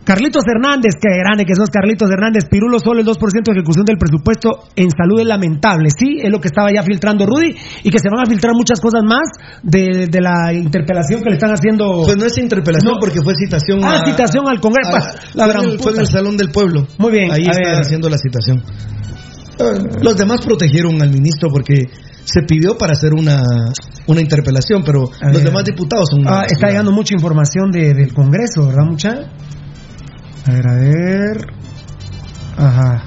Carlitos 0.04 0.44
Hernández, 0.46 0.96
que 1.00 1.08
grande 1.08 1.44
que 1.44 1.54
sos 1.54 1.70
Carlitos 1.70 2.10
Hernández, 2.10 2.44
Pirulo 2.50 2.78
solo 2.78 3.00
el 3.00 3.06
2% 3.06 3.16
de 3.16 3.52
ejecución 3.52 3.84
del 3.84 3.96
presupuesto 3.96 4.68
en 4.76 4.90
salud 4.90 5.18
es 5.20 5.26
lamentable, 5.26 5.88
sí, 5.90 6.18
es 6.22 6.30
lo 6.30 6.40
que 6.40 6.48
estaba 6.48 6.68
ya 6.72 6.82
filtrando 6.82 7.24
Rudy 7.24 7.56
y 7.82 7.90
que 7.90 7.98
se 7.98 8.08
van 8.10 8.20
a 8.20 8.26
filtrar 8.28 8.52
muchas 8.54 8.80
cosas 8.80 9.02
más 9.02 9.24
de, 9.62 10.08
de 10.08 10.20
la 10.20 10.52
interpelación 10.52 11.22
que 11.22 11.30
le 11.30 11.36
están 11.36 11.52
haciendo. 11.52 12.02
Pues 12.04 12.18
no 12.18 12.26
es 12.26 12.36
interpelación 12.36 12.96
porque 13.00 13.22
fue 13.22 13.34
citación. 13.34 13.80
Ah, 13.82 14.02
citación 14.04 14.46
al 14.46 14.60
Congreso. 14.60 14.90
la 15.34 15.46
fue, 15.46 15.54
en 15.54 15.70
el, 15.70 15.78
fue, 15.78 15.92
en 15.92 16.00
el, 16.00 16.06
Salón 16.06 16.36
del 16.36 16.50
Pueblo. 16.50 16.86
Muy 16.98 17.10
bien. 17.10 17.32
Ahí 17.32 17.46
está 17.46 17.80
haciendo 17.80 18.10
la 18.10 18.18
citación. 18.18 18.62
Los 20.02 20.16
demás 20.16 20.44
protegieron 20.44 21.00
al 21.00 21.10
ministro 21.10 21.48
porque 21.48 21.84
se 22.24 22.42
pidió 22.42 22.76
para 22.76 22.92
hacer 22.92 23.14
una, 23.14 23.42
una 24.06 24.20
interpelación, 24.20 24.82
pero 24.84 25.10
los 25.32 25.42
demás 25.42 25.64
diputados 25.64 26.08
son... 26.10 26.26
Ah, 26.26 26.44
está 26.48 26.68
llegando 26.68 26.92
mucha 26.92 27.14
información 27.14 27.70
de, 27.70 27.94
del 27.94 28.12
Congreso, 28.12 28.66
¿verdad, 28.66 28.84
mucha? 28.84 29.30
A 30.46 30.50
ver, 30.52 30.68
a 30.68 30.74
ver. 30.74 31.46
Ajá. 32.56 33.04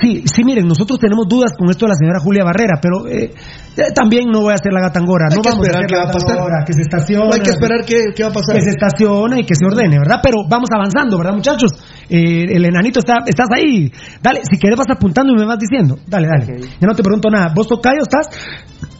Sí, 0.00 0.24
sí, 0.26 0.44
miren, 0.44 0.66
nosotros 0.66 0.98
tenemos 0.98 1.26
dudas 1.26 1.52
con 1.56 1.70
esto 1.70 1.86
de 1.86 1.90
la 1.90 1.94
señora 1.94 2.20
Julia 2.20 2.44
Barrera, 2.44 2.78
pero 2.82 3.06
eh, 3.08 3.32
eh, 3.32 3.92
también 3.94 4.28
no 4.30 4.42
voy 4.42 4.52
a 4.52 4.56
hacer 4.56 4.72
la 4.72 4.80
gatangora. 4.80 5.28
Hay 5.30 5.36
no 5.36 5.42
que 5.42 5.48
vamos 5.48 5.66
esperar 5.66 5.84
a 5.84 5.86
qué 5.86 5.96
va 5.96 6.04
a 6.04 6.12
pasar. 6.12 6.64
que 6.66 6.72
se 6.74 6.82
estacione. 6.82 7.30
hay 7.32 7.40
que 7.40 7.50
esperar 7.50 7.84
qué, 7.86 7.96
qué, 8.14 8.22
va 8.22 8.28
a 8.28 8.32
pasar. 8.32 8.56
Que 8.56 8.62
se 8.62 8.70
estacione 8.70 9.40
y 9.40 9.44
que 9.44 9.54
se 9.54 9.64
ordene, 9.64 9.98
¿verdad? 9.98 10.20
Pero 10.22 10.44
vamos 10.48 10.68
avanzando, 10.74 11.16
¿verdad, 11.16 11.32
muchachos? 11.32 11.72
Eh, 12.10 12.44
el 12.44 12.64
enanito 12.64 13.00
está, 13.00 13.24
estás 13.26 13.48
ahí. 13.56 13.90
Dale, 14.22 14.40
si 14.44 14.58
quieres 14.58 14.78
vas 14.78 14.90
apuntando 14.90 15.32
y 15.32 15.36
me 15.36 15.46
vas 15.46 15.58
diciendo. 15.58 15.96
Dale, 16.06 16.28
dale. 16.28 16.60
Ya 16.78 16.86
no 16.86 16.94
te 16.94 17.02
pregunto 17.02 17.30
nada. 17.30 17.52
¿Vos, 17.54 17.66
Tocayo, 17.66 18.02
estás? 18.02 18.28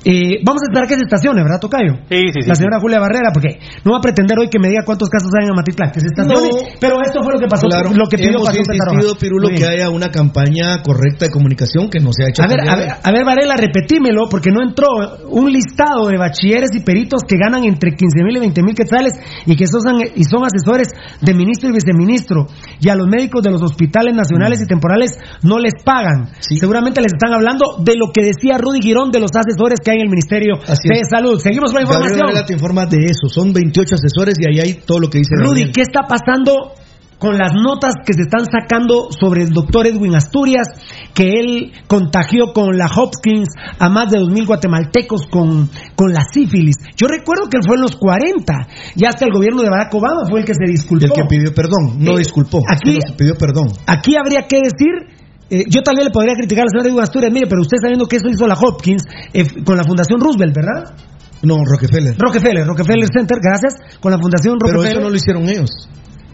Eh, 0.06 0.38
vamos 0.46 0.62
a 0.62 0.70
esperar 0.70 0.86
que 0.86 0.94
se 0.94 1.02
estacione, 1.02 1.42
¿verdad, 1.42 1.58
Tocayo? 1.58 1.98
Sí, 2.06 2.30
sí, 2.30 2.40
sí. 2.42 2.46
La 2.46 2.54
señora 2.54 2.78
Julia 2.78 3.00
Barrera, 3.00 3.34
porque 3.34 3.58
no 3.82 3.90
va 3.90 3.98
a 3.98 4.00
pretender 4.00 4.38
hoy 4.38 4.46
que 4.46 4.60
me 4.60 4.68
diga 4.68 4.86
cuántos 4.86 5.08
casos 5.10 5.34
hay 5.34 5.46
en 5.46 5.50
Amatitlán, 5.50 5.90
que 5.90 5.98
se 5.98 6.06
estacione. 6.06 6.78
pero 6.78 7.02
esto 7.02 7.24
fue 7.24 7.34
lo 7.34 7.40
que 7.40 7.48
pasó, 7.50 7.66
claro, 7.66 7.90
lo 7.90 8.06
que 8.06 8.16
pidió 8.16 8.38
hemos 8.38 8.54
insistido, 8.54 9.18
Pirulo, 9.18 9.48
que 9.50 9.66
haya 9.66 9.90
una 9.90 10.10
campaña 10.14 10.80
correcta 10.82 11.26
de 11.26 11.32
comunicación 11.32 11.90
que 11.90 11.98
no 11.98 12.10
se 12.14 12.22
ha 12.22 12.28
hecho. 12.30 12.44
A 12.44 12.46
ver, 12.46 12.62
a 12.62 12.76
ver, 12.76 12.88
a 13.02 13.10
ver, 13.10 13.24
Varela, 13.24 13.56
repetímelo, 13.56 14.28
porque 14.30 14.50
no 14.54 14.62
entró 14.62 14.86
un 15.26 15.50
listado 15.50 16.06
de 16.06 16.16
bachilleres 16.18 16.70
y 16.74 16.86
peritos 16.86 17.22
que 17.26 17.36
ganan 17.36 17.64
entre 17.64 17.96
15 17.96 18.22
mil 18.22 18.36
y 18.36 18.40
20 18.40 18.62
mil 18.62 18.74
quetzales 18.76 19.12
y 19.44 19.56
que 19.56 19.66
son, 19.66 19.82
y 20.14 20.22
son 20.22 20.44
asesores 20.46 20.94
de 21.20 21.34
ministro 21.34 21.68
y 21.68 21.72
viceministro. 21.72 22.46
Y 22.78 22.90
a 22.90 22.94
los 22.94 23.08
médicos 23.08 23.42
de 23.42 23.50
los 23.50 23.62
hospitales 23.62 24.14
nacionales 24.14 24.62
y 24.62 24.66
temporales 24.66 25.18
no 25.42 25.58
les 25.58 25.74
pagan. 25.84 26.30
Seguramente 26.38 27.00
les 27.00 27.12
están 27.12 27.34
hablando 27.34 27.82
de 27.82 27.96
lo 27.96 28.12
que 28.12 28.22
decía 28.22 28.58
Rudy 28.58 28.80
Girón 28.80 29.10
de 29.10 29.18
los 29.18 29.30
asesores 29.34 29.75
que 29.82 29.90
hay 29.92 29.96
en 29.98 30.04
el 30.04 30.10
Ministerio 30.10 30.56
de 30.58 31.00
Salud. 31.10 31.38
Seguimos 31.40 31.70
con 31.72 31.76
la 31.80 31.82
información. 31.82 32.20
Gabriel 32.20 32.44
te 32.46 32.52
informa 32.54 32.86
de 32.86 32.98
eso. 33.06 33.28
Son 33.28 33.52
28 33.52 33.94
asesores 33.94 34.36
y 34.40 34.48
ahí 34.48 34.60
hay 34.60 34.74
todo 34.84 35.00
lo 35.00 35.08
que 35.10 35.18
dice 35.18 35.30
Rudy, 35.38 35.72
¿qué 35.72 35.82
está 35.82 36.02
pasando 36.08 36.72
con 37.18 37.38
las 37.38 37.54
notas 37.54 37.94
que 38.04 38.12
se 38.12 38.22
están 38.24 38.44
sacando 38.44 39.08
sobre 39.10 39.42
el 39.44 39.48
doctor 39.48 39.86
Edwin 39.86 40.14
Asturias, 40.14 40.68
que 41.14 41.40
él 41.40 41.72
contagió 41.86 42.52
con 42.52 42.76
la 42.76 42.90
Hopkins 42.94 43.48
a 43.78 43.88
más 43.88 44.10
de 44.10 44.18
2.000 44.18 44.46
guatemaltecos 44.46 45.26
con, 45.28 45.70
con 45.94 46.12
la 46.12 46.20
sífilis. 46.30 46.76
Yo 46.94 47.06
recuerdo 47.06 47.48
que 47.48 47.56
él 47.56 47.62
fue 47.66 47.76
en 47.76 47.82
los 47.82 47.96
40, 47.96 48.68
y 48.96 49.06
hasta 49.06 49.24
el 49.24 49.32
gobierno 49.32 49.62
de 49.62 49.70
Barack 49.70 49.94
Obama 49.94 50.28
fue 50.28 50.40
el 50.40 50.44
que 50.44 50.52
se 50.52 50.70
disculpó. 50.70 51.06
El 51.06 51.12
que 51.12 51.22
pidió 51.26 51.54
perdón, 51.54 51.96
no 52.00 52.16
Eh, 52.16 52.18
disculpó, 52.18 52.60
aquí- 52.68 52.98
pidió 53.16 53.34
perdón. 53.38 53.68
Aquí 53.86 54.14
habría 54.16 54.42
que 54.46 54.56
decir, 54.60 55.15
eh, 55.50 55.64
yo 55.68 55.82
tal 55.82 55.96
vez 55.96 56.04
le 56.06 56.10
podría 56.10 56.34
criticar 56.34 56.64
al 56.64 56.70
señor 56.70 56.86
Edwin 56.86 57.02
Asturias, 57.02 57.32
mire, 57.32 57.46
pero 57.46 57.62
usted 57.62 57.78
sabiendo 57.80 58.06
que 58.06 58.16
eso 58.16 58.28
hizo 58.28 58.46
la 58.46 58.54
Hopkins 58.54 59.02
eh, 59.32 59.44
con 59.64 59.76
la 59.76 59.84
Fundación 59.84 60.20
Roosevelt, 60.20 60.54
¿verdad? 60.54 60.94
No, 61.42 61.58
Rockefeller. 61.64 62.16
Rockefeller, 62.18 62.66
Rockefeller 62.66 63.08
Center, 63.12 63.38
gracias, 63.40 63.74
con 64.00 64.10
la 64.12 64.18
Fundación 64.18 64.56
Pero 64.58 64.72
Rockefeller. 64.72 64.96
eso 64.98 65.04
no 65.04 65.10
lo 65.10 65.16
hicieron 65.16 65.48
ellos. 65.48 65.70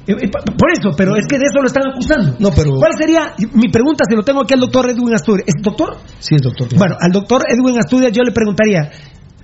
Eh, 0.07 0.15
Por 0.59 0.73
eso, 0.73 0.91
pero 0.97 1.15
es 1.17 1.27
que 1.29 1.39
de 1.39 1.45
eso 1.47 1.61
lo 1.61 1.67
están 1.67 1.85
acusando. 1.93 2.35
No, 2.41 2.51
pero- 2.51 2.71
¿Cuál 2.79 2.93
sería 2.99 3.35
mi 3.55 3.69
pregunta 3.69 4.05
si 4.09 4.17
lo 4.17 4.23
tengo 4.25 4.43
aquí 4.43 4.55
al 4.55 4.61
doctor 4.61 4.91
Edwin 4.91 5.15
Asturias? 5.15 5.47
¿Es 5.47 5.63
doctor? 5.63 5.97
Sí, 6.19 6.35
es 6.35 6.43
doctor. 6.43 6.69
Bueno, 6.77 6.97
al 7.01 7.13
doctor 7.13 7.43
Edwin 7.49 7.79
Asturias 7.79 8.11
yo 8.13 8.23
le 8.25 8.33
preguntaría, 8.33 8.91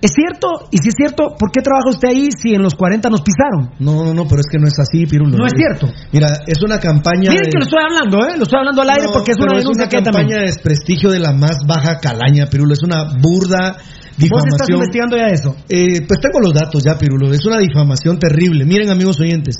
¿es 0.00 0.12
cierto? 0.12 0.68
Y 0.70 0.78
si 0.78 0.88
es 0.88 0.94
cierto, 0.96 1.34
¿por 1.38 1.50
qué 1.50 1.60
trabaja 1.60 1.90
usted 1.90 2.08
ahí 2.08 2.28
si 2.36 2.54
en 2.54 2.62
los 2.62 2.74
40 2.74 3.08
nos 3.10 3.22
pisaron? 3.22 3.70
No, 3.78 4.04
no, 4.04 4.14
no, 4.14 4.26
pero 4.28 4.40
es 4.40 4.46
que 4.50 4.58
no 4.58 4.66
es 4.68 4.78
así, 4.78 5.06
Pirulo. 5.06 5.36
No 5.36 5.46
es 5.46 5.52
cierto. 5.56 5.88
Mira, 6.12 6.28
es 6.46 6.62
una 6.62 6.78
campaña. 6.78 7.30
Miren 7.30 7.44
de- 7.44 7.50
que 7.50 7.58
lo 7.58 7.64
estoy 7.64 7.80
hablando, 7.82 8.18
¿eh? 8.26 8.36
Lo 8.36 8.44
estoy 8.44 8.58
hablando 8.58 8.82
al 8.82 8.90
aire 8.90 9.04
No, 9.06 9.12
porque 9.12 9.32
es 9.32 9.38
una 9.38 9.58
denuncia 9.58 9.84
una 9.84 9.88
que 9.90 9.96
hay 9.96 10.02
campaña 10.04 10.28
también. 10.28 10.40
de 10.40 10.46
desprestigio 10.52 11.10
de 11.10 11.18
la 11.20 11.32
más 11.32 11.58
baja 11.66 11.98
calaña, 11.98 12.46
Pirulo. 12.46 12.72
Es 12.74 12.82
una 12.82 13.04
burda 13.20 13.76
¿Vos 13.78 14.16
difamación. 14.18 14.54
estás 14.54 14.68
investigando 14.70 15.16
ya 15.16 15.28
eso? 15.28 15.56
Eh, 15.68 16.02
pues 16.06 16.20
tengo 16.20 16.40
los 16.40 16.52
datos 16.54 16.82
ya, 16.84 16.96
Pirulo. 16.98 17.32
Es 17.32 17.44
una 17.46 17.58
difamación 17.58 18.18
terrible. 18.18 18.64
Miren, 18.64 18.90
amigos 18.90 19.18
oyentes. 19.20 19.56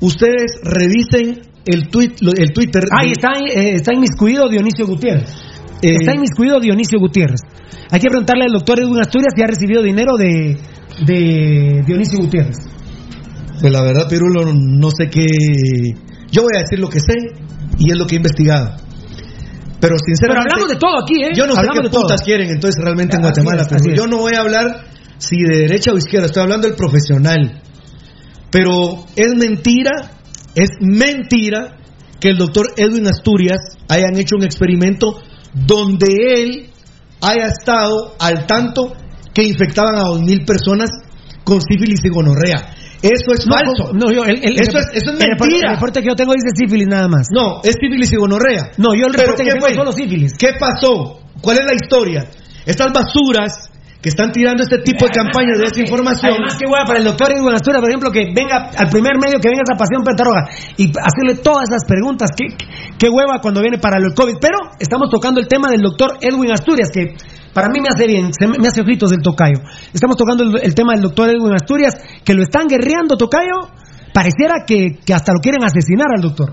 Ustedes 0.00 0.52
revisen 0.64 1.42
el, 1.66 1.88
tweet, 1.88 2.14
el 2.38 2.52
Twitter. 2.52 2.84
Ahí 2.90 3.08
de- 3.08 3.12
está, 3.12 3.28
eh, 3.38 3.74
está 3.74 3.92
inmiscuido 3.94 4.48
Dionisio 4.48 4.86
Gutiérrez. 4.86 5.28
Eh, 5.82 5.96
Está 6.00 6.14
inmiscuido 6.14 6.60
Dionisio 6.60 6.98
Gutiérrez. 6.98 7.40
Hay 7.90 8.00
que 8.00 8.08
preguntarle 8.08 8.44
al 8.44 8.52
doctor 8.52 8.80
Edwin 8.80 9.00
Asturias 9.00 9.32
si 9.34 9.42
ha 9.42 9.46
recibido 9.46 9.82
dinero 9.82 10.16
de, 10.16 10.58
de 11.06 11.82
Dionisio 11.86 12.18
Gutiérrez. 12.18 12.56
Pues 13.60 13.72
la 13.72 13.82
verdad, 13.82 14.08
Pirulo, 14.08 14.52
no 14.54 14.90
sé 14.90 15.08
qué. 15.10 15.26
Yo 16.30 16.42
voy 16.42 16.52
a 16.56 16.60
decir 16.60 16.78
lo 16.78 16.88
que 16.88 17.00
sé 17.00 17.14
y 17.78 17.90
es 17.90 17.96
lo 17.98 18.06
que 18.06 18.14
he 18.14 18.18
investigado. 18.18 18.76
Pero 19.80 19.96
Pero 19.96 19.96
sinceramente. 20.06 20.50
hablamos 20.52 20.68
de 20.70 20.76
todo 20.76 21.02
aquí, 21.02 21.14
¿eh? 21.24 21.30
Yo 21.34 21.46
no 21.46 21.54
sé 21.54 21.60
Hablamos 21.60 21.80
qué 21.80 21.88
de 21.88 21.90
todo. 21.92 22.02
putas 22.02 22.22
quieren 22.22 22.50
entonces 22.50 22.78
realmente 22.82 23.16
en 23.16 23.22
Guatemala. 23.22 23.66
pero 23.68 23.92
es. 23.92 23.98
yo 23.98 24.06
no 24.06 24.18
voy 24.18 24.34
a 24.34 24.40
hablar 24.40 24.84
si 25.18 25.36
de 25.36 25.58
derecha 25.60 25.92
o 25.92 25.96
izquierda, 25.96 26.26
estoy 26.26 26.42
hablando 26.42 26.66
del 26.68 26.76
profesional. 26.76 27.60
Pero 28.50 29.04
es 29.16 29.34
mentira, 29.36 29.90
es 30.54 30.70
mentira 30.80 31.76
que 32.20 32.28
el 32.28 32.36
doctor 32.36 32.66
Edwin 32.76 33.06
Asturias 33.06 33.58
hayan 33.88 34.16
hecho 34.18 34.36
un 34.36 34.44
experimento 34.44 35.18
donde 35.54 36.06
él 36.42 36.70
haya 37.22 37.46
estado 37.46 38.14
al 38.18 38.46
tanto 38.46 38.92
que 39.34 39.42
infectaban 39.44 39.96
a 39.96 40.02
dos 40.08 40.20
mil 40.22 40.44
personas 40.44 40.90
con 41.44 41.60
sífilis 41.60 42.00
y 42.04 42.08
gonorrea. 42.08 42.74
Eso 43.02 43.32
es 43.32 43.46
No, 43.46 43.54
falso. 43.56 43.92
No, 43.94 44.12
yo, 44.12 44.24
el, 44.24 44.44
el- 44.44 44.60
eso, 44.60 44.78
el- 44.78 44.84
es, 44.84 45.02
eso 45.02 45.12
mentira. 45.12 45.70
El 45.70 45.74
reporte 45.76 46.02
que 46.02 46.08
yo 46.08 46.14
tengo 46.16 46.34
dice 46.34 46.48
sífilis 46.54 46.86
nada 46.86 47.08
más. 47.08 47.28
No, 47.30 47.60
es 47.64 47.74
sífilis 47.80 48.12
y 48.12 48.16
gonorrea. 48.16 48.72
No, 48.76 48.94
yo 48.94 49.06
el 49.06 49.12
¿Pero 49.12 49.22
reporte 49.32 49.44
que 49.44 49.52
tengo 49.52 49.68
solo 49.74 49.92
sífilis. 49.92 50.32
¿Qué 50.38 50.50
pasó? 50.58 51.20
¿Cuál 51.40 51.58
es 51.58 51.64
la 51.64 51.74
historia? 51.74 52.28
Estas 52.66 52.92
basuras 52.92 53.70
que 54.00 54.08
están 54.08 54.32
tirando 54.32 54.62
este 54.62 54.78
tipo 54.78 55.04
de 55.04 55.12
campañas 55.12 55.58
de 55.58 55.68
desinformación. 55.68 56.32
Además, 56.32 56.56
qué 56.56 56.64
hueá 56.66 56.84
para 56.84 56.98
el 56.98 57.04
doctor 57.04 57.28
Edwin 57.32 57.52
Asturias, 57.52 57.80
por 57.80 57.90
ejemplo, 57.90 58.10
que 58.10 58.32
venga 58.34 58.72
al 58.72 58.88
primer 58.88 59.20
medio 59.20 59.38
que 59.38 59.48
venga 59.48 59.62
esa 59.62 59.76
pasión 59.76 60.02
Pentaroga 60.02 60.48
y 60.76 60.88
hacerle 60.88 61.42
todas 61.42 61.68
esas 61.68 61.84
preguntas. 61.84 62.30
Qué, 62.32 62.48
qué 62.98 63.08
hueva 63.10 63.40
cuando 63.40 63.60
viene 63.60 63.78
para 63.78 63.98
el 63.98 64.14
COVID. 64.14 64.36
Pero 64.40 64.72
estamos 64.78 65.10
tocando 65.10 65.40
el 65.40 65.48
tema 65.48 65.68
del 65.68 65.82
doctor 65.82 66.16
Edwin 66.20 66.52
Asturias, 66.52 66.88
que 66.88 67.14
para 67.52 67.68
mí 67.68 67.80
me 67.80 67.88
hace 67.88 68.06
bien, 68.06 68.32
se 68.32 68.46
me, 68.48 68.58
me 68.58 68.68
hace 68.68 68.80
ojitos 68.80 69.10
del 69.10 69.20
tocayo. 69.20 69.60
Estamos 69.92 70.16
tocando 70.16 70.44
el, 70.44 70.62
el 70.62 70.74
tema 70.74 70.94
del 70.94 71.02
doctor 71.02 71.28
Edwin 71.28 71.52
Asturias, 71.54 71.94
que 72.24 72.32
lo 72.32 72.42
están 72.42 72.68
guerreando, 72.68 73.16
tocayo. 73.16 73.68
Pareciera 74.12 74.64
que, 74.66 74.98
que 75.04 75.14
hasta 75.14 75.32
lo 75.32 75.40
quieren 75.40 75.64
asesinar 75.64 76.08
al 76.14 76.22
doctor. 76.22 76.50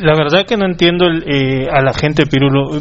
La 0.00 0.14
verdad 0.16 0.44
que 0.46 0.56
no 0.56 0.66
entiendo 0.66 1.06
el, 1.06 1.22
eh, 1.26 1.68
a 1.70 1.80
la 1.82 1.92
gente, 1.94 2.24
Pirulo. 2.26 2.80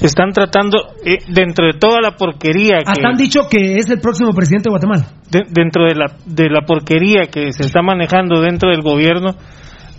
Están 0.00 0.32
tratando, 0.32 0.78
eh, 1.04 1.18
dentro 1.28 1.66
de 1.66 1.78
toda 1.78 2.00
la 2.02 2.16
porquería 2.16 2.78
que... 2.84 2.90
Hasta 2.90 3.08
han 3.08 3.16
dicho 3.16 3.42
que 3.48 3.76
es 3.76 3.88
el 3.88 4.00
próximo 4.00 4.32
presidente 4.32 4.68
de 4.68 4.70
Guatemala. 4.72 5.06
de- 5.30 5.46
dentro 5.48 5.84
de 5.84 5.94
la, 5.94 6.06
de 6.26 6.50
la 6.50 6.66
porquería 6.66 7.26
que 7.30 7.52
se 7.52 7.62
está 7.62 7.82
manejando 7.82 8.40
dentro 8.40 8.70
del 8.70 8.82
gobierno, 8.82 9.36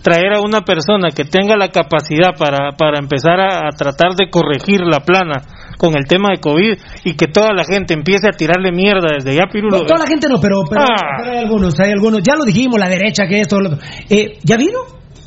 traer 0.02 0.34
a 0.34 0.40
una 0.42 0.60
persona 0.60 1.08
que 1.16 1.24
tenga 1.24 1.56
la 1.56 1.68
capacidad 1.70 2.36
para, 2.38 2.72
para 2.76 2.98
empezar 2.98 3.40
a, 3.40 3.66
a 3.66 3.70
tratar 3.76 4.12
de 4.14 4.28
corregir 4.28 4.80
la 4.82 5.00
plana 5.00 5.40
con 5.78 5.96
el 5.96 6.06
tema 6.06 6.30
de 6.30 6.40
COVID 6.40 6.78
y 7.04 7.14
que 7.14 7.26
toda 7.26 7.52
la 7.52 7.64
gente 7.64 7.94
empiece 7.94 8.28
a 8.28 8.32
tirarle 8.36 8.72
mierda 8.72 9.08
desde 9.16 9.34
ya, 9.36 9.44
Pirulo. 9.52 9.78
No, 9.78 9.84
toda 9.84 10.00
la 10.00 10.06
gente 10.06 10.28
no, 10.28 10.40
pero, 10.40 10.62
pero, 10.68 10.82
Ah. 10.82 11.18
pero 11.22 11.32
hay 11.32 11.38
algunos, 11.44 11.78
hay 11.80 11.90
algunos. 11.90 12.22
Ya 12.22 12.34
lo 12.36 12.44
dijimos, 12.44 12.78
la 12.78 12.88
derecha, 12.88 13.26
que 13.28 13.40
esto, 13.40 13.60
lo 13.60 13.70
otro. 13.74 13.80
Eh, 14.08 14.38
¿Ya 14.42 14.56
vino? 14.56 14.78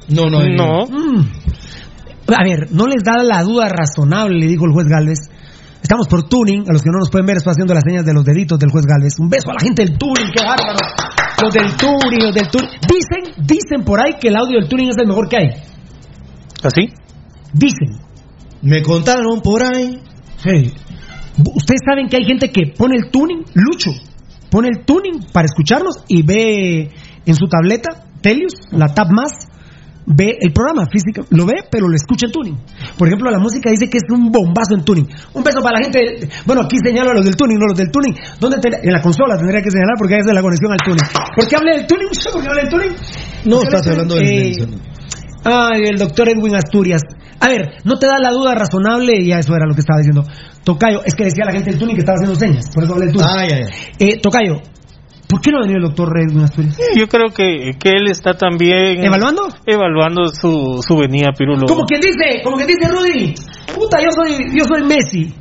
No, 0.10 0.26
no. 0.30 0.40
No. 0.40 0.86
Mm. 0.86 1.30
A 2.34 2.44
ver, 2.44 2.72
no 2.72 2.88
les 2.88 3.04
da 3.04 3.24
la 3.24 3.42
duda 3.44 3.70
razonable, 3.70 4.38
le 4.38 4.48
dijo 4.48 4.66
el 4.66 4.72
juez 4.74 4.88
Galvez. 4.88 5.20
Estamos 5.82 6.08
por 6.08 6.28
tuning, 6.28 6.64
a 6.68 6.74
los 6.74 6.82
que 6.82 6.90
no 6.92 7.00
nos 7.00 7.10
pueden 7.10 7.26
ver, 7.28 7.38
estoy 7.38 7.52
haciendo 7.52 7.74
las 7.74 7.84
señas 7.88 8.06
de 8.06 8.14
los 8.14 8.26
deditos 8.26 8.60
del 8.60 8.70
juez 8.72 8.86
Galvez. 8.86 9.14
Un 9.20 9.30
beso 9.30 9.50
a 9.52 9.54
la 9.54 9.60
gente 9.62 9.86
del 9.86 9.98
tuning, 9.98 10.32
qué 10.36 10.44
bárbaro. 10.44 10.80
Los 11.42 11.54
del 11.54 11.72
tuning, 11.78 12.24
los 12.26 12.36
del 12.36 12.50
tuning. 12.50 12.70
Dicen, 12.82 13.46
dicen 13.46 13.86
por 13.86 14.00
ahí 14.02 14.16
que 14.20 14.28
el 14.28 14.36
audio 14.36 14.60
del 14.60 14.68
tuning 14.68 14.90
es 14.90 14.98
el 14.98 15.08
mejor 15.08 15.30
que 15.30 15.38
hay. 15.38 15.50
¿Así? 16.64 16.90
Dicen. 17.54 18.00
Me 18.62 18.82
contaron 18.82 19.40
por 19.42 19.64
ahí. 19.64 20.02
Hey. 20.44 20.74
Ustedes 21.56 21.82
saben 21.88 22.08
que 22.10 22.18
hay 22.18 22.26
gente 22.26 22.50
que 22.52 22.74
pone 22.78 22.96
el 22.96 23.12
tuning, 23.12 23.44
Lucho, 23.54 23.92
pone 24.50 24.70
el 24.70 24.86
tuning 24.86 25.26
para 25.32 25.46
escucharnos 25.46 25.98
y 26.08 26.24
ve 26.24 26.90
en 27.26 27.36
su 27.36 27.48
tableta, 27.48 28.06
Telius, 28.22 28.54
la 28.72 28.88
Tab 28.88 29.12
Más, 29.12 29.32
ve 30.08 30.38
el 30.40 30.52
programa 30.54 30.86
físico, 30.90 31.28
lo 31.30 31.46
ve, 31.46 31.56
pero 31.70 31.88
lo 31.88 31.96
escucha 31.96 32.26
en 32.26 32.32
tuning. 32.32 32.58
Por 32.98 33.08
ejemplo, 33.08 33.30
la 33.30 33.38
música 33.40 33.70
dice 33.70 33.88
que 33.88 33.98
es 34.00 34.06
un 34.10 34.32
bombazo 34.32 34.74
en 34.76 34.84
tuning. 34.84 35.06
Un 35.34 35.44
beso 35.44 35.60
para 35.62 35.78
la 35.80 35.84
gente. 35.84 36.28
Bueno, 36.46 36.62
aquí 36.64 36.78
señalo 36.84 37.12
a 37.12 37.14
los 37.14 37.26
del 37.26 37.36
tuning, 37.36 37.60
no 37.60 37.66
los 37.68 37.78
del 37.78 37.92
tuning. 37.92 38.16
¿Dónde 38.40 38.58
te- 38.60 38.88
en 38.88 38.94
la 38.94 39.02
consola 39.02 39.38
tendría 39.38 39.62
que 39.62 39.70
señalar 39.70 39.96
porque 40.00 40.16
es 40.16 40.26
de 40.26 40.34
la 40.34 40.42
conexión 40.42 40.72
al 40.72 40.80
tuning. 40.80 41.06
¿Por 41.36 41.48
qué 41.48 41.56
hablé 41.58 41.72
del 41.78 41.88
tuning? 41.88 42.08
¿Por 42.34 42.42
qué 42.42 42.48
hablé 42.50 42.62
del 42.62 42.70
tuning? 42.72 42.92
No, 43.46 43.60
¿Por 43.60 43.68
qué 43.70 43.76
estás 43.76 43.88
hablando 43.92 44.16
del? 44.16 44.26
Eh, 44.28 44.52
Ay, 45.50 45.84
el 45.86 45.98
doctor 45.98 46.28
Edwin 46.28 46.56
Asturias. 46.56 47.02
A 47.40 47.48
ver, 47.48 47.78
¿no 47.86 47.98
te 47.98 48.06
da 48.08 48.20
la 48.20 48.32
duda 48.32 48.54
razonable? 48.54 49.14
Y 49.18 49.28
ya 49.28 49.40
eso 49.40 49.56
era 49.56 49.66
lo 49.66 49.74
que 49.74 49.82
estaba 49.82 50.00
diciendo. 50.00 50.24
Tocayo, 50.64 51.02
es 51.06 51.16
que 51.16 51.26
decía 51.26 51.46
la 51.46 51.54
gente 51.54 51.70
del 51.70 51.80
tuning 51.80 51.96
que 51.96 52.02
estaba 52.02 52.18
haciendo 52.18 52.38
señas. 52.38 52.70
Por 52.74 52.84
eso 52.84 52.94
hablé 52.94 53.06
del 53.06 53.16
tuning. 53.16 53.30
Ah, 53.30 53.48
ya, 53.48 53.60
ya. 53.60 53.70
Eh, 54.00 54.20
Tocayo, 54.22 54.56
¿por 55.30 55.40
qué 55.40 55.52
no 55.52 55.60
ha 55.60 55.62
venido 55.62 55.78
el 55.78 55.84
doctor 55.84 56.10
Edwin 56.20 56.44
Asturias? 56.44 56.78
Yo 56.98 57.08
creo 57.08 57.30
que, 57.34 57.72
que 57.80 57.90
él 57.92 58.08
está 58.10 58.34
también... 58.34 59.04
¿Evaluando? 59.04 59.48
Evaluando 59.66 60.28
su, 60.28 60.84
su 60.86 60.98
venida, 60.98 61.32
Pirulo. 61.32 61.66
Como 61.68 61.86
quien 61.86 62.02
dice, 62.02 62.42
como 62.44 62.58
quien 62.58 62.68
dice 62.68 62.90
Rudy, 62.92 63.34
puta, 63.74 64.00
yo 64.02 64.12
soy, 64.12 64.58
yo 64.58 64.66
soy 64.66 64.84
Messi. 64.84 65.34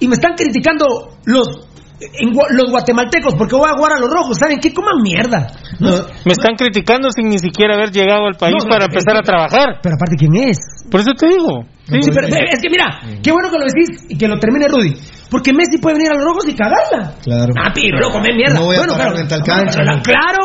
Y 0.00 0.08
me 0.08 0.14
están 0.14 0.34
criticando 0.34 1.16
los, 1.24 1.63
en 2.00 2.32
los 2.32 2.70
guatemaltecos 2.70 3.34
porque 3.34 3.54
voy 3.56 3.68
a 3.68 3.76
jugar 3.76 3.92
a 3.96 4.00
los 4.00 4.10
rojos. 4.10 4.36
¿Saben 4.38 4.58
qué? 4.58 4.72
Coman 4.74 5.00
mierda. 5.02 5.46
Me 5.80 6.32
están 6.32 6.56
criticando 6.56 7.08
sin 7.10 7.28
ni 7.28 7.38
siquiera 7.38 7.74
haber 7.74 7.90
llegado 7.90 8.26
al 8.26 8.34
país 8.34 8.56
No, 8.62 8.68
para 8.68 8.86
empezar 8.86 9.16
a 9.16 9.22
trabajar. 9.22 9.78
Pero 9.82 9.94
aparte, 9.94 10.16
¿quién 10.16 10.34
es? 10.34 10.58
Por 10.90 11.00
eso 11.00 11.12
te 11.14 11.28
digo. 11.28 11.64
Sí. 11.84 12.02
Sí, 12.02 12.10
pero- 12.14 12.28
pero 12.30 12.46
es 12.50 12.60
que 12.60 12.70
mira, 12.70 13.00
qué 13.22 13.30
bueno 13.30 13.50
que 13.50 13.58
lo 13.58 13.64
decís 13.64 14.06
y 14.08 14.16
que 14.18 14.26
lo 14.26 14.38
termine 14.38 14.66
Rudy. 14.68 14.94
Porque 15.30 15.52
Messi 15.52 15.78
puede 15.78 15.96
venir 15.96 16.12
a 16.12 16.14
los 16.16 16.24
rojos 16.24 16.46
y 16.48 16.54
cagarla. 16.54 17.14
Claro. 17.22 17.52
Ah, 17.58 17.70
pero 17.74 17.98
lo 18.00 18.10
come 18.10 18.34
mierda. 18.34 18.54
No 18.54 18.66
voy 18.66 18.76
a 18.76 18.80
bueno, 18.80 18.92
parar 18.94 19.12
claro, 19.12 19.20
en 19.22 19.28
tal 19.28 19.40
no, 19.40 19.44
cancha, 19.46 19.82
¿no? 19.84 20.02
Claro. 20.02 20.44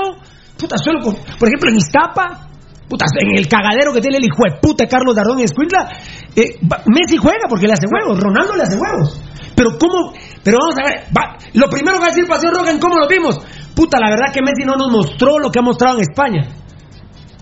Puta, 0.57 0.75
solo 0.77 0.99
con, 1.01 1.15
por 1.39 1.47
ejemplo, 1.47 1.69
en 1.69 1.77
Iztapa, 1.77 2.47
puta, 2.89 3.05
en 3.19 3.37
el 3.37 3.47
cagadero 3.47 3.93
que 3.93 4.01
tiene 4.01 4.17
el 4.17 4.25
hijo 4.25 4.43
de 4.43 4.59
puta 4.61 4.85
Carlos 4.87 5.15
Dardón 5.15 5.39
y 5.39 5.43
Escuintla, 5.43 5.87
eh, 6.35 6.59
Messi 6.87 7.17
juega 7.17 7.47
porque 7.47 7.67
le 7.67 7.73
hace 7.73 7.85
huevos, 7.87 8.19
Ronaldo 8.19 8.55
le 8.55 8.63
hace 8.63 8.77
huevos. 8.77 9.21
Pero 9.55 9.77
cómo, 9.77 10.13
pero 10.43 10.57
vamos 10.61 10.75
a 10.79 10.87
ver, 10.87 11.07
va, 11.15 11.37
lo 11.53 11.69
primero 11.69 11.97
que 11.97 12.01
va 12.01 12.07
a 12.07 12.09
decir 12.09 12.27
Paseo 12.27 12.51
Roja 12.51 12.71
en 12.71 12.79
cómo 12.79 12.97
lo 12.97 13.07
vimos. 13.07 13.37
Puta, 13.75 13.99
la 13.99 14.09
verdad 14.09 14.33
que 14.33 14.41
Messi 14.41 14.65
no 14.65 14.75
nos 14.75 14.91
mostró 14.91 15.39
lo 15.39 15.51
que 15.51 15.59
ha 15.59 15.61
mostrado 15.61 15.95
en 15.95 16.01
España. 16.01 16.47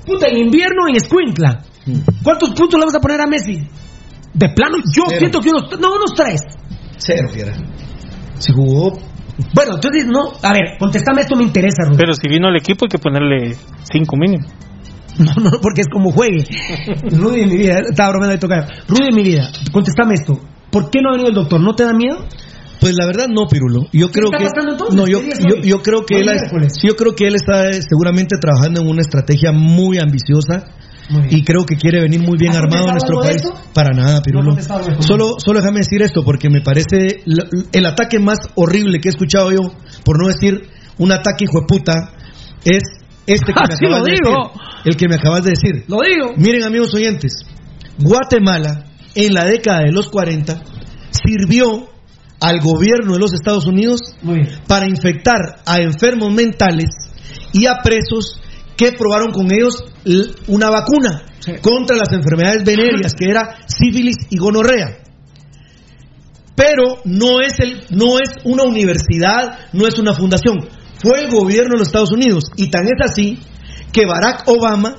Puta, 0.06 0.28
en 0.28 0.38
invierno 0.38 0.88
en 0.88 0.96
Escuintla. 0.96 1.64
¿Cuántos 2.24 2.50
puntos 2.50 2.74
le 2.74 2.80
vamos 2.80 2.96
a 2.96 3.00
poner 3.00 3.22
a 3.22 3.28
Messi? 3.28 3.68
De 4.34 4.50
plano, 4.50 4.78
yo 4.78 5.04
Cero. 5.08 5.20
siento 5.20 5.40
que 5.40 5.50
unos, 5.50 5.80
no, 5.80 5.96
unos 5.96 6.14
tres. 6.16 6.42
Cero, 6.98 7.30
fiera. 7.34 7.54
Si 8.40 8.54
jugó... 8.54 9.00
Bueno, 9.54 9.76
entonces 9.76 10.08
no, 10.08 10.32
a 10.42 10.52
ver, 10.52 10.78
contéstame 10.80 11.22
esto 11.22 11.36
me 11.36 11.44
interesa, 11.44 11.84
Rudy. 11.86 11.98
Pero 11.98 12.14
si 12.14 12.28
vino 12.28 12.50
el 12.50 12.56
equipo 12.56 12.86
hay 12.86 12.90
que 12.90 12.98
ponerle 12.98 13.56
cinco 13.84 14.18
mínimo. 14.18 14.48
No, 15.20 15.34
no, 15.34 15.52
porque 15.62 15.82
es 15.82 15.88
como 15.92 16.12
juegue. 16.12 16.44
Rudy 17.12 17.42
en 17.42 17.50
mi 17.50 17.58
vida, 17.58 17.80
estaba 17.90 18.10
bromeando 18.10 18.34
de 18.34 18.40
tocar. 18.40 18.68
Rudy 18.88 19.10
en 19.10 19.16
mi 19.16 19.24
vida, 19.24 19.50
contéstame 19.72 20.16
esto. 20.16 20.40
¿Por 20.72 20.90
qué 20.90 21.02
no 21.02 21.10
ha 21.10 21.12
venido 21.14 21.30
el 21.30 21.36
doctor? 21.36 21.60
¿No 21.60 21.74
te 21.76 21.84
da 21.84 21.94
miedo? 21.94 22.26
Pues 22.80 22.94
la 22.96 23.06
verdad 23.06 23.28
no, 23.28 23.48
Pirulo. 23.48 23.88
Yo 23.92 24.10
creo 24.12 24.30
está 24.32 24.38
que 24.38 24.96
no, 24.96 25.08
yo, 25.08 25.20
creo 25.82 26.06
que 26.06 26.20
él 26.20 26.30
yo 26.84 26.96
creo 26.96 27.16
que 27.16 27.28
él 27.28 27.36
está 27.36 27.70
eh, 27.70 27.82
seguramente 27.82 28.36
trabajando 28.40 28.82
en 28.82 28.88
una 28.88 29.02
estrategia 29.02 29.52
muy 29.52 29.98
ambiciosa 29.98 30.66
y 31.30 31.44
creo 31.44 31.66
que 31.66 31.76
quiere 31.76 32.02
venir 32.02 32.22
muy 32.22 32.38
bien 32.38 32.52
¿Has 32.52 32.58
armado 32.58 32.90
a 32.90 32.92
nuestro 32.92 33.20
país. 33.22 33.42
Para 33.74 33.96
nada, 33.96 34.22
Pirulo. 34.22 34.56
No 34.56 35.02
solo 35.02 35.36
solo 35.40 35.60
déjame 35.60 35.80
decir 35.80 36.02
esto 36.02 36.24
porque 36.24 36.50
me 36.50 36.62
parece 36.62 37.24
el 37.72 37.86
ataque 37.86 38.20
más 38.20 38.40
horrible 38.56 39.00
que 39.00 39.10
he 39.10 39.12
escuchado 39.12 39.52
yo, 39.52 39.72
por 40.04 40.22
no 40.22 40.28
decir 40.28 40.68
un 40.98 41.12
ataque 41.12 41.46
hijo 41.46 41.62
de 41.62 41.66
puta, 41.68 42.12
es 42.64 42.84
este 43.26 43.54
que 43.54 43.60
me 43.68 43.74
Así 43.74 43.86
acabas 43.86 44.00
lo 44.00 44.06
de 44.06 44.12
digo. 44.12 44.30
decir. 44.30 44.62
El 44.86 44.96
que 44.96 45.08
me 45.08 45.16
acabas 45.16 45.44
de 45.44 45.50
decir. 45.52 45.86
Lo 45.88 45.98
digo. 46.02 46.34
Miren, 46.38 46.64
amigos 46.64 46.94
oyentes, 46.94 47.46
Guatemala 48.00 48.86
en 49.16 49.34
la 49.34 49.46
década 49.46 49.80
de 49.80 49.92
los 49.92 50.10
40 50.10 50.62
sirvió 51.12 51.90
al 52.40 52.60
gobierno 52.60 53.14
de 53.14 53.20
los 53.20 53.34
Estados 53.34 53.66
Unidos 53.66 54.00
para 54.68 54.88
infectar 54.88 55.62
a 55.66 55.80
enfermos 55.80 56.32
mentales 56.34 56.90
y 57.54 57.66
a 57.66 57.78
presos 57.84 58.42
que 58.76 58.92
probaron 58.92 59.32
con 59.32 59.52
ellos 59.52 59.84
una 60.48 60.70
vacuna 60.70 61.26
contra 61.62 61.98
las 61.98 62.12
enfermedades 62.14 62.64
venéreas 62.64 63.14
que 63.16 63.26
era 63.30 63.58
sífilis 63.68 64.18
y 64.30 64.38
gonorrea. 64.38 65.00
Pero 66.56 67.02
no 67.06 67.40
es 67.42 67.60
el 67.60 67.84
no 67.92 68.20
es 68.20 68.30
una 68.44 68.64
universidad, 68.64 69.60
no 69.74 69.88
es 69.88 70.00
una 70.00 70.14
fundación, 70.14 70.58
fue 71.02 71.22
el 71.22 71.32
gobierno 71.32 71.74
de 71.74 71.80
los 71.80 71.88
Estados 71.88 72.12
Unidos 72.12 72.46
y 72.56 72.70
tan 72.70 72.86
es 72.86 73.00
así 73.04 73.40
que 73.92 74.06
Barack 74.06 74.48
Obama 74.48 74.96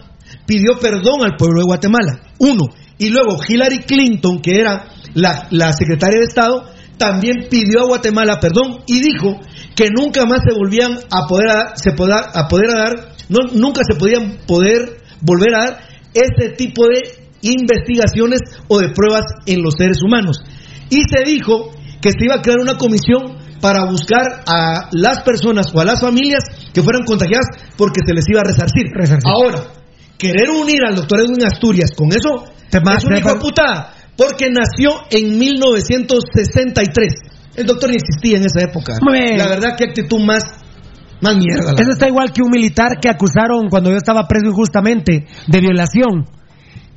pidió 0.46 0.78
perdón 0.78 1.24
al 1.24 1.36
pueblo 1.36 1.60
de 1.60 1.66
Guatemala. 1.66 2.20
Uno. 2.38 2.64
Y 2.98 3.10
luego 3.10 3.38
Hillary 3.46 3.80
Clinton, 3.80 4.40
que 4.40 4.56
era 4.60 4.88
la, 5.14 5.46
la 5.50 5.72
secretaria 5.72 6.18
de 6.18 6.26
Estado, 6.26 6.64
también 6.98 7.46
pidió 7.48 7.82
a 7.82 7.86
Guatemala 7.86 8.40
perdón 8.40 8.80
y 8.86 9.00
dijo 9.00 9.40
que 9.74 9.88
nunca 9.90 10.26
más 10.26 10.40
se 10.46 10.54
volvían 10.54 10.98
a 11.10 11.26
poder 11.26 11.48
a, 11.50 11.76
se 11.76 11.90
a 11.90 12.48
poder 12.48 12.70
a 12.70 12.78
dar, 12.78 13.14
no, 13.28 13.50
nunca 13.52 13.82
se 13.88 13.98
podían 13.98 14.38
poder 14.46 15.00
volver 15.20 15.54
a 15.54 15.64
dar 15.64 15.80
ese 16.12 16.50
tipo 16.56 16.86
de 16.86 17.28
investigaciones 17.42 18.40
o 18.66 18.78
de 18.78 18.90
pruebas 18.90 19.24
en 19.46 19.62
los 19.62 19.74
seres 19.78 20.02
humanos. 20.02 20.38
Y 20.90 21.02
se 21.02 21.24
dijo 21.24 21.70
que 22.00 22.10
se 22.10 22.24
iba 22.24 22.36
a 22.36 22.42
crear 22.42 22.58
una 22.60 22.76
comisión 22.76 23.38
para 23.60 23.84
buscar 23.90 24.42
a 24.46 24.88
las 24.92 25.22
personas 25.22 25.66
o 25.74 25.80
a 25.80 25.84
las 25.84 26.00
familias 26.00 26.42
que 26.72 26.82
fueran 26.82 27.04
contagiadas 27.04 27.46
porque 27.76 28.00
se 28.06 28.14
les 28.14 28.24
iba 28.28 28.40
a 28.40 28.44
resarcir. 28.44 28.86
Ahora, 29.24 29.64
querer 30.16 30.50
unir 30.50 30.84
al 30.86 30.96
doctor 30.96 31.20
Edwin 31.20 31.44
Asturias 31.44 31.90
con 31.96 32.08
eso 32.08 32.44
es 32.70 33.04
un 33.04 33.16
hijo 33.16 33.32
de 33.32 33.40
puta, 33.40 33.94
porque 34.18 34.50
nació 34.50 34.90
en 35.10 35.38
1963. 35.38 37.14
El 37.54 37.66
doctor 37.66 37.88
ni 37.88 37.96
existía 37.96 38.38
en 38.38 38.44
esa 38.44 38.64
época. 38.64 38.94
La 39.38 39.46
verdad, 39.46 39.76
qué 39.78 39.84
actitud 39.84 40.18
más, 40.18 40.42
más 41.20 41.36
mierda. 41.36 41.74
Eso 41.78 41.92
está 41.92 42.08
igual 42.08 42.32
que 42.32 42.42
un 42.42 42.50
militar 42.50 42.98
que 43.00 43.08
acusaron 43.08 43.68
cuando 43.70 43.90
yo 43.90 43.96
estaba 43.96 44.26
preso 44.26 44.46
injustamente 44.46 45.24
de 45.46 45.60
violación. 45.60 46.26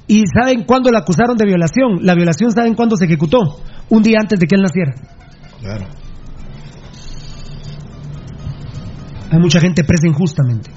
¿Y 0.08 0.24
saben 0.34 0.64
cuándo 0.64 0.92
lo 0.92 0.98
acusaron 0.98 1.38
de 1.38 1.46
violación? 1.46 2.00
La 2.02 2.16
violación, 2.16 2.52
¿saben 2.52 2.74
cuándo 2.74 2.98
se 2.98 3.06
ejecutó? 3.06 3.62
Un 3.90 4.02
día 4.02 4.18
antes 4.20 4.40
de 4.40 4.48
que 4.48 4.56
él 4.56 4.64
naciera. 4.64 4.94
Claro. 5.62 5.86
Hay 9.32 9.40
mucha 9.40 9.62
gente 9.62 9.84
presa 9.84 10.08
injustamente. 10.08 10.72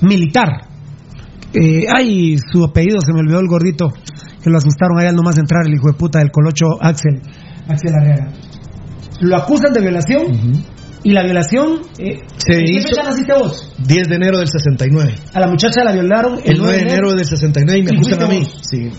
Militar. 0.00 0.48
Eh, 1.54 1.86
ay, 1.88 2.36
su 2.52 2.64
apellido 2.64 3.00
se 3.00 3.12
me 3.12 3.20
olvidó 3.20 3.38
el 3.38 3.46
gordito. 3.46 3.86
Que 4.42 4.50
lo 4.50 4.58
asustaron 4.58 4.98
allá 4.98 5.10
al 5.10 5.16
nomás 5.16 5.34
de 5.36 5.40
entrar, 5.42 5.66
el 5.66 5.74
hijo 5.74 5.88
de 5.88 5.94
puta 5.94 6.18
del 6.20 6.30
colocho 6.30 6.66
Axel. 6.80 7.20
Axel 7.68 7.92
Arreaga. 8.00 8.32
Lo 9.20 9.36
acusan 9.36 9.72
de 9.72 9.80
violación. 9.80 10.26
Y 11.04 11.12
la 11.12 11.22
violación. 11.22 11.80
Eh, 11.98 12.18
Se 12.36 12.52
¿en 12.54 12.64
qué 12.66 12.72
hizo- 12.72 12.88
fecha 12.88 13.02
naciste 13.04 13.32
vos? 13.34 13.72
10 13.78 14.08
de 14.08 14.14
enero 14.16 14.38
del 14.38 14.48
69. 14.48 15.14
A 15.34 15.40
la 15.40 15.46
muchacha 15.48 15.82
la 15.84 15.92
violaron 15.92 16.40
El 16.44 16.58
9 16.58 16.72
de 16.76 16.82
enero 16.82 17.12
del 17.14 17.24
69 17.24 17.78
y 17.78 17.82
me 17.82 17.90
¿Y 17.92 17.94
acusan 17.96 18.22
a 18.22 18.26
mí. 18.26 18.38
vos? 18.40 18.60
Sí. 18.68 18.90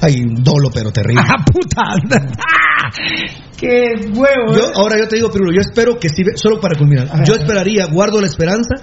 Hay 0.00 0.20
un 0.20 0.42
dolo, 0.44 0.70
pero 0.72 0.90
terrible. 0.92 1.22
¡Ah, 1.26 1.42
puta! 1.50 1.82
¡Ah! 1.82 2.90
¡Qué 3.58 3.94
huevo! 4.14 4.52
Yo, 4.54 4.68
eh! 4.68 4.72
ahora 4.74 4.98
yo 4.98 5.08
te 5.08 5.16
digo, 5.16 5.30
Pirulo, 5.30 5.52
yo 5.52 5.60
espero 5.62 5.98
que 5.98 6.10
sí, 6.10 6.22
solo 6.34 6.60
para 6.60 6.78
culminar, 6.78 7.08
yo 7.24 7.34
esperaría, 7.34 7.86
guardo 7.86 8.20
la 8.20 8.26
esperanza 8.26 8.74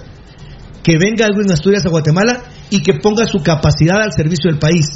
que 0.84 0.98
venga 0.98 1.26
algo 1.26 1.40
en 1.40 1.50
Asturias 1.50 1.84
a 1.86 1.88
Guatemala 1.88 2.44
y 2.70 2.82
que 2.82 3.00
ponga 3.02 3.26
su 3.26 3.38
capacidad 3.38 4.02
al 4.02 4.12
servicio 4.12 4.50
del 4.50 4.60
país. 4.60 4.86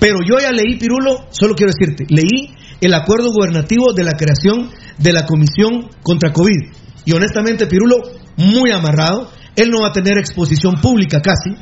Pero 0.00 0.18
yo 0.28 0.38
ya 0.38 0.50
leí, 0.50 0.76
Pirulo, 0.76 1.28
solo 1.30 1.54
quiero 1.54 1.72
decirte, 1.72 2.04
leí 2.08 2.52
el 2.80 2.92
acuerdo 2.92 3.30
gubernativo 3.30 3.92
de 3.94 4.02
la 4.02 4.12
creación 4.12 4.70
de 4.98 5.12
la 5.12 5.24
Comisión 5.24 5.88
contra 6.02 6.32
COVID. 6.32 6.74
Y 7.06 7.12
honestamente, 7.12 7.66
Pirulo, 7.66 7.96
muy 8.36 8.72
amarrado. 8.72 9.30
Él 9.56 9.70
no 9.70 9.82
va 9.82 9.88
a 9.88 9.92
tener 9.92 10.18
exposición 10.18 10.74
pública 10.82 11.20
casi, 11.20 11.56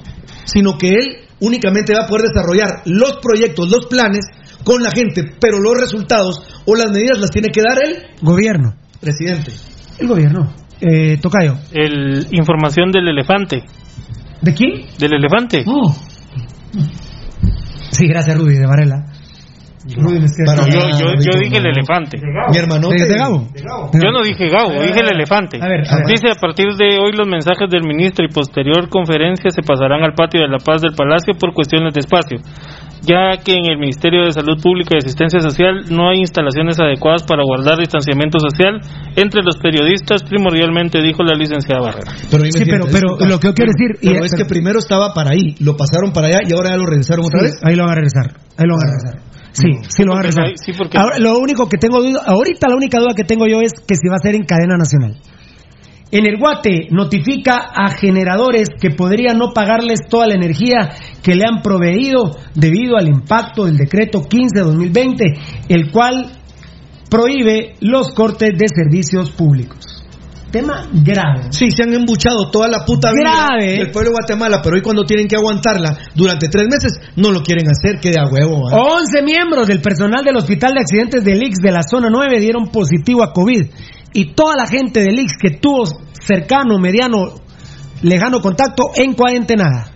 sino 0.44 0.78
que 0.78 0.94
él 0.94 1.06
únicamente 1.40 1.92
va 1.94 2.04
a 2.04 2.06
poder 2.06 2.28
desarrollar 2.28 2.82
los 2.86 3.18
proyectos, 3.20 3.68
los 3.68 3.86
planes 3.86 4.24
con 4.64 4.82
la 4.82 4.90
gente, 4.90 5.24
pero 5.38 5.60
los 5.60 5.78
resultados 5.78 6.40
o 6.64 6.74
las 6.74 6.90
medidas 6.90 7.18
las 7.18 7.30
tiene 7.30 7.48
que 7.52 7.60
dar 7.60 7.78
el 7.84 8.16
Gobierno. 8.22 8.74
presidente. 8.98 9.52
El 9.98 10.08
gobierno. 10.08 10.61
Eh, 10.84 11.16
Tocayo. 11.22 11.54
El, 11.72 12.26
información 12.32 12.90
del 12.90 13.06
elefante. 13.08 13.62
¿De 14.40 14.52
quién? 14.52 14.86
Del 14.98 15.14
elefante. 15.14 15.62
Oh. 15.66 15.94
Sí, 17.90 18.06
gracias, 18.08 18.36
Rudy, 18.36 18.54
de 18.58 18.66
Varela. 18.66 19.04
Rudy 19.96 20.18
escribe- 20.24 20.70
yo, 20.72 20.80
yo, 20.98 21.06
yo 21.18 21.38
dije 21.42 21.58
el 21.58 21.66
elefante. 21.66 22.18
Mi 22.50 22.56
hermano. 22.56 22.88
¿De, 22.88 23.04
de 23.04 23.16
Gabo? 23.18 23.48
Yo 23.54 24.10
no 24.12 24.22
dije 24.22 24.48
Gabo, 24.48 24.70
dije 24.80 25.00
el 25.00 25.12
elefante. 25.14 25.58
A 25.60 25.66
ver, 25.68 25.82
a 25.88 25.96
ver. 25.98 26.06
Dice, 26.06 26.30
a 26.30 26.40
partir 26.40 26.66
de 26.78 26.98
hoy 26.98 27.12
los 27.12 27.26
mensajes 27.28 27.68
del 27.68 27.82
ministro 27.82 28.24
y 28.24 28.28
posterior 28.32 28.88
conferencia 28.88 29.50
se 29.50 29.62
pasarán 29.62 30.02
al 30.02 30.14
patio 30.14 30.40
de 30.40 30.48
la 30.48 30.58
paz 30.58 30.82
del 30.82 30.94
Palacio 30.94 31.34
por 31.38 31.52
cuestiones 31.52 31.92
de 31.94 32.00
espacio, 32.00 32.38
ya 33.02 33.42
que 33.42 33.52
en 33.54 33.66
el 33.66 33.78
Ministerio 33.78 34.24
de 34.24 34.32
Salud 34.32 34.60
Pública 34.62 34.94
y 34.94 34.98
Asistencia 34.98 35.40
Social 35.40 35.86
no 35.90 36.10
hay 36.10 36.18
instalaciones 36.20 36.78
adecuadas 36.78 37.22
para 37.24 37.42
guardar 37.42 37.78
distanciamiento 37.78 38.38
social 38.38 38.80
entre 39.16 39.42
los 39.42 39.56
periodistas, 39.58 40.22
primordialmente 40.22 41.00
dijo 41.02 41.22
la 41.24 41.34
licenciada 41.34 41.80
Barrera. 41.82 42.12
Pero 42.30 42.44
Sí, 42.44 42.64
pero- 42.64 42.86
lo 43.26 43.38
que 43.40 43.48
yo 43.48 43.54
quiero 43.54 43.72
decir- 43.72 43.98
Pero 44.00 44.22
y- 44.22 44.26
es 44.26 44.34
que 44.34 44.44
primero 44.44 44.78
estaba 44.78 45.14
para 45.14 45.30
ahí, 45.30 45.56
lo 45.60 45.76
pasaron 45.76 46.12
para 46.12 46.28
allá 46.28 46.40
y 46.48 46.52
ahora 46.52 46.70
ya 46.70 46.76
lo 46.76 46.86
regresaron 46.86 47.24
otra 47.26 47.40
Sí, 47.40 47.44
vez. 47.46 47.60
ahí 47.64 47.74
lo 47.76 47.82
van 47.84 47.92
a 47.92 47.94
regresar. 47.96 48.26
Ahí 48.58 48.66
lo 48.66 48.76
van 48.76 48.86
a 48.86 48.90
regresar. 48.92 49.32
Sí, 49.52 49.68
sí 49.88 50.04
lo 50.04 50.12
van 50.12 50.18
a 50.20 50.22
regresar. 50.22 50.44
no 50.44 50.48
hay- 50.50 50.56
sí, 50.56 50.72
porque- 50.76 50.98
Ahora, 50.98 51.18
lo 51.18 51.38
único 51.38 51.68
que 51.68 51.76
tengo 51.78 52.00
duda, 52.02 52.22
ahorita 52.26 52.68
la 52.68 52.76
única 52.76 52.98
duda 53.00 53.14
que 53.14 53.24
tengo 53.24 53.46
yo 53.46 53.60
es 53.60 53.72
que 53.86 53.94
si 53.96 54.08
va 54.08 54.16
a 54.16 54.22
ser 54.22 54.34
en 54.34 54.44
cadena 54.44 54.76
nacional. 54.76 55.16
En 56.12 56.26
el 56.26 56.38
Guate 56.38 56.88
notifica 56.90 57.70
a 57.74 57.88
generadores 57.88 58.68
que 58.78 58.90
podrían 58.90 59.38
no 59.38 59.54
pagarles 59.54 60.00
toda 60.10 60.26
la 60.26 60.34
energía 60.34 60.90
que 61.22 61.34
le 61.34 61.44
han 61.48 61.62
proveído 61.62 62.36
debido 62.54 62.98
al 62.98 63.08
impacto 63.08 63.64
del 63.64 63.78
decreto 63.78 64.20
15-2020, 64.20 65.38
el 65.70 65.90
cual 65.90 66.30
prohíbe 67.08 67.76
los 67.80 68.12
cortes 68.12 68.50
de 68.58 68.66
servicios 68.68 69.30
públicos. 69.30 70.04
Tema 70.50 70.86
grave. 70.92 71.46
Sí, 71.48 71.70
se 71.70 71.82
han 71.82 71.94
embuchado 71.94 72.50
toda 72.50 72.68
la 72.68 72.84
puta 72.84 73.10
vida 73.10 73.56
del 73.58 73.90
pueblo 73.90 74.10
de 74.10 74.16
Guatemala, 74.16 74.60
pero 74.62 74.76
hoy 74.76 74.82
cuando 74.82 75.04
tienen 75.04 75.26
que 75.26 75.36
aguantarla 75.36 75.96
durante 76.14 76.48
tres 76.48 76.66
meses, 76.70 76.92
no 77.16 77.32
lo 77.32 77.42
quieren 77.42 77.64
hacer, 77.70 78.00
que 78.00 78.10
de 78.10 78.20
a 78.20 78.26
huevo. 78.26 78.68
¿va? 78.68 78.76
11 78.76 79.22
miembros 79.22 79.66
del 79.66 79.80
personal 79.80 80.22
del 80.22 80.36
Hospital 80.36 80.74
de 80.74 80.80
Accidentes 80.80 81.24
del 81.24 81.42
IX 81.42 81.56
de 81.56 81.72
la 81.72 81.82
zona 81.82 82.08
9 82.10 82.38
dieron 82.38 82.68
positivo 82.68 83.22
a 83.22 83.32
COVID. 83.32 83.64
Y 84.14 84.34
toda 84.34 84.56
la 84.56 84.66
gente 84.66 85.00
del 85.00 85.18
IX 85.18 85.32
que 85.40 85.50
tuvo 85.58 85.84
cercano, 86.20 86.78
mediano, 86.78 87.34
lejano 88.02 88.40
contacto 88.40 88.90
en 88.94 89.14
cuarentena. 89.14 89.90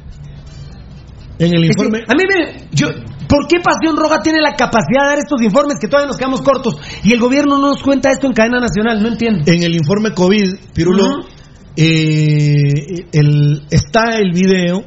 En 1.38 1.54
el 1.54 1.64
Es 1.64 1.70
informe. 1.70 1.98
a 2.08 2.14
mí 2.14 2.24
me. 2.26 2.68
Yo, 2.72 2.88
¿Por 3.28 3.48
qué 3.48 3.56
Pasión 3.60 3.96
Roja 3.96 4.22
tiene 4.22 4.40
la 4.40 4.54
capacidad 4.54 5.02
de 5.02 5.08
dar 5.08 5.18
estos 5.18 5.42
informes 5.42 5.78
que 5.80 5.88
todavía 5.88 6.06
nos 6.06 6.16
quedamos 6.16 6.42
cortos 6.42 6.76
y 7.02 7.12
el 7.12 7.18
gobierno 7.18 7.58
no 7.58 7.70
nos 7.70 7.82
cuenta 7.82 8.12
esto 8.12 8.26
en 8.28 8.32
cadena 8.32 8.60
nacional? 8.60 9.02
No 9.02 9.08
entiendo. 9.08 9.42
En 9.50 9.62
el 9.64 9.74
informe 9.74 10.12
COVID, 10.12 10.54
Pirulo, 10.72 11.24
eh, 11.76 13.06
el- 13.12 13.62
está 13.70 14.18
el 14.18 14.30
video 14.32 14.84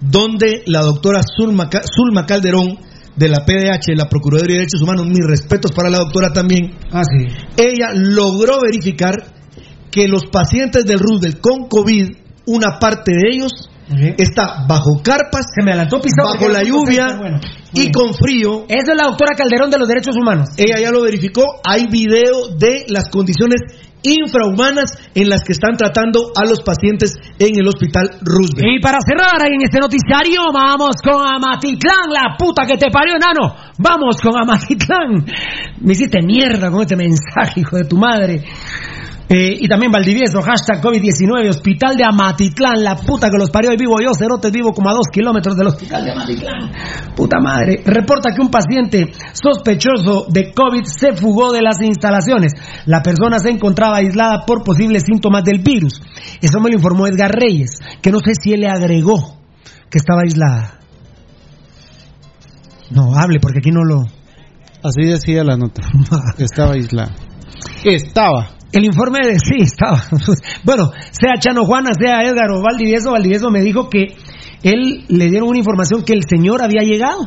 donde 0.00 0.62
la 0.66 0.82
doctora 0.82 1.20
Zulma, 1.22 1.68
Zulma 1.94 2.24
Calderón 2.24 2.78
de 3.16 3.28
la 3.28 3.44
PDH, 3.44 3.94
la 3.96 4.08
Procuraduría 4.08 4.54
de 4.54 4.60
Derechos 4.60 4.82
Humanos, 4.82 5.06
mis 5.06 5.26
respetos 5.26 5.72
para 5.72 5.88
la 5.90 5.98
doctora 5.98 6.32
también, 6.32 6.70
Ah, 6.92 7.02
sí. 7.02 7.26
ella 7.56 7.90
logró 7.94 8.60
verificar 8.62 9.14
que 9.90 10.06
los 10.08 10.26
pacientes 10.26 10.84
del 10.84 10.98
Roosevelt 10.98 11.40
con 11.40 11.68
COVID, 11.68 12.08
una 12.46 12.78
parte 12.78 13.12
de 13.12 13.34
ellos 13.34 13.52
está 14.18 14.66
bajo 14.68 15.00
carpas, 15.02 15.46
Se 15.54 15.62
me 15.64 15.70
adelantó 15.72 16.00
pisado. 16.00 16.34
bajo 16.34 16.48
la 16.48 16.62
lluvia 16.64 17.06
bueno. 17.18 17.38
y 17.72 17.90
con 17.92 18.12
frío. 18.14 18.64
Esa 18.68 18.92
es 18.92 18.96
la 18.98 19.04
doctora 19.04 19.34
Calderón 19.36 19.70
de 19.70 19.78
los 19.78 19.88
Derechos 19.88 20.16
Humanos. 20.16 20.48
Ella 20.58 20.78
ya 20.80 20.90
lo 20.90 21.02
verificó. 21.02 21.42
Hay 21.64 21.86
video 21.86 22.48
de 22.58 22.84
las 22.88 23.08
condiciones 23.08 23.60
infrahumanas 24.06 24.92
en 25.14 25.28
las 25.28 25.42
que 25.42 25.52
están 25.52 25.76
tratando 25.76 26.32
a 26.34 26.46
los 26.46 26.62
pacientes 26.62 27.14
en 27.38 27.58
el 27.58 27.66
hospital 27.66 28.18
Roosevelt. 28.22 28.78
Y 28.78 28.80
para 28.80 28.98
cerrar 29.00 29.40
en 29.50 29.62
este 29.62 29.78
noticiario, 29.78 30.52
vamos 30.52 30.96
con 31.02 31.20
Amatitlán, 31.20 32.10
la 32.10 32.36
puta 32.38 32.66
que 32.66 32.76
te 32.76 32.90
parió, 32.90 33.14
enano. 33.16 33.54
Vamos 33.78 34.20
con 34.20 34.32
Amatitlán. 34.40 35.26
Me 35.80 35.92
hiciste 35.92 36.22
mierda 36.22 36.70
con 36.70 36.82
este 36.82 36.96
mensaje, 36.96 37.60
hijo 37.60 37.76
de 37.76 37.84
tu 37.84 37.96
madre. 37.96 38.42
Eh, 39.28 39.58
y 39.60 39.66
también 39.66 39.90
Valdivieso, 39.90 40.40
hashtag 40.40 40.80
COVID-19, 40.80 41.50
hospital 41.50 41.96
de 41.96 42.04
Amatitlán, 42.04 42.84
la 42.84 42.94
puta 42.94 43.28
que 43.28 43.38
los 43.38 43.50
parió. 43.50 43.72
Y 43.72 43.76
vivo 43.76 43.96
yo, 44.00 44.14
Cerotes, 44.14 44.52
vivo 44.52 44.72
como 44.72 44.88
a 44.88 44.92
dos 44.92 45.08
kilómetros 45.12 45.56
del 45.56 45.66
hospital 45.66 46.04
de 46.04 46.12
Amatitlán. 46.12 46.70
Puta 47.16 47.40
madre. 47.40 47.82
Reporta 47.84 48.30
que 48.34 48.40
un 48.40 48.50
paciente 48.50 49.12
sospechoso 49.32 50.26
de 50.28 50.52
COVID 50.52 50.84
se 50.84 51.14
fugó 51.14 51.52
de 51.52 51.62
las 51.62 51.80
instalaciones. 51.82 52.52
La 52.84 53.02
persona 53.02 53.40
se 53.40 53.50
encontraba 53.50 53.96
aislada 53.96 54.44
por 54.46 54.62
posibles 54.62 55.02
síntomas 55.04 55.42
del 55.42 55.58
virus. 55.58 56.00
Eso 56.40 56.60
me 56.60 56.70
lo 56.70 56.76
informó 56.76 57.08
Edgar 57.08 57.32
Reyes, 57.32 57.80
que 58.00 58.12
no 58.12 58.18
sé 58.20 58.32
si 58.40 58.52
él 58.52 58.60
le 58.60 58.68
agregó 58.68 59.38
que 59.90 59.98
estaba 59.98 60.22
aislada. 60.22 60.78
No, 62.90 63.16
hable, 63.16 63.40
porque 63.40 63.58
aquí 63.58 63.70
no 63.70 63.82
lo... 63.82 64.04
Así 64.82 65.02
decía 65.02 65.42
la 65.42 65.56
nota. 65.56 65.82
Estaba 66.38 66.74
aislada. 66.74 67.12
Estaba. 67.84 68.50
El 68.76 68.84
informe 68.84 69.20
de 69.26 69.38
sí 69.38 69.62
estaba. 69.62 70.02
Bueno, 70.64 70.90
sea 71.10 71.34
Chano 71.38 71.64
Juana, 71.64 71.90
sea 71.98 72.22
Edgar 72.22 72.50
o 72.50 72.60
Valdivieso, 72.62 73.12
Valdivieso 73.12 73.50
me 73.50 73.60
dijo 73.62 73.88
que 73.88 74.08
él 74.62 75.04
le 75.08 75.26
dieron 75.30 75.48
una 75.48 75.58
información 75.58 76.02
que 76.02 76.12
el 76.12 76.22
señor 76.28 76.62
había 76.62 76.82
llegado, 76.82 77.26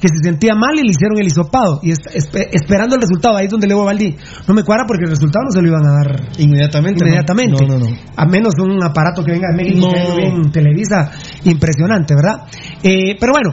que 0.00 0.08
se 0.08 0.18
sentía 0.22 0.54
mal 0.54 0.74
y 0.78 0.82
le 0.82 0.90
hicieron 0.90 1.18
el 1.18 1.26
hisopado. 1.26 1.80
Y 1.82 1.92
es- 1.92 1.98
espe- 2.12 2.48
esperando 2.52 2.96
el 2.96 3.00
resultado, 3.02 3.36
ahí 3.36 3.46
es 3.46 3.50
donde 3.50 3.66
le 3.66 3.72
digo 3.74 3.82
a 3.82 3.86
Valdi, 3.86 4.16
no 4.48 4.54
me 4.54 4.62
cuadra 4.64 4.84
porque 4.86 5.04
el 5.04 5.10
resultado 5.10 5.44
no 5.46 5.50
se 5.52 5.62
lo 5.62 5.68
iban 5.68 5.86
a 5.86 5.92
dar 5.92 6.28
Inmediatamente. 6.38 7.00
¿no? 7.00 7.06
inmediatamente. 7.06 7.66
No, 7.66 7.78
no, 7.78 7.86
no. 7.86 7.96
A 8.16 8.26
menos 8.26 8.52
un 8.60 8.82
aparato 8.84 9.22
que 9.24 9.32
venga 9.32 9.48
de 9.50 9.56
México, 9.64 9.86
No. 9.86 9.92
que 9.94 10.16
bien 10.20 10.52
Televisa, 10.52 11.10
impresionante, 11.44 12.14
¿verdad? 12.14 12.46
Eh, 12.82 13.16
pero 13.18 13.32
bueno, 13.32 13.50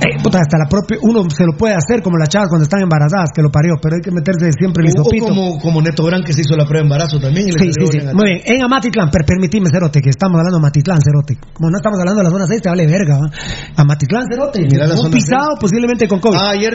eh, 0.00 0.18
puta, 0.22 0.40
hasta 0.40 0.58
la 0.58 0.66
propia, 0.66 0.98
uno 1.02 1.22
se 1.30 1.44
lo 1.44 1.56
puede 1.56 1.74
hacer 1.74 2.02
como 2.02 2.18
las 2.18 2.28
chavas 2.28 2.48
cuando 2.48 2.64
están 2.64 2.82
embarazadas, 2.82 3.30
que 3.34 3.42
lo 3.42 3.50
parió, 3.50 3.74
pero 3.80 3.94
hay 3.94 4.02
que 4.02 4.10
meterse 4.10 4.50
siempre 4.52 4.82
el 4.82 4.94
O, 4.98 5.04
como, 5.04 5.58
como 5.58 5.80
Neto 5.80 6.04
Gran 6.04 6.22
que 6.22 6.32
se 6.32 6.42
hizo 6.42 6.56
la 6.56 6.64
prueba 6.66 6.82
de 6.82 6.86
embarazo 6.90 7.20
también. 7.20 7.48
y 7.48 7.52
Sí, 7.52 7.70
sí, 7.70 7.86
sí. 7.86 7.98
Muy 8.12 8.26
bien. 8.26 8.40
En 8.44 8.62
Amatitlán, 8.64 9.10
per 9.10 9.24
permitime, 9.24 9.70
Cerote, 9.70 10.00
que 10.00 10.10
estamos 10.10 10.38
hablando 10.38 10.58
de 10.58 10.62
Amatitlán, 10.66 10.98
Cerote. 11.00 11.38
Como 11.54 11.70
no 11.70 11.78
estamos 11.78 11.98
hablando 12.00 12.20
de 12.20 12.24
la 12.24 12.30
zona 12.30 12.46
6, 12.46 12.62
te 12.62 12.68
vale 12.68 12.86
verga, 12.86 13.18
¿va? 13.18 13.28
Amatitlán, 13.76 14.26
Cerote. 14.28 14.66
Mira 14.66 14.86
la 14.86 14.94
un 14.94 15.00
zona 15.08 15.14
pisado 15.14 15.50
6. 15.54 15.60
posiblemente 15.60 16.08
con 16.08 16.18
COVID. 16.18 16.38
Ah, 16.40 16.50
ayer 16.50 16.74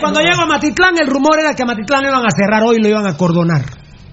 cuando 0.00 0.20
llego 0.20 0.40
a 0.40 0.44
Amatitlán, 0.44 0.94
el 1.00 1.08
rumor 1.10 1.38
era 1.40 1.54
que 1.54 1.62
Amatitlán 1.62 2.02
lo 2.02 2.08
iban 2.08 2.26
a 2.26 2.30
cerrar 2.30 2.62
hoy 2.62 2.78
lo 2.80 2.88
iban 2.88 3.06
a 3.06 3.16
cordonar. 3.16 3.62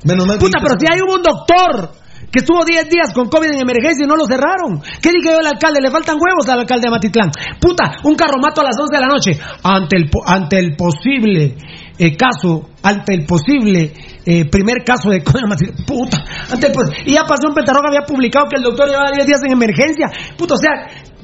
Menos 0.04 0.26
mal 0.26 0.38
Puta, 0.38 0.60
pero 0.62 0.80
si 0.80 0.86
hay 0.90 1.02
un 1.02 1.22
doctor 1.22 1.92
que 2.32 2.40
estuvo 2.40 2.64
10 2.66 2.90
días 2.90 3.14
con 3.14 3.30
COVID 3.30 3.54
en 3.54 3.62
emergencia 3.62 4.04
y 4.04 4.08
no 4.08 4.16
lo 4.16 4.26
cerraron. 4.26 4.82
¿Qué 5.02 5.10
dije 5.12 5.32
yo 5.32 5.40
al 5.40 5.48
alcalde? 5.48 5.80
Le 5.82 5.90
faltan 5.90 6.18
huevos 6.20 6.48
al 6.50 6.60
alcalde 6.60 6.88
de 6.88 6.92
Matitlán. 6.92 7.32
Puta, 7.60 7.96
un 8.04 8.16
carromato 8.16 8.62
a 8.62 8.66
las 8.66 8.76
11 8.80 8.96
de 8.96 9.02
la 9.02 9.08
noche. 9.08 9.40
Ante 9.64 9.96
el, 9.98 10.10
ante 10.26 10.60
el 10.60 10.76
posible 10.76 11.56
eh, 11.98 12.16
caso, 12.18 12.70
ante 12.84 13.14
el 13.14 13.26
posible 13.26 13.94
eh, 14.26 14.46
primer 14.50 14.84
caso 14.86 15.10
de 15.10 15.24
COVID 15.24 15.46
Matitlán. 15.48 15.86
Puta, 15.86 16.18
ante 16.52 16.68
el 16.68 16.74
y 17.06 17.14
ya 17.14 17.24
pasó 17.24 17.48
un 17.48 17.54
Pentarroga 17.56 17.88
había 17.88 18.02
publicado 18.06 18.46
que 18.50 18.58
el 18.58 18.64
doctor 18.64 18.88
llevaba 18.90 19.10
10 19.16 19.26
días 19.26 19.42
en 19.46 19.54
emergencia. 19.54 20.12
Puta, 20.38 20.56
o 20.56 20.58
sea, 20.58 20.72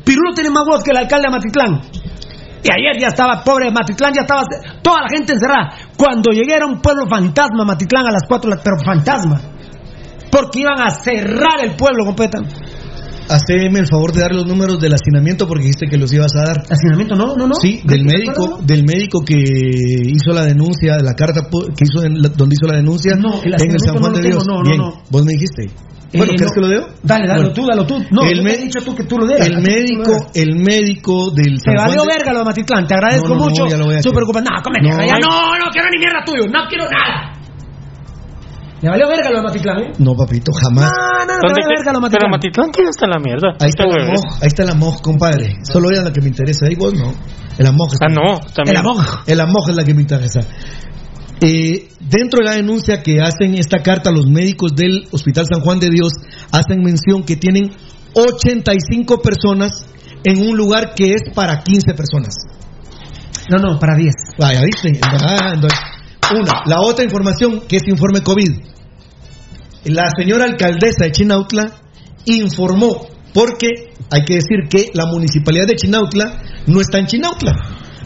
Pirulo 0.06 0.34
tiene 0.34 0.50
más 0.52 0.64
voz 0.66 0.84
que 0.84 0.92
el 0.92 0.98
alcalde 0.98 1.28
de 1.28 1.32
Matitlán. 1.32 1.82
Y 2.64 2.70
ayer 2.72 2.98
ya 3.02 3.08
estaba, 3.08 3.44
pobre 3.44 3.70
Matitlán, 3.72 4.14
ya 4.16 4.22
estaba 4.22 4.44
toda 4.82 5.02
la 5.02 5.08
gente 5.14 5.34
encerrada. 5.34 5.72
Cuando 5.98 6.32
llegué 6.32 6.56
era 6.56 6.66
un 6.66 6.80
pueblo 6.82 7.08
fantasma, 7.10 7.66
Matitlán, 7.66 8.08
a 8.08 8.12
las 8.12 8.24
4, 8.26 8.50
de 8.50 8.56
la- 8.56 8.64
pero 8.64 8.78
fantasma. 8.86 9.42
Porque 10.34 10.60
iban 10.62 10.82
a 10.82 10.90
cerrar 10.90 11.64
el 11.64 11.76
pueblo 11.76 12.04
completamente. 12.06 12.56
Haceme 13.30 13.80
el 13.80 13.88
favor 13.88 14.12
de 14.12 14.20
dar 14.22 14.36
los 14.36 14.46
números 14.46 14.80
del 14.82 14.94
hacinamiento 14.94 15.48
porque 15.48 15.64
dijiste 15.64 15.88
que 15.88 15.98
los 15.98 16.12
ibas 16.12 16.36
a 16.36 16.44
dar. 16.44 16.58
¿Hacinamiento 16.70 17.16
no? 17.16 17.36
¿No, 17.38 17.48
no? 17.48 17.56
Sí, 17.56 17.80
¿No? 17.84 17.92
del 17.94 18.04
¿No? 18.04 18.12
médico, 18.12 18.48
¿No? 18.60 18.66
del 18.66 18.84
médico 18.84 19.20
que 19.26 19.36
hizo 19.40 20.34
la 20.34 20.44
denuncia, 20.44 20.98
la 21.02 21.14
carta 21.14 21.48
que 21.50 21.84
hizo 21.88 22.04
en 22.06 22.22
la- 22.22 22.30
donde 22.30 22.56
hizo 22.60 22.68
la 22.70 22.78
denuncia 22.78 23.16
No, 23.16 23.42
el 23.42 23.54
en 23.54 23.72
el 23.72 23.80
San 23.80 23.96
Juan 23.98 24.12
no 24.12 24.18
de 24.18 24.24
Dios. 24.28 24.44
tengo, 24.44 24.58
no, 24.58 24.64
no, 24.64 24.70
Bien, 24.70 24.78
no. 24.78 25.04
vos 25.10 25.24
me 25.24 25.32
dijiste. 25.34 25.64
Eh, 25.64 26.18
Bueno, 26.20 26.34
¿quieres 26.36 26.52
no. 26.52 26.54
que 26.54 26.62
lo 26.62 26.68
deo? 26.68 26.88
Dale, 27.02 27.26
dale 27.28 27.40
Bueno. 27.40 27.54
tú, 27.56 27.66
dalo 27.66 27.86
tú. 27.88 27.96
No, 28.12 28.22
el, 28.28 28.44
me- 28.44 28.52
te 28.54 28.60
he 28.60 28.64
dicho 28.66 28.82
tú 28.86 28.94
que 28.94 29.04
tú 29.06 29.18
lo 29.18 29.26
dieras. 29.26 29.48
el 29.48 29.62
médico, 29.64 30.28
el 30.36 30.56
médico 30.60 31.32
del 31.32 31.56
Te 31.56 31.72
San 31.72 31.76
Juan 31.76 31.88
valió 31.88 32.02
de- 32.04 32.08
verga 32.18 32.34
lo 32.34 32.40
de 32.40 32.46
Matitlán, 32.46 32.86
te 32.88 32.94
agradezco 32.94 33.30
No, 33.30 33.36
no, 33.36 33.40
no, 33.40 33.50
mucho. 33.50 33.66
ya 33.68 33.78
lo 33.78 33.86
voy 33.86 33.96
a 33.96 34.00
ocupado. 34.00 34.46
No, 34.46 34.62
come 34.62 34.80
No. 34.84 34.90
ya 35.08 35.18
no, 35.18 35.58
no 35.58 35.72
quiero 35.72 35.88
ni 35.90 35.98
mierda 35.98 36.22
tuyo, 36.26 36.44
no 36.52 36.68
quiero 36.70 36.86
nada. 36.92 37.34
Le 38.84 38.90
valió 38.90 39.08
verga 39.08 39.30
lo 39.32 39.38
de 39.38 39.44
Matitlán, 39.44 39.80
¿eh? 39.80 39.92
No, 39.98 40.12
papito, 40.14 40.52
jamás. 40.52 40.92
No, 40.92 40.92
no, 40.92 41.08
Matitlán, 41.16 41.40
te 41.40 41.48
¿de 41.48 41.54
vale 41.54 41.64
qué? 41.64 41.72
verga 41.72 41.94
lo 41.94 42.02
Pero 42.02 42.02
Matitlán. 42.02 42.32
Matitlán 42.32 42.72
que 42.72 42.84
ya 42.84 42.90
está 42.90 43.06
en 43.06 43.12
la 43.12 43.20
mierda. 43.24 43.50
Ahí 43.64 43.70
está 43.70 43.86
la. 43.88 44.06
MOG, 44.12 44.26
ahí 44.44 44.48
está 44.52 44.64
la 44.66 44.74
MOG, 44.76 45.02
compadre. 45.02 45.56
Solo 45.64 45.90
era 45.90 46.04
la 46.04 46.12
que 46.12 46.20
me 46.20 46.28
interesa. 46.28 46.68
Ahí 46.68 46.76
vos 46.76 46.94
no. 46.94 47.16
El 47.58 47.68
AMOG. 47.68 47.92
Ah, 48.02 48.12
no, 48.12 48.40
también. 48.52 48.76
El 48.76 48.78
AMOG. 48.84 49.24
El 49.26 49.40
AMOG 49.40 49.70
es 49.70 49.76
la 49.78 49.84
que 49.86 49.94
me 49.94 50.02
interesa. 50.02 50.42
Eh, 51.40 51.90
dentro 52.02 52.40
de 52.40 52.46
la 52.46 52.56
denuncia 52.56 53.02
que 53.02 53.22
hacen 53.22 53.56
esta 53.56 53.80
carta, 53.80 54.12
los 54.12 54.28
médicos 54.28 54.76
del 54.76 55.08
Hospital 55.12 55.46
San 55.50 55.62
Juan 55.62 55.80
de 55.80 55.90
Dios 55.90 56.12
hacen 56.52 56.84
mención 56.84 57.24
que 57.24 57.38
tienen 57.38 57.72
85 58.16 59.22
personas 59.22 59.86
en 60.26 60.46
un 60.46 60.58
lugar 60.58 60.94
que 60.94 61.14
es 61.14 61.22
para 61.34 61.64
15 61.64 61.94
personas. 61.94 62.36
No, 63.50 63.60
no, 63.60 63.80
para 63.80 63.96
10. 63.96 64.14
Vaya, 64.40 64.62
¿viste? 64.62 65.00
Ah, 65.04 65.52
entonces, 65.54 65.80
una. 66.32 66.62
La 66.66 66.82
otra 66.82 67.04
información, 67.04 67.62
que 67.68 67.78
es 67.78 67.88
informe 67.88 68.22
COVID. 68.22 68.52
La 69.86 70.10
señora 70.18 70.46
alcaldesa 70.46 71.06
de 71.06 71.12
Chinautla 71.12 71.66
informó, 72.26 73.08
porque 73.34 73.68
hay 74.10 74.24
que 74.26 74.36
decir 74.36 74.70
que 74.70 74.92
la 74.94 75.06
municipalidad 75.06 75.68
de 75.68 75.76
Chinautla 75.76 76.42
no 76.68 76.80
está 76.80 77.00
en 77.00 77.08
Chinautla. 77.08 77.54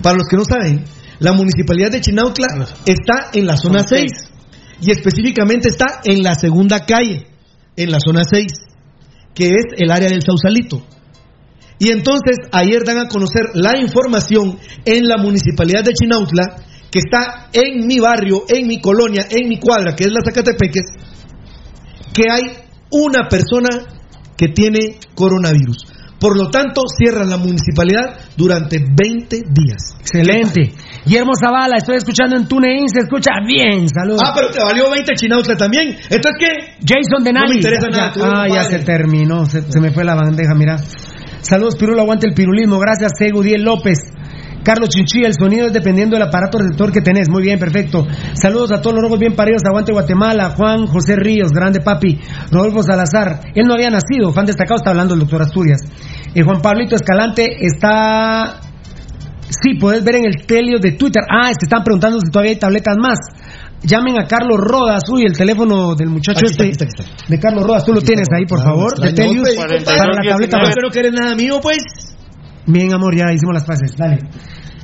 Para 0.01 0.17
los 0.17 0.27
que 0.29 0.37
no 0.37 0.43
saben, 0.43 0.85
la 1.19 1.33
municipalidad 1.33 1.91
de 1.91 2.01
Chinautla 2.01 2.47
está 2.85 3.29
en 3.33 3.45
la 3.45 3.57
zona 3.57 3.83
6 3.87 4.05
y 4.81 4.91
específicamente 4.91 5.69
está 5.69 6.01
en 6.03 6.23
la 6.23 6.35
segunda 6.35 6.85
calle, 6.85 7.27
en 7.75 7.91
la 7.91 7.99
zona 7.99 8.23
6, 8.23 8.45
que 9.33 9.49
es 9.49 9.65
el 9.77 9.91
área 9.91 10.09
del 10.09 10.21
Sausalito. 10.21 10.83
Y 11.79 11.89
entonces 11.89 12.37
ayer 12.51 12.83
dan 12.83 12.97
a 12.97 13.07
conocer 13.07 13.49
la 13.53 13.79
información 13.79 14.57
en 14.85 15.07
la 15.07 15.17
municipalidad 15.17 15.83
de 15.83 15.93
Chinautla, 15.93 16.63
que 16.91 16.99
está 16.99 17.49
en 17.53 17.85
mi 17.85 17.99
barrio, 17.99 18.43
en 18.47 18.67
mi 18.67 18.79
colonia, 18.81 19.25
en 19.29 19.47
mi 19.49 19.59
cuadra, 19.59 19.95
que 19.95 20.05
es 20.05 20.11
la 20.11 20.21
Zacatepeques, 20.25 20.85
que 22.13 22.23
hay 22.31 22.43
una 22.91 23.27
persona 23.29 23.67
que 24.37 24.47
tiene 24.49 24.97
coronavirus. 25.15 25.93
Por 26.19 26.35
lo 26.35 26.49
tanto, 26.49 26.81
cierran 26.87 27.29
la 27.29 27.37
municipalidad 27.37 28.17
durante 28.35 28.79
20 28.79 29.35
días. 29.53 29.93
Excelente. 29.99 30.73
Guillermo 31.05 31.33
Zavala, 31.39 31.77
estoy 31.77 31.97
escuchando 31.97 32.35
en 32.37 32.47
TuneIn, 32.47 32.89
se 32.89 33.01
escucha 33.01 33.31
bien. 33.45 33.87
Saludos. 33.87 34.21
Ah, 34.25 34.31
pero 34.35 34.49
te 34.49 34.57
valió 34.63 34.89
20 34.89 35.13
Chinautla 35.13 35.55
también. 35.55 35.89
Entonces, 36.09 36.33
¿qué? 36.39 36.75
Jason 36.81 37.23
Denali. 37.23 37.45
No 37.45 37.49
me 37.49 37.55
interesa 37.57 37.87
Ya- 37.91 37.97
nada. 37.97 38.11
tú, 38.13 38.21
Ah, 38.23 38.47
ya 38.51 38.63
se 38.63 38.79
terminó, 38.79 39.45
se, 39.45 39.61
se 39.71 39.79
me 39.79 39.91
fue 39.91 40.03
la 40.05 40.15
bandeja, 40.15 40.55
mira. 40.55 40.77
Saludos, 41.41 41.75
Pirulo, 41.75 42.01
aguante 42.01 42.27
el 42.27 42.33
pirulismo. 42.33 42.79
Gracias, 42.79 43.11
Segudiel 43.19 43.61
López. 43.63 43.99
Carlos 44.67 44.89
Chinchilla, 44.89 45.27
el 45.27 45.33
sonido 45.33 45.67
es 45.67 45.71
dependiendo 45.71 46.17
del 46.17 46.27
aparato 46.27 46.57
receptor 46.57 46.91
que 46.91 46.99
tenés. 46.99 47.29
Muy 47.29 47.41
bien, 47.41 47.57
perfecto. 47.57 48.05
Saludos 48.33 48.73
a 48.73 48.81
todos 48.81 48.95
los 48.95 49.03
rojos 49.03 49.17
bien 49.17 49.33
paridos. 49.33 49.61
Aguante 49.65 49.93
Guatemala. 49.93 50.49
Juan 50.57 50.87
José 50.87 51.15
Ríos, 51.15 51.51
grande 51.53 51.79
papi. 51.79 52.19
Rodolfo 52.51 52.83
Salazar. 52.83 53.39
Él 53.55 53.65
no 53.65 53.75
había 53.75 53.89
nacido, 53.89 54.33
fan 54.33 54.45
destacado, 54.45 54.75
está 54.75 54.89
hablando 54.89 55.13
el 55.13 55.21
doctor 55.21 55.41
Asturias. 55.41 55.79
Eh, 56.35 56.43
Juan 56.43 56.61
Pablito 56.61 56.97
Escalante 56.97 57.47
está 57.65 58.59
Sí, 59.47 59.75
puedes 59.79 60.03
ver 60.03 60.15
en 60.15 60.25
el 60.25 60.45
telio 60.45 60.79
de 60.79 60.91
Twitter. 60.91 61.23
Ah, 61.31 61.49
es 61.49 61.57
que 61.57 61.63
están 61.63 61.81
preguntando 61.85 62.19
si 62.19 62.29
todavía 62.29 62.51
hay 62.51 62.59
tabletas 62.59 62.97
más. 62.99 63.19
Llamen 63.83 64.19
a 64.19 64.27
Carlos 64.27 64.57
Rodas. 64.59 65.03
Uy, 65.09 65.23
el 65.25 65.37
teléfono 65.37 65.95
del 65.95 66.09
muchacho 66.09 66.39
Aquí 66.39 66.51
está, 66.51 66.65
este 66.65 66.83
aquí 66.83 66.93
está, 66.99 67.13
aquí 67.13 67.23
de 67.31 67.39
Carlos 67.39 67.63
Rodas. 67.65 67.85
Tú 67.85 67.93
lo 67.93 68.01
tienes 68.01 68.27
ahí, 68.35 68.45
por 68.45 68.59
Claro, 68.59 68.75
favor. 68.75 68.99
De. 68.99 69.13
Telius. 69.13 69.47
Hombre, 69.57 69.79
Para 69.85 70.07
la 70.07 70.29
tableta 70.29 70.57
más. 70.57 70.69
Yo 70.69 70.73
creo 70.75 70.91
que 70.91 70.99
eres 70.99 71.13
nada 71.13 71.35
mío, 71.35 71.59
pues. 71.61 71.77
Bien, 72.65 72.91
amor, 72.93 73.15
ya 73.15 73.31
hicimos 73.31 73.53
las 73.53 73.63
pases. 73.63 73.95
Dale. 73.95 74.19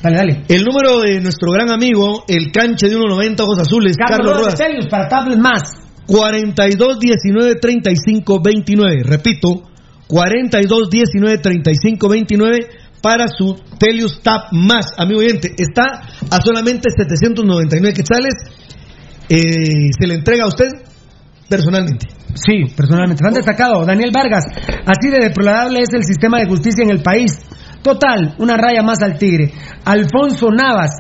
Dale, 0.04 0.18
dale. 0.18 0.44
El 0.50 0.66
número 0.66 1.00
de 1.00 1.22
nuestro 1.22 1.50
gran 1.54 1.72
amigo, 1.72 2.26
el 2.28 2.52
canche 2.52 2.90
de 2.90 2.98
1.90 2.98 3.40
ojos 3.40 3.60
azules, 3.60 3.96
Carlos, 3.96 4.18
Carlos 4.18 4.38
Rodas 4.38 4.90
para 4.90 5.08
tablets 5.08 5.42
más. 5.42 5.62
42 6.06 7.00
19 7.00 7.56
35 7.56 8.42
29. 8.44 9.04
Repito, 9.04 9.64
42 10.08 10.90
19 10.90 11.38
35 11.38 12.10
29 12.10 12.68
para 13.02 13.30
su 13.30 13.56
Telius 13.80 14.22
Tab 14.22 14.52
más, 14.52 14.88
amigo 14.98 15.22
oyente. 15.22 15.54
Está 15.58 16.02
a 16.30 16.42
solamente 16.44 16.90
799 16.90 17.94
quetzales. 17.94 18.34
Eh, 19.30 19.92
se 19.98 20.06
le 20.06 20.16
entrega 20.16 20.44
a 20.44 20.48
usted 20.48 20.68
personalmente. 21.48 22.08
Sí, 22.34 22.74
personalmente. 22.76 23.24
Han 23.26 23.36
destacado 23.36 23.86
Daniel 23.86 24.12
Vargas. 24.14 24.44
Así 24.86 25.10
de 25.10 25.30
deplorable 25.30 25.80
es 25.80 25.94
el 25.94 26.04
sistema 26.04 26.40
de 26.40 26.48
justicia 26.48 26.84
en 26.84 26.90
el 26.90 27.02
país. 27.02 27.40
Total, 27.84 28.36
una 28.40 28.58
raya 28.58 28.82
más 28.82 29.02
al 29.02 29.18
tigre. 29.18 29.52
Alfonso 29.86 30.50
Navas. 30.50 30.92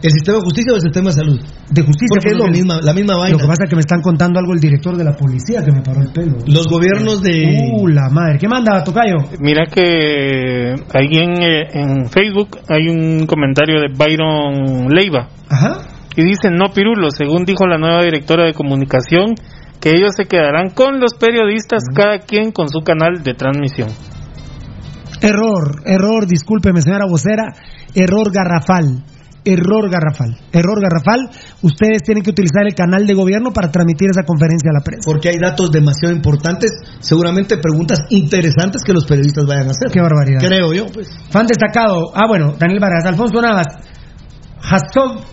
¿El 0.00 0.12
sistema 0.12 0.38
de 0.38 0.44
justicia 0.44 0.72
o 0.72 0.76
el 0.76 0.82
sistema 0.82 1.10
de 1.10 1.12
salud? 1.12 1.40
De 1.70 1.82
justicia. 1.82 2.08
Porque 2.08 2.28
es 2.28 2.36
lo 2.38 2.46
misma, 2.46 2.80
la 2.80 2.92
misma 2.92 3.16
vaina. 3.16 3.32
Lo 3.32 3.38
que 3.38 3.48
pasa 3.48 3.64
es 3.64 3.70
que 3.70 3.74
me 3.74 3.80
están 3.80 4.00
contando 4.00 4.38
algo 4.38 4.52
el 4.52 4.60
director 4.60 4.96
de 4.96 5.02
la 5.02 5.16
policía 5.16 5.64
que 5.64 5.72
me 5.72 5.82
paró 5.82 6.00
el 6.00 6.12
pelo. 6.12 6.38
Los 6.46 6.66
gobiernos 6.66 7.20
de. 7.20 7.68
Uh, 7.72 7.88
la 7.88 8.08
madre. 8.08 8.38
¿Qué 8.38 8.46
manda, 8.46 8.84
Tocayo? 8.84 9.16
Mira 9.40 9.66
que 9.66 10.74
ahí 10.94 11.18
en, 11.18 11.42
eh, 11.42 11.66
en 11.72 12.08
Facebook 12.10 12.58
hay 12.68 12.88
un 12.88 13.26
comentario 13.26 13.80
de 13.80 13.88
Byron 13.92 14.86
Leiva. 14.88 15.30
Ajá. 15.50 15.80
Y 16.14 16.22
dice, 16.22 16.50
no 16.50 16.72
Pirulo, 16.72 17.10
según 17.10 17.44
dijo 17.44 17.66
la 17.66 17.78
nueva 17.78 18.02
directora 18.02 18.44
de 18.44 18.54
comunicación, 18.54 19.34
que 19.80 19.96
ellos 19.96 20.14
se 20.16 20.26
quedarán 20.26 20.70
con 20.70 21.00
los 21.00 21.14
periodistas, 21.14 21.84
cada 21.94 22.18
quien 22.20 22.52
con 22.52 22.68
su 22.68 22.80
canal 22.80 23.22
de 23.22 23.34
transmisión. 23.34 23.88
Error, 25.20 25.82
error, 25.84 26.26
discúlpeme, 26.26 26.80
señora 26.80 27.06
vocera. 27.08 27.52
Error 27.94 28.32
garrafal. 28.32 29.04
Error 29.44 29.90
garrafal. 29.90 30.36
Error 30.52 30.80
garrafal. 30.80 31.30
Ustedes 31.62 32.02
tienen 32.02 32.22
que 32.22 32.30
utilizar 32.30 32.66
el 32.66 32.74
canal 32.74 33.06
de 33.06 33.14
gobierno 33.14 33.50
para 33.50 33.70
transmitir 33.70 34.10
esa 34.10 34.22
conferencia 34.24 34.70
a 34.70 34.78
la 34.78 34.84
prensa. 34.84 35.06
Porque 35.06 35.30
hay 35.30 35.38
datos 35.38 35.70
demasiado 35.70 36.14
importantes, 36.14 36.70
seguramente 37.00 37.56
preguntas 37.56 38.04
interesantes 38.10 38.82
que 38.84 38.92
los 38.92 39.06
periodistas 39.06 39.46
vayan 39.46 39.68
a 39.68 39.70
hacer. 39.70 39.90
Qué 39.90 40.00
barbaridad. 40.00 40.40
Creo 40.40 40.72
yo, 40.72 40.86
pues. 40.92 41.08
Fan 41.30 41.46
destacado. 41.46 42.12
Ah, 42.14 42.26
bueno, 42.28 42.54
Daniel 42.58 42.80
Vargas, 42.80 43.06
Alfonso 43.06 43.40
Navas, 43.40 43.66
Hasov 44.60 45.24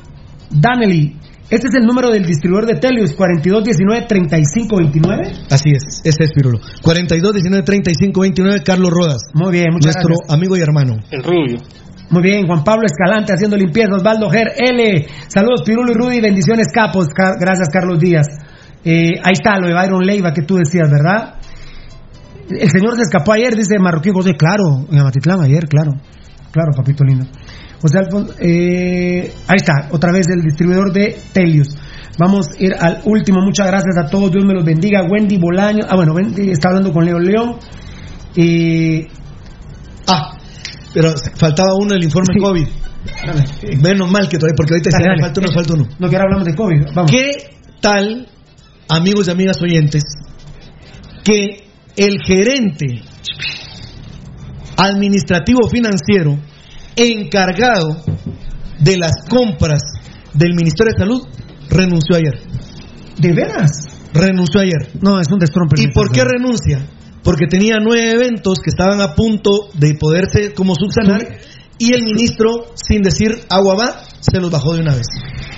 Danelli. 0.49 1.24
Este 1.49 1.67
es 1.67 1.75
el 1.75 1.85
número 1.85 2.09
del 2.09 2.25
distribuidor 2.25 2.65
de 2.65 2.75
Telius, 2.79 3.15
4219-3529. 3.15 5.45
Así 5.51 5.69
es, 5.71 6.01
ese 6.03 6.23
es 6.23 6.31
Pirulo. 6.33 6.59
42 6.81 7.33
19 7.33 7.63
35 7.63 8.21
29, 8.21 8.63
Carlos 8.63 8.89
Rodas. 8.91 9.21
Muy 9.33 9.51
bien, 9.51 9.67
muchas 9.71 9.95
Nuestro 9.95 10.15
gracias. 10.15 10.33
amigo 10.33 10.57
y 10.57 10.61
hermano. 10.61 10.95
El 11.11 11.23
rubio. 11.23 11.57
Muy 12.09 12.21
bien, 12.21 12.45
Juan 12.47 12.63
Pablo 12.63 12.85
Escalante 12.85 13.33
haciendo 13.33 13.57
limpieza, 13.57 13.95
Osvaldo 13.95 14.29
Ger 14.29 14.51
L. 14.57 15.07
Saludos, 15.27 15.63
Pirulo 15.65 15.91
y 15.91 15.95
Rudy, 15.95 16.21
bendiciones, 16.21 16.67
capos. 16.73 17.07
Ca- 17.07 17.35
Gracias, 17.39 17.69
Carlos 17.71 17.99
Díaz. 17.99 18.27
Eh, 18.83 19.19
ahí 19.23 19.33
está 19.33 19.57
lo 19.59 19.67
de 19.67 19.73
Byron 19.73 20.05
Leiva 20.05 20.31
que 20.31 20.43
tú 20.43 20.55
decías, 20.57 20.87
¿verdad? 20.89 21.35
El 22.49 22.69
señor 22.69 22.95
se 22.95 23.01
escapó 23.01 23.33
ayer, 23.33 23.55
dice 23.55 23.79
Marroquín 23.79 24.13
José. 24.13 24.33
Claro, 24.37 24.85
en 24.91 24.99
Amatitlán 24.99 25.41
ayer, 25.41 25.67
claro. 25.67 25.91
Claro, 26.51 26.71
papito 26.77 27.03
lindo. 27.03 27.25
José 27.81 27.99
Alfonso, 27.99 28.33
eh, 28.39 29.31
ahí 29.47 29.55
está, 29.57 29.89
otra 29.91 30.11
vez 30.11 30.25
el 30.35 30.41
distribuidor 30.41 30.91
de 30.93 31.17
Telius. 31.33 31.67
Vamos 32.17 32.47
a 32.47 32.63
ir 32.63 32.73
al 32.79 33.01
último. 33.05 33.41
Muchas 33.41 33.67
gracias 33.67 33.97
a 33.97 34.09
todos. 34.09 34.31
Dios 34.31 34.45
me 34.45 34.53
los 34.53 34.63
bendiga. 34.63 35.01
Wendy 35.09 35.37
Bolaño. 35.37 35.83
Ah, 35.89 35.95
bueno, 35.97 36.13
Wendy 36.13 36.49
está 36.51 36.69
hablando 36.69 36.93
con 36.93 37.03
Leo 37.05 37.19
León. 37.19 37.57
Eh, 38.37 39.07
Ah, 40.07 40.37
pero 40.93 41.13
faltaba 41.37 41.73
uno 41.77 41.93
del 41.93 42.03
informe 42.03 42.35
COVID. 42.39 42.67
Menos 43.81 44.09
mal 44.09 44.29
que 44.29 44.37
todavía, 44.37 44.55
porque 44.55 44.73
ahorita 44.75 44.89
Dale, 44.91 45.05
dale. 45.09 45.21
falta 45.23 45.41
uno, 45.41 45.49
falta 45.53 45.73
uno. 45.73 45.85
no, 45.99 46.09
que 46.09 46.15
ahora 46.15 46.25
hablamos 46.27 46.45
de 46.45 46.55
COVID. 46.55 46.81
Vamos. 46.95 47.11
¿Qué 47.11 47.31
tal, 47.81 48.27
amigos 48.87 49.27
y 49.27 49.31
amigas 49.31 49.61
oyentes, 49.61 50.03
que 51.23 51.65
el 51.97 52.17
gerente 52.25 53.01
administrativo 54.77 55.67
financiero 55.69 56.37
encargado 56.95 58.03
de 58.79 58.97
las 58.97 59.13
compras 59.29 59.81
del 60.33 60.53
Ministerio 60.53 60.93
de 60.93 60.99
Salud 60.99 61.21
renunció 61.69 62.15
ayer? 62.15 62.39
¿De 63.17 63.33
veras? 63.33 63.71
Renunció 64.13 64.61
ayer. 64.61 64.91
No, 65.01 65.19
es 65.19 65.31
un 65.31 65.39
destrompe. 65.39 65.81
¿Y 65.81 65.87
por 65.87 66.11
qué 66.11 66.23
renuncia? 66.23 66.85
Porque 67.23 67.47
tenía 67.47 67.77
nueve 67.81 68.11
eventos 68.11 68.59
que 68.59 68.69
estaban 68.69 69.01
a 69.01 69.15
punto 69.15 69.69
de 69.73 69.95
poderse 69.95 70.53
como 70.53 70.75
subsanar 70.75 71.21
y 71.77 71.93
el 71.93 72.03
ministro, 72.03 72.73
sin 72.75 73.01
decir 73.01 73.31
agua 73.49 73.75
va, 73.75 74.03
se 74.19 74.39
los 74.39 74.49
bajó 74.51 74.75
de 74.75 74.81
una 74.81 74.95
vez. 74.95 75.07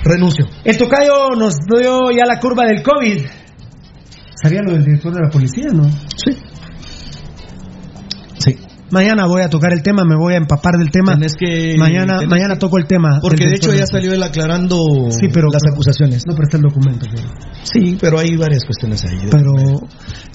Renuncio. 0.04 0.46
El 0.64 0.78
tocayo 0.78 1.30
nos 1.38 1.56
dio 1.58 2.12
ya 2.12 2.26
la 2.26 2.40
curva 2.40 2.66
del 2.66 2.82
COVID. 2.82 3.26
¿Sabía 4.42 4.62
lo 4.62 4.74
del 4.74 4.86
director 4.86 5.14
de 5.14 5.22
la 5.22 5.30
policía, 5.30 5.68
no? 5.74 5.84
Sí. 6.16 6.38
Mañana 8.90 9.28
voy 9.28 9.42
a 9.42 9.50
tocar 9.50 9.74
el 9.74 9.82
tema, 9.84 10.04
me 10.08 10.16
voy 10.16 10.34
a 10.34 10.38
empapar 10.38 10.76
del 10.78 10.90
tema. 10.92 11.14
Tenés 11.16 11.34
que- 11.38 11.76
mañana 11.78 12.20
tenés 12.20 12.30
mañana 12.30 12.54
que- 12.54 12.60
toco 12.62 12.78
el 12.78 12.86
tema. 12.88 13.20
Porque 13.22 13.46
de 13.48 13.56
hecho 13.56 13.74
ya 13.74 13.86
salió 13.86 14.14
él 14.14 14.24
aclarando 14.24 14.78
Sí, 15.10 15.28
pero- 15.34 15.50
las 15.52 15.64
acusaciones. 15.72 16.24
No, 16.26 16.34
pero 16.36 16.46
está 16.48 16.58
el 16.58 16.64
documento. 16.64 17.06
Pero, 17.14 17.28
Sí, 17.64 17.98
pero 18.00 18.20
hay 18.20 18.36
varias 18.38 18.64
cuestiones 18.64 19.04
ahí. 19.06 19.28
pero, 19.30 19.52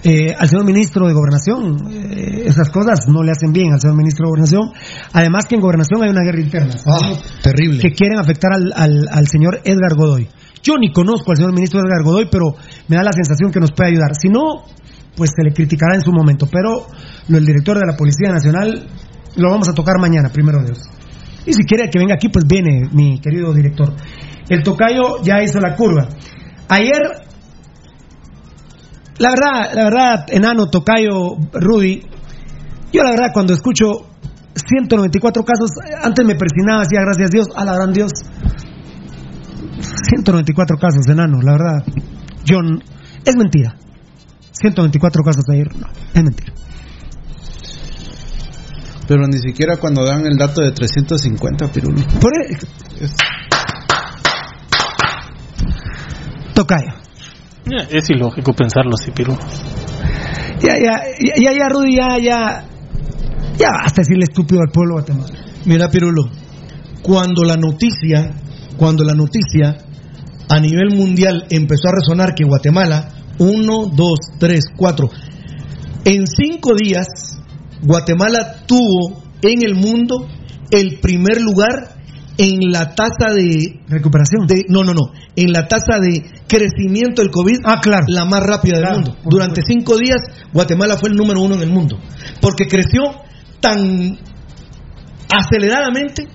eh, 0.05 0.35
al 0.39 0.49
señor 0.49 0.67
ministro 0.67 1.07
de 1.07 1.15
Gobernación, 1.15 1.77
eh, 1.91 2.43
esas 2.47 2.69
cosas 2.71 3.01
no 3.09 3.23
le 3.23 3.31
hacen 3.33 3.53
bien 3.53 3.73
al 3.73 3.81
señor 3.81 3.97
ministro 3.97 4.27
de 4.27 4.31
Gobernación. 4.31 4.71
Además 5.13 5.47
que 5.47 5.55
en 5.55 5.61
Gobernación 5.63 6.03
hay 6.03 6.11
una 6.11 6.23
guerra 6.23 6.41
interna. 6.41 6.75
Ah, 6.87 7.13
terrible. 7.43 7.81
que 7.81 7.93
quieren 7.93 8.19
afectar 8.19 8.53
al, 8.53 8.73
al, 8.77 9.09
al 9.11 9.27
señor 9.29 9.61
Edgar 9.65 9.95
Godoy. 9.97 10.29
Yo 10.63 10.77
ni 10.79 10.93
conozco 10.93 11.31
al 11.33 11.37
señor 11.39 11.53
ministro 11.55 11.81
Edgar 11.81 12.05
Godoy, 12.05 12.29
pero 12.31 12.55
me 12.89 12.97
da 12.97 13.03
la 13.03 13.13
sensación 13.13 13.51
que 13.51 13.59
nos 13.61 13.73
puede 13.73 13.91
ayudar. 13.91 14.15
Si 14.15 14.29
no, 14.29 14.63
pues 15.17 15.31
se 15.35 15.43
le 15.43 15.53
criticará 15.53 15.95
en 15.95 16.03
su 16.03 16.13
momento. 16.13 16.47
Pero 16.51 16.87
lo 17.29 17.37
del 17.37 17.47
director 17.47 17.79
de 17.79 17.87
la 17.87 17.97
Policía 17.97 18.31
Nacional 18.31 18.89
lo 19.37 19.51
vamos 19.51 19.69
a 19.69 19.73
tocar 19.73 19.99
mañana, 19.99 20.29
primero 20.31 20.63
Dios. 20.63 20.79
Y 21.47 21.53
si 21.53 21.65
quiere 21.65 21.91
que 21.91 21.99
venga 21.99 22.15
aquí, 22.15 22.29
pues 22.29 22.47
viene 22.47 22.89
mi 22.93 23.21
querido 23.21 23.53
director. 23.53 23.95
El 24.49 24.63
tocayo 24.63 25.23
ya 25.23 25.43
hizo 25.43 25.61
la 25.61 25.75
curva. 25.75 26.09
Ayer, 26.69 27.01
la 29.19 29.31
verdad, 29.31 29.75
la 29.75 29.85
verdad, 29.85 30.27
enano, 30.29 30.67
tocayo, 30.67 31.37
Rudy, 31.53 32.03
yo 32.93 33.03
la 33.03 33.11
verdad 33.11 33.31
cuando 33.33 33.55
escucho 33.55 34.07
194 34.55 35.45
casos, 35.45 35.71
antes 36.03 36.27
me 36.27 36.35
persinaba, 36.35 36.83
decía 36.83 37.01
gracias 37.01 37.29
a 37.29 37.33
Dios, 37.33 37.47
a 37.57 37.65
la 37.65 37.75
gran 37.75 37.93
Dios. 37.93 38.13
194 39.81 40.77
casos, 40.77 41.09
enano, 41.09 41.41
la 41.43 41.53
verdad. 41.53 41.85
John, 42.47 42.83
es 43.25 43.37
mentira. 43.37 43.75
124 44.63 45.23
casos 45.23 45.45
de 45.45 45.55
ayer, 45.55 45.77
no, 45.77 45.87
es 46.15 46.23
mentira. 46.23 46.53
Pero 49.07 49.27
ni 49.27 49.39
siquiera 49.39 49.77
cuando 49.77 50.05
dan 50.05 50.25
el 50.27 50.39
dato 50.39 50.63
de 50.63 50.73
350, 50.73 51.69
Pirulo. 51.73 52.01
Por 52.21 52.33
e- 52.37 52.57
Tocayo. 56.55 56.93
Ya, 57.67 57.87
Es 57.91 58.09
ilógico 58.11 58.53
pensarlo 58.53 58.93
así, 59.01 59.11
Piru. 59.11 59.37
Ya, 60.61 60.75
ya, 60.79 61.03
ya, 61.19 61.35
ya, 61.43 61.53
ya, 61.53 61.69
Rudy, 61.69 61.97
ya, 61.97 62.19
ya. 62.19 62.65
Ya 63.59 63.69
basta 63.83 64.03
decirle 64.03 64.25
estúpido 64.25 64.61
al 64.61 64.71
pueblo 64.73 64.95
guatemalteco. 64.95 65.39
Mira, 65.67 65.89
Pirulo, 65.89 66.31
cuando 67.03 67.43
la 67.45 67.57
noticia, 67.57 68.31
cuando 68.77 69.05
la 69.05 69.15
noticia 69.15 69.77
a 70.49 70.61
nivel 70.61 70.95
mundial 70.97 71.47
empezó 71.51 71.89
a 71.89 71.93
resonar 72.01 72.35
que 72.35 72.45
Guatemala, 72.45 73.09
uno, 73.39 73.87
dos, 73.93 74.19
tres, 74.39 74.65
cuatro, 74.77 75.09
en 76.05 76.27
cinco 76.27 76.75
días, 76.75 77.07
Guatemala 77.83 78.65
tuvo 78.67 79.23
en 79.43 79.63
el 79.63 79.75
mundo 79.75 80.27
el 80.71 80.99
primer 81.01 81.41
lugar 81.41 81.97
en 82.39 82.73
la 82.73 82.95
tasa 82.95 83.33
de 83.35 83.81
recuperación. 83.89 84.47
De, 84.47 84.65
no, 84.69 84.83
no, 84.85 84.95
no, 84.95 85.13
en 85.37 85.53
la 85.53 85.69
tasa 85.69 85.99
de 86.01 86.25
crecimiento 86.49 87.23
del 87.23 87.31
COVID, 87.31 87.61
ah, 87.65 87.81
claro. 87.81 88.05
la 88.09 88.25
más 88.25 88.43
rápida 88.43 88.79
del 88.79 88.85
Claro, 88.85 88.97
mundo. 88.97 89.17
Durante 89.25 89.63
cinco 89.67 89.97
días, 89.97 90.21
Guatemala 90.53 90.97
fue 90.97 91.11
el 91.11 91.17
número 91.17 91.41
uno 91.41 91.55
en 91.55 91.63
el 91.63 91.71
mundo, 91.71 91.99
porque 92.41 92.67
creció 92.67 93.03
tan 93.61 94.19
aceleradamente 95.35 96.29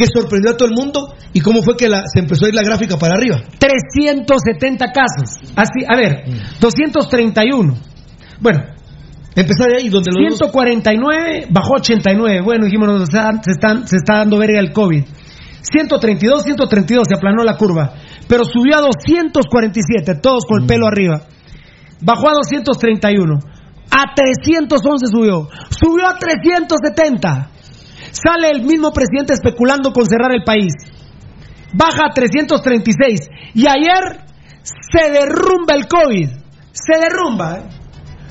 que 0.00 0.06
sorprendió 0.06 0.52
a 0.52 0.56
todo 0.56 0.66
el 0.68 0.74
mundo 0.74 1.14
y 1.34 1.40
cómo 1.42 1.62
fue 1.62 1.76
que 1.76 1.86
la- 1.88 2.04
se 2.06 2.20
empezó 2.20 2.46
a 2.46 2.48
ir 2.48 2.54
la 2.54 2.62
gráfica 2.62 2.96
para 2.96 3.14
arriba. 3.16 3.36
370 3.58 4.86
casos. 4.92 5.36
Así, 5.54 5.84
a 5.86 5.94
ver, 5.96 6.24
231. 6.58 7.74
Bueno, 8.40 8.60
empezar 9.36 9.68
de 9.68 9.76
ahí 9.76 9.88
donde 9.90 10.10
los 10.10 10.38
149 10.38 11.48
bajó 11.50 11.74
89. 11.74 12.40
Bueno, 12.42 12.64
dijimos, 12.64 13.08
se, 13.10 13.50
están, 13.52 13.86
se 13.86 13.96
está 13.96 14.18
dando 14.18 14.38
verga 14.38 14.58
el 14.60 14.72
COVID. 14.72 15.04
132, 15.60 16.42
132, 16.44 17.06
se 17.06 17.14
aplanó 17.14 17.44
la 17.44 17.56
curva. 17.58 17.92
Pero 18.26 18.44
subió 18.44 18.78
a 18.78 18.80
247, 18.80 20.14
todos 20.22 20.44
con 20.48 20.62
el 20.62 20.66
pelo 20.66 20.86
arriba. 20.86 21.24
Bajó 22.00 22.30
a 22.30 22.34
231. 22.34 23.38
A 23.90 24.14
311 24.14 25.06
subió. 25.12 25.48
Subió 25.68 26.06
a 26.08 26.16
370. 26.16 27.49
Sale 28.10 28.50
el 28.50 28.62
mismo 28.62 28.92
presidente 28.92 29.34
especulando 29.34 29.92
con 29.92 30.06
cerrar 30.06 30.32
el 30.32 30.44
país. 30.44 30.72
Baja 31.72 32.06
a 32.10 32.14
336. 32.14 33.28
Y 33.54 33.66
ayer 33.66 34.20
se 34.62 35.10
derrumba 35.10 35.74
el 35.74 35.86
COVID. 35.86 36.28
Se 36.72 36.98
derrumba. 36.98 37.58
¿eh? 37.58 37.62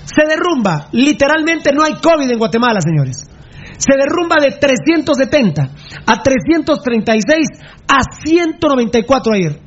Se 0.06 0.26
derrumba. 0.28 0.88
Literalmente 0.92 1.72
no 1.74 1.84
hay 1.84 1.94
COVID 1.96 2.30
en 2.30 2.38
Guatemala, 2.38 2.82
señores. 2.82 3.30
Se 3.78 3.96
derrumba 3.96 4.36
de 4.42 4.58
370 4.58 5.62
a 6.06 6.22
336 6.22 7.48
a 7.88 8.00
194 8.24 9.34
ayer. 9.34 9.62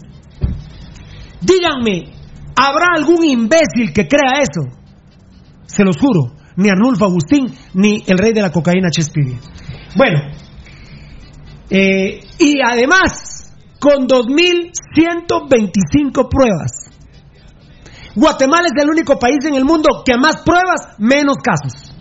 Díganme, 1.40 2.12
¿habrá 2.54 2.88
algún 2.94 3.24
imbécil 3.24 3.92
que 3.94 4.06
crea 4.06 4.42
eso? 4.42 4.68
Se 5.66 5.82
los 5.82 5.96
juro. 5.96 6.34
Ni 6.54 6.68
Arnulfo 6.68 7.06
Agustín, 7.06 7.46
ni 7.72 8.04
el 8.06 8.18
rey 8.18 8.34
de 8.34 8.42
la 8.42 8.52
cocaína 8.52 8.90
Chespiri. 8.90 9.38
Bueno, 9.96 10.20
eh, 11.70 12.20
y 12.38 12.58
además, 12.62 13.50
con 13.80 14.06
2.125 14.06 16.28
pruebas. 16.28 16.90
Guatemala 18.14 18.68
es 18.74 18.82
el 18.82 18.90
único 18.90 19.18
país 19.18 19.38
en 19.46 19.54
el 19.54 19.64
mundo 19.64 20.02
que 20.04 20.12
a 20.12 20.18
más 20.18 20.42
pruebas, 20.42 20.88
menos 20.98 21.36
casos. 21.42 21.94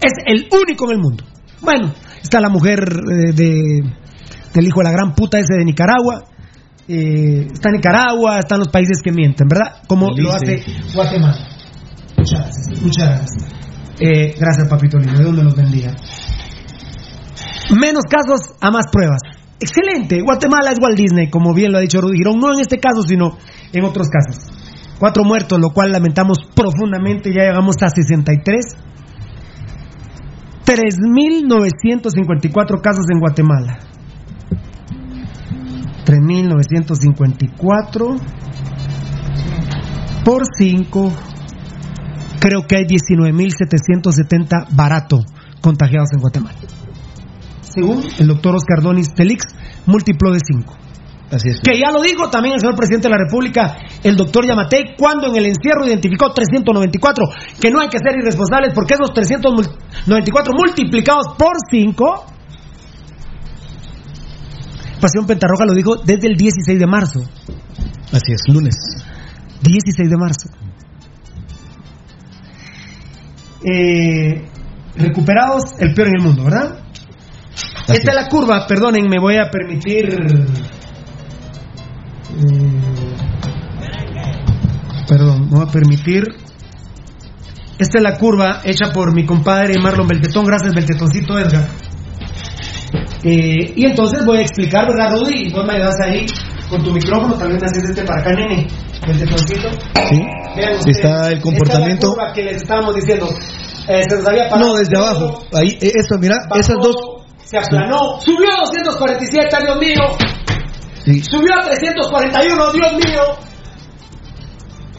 Es 0.00 0.12
el 0.26 0.48
único 0.52 0.86
en 0.86 0.90
el 0.90 0.98
mundo. 0.98 1.22
Bueno, 1.60 1.92
está 2.22 2.40
la 2.40 2.48
mujer 2.48 2.80
eh, 2.80 3.32
de, 3.32 3.82
del 4.54 4.66
hijo 4.66 4.80
de 4.80 4.84
la 4.84 4.90
gran 4.90 5.14
puta 5.14 5.38
ese 5.38 5.54
de 5.58 5.64
Nicaragua. 5.64 6.24
eh, 6.88 7.46
está 7.52 7.70
Nicaragua, 7.70 8.40
están 8.40 8.58
los 8.58 8.66
países 8.68 9.00
que 9.02 9.12
mienten, 9.12 9.46
¿verdad? 9.48 9.76
Como 9.86 10.10
lo 10.16 10.32
hace 10.32 10.60
Guatemala. 10.94 11.46
Muchas 12.16 12.40
gracias. 12.40 12.82
Muchas 12.82 13.08
gracias. 13.08 13.46
Eh, 14.00 14.34
gracias, 14.38 14.68
papito 14.68 14.98
lindo. 14.98 15.18
Dios 15.20 15.32
me 15.32 15.42
los 15.44 15.54
bendiga. 15.54 15.94
Menos 17.70 18.04
casos 18.08 18.54
a 18.60 18.70
más 18.70 18.86
pruebas. 18.90 19.20
Excelente. 19.60 20.22
Guatemala 20.22 20.72
es 20.72 20.78
Walt 20.80 20.96
Disney, 20.96 21.28
como 21.28 21.52
bien 21.52 21.72
lo 21.72 21.78
ha 21.78 21.80
dicho 21.80 22.00
Rudy 22.00 22.18
Girón. 22.18 22.38
No 22.38 22.54
en 22.54 22.60
este 22.60 22.78
caso, 22.78 23.02
sino 23.02 23.36
en 23.72 23.84
otros 23.84 24.08
casos. 24.08 24.52
Cuatro 24.98 25.24
muertos, 25.24 25.58
lo 25.60 25.70
cual 25.70 25.90
lamentamos 25.92 26.38
profundamente. 26.54 27.34
Ya 27.34 27.42
llegamos 27.44 27.76
a 27.82 27.90
63. 27.90 28.76
3.954 30.64 32.80
casos 32.80 33.04
en 33.10 33.18
Guatemala. 33.20 33.78
3.954 36.04 38.18
por 40.24 40.42
5. 40.56 41.12
Creo 42.40 42.66
que 42.66 42.76
hay 42.76 42.84
19.770 42.84 44.68
barato 44.74 45.18
contagiados 45.60 46.12
en 46.12 46.20
Guatemala. 46.20 46.56
Según 47.78 48.02
el 48.18 48.26
doctor 48.26 48.56
Oscar 48.56 48.82
Donis 48.82 49.14
Telix, 49.14 49.44
múltiplo 49.86 50.32
de 50.32 50.40
5. 50.44 50.76
Así 51.30 51.50
es. 51.50 51.60
Que 51.60 51.78
ya 51.78 51.92
lo 51.92 52.02
dijo 52.02 52.28
también 52.28 52.54
el 52.54 52.60
señor 52.60 52.74
presidente 52.74 53.06
de 53.06 53.14
la 53.14 53.18
República, 53.22 53.76
el 54.02 54.16
doctor 54.16 54.44
Yamatei, 54.44 54.96
cuando 54.98 55.28
en 55.28 55.36
el 55.36 55.46
encierro 55.46 55.86
identificó 55.86 56.32
394, 56.32 57.24
que 57.60 57.70
no 57.70 57.80
hay 57.80 57.88
que 57.88 57.98
ser 57.98 58.18
irresponsables 58.18 58.72
porque 58.74 58.94
esos 58.94 59.12
394 59.14 60.52
multiplicados 60.56 61.36
por 61.38 61.52
5, 61.70 62.26
Pasión 65.00 65.26
Pentarroja 65.26 65.64
lo 65.66 65.74
dijo 65.74 65.96
desde 66.04 66.26
el 66.26 66.34
16 66.34 66.80
de 66.80 66.86
marzo. 66.88 67.20
Así 68.10 68.32
es, 68.32 68.40
lunes. 68.52 68.74
16 69.62 70.10
de 70.10 70.16
marzo. 70.16 70.48
Eh, 73.62 74.48
recuperados, 74.96 75.78
el 75.78 75.94
peor 75.94 76.08
en 76.08 76.14
el 76.18 76.22
mundo, 76.24 76.42
¿verdad? 76.42 76.87
Esta 77.88 78.10
es 78.10 78.14
la 78.14 78.28
curva, 78.28 78.66
perdonen, 78.66 79.08
me 79.08 79.18
voy 79.18 79.36
a 79.36 79.50
permitir. 79.50 80.06
eh, 80.10 80.18
perdón, 85.08 85.48
me 85.50 85.58
voy 85.58 85.66
a 85.66 85.72
permitir. 85.72 86.24
Esta 87.78 87.98
es 87.98 88.02
la 88.04 88.18
curva 88.18 88.60
hecha 88.64 88.92
por 88.92 89.14
mi 89.14 89.24
compadre 89.24 89.78
Marlon 89.80 90.06
Beltetón, 90.06 90.44
gracias 90.44 90.74
Beltetoncito 90.74 91.38
Edgar. 91.38 91.66
Eh, 93.22 93.72
y 93.74 93.86
entonces 93.86 94.24
voy 94.24 94.38
a 94.38 94.40
explicar, 94.42 94.86
¿verdad, 94.88 95.12
Rudy? 95.12 95.46
Y 95.48 95.52
vos 95.52 95.64
me 95.64 95.74
ayudas 95.74 95.96
ahí 96.04 96.26
con 96.68 96.82
tu 96.84 96.92
micrófono, 96.92 97.34
también 97.34 97.60
me 97.60 97.66
haces 97.66 97.84
este 97.88 98.02
para 98.04 98.20
acá, 98.20 98.32
nene. 98.32 98.66
Beltetoncito. 99.06 99.70
Sí. 100.10 100.20
Vean 100.56 100.72
Está 100.72 100.88
ustedes, 100.90 101.26
el 101.28 101.40
comportamiento. 101.40 102.08
Esta 102.08 102.08
es 102.08 102.16
la 102.18 102.24
curva 102.26 102.32
que 102.34 102.42
les 102.42 102.56
estábamos 102.56 102.94
diciendo. 102.94 103.28
Eh, 103.88 104.02
se 104.08 104.16
nos 104.16 104.26
había 104.26 104.48
parado. 104.50 104.68
No, 104.68 104.74
desde 104.76 104.96
abajo. 104.96 105.44
Ahí, 105.54 105.78
eso, 105.80 106.18
mira, 106.20 106.36
Bajó, 106.50 106.60
esas 106.60 106.76
dos. 106.82 106.96
Se 107.48 107.56
aplanó. 107.56 108.20
Subió 108.20 108.46
a 108.52 108.60
247, 108.60 109.56
Dios 109.64 109.78
mío. 109.78 110.02
Sí. 111.02 111.22
Subió 111.22 111.54
a 111.54 111.64
341, 111.64 112.72
Dios 112.72 112.92
mío. 112.92 113.22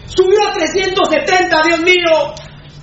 Subió 0.08 0.48
a 0.48 0.54
370, 0.54 1.62
Dios 1.64 1.80
mío. 1.82 2.34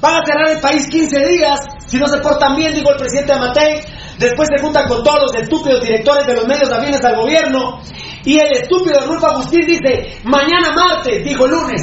Van 0.00 0.22
a 0.22 0.24
cerrar 0.24 0.50
el 0.52 0.60
país 0.60 0.86
15 0.88 1.26
días. 1.26 1.60
Si 1.88 1.98
no 1.98 2.06
se 2.06 2.18
portan 2.18 2.54
bien, 2.54 2.74
dijo 2.74 2.92
el 2.92 2.96
presidente 2.96 3.32
Amatei. 3.32 3.80
Después 4.20 4.48
se 4.54 4.62
juntan 4.62 4.86
con 4.86 5.02
todos 5.02 5.22
los 5.22 5.34
estúpidos 5.34 5.82
directores 5.82 6.28
de 6.28 6.36
los 6.36 6.46
medios 6.46 6.70
afines 6.70 7.04
al 7.04 7.16
gobierno. 7.16 7.80
Y 8.24 8.38
el 8.38 8.52
estúpido 8.52 9.00
Rulfo 9.04 9.26
Agustín 9.26 9.66
dice, 9.66 10.20
mañana 10.22 10.70
martes, 10.76 11.24
dijo 11.24 11.44
el 11.44 11.50
lunes. 11.50 11.82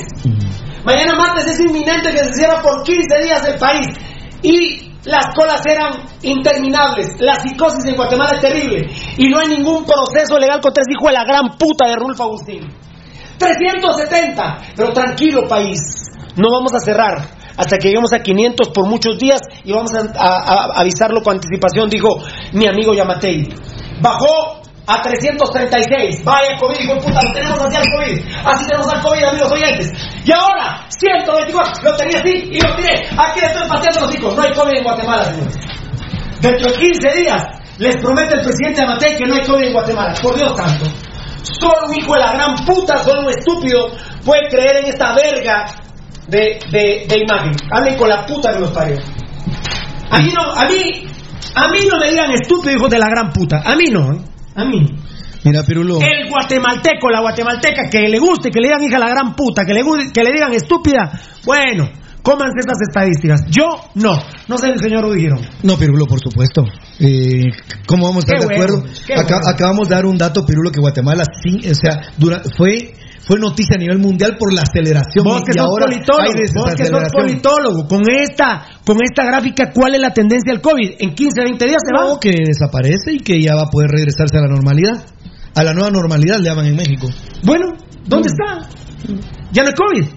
Mañana 0.85 1.15
martes 1.15 1.47
es 1.47 1.59
inminente 1.59 2.11
que 2.11 2.23
se 2.23 2.33
cierra 2.33 2.61
por 2.61 2.81
15 2.83 3.23
días 3.23 3.45
el 3.45 3.59
país. 3.59 3.87
Y 4.41 4.92
las 5.05 5.33
colas 5.35 5.61
eran 5.65 6.03
interminables. 6.21 7.19
La 7.19 7.35
psicosis 7.35 7.85
en 7.85 7.95
Guatemala 7.95 8.33
es 8.35 8.41
terrible. 8.41 8.87
Y 9.17 9.27
no 9.29 9.39
hay 9.39 9.47
ningún 9.49 9.85
proceso 9.85 10.37
legal 10.39 10.61
contra 10.61 10.81
ese 10.81 10.93
hijo 10.93 11.07
de 11.07 11.13
la 11.13 11.25
gran 11.25 11.57
puta 11.57 11.87
de 11.87 11.95
Rulfo 11.95 12.23
Agustín. 12.23 12.67
370. 13.37 14.57
Pero 14.75 14.93
tranquilo, 14.93 15.47
país. 15.47 15.79
No 16.35 16.49
vamos 16.51 16.73
a 16.73 16.79
cerrar. 16.79 17.17
hasta 17.55 17.77
que 17.77 17.89
lleguemos 17.89 18.11
a 18.13 18.19
500 18.23 18.69
por 18.69 18.87
muchos 18.89 19.15
días 19.19 19.39
y 19.63 19.71
vamos 19.73 19.93
a, 19.93 19.99
a- 20.17 20.73
a 20.75 20.79
avisarlo 20.81 21.21
con 21.21 21.35
anticipación, 21.35 21.87
dijo 21.87 22.09
mi 22.53 22.65
amigo 22.65 22.95
Yamatei. 22.95 23.47
Bajó 24.01 24.62
a 24.85 25.01
336. 25.01 26.23
Vaya 26.23 26.57
COVID, 26.59 26.79
hijo 26.79 26.93
de 26.95 27.01
puta, 27.01 27.21
lo 27.23 27.33
tenemos 27.33 27.61
así 27.61 27.77
al 27.77 27.89
COVID. 27.89 28.17
Así 28.45 28.65
tenemos 28.67 28.93
al 28.93 29.01
COVID, 29.01 29.23
amigos 29.23 29.51
oyentes. 29.51 29.91
Y 30.25 30.31
ahora, 30.31 30.85
124. 30.89 31.83
Lo 31.83 31.95
tenía 31.95 32.19
así 32.19 32.49
y 32.51 32.59
lo 32.59 32.75
tiré. 32.75 33.07
Aquí 33.17 33.39
le 33.39 33.47
estoy 33.47 33.67
pateando 33.69 34.01
los 34.01 34.15
hijos. 34.15 34.35
No 34.35 34.43
hay 34.43 34.51
COVID 34.51 34.77
en 34.77 34.83
Guatemala, 34.83 35.25
señores. 35.25 35.55
Dentro 36.41 36.71
de 36.71 36.77
15 36.77 37.13
días 37.13 37.43
les 37.77 37.95
promete 37.97 38.35
el 38.35 38.43
presidente 38.43 38.81
Amatei 38.81 39.15
que 39.15 39.25
no 39.25 39.35
hay 39.35 39.43
COVID 39.43 39.63
en 39.67 39.73
Guatemala. 39.73 40.13
Por 40.21 40.35
Dios 40.35 40.55
tanto. 40.55 40.85
Solo 41.43 41.87
un 41.87 41.95
hijo 41.95 42.13
de 42.13 42.19
la 42.19 42.33
gran 42.33 42.55
puta, 42.65 43.03
solo 43.03 43.21
un 43.21 43.29
estúpido 43.29 43.91
puede 44.25 44.47
creer 44.49 44.77
en 44.77 44.85
esta 44.87 45.13
verga 45.13 45.65
de, 46.27 46.59
de, 46.71 47.05
de 47.07 47.19
imagen. 47.19 47.53
Hablen 47.71 47.97
con 47.97 48.09
la 48.09 48.25
puta 48.25 48.51
que 48.51 48.59
los 48.59 48.71
parió. 48.71 48.97
A 50.09 50.19
mí 50.19 50.31
no, 50.33 50.51
a 50.51 50.65
mí, 50.65 51.07
a 51.55 51.67
mí 51.69 51.79
no 51.89 51.99
me 51.99 52.09
digan 52.09 52.31
estúpido 52.31 52.75
hijos 52.75 52.89
de 52.89 52.99
la 52.99 53.07
gran 53.07 53.31
puta. 53.31 53.61
A 53.65 53.75
mí 53.75 53.85
no, 53.91 54.13
¿eh? 54.13 54.32
A 54.55 54.65
mí. 54.65 54.85
Mira, 55.43 55.63
Pirulo. 55.63 55.99
El 55.99 56.29
guatemalteco, 56.29 57.09
la 57.09 57.19
guatemalteca, 57.21 57.89
que 57.89 58.07
le 58.07 58.17
guste, 58.19 58.49
que 58.49 58.59
le 58.61 58.67
digan 58.69 58.83
hija 58.83 58.97
la 58.99 59.09
gran 59.09 59.35
puta, 59.35 59.65
que 59.65 59.73
le, 59.73 59.81
que 60.13 60.23
le 60.23 60.31
digan 60.31 60.53
estúpida, 60.53 61.11
bueno, 61.45 61.89
cómanse 62.21 62.59
estas 62.61 62.77
estadísticas. 62.87 63.41
Yo 63.49 63.67
no, 63.95 64.17
no 64.47 64.57
sé 64.57 64.69
el 64.69 64.79
señor 64.79 65.03
Udigiro. 65.03 65.35
No, 65.63 65.77
Pirulo, 65.77 66.05
por 66.05 66.19
supuesto. 66.21 66.63
Eh, 66.99 67.51
¿Cómo 67.85 68.05
vamos 68.07 68.23
a 68.23 68.27
estar 68.33 68.39
Qué 68.47 68.53
de 68.53 68.59
bueno, 68.59 68.79
acuerdo? 68.79 69.21
Acá- 69.21 69.35
bueno. 69.35 69.49
Acabamos 69.49 69.89
de 69.89 69.95
dar 69.95 70.05
un 70.05 70.17
dato, 70.17 70.45
Pirulo, 70.45 70.71
que 70.71 70.79
Guatemala 70.79 71.25
sí, 71.43 71.59
o 71.69 71.75
sea, 71.75 72.01
dura- 72.17 72.41
fue, 72.55 72.93
fue 73.25 73.39
noticia 73.39 73.75
a 73.75 73.79
nivel 73.79 73.99
mundial 73.99 74.35
por 74.37 74.53
la 74.53 74.61
aceleración. 74.61 75.23
Vos 75.23 75.41
y 75.41 75.45
que 75.45 75.53
sos 75.53 75.65
ahora 75.65 75.85
politólogo, 75.85 76.33
vos 76.55 76.75
que 76.75 76.85
sos 76.85 77.03
politólogo, 77.11 77.87
con 77.87 78.01
esta, 78.09 78.65
con 78.85 78.97
esta 79.01 79.25
gráfica, 79.25 79.71
¿cuál 79.73 79.95
es 79.95 80.01
la 80.01 80.11
tendencia 80.11 80.51
del 80.51 80.61
COVID? 80.61 80.95
En 80.99 81.15
15, 81.15 81.41
20 81.41 81.65
días 81.65 81.81
se 81.85 81.95
va. 81.95 82.09
No, 82.09 82.19
que 82.19 82.31
desaparece 82.31 83.13
y 83.13 83.19
que 83.19 83.41
ya 83.41 83.55
va 83.55 83.63
a 83.63 83.69
poder 83.69 83.91
regresarse 83.91 84.37
a 84.37 84.41
la 84.41 84.47
normalidad. 84.47 85.05
A 85.55 85.63
la 85.63 85.73
nueva 85.73 85.91
normalidad 85.91 86.37
le 86.39 86.49
llaman 86.49 86.65
en 86.65 86.75
México. 86.75 87.07
Bueno, 87.43 87.67
¿dónde 88.05 88.27
está? 88.27 88.67
Ya 89.51 89.63
no 89.63 89.69
hay 89.69 89.75
COVID. 89.75 90.07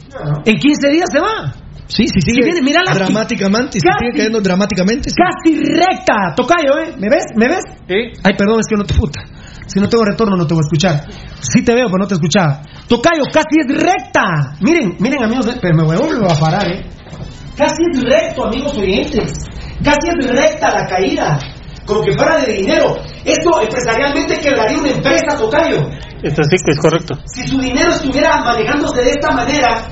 En 0.47 0.59
15 0.59 0.89
días 0.89 1.09
se 1.13 1.21
va. 1.21 1.66
Sí, 1.87 2.07
sí, 2.09 2.21
sigue 2.21 2.45
viene, 2.45 2.63
mira 2.63 2.83
la- 2.85 2.95
dramáticamente, 2.95 3.79
se 3.79 3.87
Casi- 3.89 3.99
sigue 4.07 4.13
cayendo 4.19 4.41
dramáticamente. 4.41 5.11
sí. 5.11 5.17
Casi 5.17 5.63
recta. 5.65 6.35
Tocayo, 6.37 6.79
¿eh? 6.81 6.95
¿Me 6.99 7.09
ves? 7.09 7.25
¿Me 7.37 7.49
ves? 7.49 7.63
Sí. 7.89 8.19
Ay, 8.25 8.35
perdón, 8.37 8.61
es 8.61 8.67
que 8.69 8.77
no 8.77 8.85
te 8.85 8.95
puta. 8.95 9.21
Si 9.67 9.81
no 9.81 9.89
tengo 9.89 10.05
retorno, 10.05 10.37
no 10.37 10.47
te 10.47 10.55
voy 10.55 10.63
a 10.63 10.67
escuchar. 10.67 11.05
Sí 11.41 11.63
te 11.65 11.75
veo, 11.75 11.87
pero 11.87 11.99
no 11.99 12.07
te 12.07 12.15
escuchaba. 12.15 12.63
Tocayo, 12.89 13.25
casi 13.33 13.57
es 13.67 13.83
recta. 13.83 14.23
Miren, 14.61 14.97
miren, 15.01 15.23
amigos, 15.25 15.47
eh, 15.49 15.59
pero 15.61 15.77
me 15.77 15.85
voy 15.85 15.97
a 15.97 15.99
volver 16.01 16.31
a 16.31 16.35
parar, 16.39 16.67
¿eh? 16.73 16.85
Casi 17.57 17.83
es 17.93 18.03
recto, 18.03 18.47
amigos 18.47 18.77
oyentes. 18.77 19.33
Casi 19.83 20.09
es 20.19 20.27
recta 20.31 20.71
la 20.71 20.87
caída. 20.87 21.39
Como 21.87 22.03
que 22.03 22.13
fuera 22.17 22.39
de 22.45 22.53
dinero. 22.53 22.97
Esto 23.25 23.61
empresarialmente 23.63 24.39
quebraría 24.39 24.79
una 24.79 24.91
empresa, 24.91 25.37
Tocayo. 25.39 25.89
Esto 26.23 26.43
sí 26.45 26.57
que 26.65 26.73
es 26.73 26.79
correcto. 26.81 27.15
Si 27.27 27.47
su 27.47 27.59
dinero 27.61 27.93
estuviera 27.93 28.41
manejándose 28.43 29.03
de 29.03 29.11
esta 29.11 29.31
manera, 29.33 29.83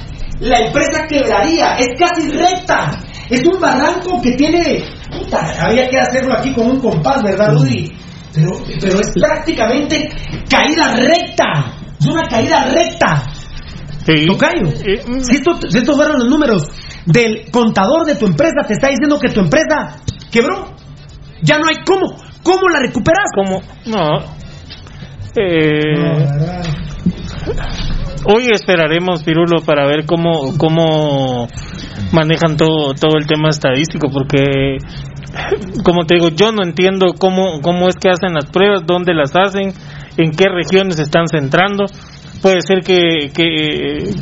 la 0.41 0.59
empresa 0.61 1.07
quebraría. 1.09 1.77
Es 1.77 1.89
casi 1.99 2.29
recta. 2.31 2.99
Es 3.31 3.43
un 3.47 3.61
barranco 3.61 4.21
que 4.23 4.33
tiene. 4.33 4.83
Puta, 5.11 5.41
había 5.67 5.89
que 5.89 5.99
hacerlo 5.99 6.35
aquí 6.35 6.53
con 6.53 6.67
un 6.71 6.81
compás, 6.81 7.23
¿verdad, 7.23 7.53
Rudy? 7.55 7.93
Pero, 8.35 8.51
pero 8.81 9.01
es 9.01 9.11
prácticamente 9.15 10.09
caída 10.51 10.95
recta. 10.97 11.73
Es 12.01 12.07
una 12.07 12.27
caída 12.29 12.65
recta. 12.73 13.23
Sí. 14.05 14.27
Tocayo. 14.27 14.71
Si, 15.23 15.37
esto- 15.37 15.59
si 15.69 15.79
estos 15.79 15.97
fueron 15.97 16.19
los 16.19 16.29
números 16.29 16.67
del 17.07 17.51
contador 17.51 18.05
de 18.05 18.17
tu 18.17 18.27
empresa, 18.27 18.67
te 18.67 18.75
está 18.75 18.89
diciendo 18.89 19.19
que 19.19 19.29
tu 19.31 19.41
empresa 19.41 19.97
quebró. 20.31 20.75
Ya 21.43 21.59
no 21.59 21.67
hay 21.69 21.77
cómo. 21.87 22.17
¿Cómo 22.43 22.69
la 22.69 22.81
recuperas? 22.81 23.31
¿Cómo? 23.35 23.63
No. 23.87 24.19
Eh, 25.37 25.95
hoy 28.25 28.47
esperaremos, 28.53 29.23
Pirulo, 29.23 29.63
para 29.65 29.87
ver 29.87 30.07
cómo, 30.07 30.57
cómo 30.59 31.49
manejan 32.13 32.57
todo, 32.57 32.95
todo 32.95 33.17
el 33.19 33.27
tema 33.27 33.51
estadístico, 33.51 34.09
porque, 34.11 34.79
como 35.85 36.05
te 36.07 36.17
digo, 36.17 36.29
yo 36.31 36.53
no 36.53 36.65
entiendo 36.65 37.15
cómo, 37.19 37.61
cómo 37.63 37.89
es 37.89 37.97
que 37.97 38.11
hacen 38.11 38.35
las 38.35 38.47
pruebas, 38.47 38.83
dónde 38.87 39.15
las 39.15 39.35
hacen, 39.35 39.73
en 40.17 40.31
qué 40.33 40.47
regiones 40.49 40.97
se 40.97 41.03
están 41.03 41.27
centrando. 41.29 41.85
Puede 42.43 42.61
ser 42.61 42.81
que, 42.81 43.31
que 43.35 44.13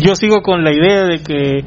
yo 0.00 0.14
sigo 0.14 0.42
con 0.42 0.62
la 0.62 0.72
idea 0.72 1.04
de 1.04 1.22
que 1.22 1.64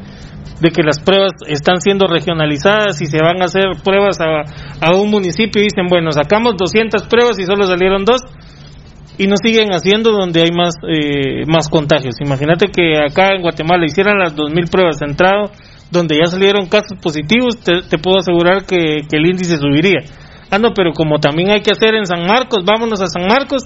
de 0.60 0.72
que 0.72 0.84
las 0.84 1.00
pruebas 1.00 1.34
están 1.48 1.82
siendo 1.82 2.08
regionalizadas 2.08 3.02
y 3.02 3.08
se 3.08 3.18
van 3.22 3.42
a 3.42 3.46
hacer 3.46 3.66
pruebas 3.84 4.18
a, 4.22 4.44
a 4.80 4.96
un 4.96 5.10
municipio 5.10 5.62
y 5.62 5.66
dicen, 5.66 5.88
bueno, 5.90 6.12
sacamos 6.12 6.54
200 6.58 7.08
pruebas 7.08 7.38
y 7.40 7.46
solo 7.46 7.66
salieron 7.66 8.06
dos 8.06 8.22
y 9.18 9.28
no 9.28 9.36
siguen 9.38 9.70
haciendo 9.74 10.12
donde 10.12 10.42
hay 10.42 10.52
más 10.52 10.74
eh, 10.88 11.46
más 11.48 11.70
contagios. 11.70 12.16
Imagínate 12.20 12.68
que 12.68 12.98
acá 12.98 13.34
en 13.36 13.42
Guatemala 13.42 13.86
hicieran 13.86 14.18
las 14.20 14.36
2.000 14.36 14.70
pruebas 14.70 15.00
de 15.00 15.08
entrada 15.08 15.52
donde 15.92 16.18
ya 16.18 16.26
salieron 16.26 16.66
casos 16.68 16.98
positivos, 17.02 17.58
te, 17.58 17.82
te 17.90 17.98
puedo 17.98 18.18
asegurar 18.18 18.66
que, 18.66 19.02
que 19.10 19.18
el 19.18 19.28
índice 19.28 19.58
subiría. 19.58 20.00
Ah, 20.52 20.58
no, 20.60 20.70
pero 20.76 20.92
como 20.94 21.20
también 21.20 21.52
hay 21.52 21.62
que 21.62 21.72
hacer 21.72 21.94
en 21.96 22.06
San 22.06 22.26
Marcos, 22.26 22.64
vámonos 22.66 23.02
a 23.02 23.08
San 23.08 23.26
Marcos 23.28 23.64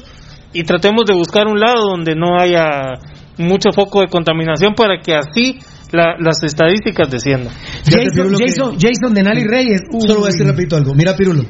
y 0.53 0.63
tratemos 0.63 1.05
de 1.05 1.13
buscar 1.13 1.47
un 1.47 1.59
lado 1.59 1.85
donde 1.89 2.15
no 2.15 2.39
haya 2.39 2.99
mucho 3.37 3.71
foco 3.73 4.01
de 4.01 4.07
contaminación 4.07 4.73
para 4.75 4.99
que 5.01 5.15
así 5.15 5.59
la- 5.91 6.15
las 6.19 6.43
estadísticas 6.43 7.09
desciendan. 7.09 7.53
Jason, 7.85 8.35
Jason, 8.37 8.77
Jason 8.79 9.13
Denali 9.13 9.43
Reyes. 9.45 9.81
Uy. 9.91 10.01
Solo 10.01 10.19
voy 10.19 10.29
a 10.29 10.31
decir 10.31 10.45
rapidito 10.45 10.75
algo. 10.75 10.93
Mira, 10.93 11.15
Pirulo. 11.15 11.43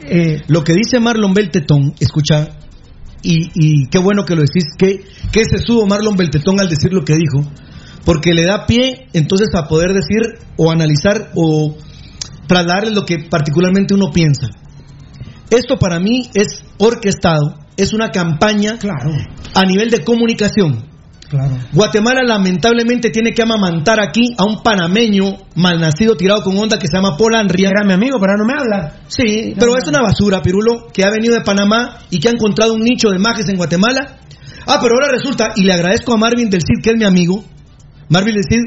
lo 0.47 0.63
que 0.63 0.73
dice 0.73 0.99
Marlon 0.99 1.34
Beltetón, 1.34 1.93
escucha, 1.99 2.47
y, 3.22 3.52
y 3.54 3.88
qué 3.88 4.00
bueno 4.00 4.26
que 4.26 4.36
lo 4.36 4.41
decís, 4.41 4.66
que, 4.78 5.04
que 5.32 5.46
se 5.46 5.60
subo 5.60 5.86
Marlon 5.86 6.16
Beltetón 6.16 6.60
al 6.60 6.70
decir 6.70 6.94
lo 6.94 7.04
que 7.04 7.16
dijo, 7.16 7.50
porque 8.06 8.34
le 8.34 8.46
da 8.46 8.66
pie 8.66 9.08
entonces 9.14 9.50
a 9.56 9.68
poder 9.68 9.94
decir 9.94 10.40
o 10.58 10.72
analizar 10.72 11.32
o 11.36 11.78
trasladarle 12.48 12.91
lo 12.91 13.06
que 13.06 13.20
particularmente 13.30 13.94
uno 13.94 14.12
piensa. 14.12 14.48
Esto 15.50 15.78
para 15.78 16.00
mí 16.00 16.30
es 16.34 16.64
orquestado, 16.78 17.56
es 17.78 17.94
una 17.94 18.10
campaña 18.10 18.78
a 19.54 19.66
nivel 19.66 19.90
de 19.90 20.04
comunicación. 20.04 20.89
Claro. 21.30 21.57
Guatemala 21.73 22.23
lamentablemente 22.23 23.11
tiene 23.11 23.34
que 23.34 23.43
amamantar 23.43 23.99
aquí 23.99 24.34
a 24.35 24.45
un 24.45 24.64
panameño 24.64 25.38
malnacido 25.56 26.15
tirado 26.15 26.41
con 26.41 26.57
onda 26.57 26.80
que 26.80 26.88
se 26.88 26.97
llama 26.97 27.18
Paul 27.18 27.35
Anria. 27.35 27.69
Era 27.69 27.85
mi 27.85 27.93
amigo, 27.93 28.18
pero 28.19 28.34
no 28.35 28.45
me 28.45 28.60
habla. 28.60 29.01
Sí, 29.07 29.53
pero 29.57 29.77
es 29.77 29.88
una 29.88 30.01
basura, 30.01 30.41
Pirulo, 30.41 30.88
que 30.91 31.03
ha 31.03 31.11
venido 31.11 31.35
de 31.35 31.41
Panamá 31.41 31.99
y 32.10 32.19
que 32.19 32.30
ha 32.30 32.31
encontrado 32.31 32.73
un 32.73 32.81
nicho 32.81 33.10
de 33.10 33.19
majes 33.19 33.47
en 33.47 33.57
Guatemala. 33.57 34.18
Ah, 34.65 34.80
pero 34.81 34.95
ahora 34.95 35.15
resulta, 35.15 35.49
y 35.56 35.64
le 35.64 35.73
agradezco 35.73 36.14
a 36.14 36.18
Marvin 36.18 36.49
del 36.49 36.61
Cid, 36.61 36.81
que 36.84 36.91
es 36.91 36.97
mi 36.97 37.06
amigo, 37.06 37.43
Marvin 38.10 38.34
del 38.34 38.43
Cid, 38.43 38.64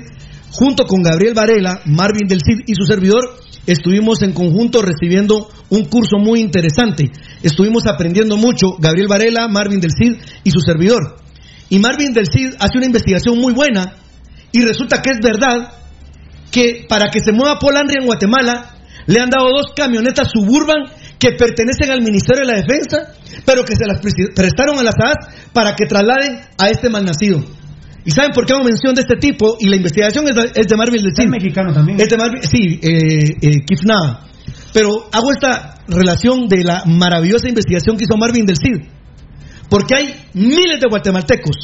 junto 0.51 0.85
con 0.87 1.03
Gabriel 1.03 1.35
Varela, 1.35 1.81
Marvin 1.87 2.29
del 2.29 2.41
Cid 2.45 2.61
y 2.67 2.75
su 2.75 2.85
servidor, 2.85 3.23
estuvimos 3.67 4.23
en 4.23 4.33
conjunto 4.33 4.83
recibiendo 4.83 5.49
un 5.71 5.85
curso 5.87 6.19
muy 6.19 6.41
interesante. 6.41 7.11
Estuvimos 7.43 7.87
aprendiendo 7.87 8.37
mucho, 8.37 8.77
Gabriel 8.79 9.09
Varela, 9.09 9.49
Marvin 9.49 9.81
del 9.81 9.91
Cid 9.91 10.15
y 10.45 10.51
su 10.51 10.61
servidor. 10.61 11.22
Y 11.73 11.79
Marvin 11.79 12.13
del 12.13 12.27
Cid 12.27 12.53
hace 12.61 12.77
una 12.77 12.85
investigación 12.85 13.41
muy 13.41 13.55
buena 13.55 13.95
y 14.53 14.61
resulta 14.61 15.01
que 15.01 15.09
es 15.09 15.21
verdad 15.23 15.73
que 16.51 16.85
para 16.87 17.09
que 17.09 17.21
se 17.21 17.33
mueva 17.33 17.59
Paul 17.59 17.79
Henry 17.79 17.95
en 17.99 18.05
Guatemala 18.05 18.77
le 19.07 19.19
han 19.19 19.31
dado 19.31 19.49
dos 19.49 19.73
camionetas 19.75 20.29
suburban 20.31 20.85
que 21.19 21.31
pertenecen 21.33 21.91
al 21.91 22.03
Ministerio 22.03 22.43
de 22.45 22.53
la 22.53 22.61
Defensa, 22.61 23.15
pero 23.47 23.65
que 23.65 23.75
se 23.75 23.87
las 23.87 24.03
prestaron 24.35 24.79
a 24.79 24.83
las 24.83 24.97
AAS 25.03 25.49
para 25.55 25.75
que 25.75 25.87
trasladen 25.87 26.41
a 26.59 26.69
este 26.69 26.91
malnacido. 26.91 27.43
¿Y 28.05 28.11
saben 28.11 28.33
por 28.33 28.45
qué 28.45 28.53
hago 28.53 28.65
mención 28.65 28.95
de 28.95 29.01
este 29.01 29.17
tipo? 29.17 29.57
Y 29.59 29.71
la 29.71 29.77
investigación 29.77 30.27
es 30.29 30.35
de, 30.37 30.61
es 30.61 30.69
de 30.69 30.77
Marvin 30.77 31.03
del 31.03 31.15
Cid. 31.17 31.25
Es 31.25 31.31
mexicano 31.31 31.73
también. 31.73 31.99
Es 31.99 32.11
de 32.11 32.19
Marvin, 32.19 32.43
sí, 32.43 32.81
eh, 32.83 33.35
eh, 33.41 33.65
Kifna. 33.65 34.27
Pero 34.75 35.09
hago 35.11 35.33
esta 35.33 35.77
relación 35.89 36.49
de 36.49 36.65
la 36.65 36.85
maravillosa 36.85 37.49
investigación 37.49 37.97
que 37.97 38.05
hizo 38.05 38.19
Marvin 38.19 38.45
del 38.45 38.59
Cid. 38.59 39.02
Porque 39.73 39.95
hay 39.95 40.15
miles 40.35 40.81
de 40.81 40.87
guatemaltecos 40.87 41.57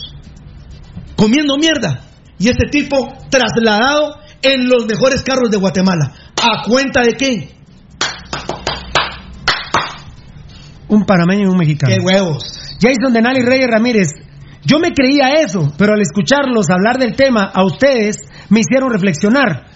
comiendo 1.14 1.59
mierda. 1.59 2.05
Y 2.39 2.48
este 2.48 2.66
tipo 2.70 2.97
trasladado 3.28 4.16
en 4.40 4.66
los 4.66 4.86
mejores 4.86 5.22
carros 5.22 5.51
de 5.51 5.59
Guatemala. 5.59 6.14
¿A 6.40 6.62
cuenta 6.66 7.02
de 7.02 7.12
qué? 7.12 7.51
Un 10.89 11.05
panameño 11.05 11.48
y 11.48 11.51
un 11.51 11.59
mexicano. 11.59 11.94
¡Qué 11.94 12.01
huevos! 12.01 12.78
Jason 12.80 13.12
Denali 13.12 13.43
Reyes 13.43 13.68
Ramírez. 13.70 14.09
Yo 14.64 14.78
me 14.78 14.94
creía 14.94 15.43
eso, 15.43 15.70
pero 15.76 15.93
al 15.93 16.01
escucharlos 16.01 16.70
hablar 16.70 16.97
del 16.97 17.14
tema, 17.14 17.52
a 17.55 17.62
ustedes 17.62 18.26
me 18.48 18.60
hicieron 18.60 18.90
reflexionar. 18.90 19.66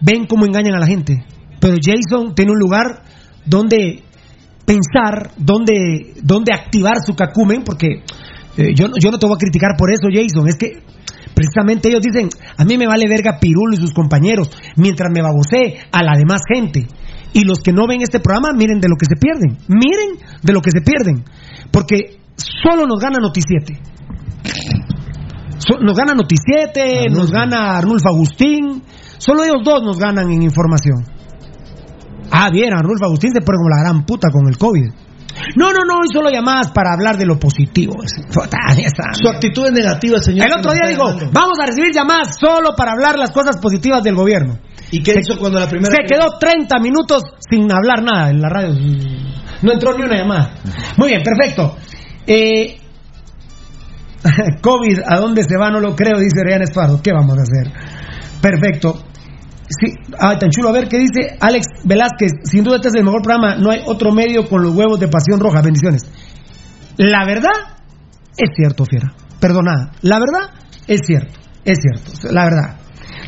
Ven 0.00 0.26
cómo 0.26 0.46
engañan 0.46 0.76
a 0.76 0.80
la 0.80 0.86
gente. 0.86 1.26
Pero 1.60 1.74
Jason 1.74 2.34
tiene 2.34 2.52
un 2.52 2.58
lugar 2.58 3.02
donde 3.44 4.05
pensar, 4.66 5.30
donde, 5.38 6.12
donde 6.22 6.52
activar 6.52 6.96
su 7.06 7.14
cacumen, 7.14 7.62
porque 7.64 8.02
eh, 8.58 8.74
yo, 8.74 8.88
no- 8.88 8.94
yo 9.00 9.10
no 9.10 9.18
te 9.18 9.26
voy 9.26 9.36
a 9.36 9.38
criticar 9.38 9.70
por 9.78 9.90
eso, 9.90 10.08
Jason. 10.12 10.48
Es 10.48 10.56
que 10.56 10.82
Precisamente 11.34 11.88
ellos 11.88 12.00
dicen, 12.00 12.30
a 12.56 12.64
mí 12.64 12.78
me 12.78 12.86
vale 12.86 13.06
verga 13.06 13.38
Pirulo 13.38 13.74
y 13.74 13.76
sus 13.76 13.92
compañeros, 13.92 14.48
mientras 14.76 15.10
me 15.14 15.20
babosé 15.20 15.76
a 15.92 16.02
la 16.02 16.16
demás 16.16 16.40
gente. 16.50 16.86
Y 17.34 17.44
los 17.44 17.58
que 17.60 17.74
no 17.74 17.86
ven 17.86 18.00
este 18.00 18.20
programa, 18.20 18.54
miren 18.56 18.80
de 18.80 18.88
lo 18.88 18.96
que 18.96 19.04
se 19.04 19.16
pierden. 19.20 19.58
Miren 19.68 20.16
de 20.42 20.52
lo 20.54 20.62
que 20.62 20.70
se 20.70 20.80
pierden. 20.80 21.24
Porque 21.70 22.16
solo 22.36 22.86
nos 22.86 22.98
gana 23.00 23.18
Noticiete. 23.20 23.74
So- 25.58 25.78
nos 25.82 25.94
gana 25.96 26.14
Noticiete, 26.14 27.06
nos 27.10 27.30
gana 27.30 27.76
Arnulfo 27.76 28.08
Agustín. 28.08 28.82
Solo 29.18 29.44
ellos 29.44 29.62
dos 29.62 29.82
nos 29.82 29.98
ganan 29.98 30.30
en 30.30 30.42
información. 30.42 31.04
Ah, 32.30 32.50
bien, 32.50 32.72
Arnulfo 32.72 33.04
Agustín 33.04 33.32
se 33.32 33.40
pone 33.40 33.58
como 33.58 33.70
la 33.70 33.82
gran 33.82 34.04
puta 34.04 34.28
con 34.30 34.48
el 34.48 34.58
COVID. 34.58 34.90
No, 35.56 35.70
no, 35.70 35.84
no, 35.84 36.00
solo 36.12 36.30
llamadas 36.30 36.70
para 36.72 36.92
hablar 36.94 37.16
de 37.16 37.26
lo 37.26 37.38
positivo. 37.38 37.94
Su 38.30 39.28
actitud 39.28 39.66
es 39.66 39.72
negativa, 39.72 40.18
señor. 40.18 40.46
El 40.46 40.58
otro 40.58 40.72
día 40.72 40.88
digo, 40.88 41.04
vamos 41.32 41.58
a 41.60 41.66
recibir 41.66 41.92
llamadas 41.92 42.36
solo 42.38 42.74
para 42.76 42.92
hablar 42.92 43.18
las 43.18 43.30
cosas 43.30 43.58
positivas 43.58 44.02
del 44.02 44.14
gobierno. 44.14 44.58
¿Y 44.90 45.02
qué 45.02 45.14
hizo 45.20 45.38
cuando 45.38 45.58
la 45.58 45.68
primera 45.68 45.94
Se 45.94 46.04
quedó 46.04 46.38
30 46.38 46.78
minutos 46.78 47.22
sin 47.50 47.70
hablar 47.72 48.02
nada 48.02 48.30
en 48.30 48.40
la 48.40 48.48
radio. 48.48 48.74
No 49.62 49.72
entró 49.72 49.96
ni 49.96 50.04
una 50.04 50.16
llamada. 50.16 50.54
Muy 50.96 51.08
bien, 51.08 51.22
perfecto. 51.22 51.76
Eh, 52.26 52.78
COVID, 54.62 55.00
¿a 55.06 55.16
dónde 55.16 55.42
se 55.42 55.56
va? 55.58 55.70
No 55.70 55.80
lo 55.80 55.94
creo, 55.94 56.18
dice 56.18 56.42
Rian 56.44 56.62
Espardo. 56.62 57.02
¿Qué 57.02 57.12
vamos 57.12 57.36
a 57.38 57.42
hacer? 57.42 57.72
Perfecto. 58.40 59.02
Sí, 59.68 59.92
ay, 60.18 60.38
tan 60.38 60.50
chulo. 60.50 60.68
A 60.68 60.72
ver 60.72 60.88
qué 60.88 60.98
dice 60.98 61.36
Alex 61.40 61.66
Velázquez. 61.84 62.32
Sin 62.44 62.62
duda 62.62 62.76
este 62.76 62.88
es 62.88 62.94
el 62.94 63.04
mejor 63.04 63.22
programa. 63.22 63.56
No 63.56 63.70
hay 63.70 63.82
otro 63.84 64.12
medio 64.12 64.48
con 64.48 64.62
los 64.62 64.74
huevos 64.74 65.00
de 65.00 65.08
pasión 65.08 65.40
roja. 65.40 65.60
Bendiciones. 65.62 66.02
La 66.96 67.26
verdad 67.26 67.76
es 68.36 68.50
cierto, 68.56 68.84
fiera. 68.84 69.12
Perdona. 69.40 69.92
La 70.02 70.18
verdad 70.18 70.54
es 70.86 71.00
cierto. 71.04 71.40
Es 71.64 71.78
cierto. 71.80 72.32
La 72.32 72.44
verdad. 72.44 72.76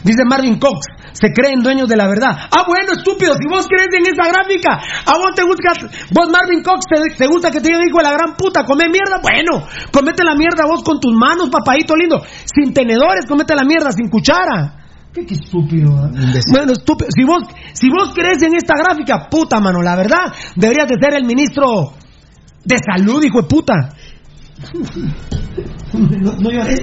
Dice 0.04 0.22
Marvin 0.24 0.58
Cox, 0.60 0.86
se 1.12 1.32
creen 1.32 1.60
dueños 1.60 1.88
de 1.88 1.96
la 1.96 2.06
verdad. 2.06 2.30
Ah, 2.30 2.62
bueno, 2.66 2.92
estúpido, 2.92 3.34
si 3.34 3.48
vos 3.48 3.66
crees 3.66 3.88
en 3.90 4.06
esa 4.06 4.30
gráfica, 4.30 4.78
a 4.78 5.18
vos 5.18 5.34
te 5.34 5.42
gusta, 5.42 5.90
vos 6.14 6.28
Marvin 6.30 6.62
Cox, 6.62 6.86
te, 6.86 7.16
te 7.16 7.26
gusta 7.26 7.50
que 7.50 7.60
te 7.60 7.66
digan 7.68 7.82
hijo 7.88 7.98
de 7.98 8.04
la 8.04 8.12
gran 8.12 8.36
puta, 8.36 8.64
come 8.64 8.88
mierda, 8.88 9.18
bueno, 9.20 9.66
comete 9.90 10.22
la 10.22 10.36
mierda 10.36 10.66
vos 10.70 10.84
con 10.84 11.00
tus 11.00 11.12
manos, 11.12 11.50
papadito 11.50 11.96
lindo, 11.96 12.22
sin 12.22 12.72
tenedores, 12.72 13.26
comete 13.26 13.56
la 13.56 13.64
mierda, 13.64 13.90
sin 13.90 14.08
cuchara. 14.08 14.77
Qué, 15.12 15.24
qué 15.26 15.34
estúpido. 15.34 16.06
¿eh? 16.06 16.40
Bueno, 16.50 16.72
estúpido. 16.72 17.08
Si 17.14 17.24
vos, 17.24 17.42
si 17.72 17.88
vos 17.88 18.12
crees 18.14 18.42
en 18.42 18.54
esta 18.54 18.74
gráfica, 18.76 19.28
puta 19.30 19.60
mano, 19.60 19.82
la 19.82 19.96
verdad, 19.96 20.32
deberías 20.54 20.88
de 20.88 20.96
ser 21.00 21.14
el 21.14 21.24
ministro 21.24 21.92
de 22.64 22.76
salud, 22.78 23.22
hijo 23.24 23.42
de 23.42 23.48
puta. 23.48 23.74
No, 25.90 26.32
no 26.32 26.50
llores. 26.50 26.80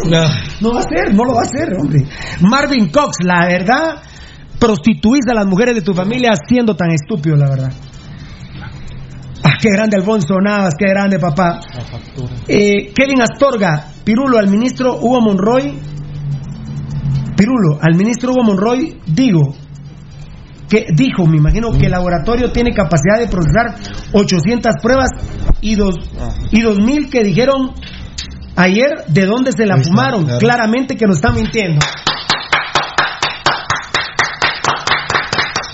No 0.61 0.73
va 0.73 0.79
a 0.79 0.83
ser, 0.83 1.13
no 1.13 1.25
lo 1.25 1.35
va 1.35 1.41
a 1.41 1.43
hacer, 1.43 1.75
hombre. 1.79 2.07
Marvin 2.41 2.89
Cox, 2.89 3.17
la 3.23 3.45
verdad, 3.45 4.01
prostituís 4.59 5.21
a 5.29 5.35
las 5.35 5.45
mujeres 5.45 5.75
de 5.75 5.81
tu 5.81 5.93
familia 5.93 6.33
siendo 6.47 6.75
tan 6.75 6.89
estúpido, 6.89 7.35
la 7.35 7.49
verdad. 7.49 7.71
Ah, 9.43 9.57
qué 9.61 9.69
grande 9.69 9.97
Alfonso 9.97 10.39
Navas, 10.41 10.73
qué 10.77 10.89
grande 10.89 11.19
papá. 11.19 11.59
Eh, 12.47 12.91
Kevin 12.95 13.21
Astorga, 13.21 13.89
Pirulo 14.03 14.39
al 14.39 14.47
ministro 14.47 14.97
Hugo 14.97 15.21
Monroy. 15.21 15.79
Pirulo, 17.35 17.79
al 17.81 17.95
ministro 17.95 18.31
Hugo 18.31 18.43
Monroy, 18.43 18.99
digo, 19.05 19.55
que 20.69 20.85
dijo, 20.95 21.25
me 21.25 21.37
imagino 21.37 21.71
que 21.71 21.85
el 21.85 21.91
laboratorio 21.91 22.51
tiene 22.51 22.73
capacidad 22.73 23.19
de 23.19 23.27
procesar 23.27 23.75
800 24.13 24.75
pruebas 24.81 25.09
y 25.61 25.75
dos 25.75 25.95
y 26.51 26.61
2000 26.61 27.09
que 27.09 27.23
dijeron 27.23 27.73
ayer 28.55 29.05
de 29.07 29.25
dónde 29.25 29.51
se 29.51 29.65
la 29.65 29.77
fumaron. 29.77 30.23
claro. 30.25 30.39
Claramente 30.39 30.95
que 30.95 31.05
nos 31.05 31.17
está 31.17 31.31
mintiendo. 31.31 31.85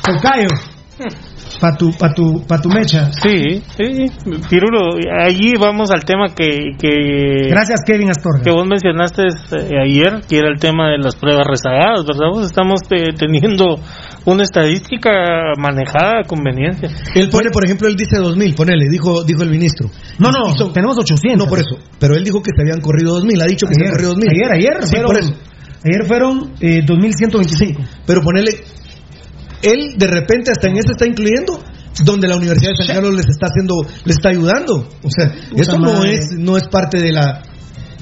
Tocayo, 0.03 0.49
para 1.61 1.77
tu, 1.77 1.91
pa 1.91 2.11
tu, 2.13 2.43
pa 2.47 2.57
tu 2.59 2.69
mecha. 2.69 3.11
Sí, 3.13 3.61
sí. 3.77 4.05
Pirulo, 4.49 4.97
allí 5.23 5.53
vamos 5.59 5.91
al 5.91 6.03
tema 6.03 6.33
que, 6.35 6.71
que, 6.79 7.47
Gracias, 7.49 7.81
Kevin 7.85 8.09
Astorga. 8.09 8.41
que 8.43 8.49
vos 8.51 8.65
mencionaste 8.67 9.21
eh, 9.27 9.69
ayer, 9.85 10.21
que 10.27 10.39
era 10.39 10.49
el 10.49 10.57
tema 10.59 10.89
de 10.89 10.97
las 10.97 11.15
pruebas 11.15 11.45
rezagadas, 11.47 12.03
¿verdad? 12.05 12.27
Vos 12.33 12.45
estamos 12.47 12.79
eh, 12.89 13.13
teniendo 13.15 13.79
una 14.25 14.41
estadística 14.43 15.11
manejada 15.57 16.21
a 16.21 16.27
conveniencia. 16.27 16.89
Él 17.13 17.29
pone, 17.29 17.49
por 17.51 17.63
ejemplo, 17.63 17.88
él 17.88 17.95
dice 17.95 18.17
2000, 18.17 18.55
ponele, 18.55 18.85
dijo, 18.89 19.23
dijo 19.23 19.43
el 19.43 19.51
ministro. 19.51 19.88
No, 20.17 20.31
no, 20.31 20.71
tenemos 20.73 20.97
800. 20.97 21.38
No, 21.38 21.45
por 21.47 21.59
eso. 21.59 21.77
Pero 21.99 22.15
él 22.15 22.23
dijo 22.23 22.41
que 22.41 22.49
se 22.55 22.61
habían 22.63 22.81
corrido 22.81 23.13
2000, 23.13 23.39
ha 23.41 23.45
dicho 23.45 23.67
que 23.67 23.75
se 23.75 23.85
han 23.85 23.91
corrido 23.91 24.09
2000. 24.15 24.29
ayer, 24.31 24.51
ayer 24.51 24.83
Sí, 24.83 24.95
fueron, 24.95 25.05
por 25.07 25.19
eso. 25.19 25.33
ayer 25.85 26.05
fueron 26.07 26.51
eh, 26.59 26.81
2125. 26.85 27.81
Pero 28.07 28.21
ponele, 28.21 28.49
él 29.63 29.95
de 29.97 30.07
repente 30.07 30.51
hasta 30.51 30.67
en 30.67 30.77
eso 30.77 30.91
está 30.91 31.05
incluyendo 31.05 31.59
donde 32.03 32.27
la 32.27 32.38
Universidad 32.38 32.71
de 32.71 32.85
San 32.85 32.95
Carlos 32.95 33.15
les 33.15 33.27
está 33.29 33.47
haciendo, 33.47 33.75
les 34.05 34.15
está 34.15 34.29
ayudando. 34.29 34.88
O 35.03 35.09
sea, 35.09 35.31
eso 35.55 35.77
no 35.77 36.03
es, 36.05 36.31
no 36.38 36.57
es 36.57 36.67
parte 36.67 36.99
de 36.99 37.11
la 37.11 37.43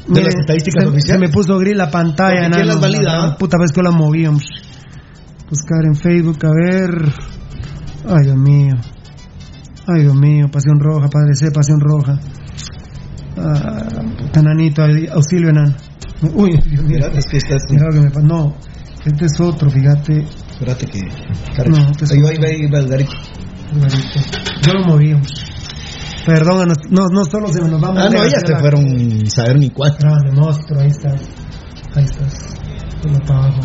de 0.07 0.22
Mire, 0.22 0.23
las 0.26 0.36
estadísticas 0.36 0.84
se, 0.84 0.90
oficiales. 0.90 1.22
se 1.22 1.27
me 1.27 1.30
puso 1.30 1.57
gris 1.60 1.76
la 1.76 1.91
pantalla. 1.91 2.49
¿quién 2.49 2.68
las 2.68 2.80
valida, 2.80 3.27
La? 3.27 3.36
Puta 3.36 3.57
vez 3.60 3.72
que 3.72 3.81
la 3.81 3.91
movíamos. 3.91 4.44
Buscar 5.49 5.86
en 5.86 5.95
Facebook, 5.95 6.38
a 6.45 6.49
ver. 6.49 7.14
Ay, 8.07 8.23
Dios 8.26 8.38
mío. 8.38 8.76
Ay, 9.88 10.02
Dios 10.03 10.15
mío. 10.15 10.48
Pasión 10.52 10.80
roja, 10.80 11.07
Padre 11.10 11.34
C, 11.36 11.52
Pasión 11.52 11.80
roja. 11.80 12.19
Ah, 13.38 13.84
auxilio 15.14 15.49
enano. 15.49 15.76
Uy, 16.34 16.52
Dios 16.52 16.84
mío. 16.84 16.99
Mira, 16.99 17.07
es 17.18 17.26
que 17.26 17.38
estás- 17.38 17.64
Mira 17.69 17.86
lo 17.91 18.10
que 18.10 18.19
me 18.19 18.27
No, 18.27 18.56
este 19.06 19.26
es 19.26 19.40
otro, 19.40 19.69
fíjate. 19.69 20.26
Espérate 20.60 20.88
que. 20.88 20.99
No, 21.69 21.91
es 22.02 22.11
ahí 22.11 22.22
va, 22.22 22.30
ahí 22.30 22.38
va, 22.38 22.48
ahí 22.48 22.68
va 22.69 22.80
el 22.80 22.90
garito. 22.90 23.11
Yo 24.61 24.73
lo 24.73 24.86
movíamos. 24.88 25.27
Perdón, 26.26 26.73
no, 26.90 27.07
no 27.07 27.23
solo 27.23 27.48
se 27.48 27.61
nos 27.61 27.80
vamos 27.80 28.03
Ah, 28.03 28.10
no, 28.11 28.23
ellas 28.23 28.44
te 28.44 28.56
fueron 28.57 29.26
saber 29.30 29.57
ni 29.57 29.69
cuatro. 29.69 30.10
Grande 30.10 30.31
monstruo, 30.34 30.81
ahí 30.81 30.90
estás. 30.90 31.22
Ahí 31.95 32.03
estás. 32.03 32.34
Todo 33.02 33.19
para 33.26 33.40
abajo. 33.40 33.61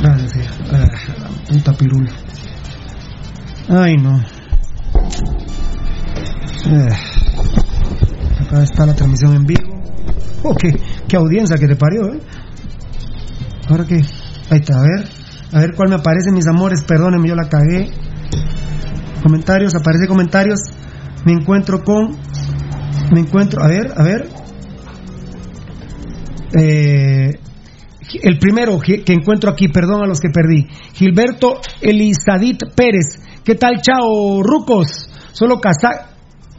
Gracias, 0.00 0.36
hija. 0.36 0.54
Ah, 0.72 0.88
la 1.20 1.28
puta 1.48 1.72
pirula. 1.72 2.12
Ay, 3.68 3.96
no. 3.96 4.22
Eh, 6.66 6.88
Acá 8.40 8.62
está 8.62 8.86
la 8.86 8.94
transmisión 8.94 9.34
en 9.34 9.46
vivo. 9.46 9.82
Oh, 10.44 10.54
qué, 10.54 10.80
qué 11.08 11.16
audiencia 11.16 11.56
que 11.58 11.66
te 11.66 11.74
parió, 11.74 12.14
¿eh? 12.14 12.20
Ahora 13.68 13.84
qué. 13.84 14.00
Ahí 14.50 14.58
está, 14.60 14.78
a 14.78 14.82
ver. 14.82 15.08
A 15.52 15.60
ver 15.60 15.74
cuál 15.74 15.88
me 15.88 15.96
aparece, 15.96 16.30
mis 16.32 16.46
amores. 16.46 16.82
Perdónenme, 16.84 17.28
yo 17.28 17.34
la 17.34 17.48
cagué. 17.48 17.90
Comentarios, 19.22 19.74
aparece 19.74 20.06
comentarios. 20.06 20.60
Me 21.24 21.32
encuentro 21.32 21.82
con. 21.82 22.16
Me 23.12 23.20
encuentro. 23.20 23.62
A 23.62 23.68
ver, 23.68 23.92
a 23.96 24.02
ver. 24.02 24.28
Eh, 26.56 27.30
el 28.22 28.38
primero 28.38 28.78
que 28.78 29.02
encuentro 29.12 29.50
aquí, 29.50 29.68
perdón 29.68 30.02
a 30.04 30.06
los 30.06 30.20
que 30.20 30.28
perdí. 30.28 30.66
Gilberto 30.92 31.60
Elizadit 31.80 32.74
Pérez. 32.74 33.20
¿Qué 33.44 33.54
tal, 33.54 33.80
chao, 33.80 34.42
rucos? 34.42 35.10
Solo, 35.32 35.60
casa, 35.60 36.10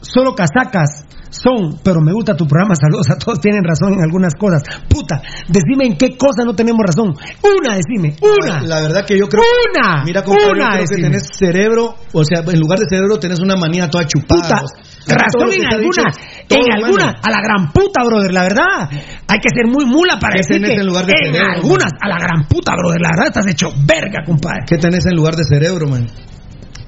solo 0.01 0.35
casacas 0.35 1.05
son, 1.35 1.79
pero 1.83 2.01
me 2.01 2.13
gusta 2.13 2.35
tu 2.35 2.47
programa. 2.47 2.75
Saludos 2.75 3.07
a 3.11 3.17
todos, 3.17 3.39
tienen 3.39 3.63
razón 3.63 3.93
en 3.93 4.01
algunas 4.03 4.33
cosas. 4.35 4.63
Puta, 4.89 5.21
decime 5.47 5.85
en 5.85 5.97
qué 5.97 6.17
cosa 6.17 6.43
no 6.45 6.55
tenemos 6.55 6.81
razón. 6.85 7.13
Una, 7.43 7.75
decime, 7.75 8.15
una. 8.21 8.61
La 8.61 8.81
verdad 8.81 9.05
que 9.05 9.17
yo 9.17 9.27
creo. 9.27 9.43
Una, 9.43 10.03
Mira, 10.03 10.23
compadre, 10.23 10.51
una, 10.51 10.71
que 10.71 10.79
decime. 10.87 11.01
tenés 11.09 11.27
cerebro, 11.37 11.95
o 12.13 12.23
sea, 12.23 12.39
en 12.45 12.59
lugar 12.59 12.79
de 12.79 12.85
cerebro 12.89 13.19
tenés 13.19 13.39
una 13.39 13.55
manía 13.55 13.89
toda 13.89 14.05
chupada. 14.07 14.61
Puta, 14.61 15.15
razón 15.15 15.53
en 15.53 15.65
alguna, 15.65 15.79
dicho, 15.79 16.01
en 16.49 16.59
mano. 16.69 16.85
alguna, 16.85 17.13
a 17.21 17.29
la 17.29 17.41
gran 17.41 17.71
puta, 17.71 18.03
brother, 18.03 18.33
la 18.33 18.43
verdad. 18.43 18.89
Hay 19.27 19.39
que 19.39 19.49
ser 19.53 19.67
muy 19.67 19.85
mula 19.85 20.17
para 20.19 20.33
¿Qué 20.33 20.41
decir 20.41 20.55
tenés 20.61 20.71
que 20.77 20.81
en 20.81 20.87
lugar 20.87 21.05
de 21.05 21.13
en 21.13 21.33
cerebro, 21.33 21.53
algunas, 21.55 21.91
a 22.01 22.07
la 22.07 22.17
gran 22.17 22.47
puta, 22.47 22.73
brother, 22.75 23.01
la 23.01 23.09
verdad 23.09 23.27
estás 23.27 23.47
hecho 23.47 23.69
verga, 23.85 24.23
compadre. 24.25 24.63
¿Qué 24.67 24.77
tenés 24.77 25.05
en 25.05 25.15
lugar 25.15 25.35
de 25.35 25.43
cerebro, 25.43 25.87
man? 25.87 26.07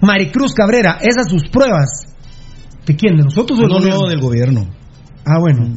Maricruz 0.01 0.53
Cabrera, 0.53 0.97
esas 1.01 1.29
sus 1.29 1.49
pruebas. 1.49 2.05
¿De 2.87 2.95
quién? 2.95 3.17
¿De 3.17 3.23
nosotros 3.23 3.59
o 3.59 3.61
del 3.63 3.69
No, 3.69 3.75
gobierno? 3.79 3.99
no, 4.01 4.07
del 4.07 4.19
gobierno. 4.21 4.67
Ah, 5.25 5.39
bueno. 5.39 5.75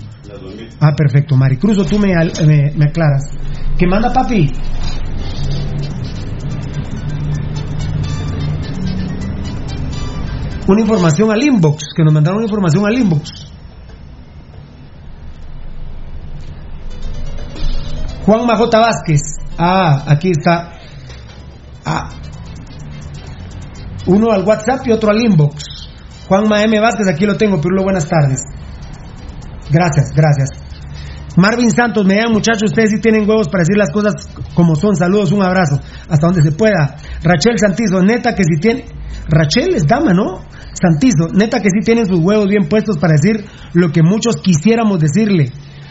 Ah, 0.80 0.92
perfecto. 0.96 1.36
Maricruz, 1.36 1.76
o 1.78 1.84
tú 1.84 1.98
me, 1.98 2.14
me, 2.46 2.72
me 2.76 2.84
aclaras. 2.86 3.24
¿Qué 3.76 3.86
manda, 3.86 4.12
papi? 4.12 4.48
Una 10.68 10.82
información 10.82 11.32
al 11.32 11.42
inbox, 11.42 11.84
que 11.96 12.04
nos 12.04 12.12
mandaron 12.12 12.38
una 12.38 12.46
información 12.46 12.86
al 12.86 12.96
inbox. 12.98 13.30
Juan 18.24 18.46
Majota 18.46 18.78
Vázquez. 18.78 19.20
Ah, 19.58 20.04
aquí 20.06 20.30
está. 20.30 20.74
Ah. 21.84 22.10
Uno 24.06 24.30
al 24.30 24.44
WhatsApp 24.44 24.86
y 24.86 24.92
otro 24.92 25.10
al 25.10 25.20
inbox. 25.24 25.79
Juan 26.30 26.44
M. 26.62 26.78
Vázquez, 26.78 27.08
aquí 27.08 27.26
lo 27.26 27.34
tengo, 27.34 27.60
Pirulo, 27.60 27.82
buenas 27.82 28.06
tardes. 28.06 28.38
Gracias, 29.68 30.12
gracias. 30.14 30.50
Marvin 31.36 31.72
Santos, 31.72 32.06
me 32.06 32.14
llaman 32.14 32.34
muchachos, 32.34 32.70
ustedes 32.70 32.90
sí 32.90 33.00
tienen 33.00 33.28
huevos 33.28 33.48
para 33.48 33.62
decir 33.62 33.76
las 33.76 33.90
cosas 33.90 34.14
como 34.54 34.76
son. 34.76 34.94
Saludos, 34.94 35.32
un 35.32 35.42
abrazo, 35.42 35.80
hasta 36.08 36.26
donde 36.28 36.42
se 36.42 36.52
pueda. 36.52 36.94
Rachel 37.24 37.58
Santizo, 37.58 38.00
neta 38.04 38.36
que 38.36 38.44
si 38.44 38.60
tiene... 38.60 38.84
Rachel 39.26 39.74
es 39.74 39.88
dama, 39.88 40.12
¿no? 40.12 40.44
Santizo, 40.72 41.34
neta 41.34 41.60
que 41.60 41.68
sí 41.68 41.84
tienen 41.84 42.06
sus 42.06 42.20
huevos 42.20 42.46
bien 42.46 42.68
puestos 42.68 42.96
para 42.98 43.14
decir 43.14 43.44
lo 43.72 43.90
que 43.90 44.04
muchos 44.04 44.36
quisiéramos 44.36 45.00
decirle 45.00 45.50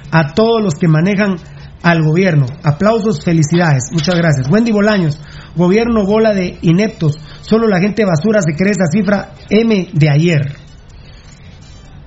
a 0.10 0.34
todos 0.34 0.64
los 0.64 0.76
que 0.76 0.88
manejan 0.88 1.36
al 1.84 2.02
gobierno. 2.02 2.45
Aplausos, 2.64 3.26
felicidades. 3.26 3.90
Muchas 3.91 4.16
gracias. 4.16 4.49
Wendy 4.49 4.72
Bolaños, 4.72 5.20
gobierno 5.56 6.06
bola 6.06 6.34
de 6.34 6.58
ineptos. 6.62 7.18
Solo 7.42 7.68
la 7.68 7.80
gente 7.80 8.06
basura 8.06 8.42
se 8.42 8.56
cree 8.56 8.72
esa 8.72 8.86
cifra 8.92 9.32
M 9.50 9.90
de 9.94 10.10
ayer. 10.10 10.56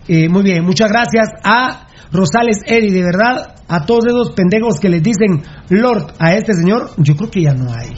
Eh, 0.09 0.29
muy 0.29 0.43
bien, 0.43 0.65
muchas 0.65 0.91
gracias 0.91 1.29
a 1.45 1.87
Rosales 2.13 2.59
Eri, 2.67 2.91
de 2.91 3.03
verdad, 3.03 3.55
a 3.69 3.87
todos 3.87 4.07
esos 4.07 4.33
pendejos 4.33 4.79
que 4.81 4.89
les 4.89 5.03
dicen 5.03 5.43
Lord 5.71 6.13
a 6.19 6.35
este 6.35 6.53
señor, 6.55 6.91
yo 6.99 7.17
creo 7.17 7.31
que 7.31 7.43
ya 7.43 7.55
no 7.55 7.73
hay. 7.73 7.91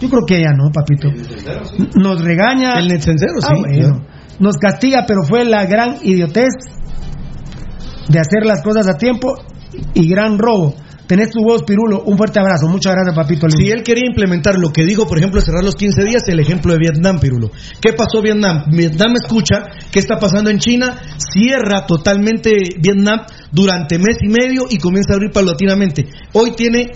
Yo 0.00 0.08
creo 0.08 0.22
que 0.26 0.40
ya 0.40 0.50
no, 0.50 0.70
papito. 0.72 1.08
Nos 2.00 2.22
regaña. 2.24 2.78
El 2.78 2.90
Ah, 2.92 2.98
sí. 3.00 3.60
bueno. 3.60 4.06
Nos 4.38 4.56
castiga, 4.56 5.04
pero 5.06 5.20
fue 5.28 5.44
la 5.44 5.66
gran 5.66 5.96
idiotez 6.02 6.48
de 8.08 8.18
hacer 8.18 8.46
las 8.46 8.62
cosas 8.62 8.88
a 8.88 8.96
tiempo 8.96 9.34
y 9.94 10.08
gran 10.08 10.38
robo. 10.38 10.74
Tenés 11.10 11.30
tu 11.30 11.42
voz, 11.42 11.64
Pirulo. 11.64 12.04
Un 12.04 12.16
fuerte 12.16 12.38
abrazo. 12.38 12.68
Muchas 12.68 12.94
gracias, 12.94 13.16
papito. 13.16 13.48
lindo. 13.48 13.58
Si 13.60 13.68
él 13.68 13.82
quería 13.82 14.06
implementar 14.06 14.56
lo 14.60 14.72
que 14.72 14.84
dijo, 14.84 15.08
por 15.08 15.18
ejemplo, 15.18 15.40
cerrar 15.40 15.64
los 15.64 15.74
15 15.74 16.04
días, 16.04 16.22
el 16.28 16.38
ejemplo 16.38 16.72
de 16.72 16.78
Vietnam, 16.78 17.18
Pirulo. 17.18 17.50
¿Qué 17.80 17.94
pasó 17.94 18.22
Vietnam? 18.22 18.66
Vietnam 18.70 19.14
escucha 19.20 19.64
qué 19.90 19.98
está 19.98 20.20
pasando 20.20 20.50
en 20.50 20.60
China, 20.60 21.02
cierra 21.18 21.84
totalmente 21.84 22.52
Vietnam 22.80 23.22
durante 23.50 23.98
mes 23.98 24.18
y 24.22 24.28
medio 24.28 24.66
y 24.70 24.78
comienza 24.78 25.14
a 25.14 25.16
abrir 25.16 25.32
paulatinamente. 25.32 26.06
Hoy 26.34 26.52
tiene 26.52 26.92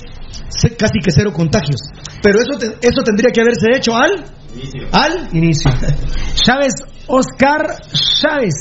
casi 0.78 1.00
que 1.04 1.10
cero 1.10 1.32
contagios. 1.32 1.80
Pero 2.22 2.38
eso, 2.38 2.56
te- 2.56 2.86
eso 2.86 3.02
tendría 3.04 3.32
que 3.34 3.40
haberse 3.40 3.66
hecho 3.76 3.96
al... 3.96 4.12
Al 4.92 5.28
inicio. 5.32 5.72
Chávez, 6.46 6.74
Oscar 7.06 7.80
Chávez. 7.92 8.54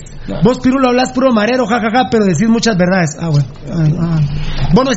Vos, 0.44 0.60
Pirulo, 0.60 0.90
hablas 0.90 1.12
puro 1.12 1.32
marero, 1.34 1.66
jajaja, 1.66 2.08
pero 2.10 2.26
decís 2.26 2.48
muchas 2.48 2.78
verdades. 2.78 3.16
Ah, 3.20 3.30
bueno. 3.30 3.48
Ah, 3.70 3.88
ah. 4.00 4.20
Vos 4.74 4.86
no 4.86 4.92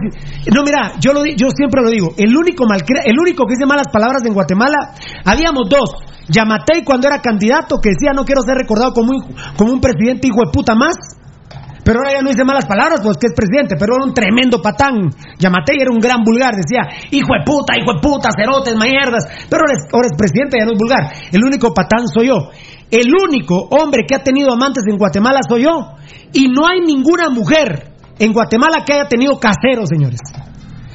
No, 0.54 0.62
mira, 0.62 0.92
yo, 1.00 1.12
lo, 1.12 1.24
yo 1.24 1.48
siempre 1.54 1.82
lo 1.82 1.90
digo. 1.90 2.14
El 2.16 2.36
único, 2.36 2.64
malcre- 2.64 3.02
el 3.04 3.18
único 3.18 3.44
que 3.46 3.54
dice 3.54 3.66
malas 3.66 3.88
palabras 3.92 4.22
en 4.24 4.32
Guatemala, 4.34 4.94
habíamos 5.24 5.68
dos. 5.68 5.90
Yamatei 6.28 6.82
cuando 6.84 7.06
era 7.08 7.20
candidato, 7.20 7.78
que 7.78 7.90
decía 7.90 8.10
no 8.14 8.24
quiero 8.24 8.42
ser 8.42 8.56
recordado 8.56 8.92
como 8.92 9.12
un, 9.14 9.80
presidente 9.80 10.26
hijo 10.28 10.40
de 10.44 10.50
puta 10.52 10.74
más. 10.74 10.94
Pero 11.84 12.00
ahora 12.00 12.14
ya 12.18 12.22
no 12.22 12.30
dice 12.30 12.42
malas 12.44 12.66
palabras, 12.66 12.98
pues 13.00 13.16
que 13.16 13.28
es 13.28 13.32
presidente, 13.32 13.76
pero 13.78 13.94
era 13.94 14.04
un 14.04 14.12
tremendo 14.12 14.60
patán. 14.60 15.06
Yamatei 15.38 15.76
era 15.80 15.92
un 15.92 16.00
gran 16.00 16.24
vulgar, 16.24 16.54
decía, 16.54 16.82
hijo 17.12 17.28
de 17.30 17.44
puta, 17.46 17.74
hijo 17.78 17.94
de 17.94 18.00
puta, 18.02 18.28
cerotes, 18.34 18.74
mierdas. 18.74 19.22
Pero 19.48 19.62
ahora 19.92 20.08
es 20.10 20.16
presidente, 20.18 20.58
ya 20.58 20.66
no 20.66 20.72
es 20.72 20.78
vulgar. 20.78 21.12
El 21.30 21.44
único 21.44 21.72
patán 21.72 22.08
soy 22.12 22.26
yo. 22.26 22.50
El 22.90 23.06
único 23.12 23.68
hombre 23.70 24.02
que 24.06 24.14
ha 24.14 24.22
tenido 24.22 24.52
amantes 24.52 24.84
en 24.88 24.96
Guatemala 24.96 25.40
soy 25.48 25.64
yo. 25.64 25.94
Y 26.32 26.48
no 26.48 26.66
hay 26.66 26.80
ninguna 26.80 27.28
mujer 27.30 27.92
en 28.18 28.32
Guatemala 28.32 28.84
que 28.84 28.94
haya 28.94 29.08
tenido 29.08 29.38
casero, 29.38 29.86
señores. 29.86 30.20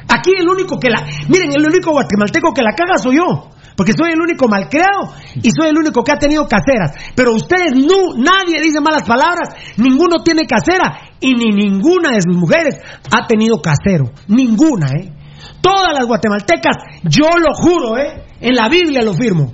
Aquí 0.07 0.31
el 0.38 0.47
único 0.47 0.77
que 0.80 0.89
la... 0.89 1.05
Miren, 1.27 1.51
el 1.53 1.65
único 1.65 1.91
guatemalteco 1.91 2.53
que 2.53 2.61
la 2.61 2.73
caga 2.73 2.97
soy 2.97 3.18
yo. 3.18 3.49
Porque 3.76 3.93
soy 3.93 4.11
el 4.11 4.22
único 4.22 4.47
malcriado 4.47 5.13
y 5.35 5.49
soy 5.49 5.69
el 5.69 5.77
único 5.77 6.03
que 6.03 6.11
ha 6.11 6.19
tenido 6.19 6.45
caseras. 6.47 6.91
Pero 7.15 7.34
ustedes 7.34 7.72
no, 7.73 8.13
nadie 8.15 8.61
dice 8.61 8.81
malas 8.81 9.03
palabras, 9.03 9.49
ninguno 9.77 10.23
tiene 10.23 10.45
casera 10.45 11.15
y 11.19 11.34
ni 11.34 11.51
ninguna 11.51 12.11
de 12.11 12.22
sus 12.22 12.35
mujeres 12.35 12.80
ha 13.11 13.26
tenido 13.27 13.61
casero. 13.61 14.11
Ninguna, 14.27 14.88
¿eh? 14.99 15.13
Todas 15.61 15.93
las 15.93 16.05
guatemaltecas, 16.05 16.76
yo 17.03 17.30
lo 17.39 17.53
juro, 17.55 17.97
¿eh? 17.97 18.23
En 18.41 18.55
la 18.55 18.68
Biblia 18.68 19.01
lo 19.03 19.13
firmo. 19.13 19.53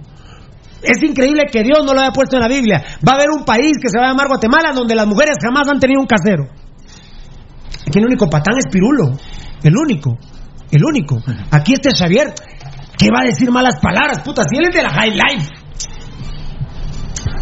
Es 0.82 1.02
increíble 1.02 1.44
que 1.52 1.64
Dios 1.64 1.80
no 1.86 1.94
lo 1.94 2.02
haya 2.02 2.12
puesto 2.12 2.36
en 2.38 2.44
la 2.44 2.48
Biblia. 2.48 2.84
Va 3.08 3.14
a 3.14 3.16
haber 3.16 3.30
un 3.30 3.44
país 3.44 3.74
que 3.82 3.90
se 3.90 3.98
va 4.00 4.06
a 4.06 4.10
llamar 4.10 4.28
Guatemala 4.28 4.72
donde 4.74 4.96
las 4.96 5.08
mujeres 5.08 5.38
jamás 5.42 5.68
han 5.68 5.80
tenido 5.80 6.02
un 6.02 6.08
casero. 6.08 6.48
Aquí 7.88 8.00
el 8.00 8.06
único 8.06 8.30
patán 8.30 8.56
es 8.58 8.66
Pirulo. 8.72 9.18
El 9.64 9.76
único. 9.76 10.18
El 10.72 10.84
único. 10.84 11.18
Aquí 11.52 11.74
este 11.74 11.90
Xavier. 11.96 12.34
¿Qué 12.98 13.10
va 13.12 13.22
a 13.22 13.26
decir 13.26 13.50
malas 13.52 13.80
palabras, 13.80 14.22
puta? 14.24 14.44
Si 14.50 14.58
él 14.58 14.66
es 14.70 14.76
de 14.76 14.82
la 14.82 14.90
High 14.90 15.12
Life. 15.12 15.50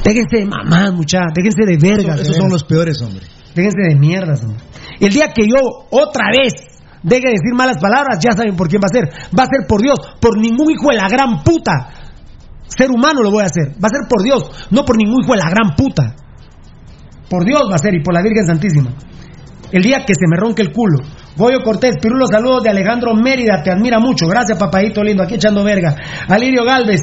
Déjense 0.03 0.37
de 0.37 0.45
mamás, 0.45 0.93
muchachos. 0.93 1.31
Déjense 1.33 1.65
de 1.65 1.77
vergas. 1.77 2.21
Esos 2.21 2.37
son 2.37 2.49
los 2.49 2.63
peores, 2.63 3.01
hombre. 3.01 3.25
Déjense 3.55 3.89
de 3.89 3.95
mierdas, 3.95 4.43
hombre. 4.43 4.63
El 4.99 5.11
día 5.11 5.29
que 5.33 5.47
yo 5.47 5.87
otra 5.89 6.25
vez 6.31 6.53
deje 7.01 7.27
de 7.27 7.33
decir 7.33 7.53
malas 7.55 7.77
palabras, 7.77 8.19
ya 8.21 8.33
saben 8.35 8.55
por 8.55 8.67
quién 8.67 8.81
va 8.81 8.87
a 8.91 8.95
ser. 8.95 9.09
Va 9.37 9.43
a 9.43 9.47
ser 9.47 9.67
por 9.67 9.81
Dios, 9.81 9.97
por 10.19 10.37
ningún 10.37 10.71
hijo 10.71 10.89
de 10.89 10.97
la 10.97 11.07
gran 11.07 11.41
puta. 11.43 12.04
Ser 12.67 12.89
humano 12.91 13.21
lo 13.21 13.31
voy 13.31 13.43
a 13.43 13.45
hacer. 13.45 13.69
Va 13.73 13.87
a 13.87 13.89
ser 13.89 14.07
por 14.09 14.23
Dios, 14.23 14.67
no 14.71 14.83
por 14.85 14.97
ningún 14.97 15.23
hijo 15.23 15.33
de 15.33 15.39
la 15.39 15.49
gran 15.49 15.75
puta. 15.75 16.15
Por 17.29 17.43
Dios 17.45 17.61
va 17.69 17.75
a 17.75 17.79
ser 17.79 17.93
y 17.95 18.03
por 18.03 18.13
la 18.13 18.21
Virgen 18.21 18.45
Santísima. 18.45 18.89
El 19.71 19.81
día 19.81 19.99
que 20.05 20.13
se 20.13 20.25
me 20.29 20.37
ronque 20.37 20.61
el 20.61 20.71
culo. 20.71 20.99
Goyo 21.35 21.61
Cortés, 21.63 21.95
Pirulo, 22.01 22.27
saludos 22.27 22.63
de 22.63 22.69
Alejandro 22.69 23.13
Mérida, 23.13 23.61
te 23.61 23.69
admira 23.71 23.99
mucho. 23.99 24.25
Gracias, 24.27 24.57
papadito 24.57 25.03
lindo, 25.03 25.23
aquí 25.23 25.35
echando 25.35 25.63
verga. 25.65 25.95
Alirio 26.29 26.63
Galvez, 26.63 27.01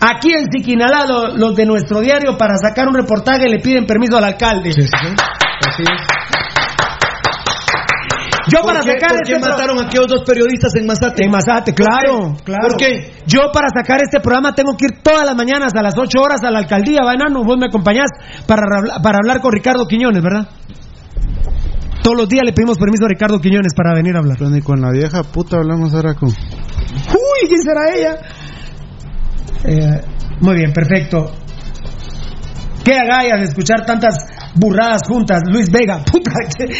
aquí 0.00 0.32
en 0.32 0.46
Siquinalá, 0.52 1.06
lo- 1.06 1.36
los 1.36 1.54
de 1.56 1.64
nuestro 1.64 2.00
diario, 2.00 2.36
para 2.36 2.56
sacar 2.56 2.88
un 2.88 2.94
reportaje 2.94 3.48
le 3.48 3.58
piden 3.60 3.86
permiso 3.86 4.18
al 4.18 4.24
alcalde. 4.24 4.70
Yo 8.52 8.62
para 8.66 8.80
¿Por 8.80 8.86
qué- 8.88 8.92
sacar 9.00 9.10
por 9.16 9.22
qué 9.26 9.32
este 9.32 9.40
pro- 9.44 9.50
mataron 9.52 9.78
a 9.78 9.82
aquellos 9.86 10.06
dos 10.08 10.22
periodistas 10.26 10.74
en 10.74 10.86
Mazate? 10.86 11.24
En 11.24 11.30
Mazate, 11.30 11.72
claro, 11.74 12.36
claro. 12.44 12.68
¿Por 12.68 12.76
qué? 12.76 13.12
Yo 13.26 13.50
para 13.52 13.68
sacar 13.68 14.00
este 14.02 14.20
programa 14.20 14.54
tengo 14.54 14.76
que 14.76 14.86
ir 14.86 15.02
todas 15.02 15.24
las 15.26 15.36
mañanas 15.36 15.72
a 15.74 15.82
las 15.82 15.94
8 15.96 16.20
horas 16.20 16.42
a 16.42 16.50
la 16.50 16.58
alcaldía, 16.58 17.00
va 17.04 17.14
enano, 17.14 17.44
vos 17.44 17.56
me 17.58 17.66
acompañás 17.66 18.08
para, 18.46 18.62
para 19.02 19.18
hablar 19.22 19.40
con 19.40 19.52
Ricardo 19.52 19.86
Quiñones, 19.86 20.22
¿verdad? 20.22 20.48
Todos 22.02 22.16
los 22.16 22.28
días 22.28 22.44
le 22.44 22.52
pedimos 22.54 22.78
permiso 22.78 23.04
a 23.04 23.08
Ricardo 23.08 23.38
Quiñones 23.40 23.74
para 23.76 23.94
venir 23.94 24.16
a 24.16 24.20
hablar. 24.20 24.36
Pero 24.38 24.50
ni 24.50 24.62
con 24.62 24.80
la 24.80 24.90
vieja 24.90 25.22
puta 25.22 25.56
hablamos 25.58 25.94
ahora 25.94 26.14
con. 26.14 26.30
Uy, 26.30 27.46
¿quién 27.46 27.62
será 27.62 27.94
ella? 27.94 28.16
Eh, 29.64 30.00
muy 30.40 30.56
bien, 30.56 30.72
perfecto. 30.72 31.30
Qué 32.82 32.94
agallas 32.94 33.40
de 33.40 33.44
escuchar 33.44 33.84
tantas 33.84 34.14
burradas 34.54 35.02
juntas, 35.06 35.42
Luis 35.52 35.70
Vega, 35.70 36.02
puta. 36.10 36.30
que- 36.56 36.72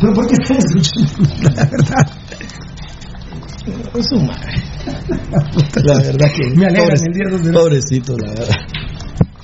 Pero 0.00 0.12
¿por 0.14 0.26
qué 0.26 0.34
están 0.34 0.56
escuchando? 0.58 1.10
La 1.42 1.64
verdad. 1.64 2.06
Es 3.94 4.06
su 4.08 4.20
madre. 4.20 4.52
La 5.84 5.98
verdad 5.98 6.28
que. 6.36 6.50
Me 6.56 6.66
el 6.66 6.74
día 7.12 7.24
dos 7.30 7.42
de- 7.44 7.52
Pobrecito, 7.52 8.16
la 8.16 8.30
verdad. 8.30 8.56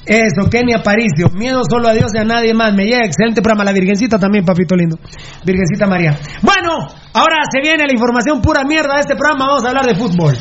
Eso, 0.06 0.48
Kenny 0.51 0.74
Aparicio. 0.74 1.31
Miedo 1.35 1.62
solo 1.68 1.89
a 1.89 1.94
Dios 1.94 2.10
y 2.14 2.18
a 2.18 2.24
nadie 2.24 2.52
más. 2.55 2.74
Me 2.74 2.85
llega 2.85 3.05
excelente 3.06 3.40
programa. 3.43 3.64
La 3.64 3.72
Virgencita 3.72 4.18
también, 4.18 4.44
papito 4.44 4.76
lindo. 4.76 4.98
Virgencita 5.44 5.86
María. 5.86 6.16
Bueno, 6.43 6.86
ahora 7.14 7.36
se 7.51 7.60
viene 7.62 7.85
la 7.86 7.93
información 7.93 8.40
pura 8.43 8.64
mierda 8.64 8.94
de 8.97 9.01
este 9.01 9.16
programa. 9.16 9.47
Vamos 9.47 9.64
a 9.64 9.68
hablar 9.68 9.86
de 9.86 9.94
fútbol. 9.94 10.35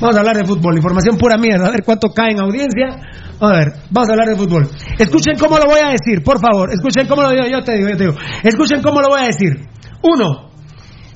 Vamos 0.00 0.16
a 0.16 0.20
hablar 0.20 0.36
de 0.36 0.44
fútbol. 0.44 0.76
Información 0.76 1.16
pura 1.16 1.36
mierda. 1.38 1.68
A 1.68 1.70
ver 1.70 1.84
cuánto 1.84 2.08
cae 2.08 2.32
en 2.32 2.40
audiencia. 2.40 3.00
A 3.40 3.48
ver, 3.48 3.72
vamos 3.90 4.08
a 4.08 4.12
hablar 4.12 4.28
de 4.28 4.36
fútbol. 4.36 4.68
Escuchen 4.98 5.38
cómo 5.38 5.58
lo 5.58 5.66
voy 5.66 5.80
a 5.80 5.90
decir, 5.90 6.22
por 6.22 6.40
favor. 6.40 6.70
Escuchen 6.72 7.06
cómo 7.06 7.22
lo 7.22 7.30
digo. 7.30 7.46
Yo 7.46 7.62
te 7.62 7.72
digo, 7.74 7.88
yo 7.88 7.96
te 7.96 8.04
digo. 8.04 8.16
Escuchen 8.42 8.82
cómo 8.82 9.00
lo 9.00 9.08
voy 9.08 9.22
a 9.22 9.26
decir. 9.26 9.68
Uno. 10.02 10.50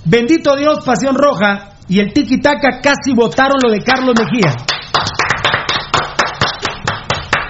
Bendito 0.04 0.56
Dios, 0.56 0.84
Pasión 0.84 1.16
Roja 1.16 1.74
y 1.88 2.00
el 2.00 2.12
Tiki 2.12 2.40
Taka 2.40 2.80
casi 2.80 3.14
votaron 3.14 3.58
lo 3.62 3.70
de 3.70 3.80
Carlos 3.80 4.14
Mejía. 4.18 4.54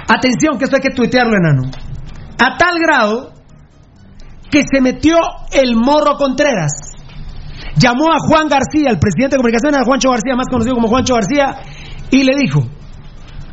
Atención, 0.09 0.59
que 0.59 0.65
esto 0.65 0.77
hay 0.77 0.83
que 0.83 0.95
tuitearlo, 0.95 1.37
enano. 1.37 1.71
A 2.39 2.57
tal 2.57 2.79
grado 2.79 3.33
que 4.51 4.63
se 4.63 4.81
metió 4.81 5.19
el 5.53 5.77
morro 5.77 6.17
Contreras. 6.17 6.98
Llamó 7.77 8.11
a 8.13 8.17
Juan 8.19 8.49
García, 8.49 8.91
el 8.91 8.99
presidente 8.99 9.37
de 9.37 9.39
comunicaciones, 9.39 9.81
a 9.81 9.85
Juancho 9.85 10.11
García, 10.11 10.35
más 10.37 10.47
conocido 10.51 10.75
como 10.75 10.89
Juancho 10.89 11.15
García, 11.15 11.57
y 12.11 12.23
le 12.25 12.37
dijo: 12.37 12.61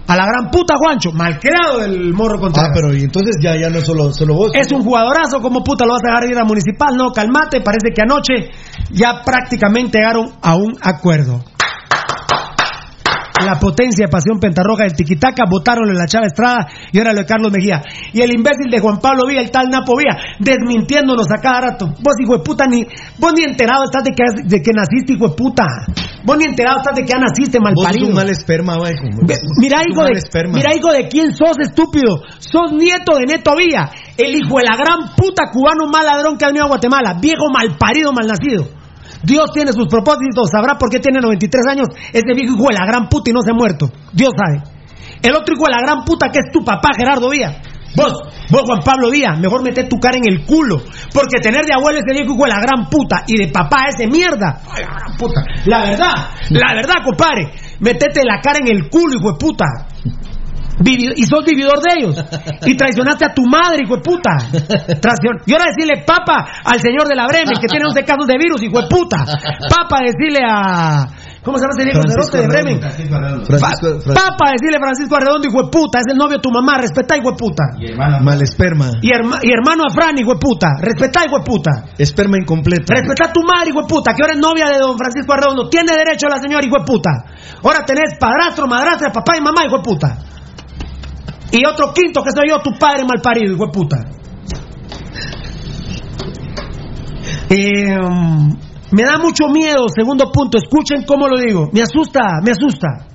A 0.08 0.16
la 0.16 0.26
gran 0.26 0.50
puta 0.52 0.76
Juancho, 0.78 1.12
malcriado 1.12 1.84
el 1.84 2.14
morro 2.14 2.38
Ah, 2.38 2.42
Contreras. 2.42 2.72
pero 2.74 2.94
y 2.94 3.04
entonces 3.04 3.36
ya, 3.42 3.56
ya 3.56 3.70
no 3.70 3.80
es 3.80 3.86
solo, 3.86 4.12
solo 4.14 4.34
vos. 4.36 4.52
Es 4.54 4.72
un 4.72 4.84
jugadorazo, 4.84 5.40
como 5.42 5.64
puta 5.64 5.86
lo 5.86 5.94
vas 5.94 6.02
a 6.06 6.08
dejar 6.20 6.32
ir 6.32 6.38
a 6.40 6.44
municipal? 6.44 6.96
No, 6.96 7.12
calmate, 7.12 7.62
parece 7.62 7.90
que 7.94 8.02
anoche 8.02 8.52
ya 8.92 9.22
prácticamente 9.26 9.98
llegaron 9.98 10.32
a 10.42 10.56
un 10.56 10.76
acuerdo. 10.82 11.44
La 13.44 13.60
potencia 13.60 14.06
de 14.06 14.12
Pasión 14.12 14.40
Pentarroja 14.40 14.84
del 14.84 14.94
Tiquitaca 14.94 15.44
votaron 15.50 15.90
en 15.90 15.98
la 15.98 16.08
Chava 16.08 16.26
Estrada 16.26 16.68
y 16.92 16.98
ahora 16.98 17.12
lo 17.12 17.20
de 17.20 17.26
Carlos 17.26 17.52
Mejía. 17.52 17.82
Y 18.14 18.22
el 18.22 18.34
imbécil 18.34 18.72
de 18.72 18.80
Juan 18.80 19.00
Pablo 19.00 19.28
Villa, 19.28 19.42
el 19.42 19.52
tal 19.52 19.70
Napo 19.70 19.98
Villa, 19.98 20.18
desmintiéndonos 20.40 21.28
a 21.30 21.42
cada 21.42 21.62
rato. 21.62 21.88
Vos, 21.88 22.16
hijo 22.20 22.38
de 22.38 22.44
puta, 22.44 22.66
ni, 22.66 22.86
vos 23.18 23.34
ni 23.36 23.44
enterado 23.44 23.84
estás 23.84 24.04
de 24.04 24.12
que, 24.12 24.24
de 24.46 24.62
que 24.62 24.72
naciste, 24.72 25.14
hijo 25.14 25.30
de 25.30 25.36
puta. 25.36 25.66
Vos 26.24 26.38
ni 26.38 26.46
enterado 26.46 26.78
estás 26.78 26.96
de 26.96 27.04
que 27.04 27.10
ya 27.10 27.20
naciste, 27.20 27.60
mal 27.60 27.74
Vos 27.76 27.86
un 28.02 28.14
mal 28.14 28.30
esperma, 28.30 28.78
güey. 28.78 28.94
Mira, 29.60 29.82
hijo 29.88 30.06
de, 30.06 30.14
esperma. 30.14 30.54
mira, 30.54 30.76
hijo 30.76 30.92
de 30.92 31.08
quién 31.08 31.36
sos, 31.36 31.60
estúpido. 31.60 32.22
Sos 32.40 32.72
nieto 32.72 33.18
de 33.18 33.26
Neto 33.26 33.56
Villa, 33.56 33.92
El 34.18 34.34
hijo 34.36 34.58
de 34.58 34.64
la 34.64 34.78
gran 34.78 35.14
puta 35.16 35.52
cubano 35.52 35.88
mal 35.92 36.06
ladrón 36.06 36.38
que 36.38 36.46
ha 36.46 36.48
venido 36.48 36.66
a 36.66 36.70
Guatemala. 36.70 37.18
Viejo 37.22 37.52
mal 37.52 37.78
parido, 37.78 38.14
mal 38.14 38.28
nacido. 38.28 38.85
Dios 39.26 39.52
tiene 39.54 39.74
sus 39.74 39.88
propósitos, 39.88 40.50
sabrá 40.52 40.78
por 40.78 40.90
qué 40.90 41.00
tiene 41.00 41.20
93 41.20 41.66
años 41.70 41.88
ese 42.14 42.34
viejo 42.36 42.56
hijo 42.56 42.70
de 42.70 42.76
la 42.78 42.86
gran 42.86 43.10
puta 43.10 43.32
y 43.32 43.34
no 43.34 43.42
se 43.42 43.52
ha 43.52 43.54
muerto. 43.54 43.90
Dios 44.14 44.32
sabe. 44.38 44.62
El 45.22 45.36
otro 45.36 45.56
hijo 45.56 45.66
de 45.66 45.72
la 45.72 45.82
gran 45.82 46.06
puta 46.06 46.30
que 46.30 46.40
es 46.40 46.52
tu 46.52 46.64
papá, 46.64 46.92
Gerardo 46.98 47.30
Díaz. 47.30 47.58
Vos, 47.96 48.12
vos 48.52 48.62
Juan 48.66 48.82
Pablo 48.84 49.10
Díaz, 49.10 49.40
mejor 49.40 49.64
mete 49.64 49.86
tu 49.86 49.98
cara 49.98 50.18
en 50.18 50.28
el 50.28 50.46
culo. 50.46 50.78
Porque 51.14 51.40
tener 51.42 51.66
de 51.66 51.74
abuelo 51.74 52.00
ese 52.00 52.12
viejo 52.12 52.36
hijo 52.36 52.44
de 52.44 52.52
la 52.52 52.60
gran 52.60 52.90
puta 52.90 53.24
y 53.26 53.38
de 53.38 53.48
papá 53.52 53.86
ese 53.90 54.08
mierda. 54.08 54.62
La. 55.66 55.80
La 55.80 55.90
verdad, 55.90 56.14
la 56.50 56.74
verdad, 56.76 56.96
compadre. 57.04 57.52
Metete 57.80 58.22
la 58.24 58.42
cara 58.42 58.60
en 58.60 58.68
el 58.68 58.90
culo, 58.90 59.16
hijo 59.16 59.32
de 59.32 59.38
puta. 59.40 59.66
Y 60.84 61.24
sos 61.26 61.46
vividor 61.46 61.80
de 61.82 62.00
ellos. 62.00 62.16
Y 62.66 62.76
traicionaste 62.76 63.26
a 63.26 63.34
tu 63.34 63.46
madre, 63.46 63.84
hijo 63.86 63.96
de 63.98 64.02
puta. 64.02 64.32
Traición- 65.00 65.40
Y 65.46 65.54
ahora 65.54 65.66
decirle 65.76 66.04
papa 66.06 66.46
al 66.64 66.80
señor 66.80 67.08
de 67.08 67.16
la 67.16 67.28
Bremen, 67.28 67.56
que 67.60 67.68
tiene 67.68 67.86
11 67.88 68.04
casos 68.04 68.28
de 68.28 68.38
virus, 68.38 68.62
hijo 68.62 68.82
de 68.82 68.88
puta. 68.88 69.18
Papa 69.70 70.00
decirle 70.04 70.40
a. 70.48 71.08
¿Cómo 71.46 71.60
se 71.60 71.64
llama 71.66 71.76
ese 71.78 71.84
viejo 71.86 72.02
Francisco 72.02 72.26
cerote 72.26 72.42
de 72.42 72.48
Bremen? 72.50 72.80
Francisco, 72.82 73.14
Pa- 73.62 73.70
Francisco- 73.78 74.14
Papa 74.18 74.46
decirle 74.58 74.78
Francisco 74.82 75.14
Arredondo, 75.16 75.46
hijo 75.48 75.62
de 75.64 75.70
puta. 75.70 76.00
Es 76.02 76.08
el 76.10 76.18
novio 76.18 76.38
de 76.38 76.42
tu 76.42 76.50
mamá, 76.50 76.78
respetá, 76.82 77.18
hijo 77.18 77.30
de 77.32 77.38
puta. 77.38 77.64
Mal 78.26 78.42
esperma. 78.42 78.86
Y, 79.00 79.10
herma- 79.14 79.40
y 79.46 79.52
hermano 79.54 79.84
a 79.88 79.94
Fran, 79.94 80.18
hijo 80.18 80.34
de 80.34 80.40
puta. 80.42 80.74
Respetá, 80.82 81.22
hijo 81.24 81.38
de 81.38 81.46
puta. 81.46 81.72
Esperma 82.00 82.38
incompleto. 82.42 82.90
Respetá 82.90 83.26
a 83.30 83.32
tu 83.32 83.44
madre, 83.46 83.70
hijo 83.70 83.82
de 83.84 83.88
puta, 83.88 84.16
que 84.16 84.24
ahora 84.24 84.34
es 84.34 84.40
novia 84.42 84.66
de 84.74 84.80
don 84.80 84.98
Francisco 84.98 85.34
Arredondo. 85.34 85.70
Tiene 85.70 85.94
derecho 85.94 86.26
la 86.28 86.42
señora, 86.42 86.66
hijo 86.66 86.80
de 86.82 86.86
puta. 86.86 87.12
Ahora 87.64 87.86
tenés 87.86 88.18
padrastro, 88.20 88.66
madrastra, 88.66 89.12
papá 89.14 89.38
y 89.38 89.42
mamá, 89.42 89.66
hijo 89.70 89.78
de 89.78 89.84
puta. 89.84 90.18
Y 91.56 91.66
otro 91.66 91.94
quinto 91.94 92.22
que 92.22 92.32
soy 92.36 92.50
yo, 92.50 92.58
tu 92.60 92.78
padre 92.78 93.06
mal 93.06 93.22
parido, 93.22 93.54
hijo 93.54 93.68
de 93.68 93.72
puta. 93.72 93.98
Eh, 97.50 97.98
um, 97.98 98.58
me 98.92 99.04
da 99.04 99.18
mucho 99.18 99.48
miedo, 99.48 99.86
segundo 99.88 100.30
punto, 100.34 100.58
escuchen 100.58 101.06
cómo 101.08 101.30
lo 101.30 101.40
digo. 101.40 101.70
Me 101.72 101.82
asusta, 101.82 102.42
me 102.44 102.52
asusta. 102.52 103.08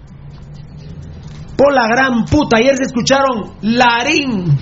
Por 1.55 1.75
la 1.75 1.87
gran 1.87 2.25
puta, 2.25 2.57
ayer 2.57 2.77
se 2.77 2.85
escucharon 2.85 3.57
Larín. 3.61 4.57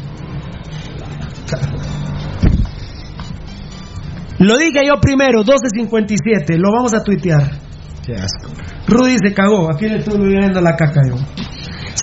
Lo 4.40 4.58
dije 4.58 4.80
yo 4.84 5.00
primero, 5.00 5.44
12.57, 5.44 6.56
lo 6.56 6.72
vamos 6.72 6.94
a 6.94 7.04
tuitear. 7.04 7.48
Qué 8.04 8.14
asco. 8.14 8.50
Rudy 8.88 9.18
se 9.22 9.32
cagó, 9.32 9.70
aquí 9.72 9.88
le 9.88 9.98
estoy 9.98 10.18
viendo 10.18 10.60
la 10.60 10.74
caca 10.74 11.00
yo. 11.08 11.14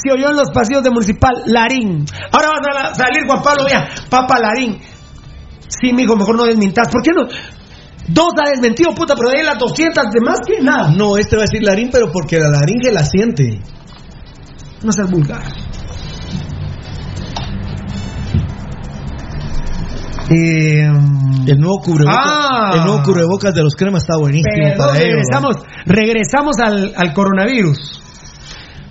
Se 0.06 0.12
oyó 0.12 0.30
en 0.30 0.36
los 0.36 0.52
pasillos 0.52 0.84
de 0.84 0.92
Municipal 0.92 1.34
Larín. 1.48 2.06
Ahora 2.32 2.50
va 2.50 2.90
a 2.90 2.94
salir 2.94 3.26
Juan 3.26 3.42
Pablo 3.42 3.66
Díaz, 3.66 4.02
Papa 4.10 4.38
Larín. 4.40 4.78
Sí, 5.68 5.92
mijo, 5.94 6.16
mejor 6.16 6.36
no 6.38 6.44
desmintas. 6.44 6.90
¿Por 6.90 7.02
qué 7.02 7.10
no? 7.12 7.24
Dos 8.08 8.30
ha 8.40 8.50
desmentido, 8.52 8.94
puta, 8.94 9.16
pero 9.16 9.30
de 9.30 9.40
ahí 9.40 9.44
las 9.46 9.58
200 9.58 10.04
de 10.14 10.22
más 10.24 10.40
que 10.46 10.62
nada. 10.62 10.92
No, 10.92 11.18
este 11.18 11.36
va 11.38 11.42
a 11.42 11.46
decir 11.50 11.64
larín, 11.64 11.90
pero 11.92 12.12
porque 12.12 12.38
la 12.38 12.50
laringe 12.50 12.92
la 12.92 13.04
siente. 13.04 13.60
No 14.84 14.92
seas 14.92 15.10
vulgar. 15.10 15.42
Eh, 20.30 20.88
El 21.48 21.60
nuevo 21.60 21.80
cubrebocas, 21.84 22.26
Ah. 22.26 22.72
el 22.74 22.86
nuevo 22.86 23.04
cubrebocas 23.04 23.54
de 23.54 23.62
los 23.62 23.76
cremas 23.76 24.02
está 24.04 24.18
buenísimo 24.18 24.74
para 24.78 24.98
ellos. 24.98 25.22
regresamos, 25.22 25.56
regresamos 25.86 26.58
al, 26.60 26.94
al 26.96 27.14
coronavirus. 27.14 28.02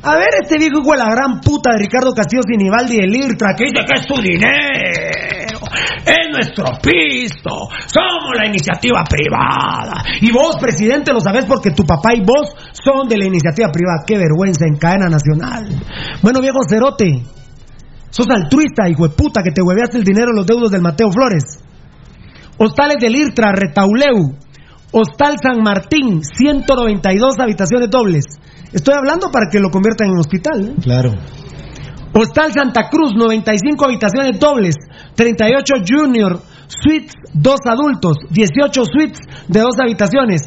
A 0.05 0.16
ver, 0.16 0.28
este 0.43 0.59
viejo 0.59 0.81
hijo 0.81 0.93
de 0.93 0.98
la 0.98 1.09
gran 1.09 1.40
puta 1.40 1.72
de 1.72 1.78
Ricardo 1.78 2.12
Castillo 2.12 2.43
Sinibaldi 2.47 2.97
del 3.01 3.16
IRTRA 3.16 3.56
que 3.56 3.64
dice 3.64 3.81
que 3.89 4.01
es 4.01 4.05
su 4.06 4.20
dinero, 4.20 5.64
es 6.05 6.28
nuestro 6.31 6.66
pisto, 6.76 7.68
somos 7.86 8.36
la 8.36 8.47
iniciativa 8.47 9.02
privada. 9.09 10.05
Y 10.20 10.31
vos, 10.31 10.56
presidente, 10.60 11.10
lo 11.10 11.20
sabés 11.20 11.47
porque 11.47 11.70
tu 11.70 11.85
papá 11.85 12.12
y 12.14 12.20
vos 12.20 12.52
son 12.72 13.09
de 13.09 13.16
la 13.16 13.24
iniciativa 13.24 13.72
privada. 13.72 14.05
Qué 14.06 14.18
vergüenza 14.18 14.66
en 14.66 14.76
cadena 14.76 15.09
nacional. 15.09 15.72
Bueno, 16.20 16.40
viejo 16.43 16.60
cerote, 16.68 17.24
sos 18.10 18.28
altruista, 18.28 18.86
hijo 18.90 19.09
de 19.09 19.14
puta, 19.14 19.43
que 19.43 19.52
te 19.52 19.62
hueveaste 19.62 19.97
el 19.97 20.05
dinero 20.05 20.32
de 20.32 20.36
los 20.36 20.47
deudos 20.47 20.70
del 20.70 20.82
Mateo 20.82 21.10
Flores. 21.10 21.64
Hostales 22.59 22.98
del 23.01 23.16
IRTRA, 23.16 23.52
Retauleu. 23.52 24.44
Hostal 24.97 25.35
San 25.43 25.61
Martín, 25.61 26.23
192 26.23 27.35
habitaciones 27.41 27.91
dobles. 27.91 28.27
Estoy 28.73 28.95
hablando 28.95 29.29
para 29.33 29.51
que 29.51 29.59
lo 29.59 29.69
conviertan 29.69 30.11
en 30.11 30.19
hospital. 30.19 30.69
¿eh? 30.69 30.75
Claro. 30.81 31.11
Hostal 32.15 32.53
Santa 32.53 32.89
Cruz, 32.89 33.11
95 33.16 33.85
habitaciones 33.85 34.39
dobles. 34.39 34.77
38 35.16 35.75
Junior 35.85 36.41
Suites, 36.69 37.12
dos 37.35 37.59
adultos. 37.66 38.19
18 38.31 38.85
suites 38.85 39.19
de 39.49 39.61
dos 39.61 39.75
habitaciones. 39.83 40.43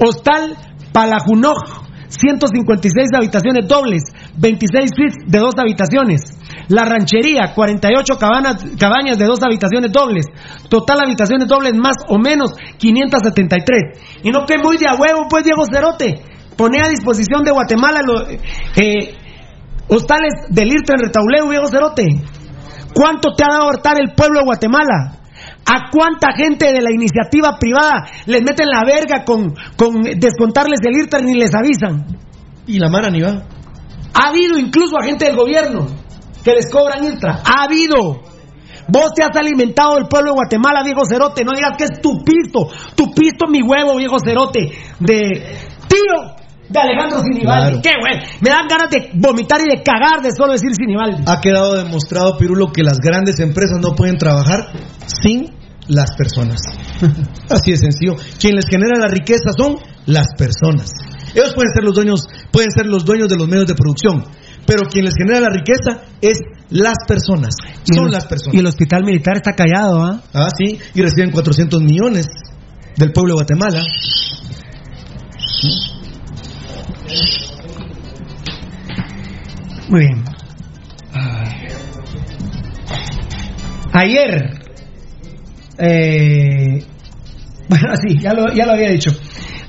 Hostal 0.00 0.56
Palajunoj, 0.94 1.84
156 2.08 3.08
habitaciones 3.14 3.68
dobles. 3.68 4.04
26 4.38 4.90
suites 4.96 5.16
de 5.26 5.38
dos 5.38 5.52
habitaciones. 5.58 6.22
La 6.68 6.84
Ranchería, 6.84 7.52
48 7.54 8.16
cabanas, 8.18 8.64
cabañas 8.78 9.18
de 9.18 9.26
dos 9.26 9.40
habitaciones 9.42 9.92
dobles. 9.92 10.26
Total 10.68 10.98
habitaciones 11.04 11.46
dobles 11.48 11.74
más 11.74 11.96
o 12.08 12.18
menos 12.18 12.52
573. 12.78 14.20
Y 14.22 14.30
no 14.30 14.44
que 14.46 14.58
muy 14.58 14.76
de 14.76 14.88
a 14.88 14.94
huevo, 14.94 15.26
pues, 15.28 15.44
Diego 15.44 15.64
Cerote. 15.70 16.22
Pone 16.56 16.78
a 16.82 16.88
disposición 16.88 17.42
de 17.44 17.50
Guatemala 17.50 18.00
lo- 18.06 18.28
eh, 18.28 19.14
hostales 19.88 20.32
del 20.48 20.68
IRTA 20.68 20.94
en 20.94 21.00
Retauleu, 21.06 21.50
Diego 21.50 21.66
Cerote. 21.66 22.06
¿Cuánto 22.94 23.32
te 23.36 23.44
ha 23.44 23.48
dado 23.58 23.68
hartar 23.70 23.96
el 24.00 24.14
pueblo 24.14 24.38
de 24.40 24.44
Guatemala? 24.46 25.18
¿A 25.66 25.90
cuánta 25.90 26.28
gente 26.36 26.72
de 26.72 26.80
la 26.80 26.90
iniciativa 26.92 27.56
privada 27.58 28.06
les 28.26 28.42
meten 28.42 28.68
la 28.68 28.84
verga 28.84 29.24
con, 29.24 29.52
con 29.76 30.02
descontarles 30.02 30.80
el 30.84 30.96
IRTA 30.98 31.18
ni 31.20 31.34
les 31.34 31.54
avisan? 31.54 32.06
Y 32.66 32.78
la 32.78 32.88
Mara 32.88 33.10
ni 33.10 33.20
va. 33.20 33.42
Ha 34.14 34.28
habido 34.28 34.58
incluso 34.58 34.96
agentes 34.96 35.28
del 35.28 35.36
gobierno 35.36 35.86
que 36.44 36.52
les 36.52 36.70
cobran 36.70 37.04
IRTA. 37.04 37.42
Ha 37.44 37.64
habido. 37.64 38.22
Vos 38.86 39.14
te 39.14 39.24
has 39.24 39.34
alimentado 39.34 39.94
del 39.94 40.06
pueblo 40.06 40.32
de 40.32 40.34
Guatemala, 40.34 40.82
viejo 40.84 41.06
cerote. 41.08 41.42
No 41.42 41.52
digas 41.56 41.72
que 41.78 41.84
es 41.84 42.02
tu 42.02 42.22
pisto. 42.22 42.68
Tu 42.94 43.10
pisto, 43.12 43.46
mi 43.48 43.62
huevo, 43.62 43.96
viejo 43.96 44.16
cerote. 44.22 44.70
De 45.00 45.56
tío 45.88 46.36
de 46.68 46.80
Alejandro 46.80 47.20
Sinibaldi. 47.22 47.80
Claro. 47.80 47.82
Qué 47.82 47.92
güey. 47.98 48.26
Me 48.40 48.50
dan 48.50 48.68
ganas 48.68 48.90
de 48.90 49.10
vomitar 49.14 49.60
y 49.60 49.76
de 49.76 49.82
cagar 49.82 50.22
de 50.22 50.32
solo 50.32 50.52
decir 50.52 50.74
Sinibaldi. 50.74 51.24
Ha 51.26 51.40
quedado 51.40 51.76
demostrado, 51.76 52.36
Pirulo, 52.36 52.72
que 52.72 52.82
las 52.82 52.98
grandes 52.98 53.40
empresas 53.40 53.78
no 53.80 53.94
pueden 53.94 54.18
trabajar 54.18 54.68
sin 55.06 55.54
las 55.88 56.14
personas. 56.16 56.60
Así 57.50 57.72
de 57.72 57.76
sencillo. 57.76 58.16
Quien 58.38 58.54
les 58.54 58.66
genera 58.68 58.98
la 58.98 59.08
riqueza 59.08 59.50
son 59.56 59.76
las 60.06 60.26
personas. 60.36 60.90
Ellos 61.34 61.52
pueden 61.54 61.72
ser 61.74 61.84
los 61.84 61.94
dueños, 61.94 62.28
pueden 62.52 62.70
ser 62.70 62.86
los 62.86 63.04
dueños 63.04 63.28
de 63.28 63.36
los 63.36 63.48
medios 63.48 63.66
de 63.66 63.74
producción, 63.74 64.24
pero 64.66 64.88
quien 64.88 65.04
les 65.04 65.14
genera 65.14 65.40
la 65.40 65.50
riqueza 65.50 66.02
es 66.20 66.38
las 66.70 66.96
personas. 67.06 67.54
Son 67.84 68.10
las 68.10 68.26
personas. 68.26 68.54
Y 68.54 68.58
el 68.58 68.66
hospital 68.66 69.04
militar 69.04 69.36
está 69.36 69.52
callado, 69.52 70.02
¿ah? 70.02 70.22
Ah, 70.32 70.48
sí, 70.56 70.78
y 70.94 71.02
reciben 71.02 71.30
400 71.30 71.82
millones 71.82 72.26
del 72.96 73.12
pueblo 73.12 73.34
de 73.34 73.44
Guatemala. 73.44 73.82
Muy 79.88 80.00
bien. 80.00 80.24
Ayer, 83.92 84.60
eh, 85.78 86.84
bueno, 87.68 87.94
sí, 87.96 88.18
ya 88.18 88.32
lo, 88.32 88.52
ya 88.52 88.66
lo 88.66 88.72
había 88.72 88.90
dicho. 88.90 89.12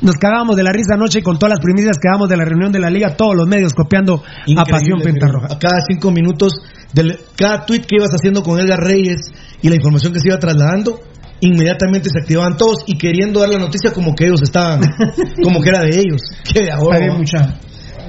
Nos 0.05 0.17
cagábamos 0.17 0.55
de 0.55 0.61
la 0.61 0.71
risa 0.71 0.93
anoche 0.93 1.23
con 1.23 1.39
todas 1.39 1.57
las 1.57 1.59
primicias 1.65 1.97
que 1.97 2.07
damos 2.07 2.29
de 2.29 2.37
la 2.37 2.45
reunión 2.45 2.71
de 2.71 2.77
la 2.77 2.91
liga, 2.91 3.17
todos 3.17 3.35
los 3.35 3.47
medios 3.47 3.73
copiando 3.73 4.21
a 4.21 4.43
Increíble, 4.45 4.71
Pasión 4.71 4.99
Pirulo. 4.99 5.03
Pentarroja. 5.03 5.47
A 5.49 5.57
cada 5.57 5.81
cinco 5.89 6.11
minutos, 6.11 6.61
del, 6.93 7.17
cada 7.35 7.65
tweet 7.65 7.81
que 7.81 7.95
ibas 7.95 8.11
haciendo 8.11 8.43
con 8.43 8.59
Edgar 8.59 8.81
Reyes 8.81 9.31
y 9.63 9.69
la 9.69 9.75
información 9.75 10.13
que 10.13 10.19
se 10.19 10.27
iba 10.27 10.37
trasladando, 10.37 10.99
inmediatamente 11.39 12.09
se 12.13 12.19
activaban 12.19 12.55
todos 12.55 12.83
y 12.85 12.99
queriendo 12.99 13.39
dar 13.39 13.49
la 13.49 13.57
noticia 13.57 13.91
como 13.93 14.13
que 14.13 14.25
ellos 14.25 14.43
estaban, 14.43 14.81
como 15.43 15.59
que 15.59 15.69
era 15.69 15.81
de 15.81 15.97
ellos. 15.97 16.21
Que 16.53 16.65
de 16.65 16.71
ahora. 16.71 16.99
Bien, 16.99 17.17
mucha. 17.17 17.57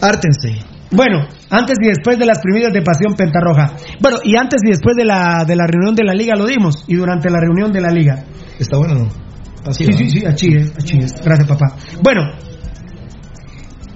Hártense. 0.03 0.67
Bueno, 0.91 1.27
antes 1.49 1.79
y 1.81 1.89
después 1.89 2.19
de 2.19 2.27
las 2.27 2.41
primicias 2.41 2.75
de 2.75 2.83
Pasión 2.83 3.15
Pentarroja. 3.15 3.73
Bueno, 4.03 4.19
y 4.23 4.37
antes 4.37 4.61
y 4.67 4.69
después 4.69 4.97
de 4.97 5.07
la, 5.07 5.47
de 5.47 5.57
la 5.57 5.65
reunión 5.67 5.95
de 5.95 6.05
la 6.05 6.13
liga 6.13 6.37
lo 6.37 6.45
dimos, 6.45 6.85
y 6.89 6.95
durante 6.95 7.31
la 7.31 7.41
reunión 7.41 7.73
de 7.73 7.81
la 7.81 7.89
liga. 7.89 8.23
Está 8.59 8.77
bueno, 8.77 8.95
¿no? 8.97 9.26
Así 9.67 9.85
sí, 9.85 9.91
va. 10.23 10.37
sí, 10.37 10.47
sí, 10.87 10.99
es. 10.99 11.13
Gracias, 11.23 11.49
papá. 11.49 11.77
Bueno, 12.03 12.23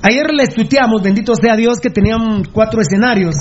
ayer 0.03 0.27
les 0.35 0.55
tuiteamos, 0.55 1.03
bendito 1.03 1.35
sea 1.35 1.57
Dios, 1.57 1.79
que 1.81 1.91
tenían 1.91 2.45
cuatro 2.53 2.81
escenarios. 2.81 3.35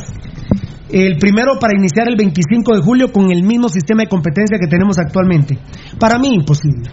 El 0.90 1.18
primero 1.18 1.54
para 1.60 1.78
iniciar 1.78 2.08
el 2.08 2.16
25 2.16 2.76
de 2.76 2.82
julio 2.82 3.12
con 3.12 3.32
el 3.32 3.44
mismo 3.44 3.70
sistema 3.70 4.02
de 4.04 4.08
competencia 4.10 4.58
que 4.60 4.68
tenemos 4.68 4.98
actualmente. 4.98 5.58
Para 6.00 6.18
mí, 6.18 6.30
imposible. 6.34 6.90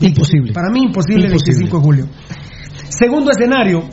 Imposible. 0.00 0.52
Para 0.52 0.70
mí, 0.72 0.80
imposible, 0.82 1.26
el 1.26 1.32
Imposible. 1.32 1.58
25 1.70 1.76
de 1.78 1.82
julio. 1.84 2.06
Segundo 2.88 3.30
escenario, 3.30 3.84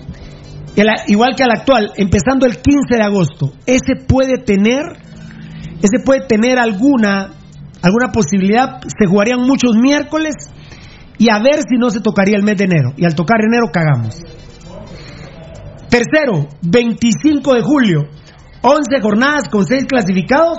el- 0.76 0.88
igual 1.08 1.36
que 1.36 1.44
al 1.44 1.52
actual, 1.52 1.92
empezando 1.96 2.48
el 2.48 2.54
15 2.58 2.96
de 2.98 3.04
agosto. 3.04 3.54
Ese 3.68 3.96
puede 4.08 4.40
tener, 4.40 4.82
ese 5.82 6.04
puede 6.04 6.22
tener 6.28 6.58
alguna 6.58 7.34
alguna 7.82 8.12
posibilidad, 8.12 8.82
se 8.82 9.08
jugarían 9.08 9.40
muchos 9.42 9.74
miércoles 9.78 10.34
y 11.20 11.30
a 11.30 11.38
ver 11.40 11.60
si 11.70 11.78
no 11.78 11.92
se 11.92 12.00
tocaría 12.02 12.36
el 12.38 12.44
mes 12.44 12.58
de 12.58 12.64
enero. 12.66 12.90
Y 12.98 13.06
al 13.06 13.14
tocar 13.14 13.38
enero 13.46 13.68
cagamos. 13.72 14.16
Tercero, 15.90 16.48
25 16.62 17.54
de 17.56 17.62
julio, 17.62 18.02
11 18.62 19.02
jornadas 19.02 19.50
con 19.50 19.66
6 19.66 19.86
clasificados, 19.88 20.58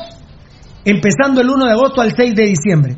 empezando 0.84 1.40
el 1.40 1.48
1 1.50 1.66
de 1.66 1.72
agosto 1.72 2.00
al 2.00 2.12
6 2.14 2.34
de 2.34 2.46
diciembre. 2.46 2.96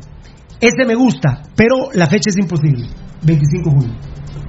Ese 0.59 0.85
me 0.87 0.95
gusta, 0.95 1.43
pero 1.55 1.89
la 1.93 2.07
fecha 2.07 2.29
es 2.29 2.37
imposible. 2.37 2.87
25 3.21 3.69
de 3.69 3.75
julio. 3.75 3.95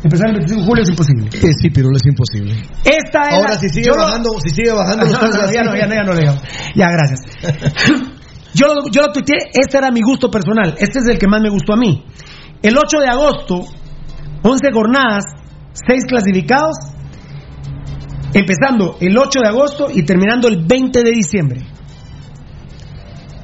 Empezar 0.02 0.28
el 0.28 0.34
25 0.36 0.60
de 0.62 0.66
julio 0.66 0.82
es 0.82 0.88
imposible. 0.90 1.26
Eh, 1.32 1.52
sí, 1.60 1.70
pero 1.70 1.88
es 1.94 2.02
imposible. 2.06 2.54
Esta 2.84 3.24
era- 3.28 3.36
Ahora, 3.36 3.58
si 3.58 3.68
sigue 3.68 3.86
yo 3.86 3.94
lo- 3.96 4.02
bajando, 4.02 4.30
si 4.42 4.50
sigue 4.54 4.72
bajando 4.72 5.04
No, 5.10 5.12
no, 5.12 5.52
ya 5.52 5.62
no, 5.64 5.76
ya 5.76 5.86
no, 5.86 5.94
ya 5.94 6.02
no 6.04 6.14
le 6.14 6.20
digo. 6.20 6.34
Ya, 6.74 6.86
gracias. 6.90 7.20
Yo, 8.54 8.68
lo- 8.72 8.88
yo 8.88 9.02
lo 9.02 9.12
tuiteé, 9.12 9.50
este 9.52 9.78
era 9.78 9.90
mi 9.90 10.00
gusto 10.00 10.30
personal, 10.30 10.76
este 10.78 11.00
es 11.00 11.08
el 11.08 11.18
que 11.18 11.26
más 11.26 11.40
me 11.42 11.50
gustó 11.50 11.72
a 11.72 11.76
mí. 11.76 12.04
El 12.64 12.78
8 12.78 12.98
de 12.98 13.08
agosto, 13.08 13.66
11 14.42 14.72
jornadas, 14.72 15.24
6 15.86 16.04
clasificados, 16.08 16.74
empezando 18.32 18.96
el 19.00 19.18
8 19.18 19.40
de 19.42 19.48
agosto 19.50 19.88
y 19.92 20.02
terminando 20.06 20.48
el 20.48 20.64
20 20.64 21.02
de 21.02 21.10
diciembre. 21.10 21.60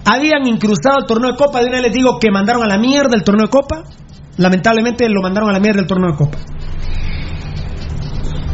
Habían 0.07 0.47
incrustado 0.47 1.01
el 1.01 1.05
torneo 1.05 1.33
de 1.33 1.37
Copa, 1.37 1.61
de 1.61 1.67
una 1.67 1.77
vez 1.77 1.89
les 1.89 1.93
digo 1.93 2.19
que 2.19 2.31
mandaron 2.31 2.63
a 2.63 2.67
la 2.67 2.79
mierda 2.79 3.15
el 3.15 3.23
torneo 3.23 3.45
de 3.45 3.51
Copa, 3.51 3.83
lamentablemente 4.39 5.07
lo 5.11 5.21
mandaron 5.21 5.51
a 5.51 5.53
la 5.53 5.61
mierda 5.61 5.83
el 5.83 5.87
torneo 5.87 6.13
de 6.13 6.17
Copa. 6.17 6.39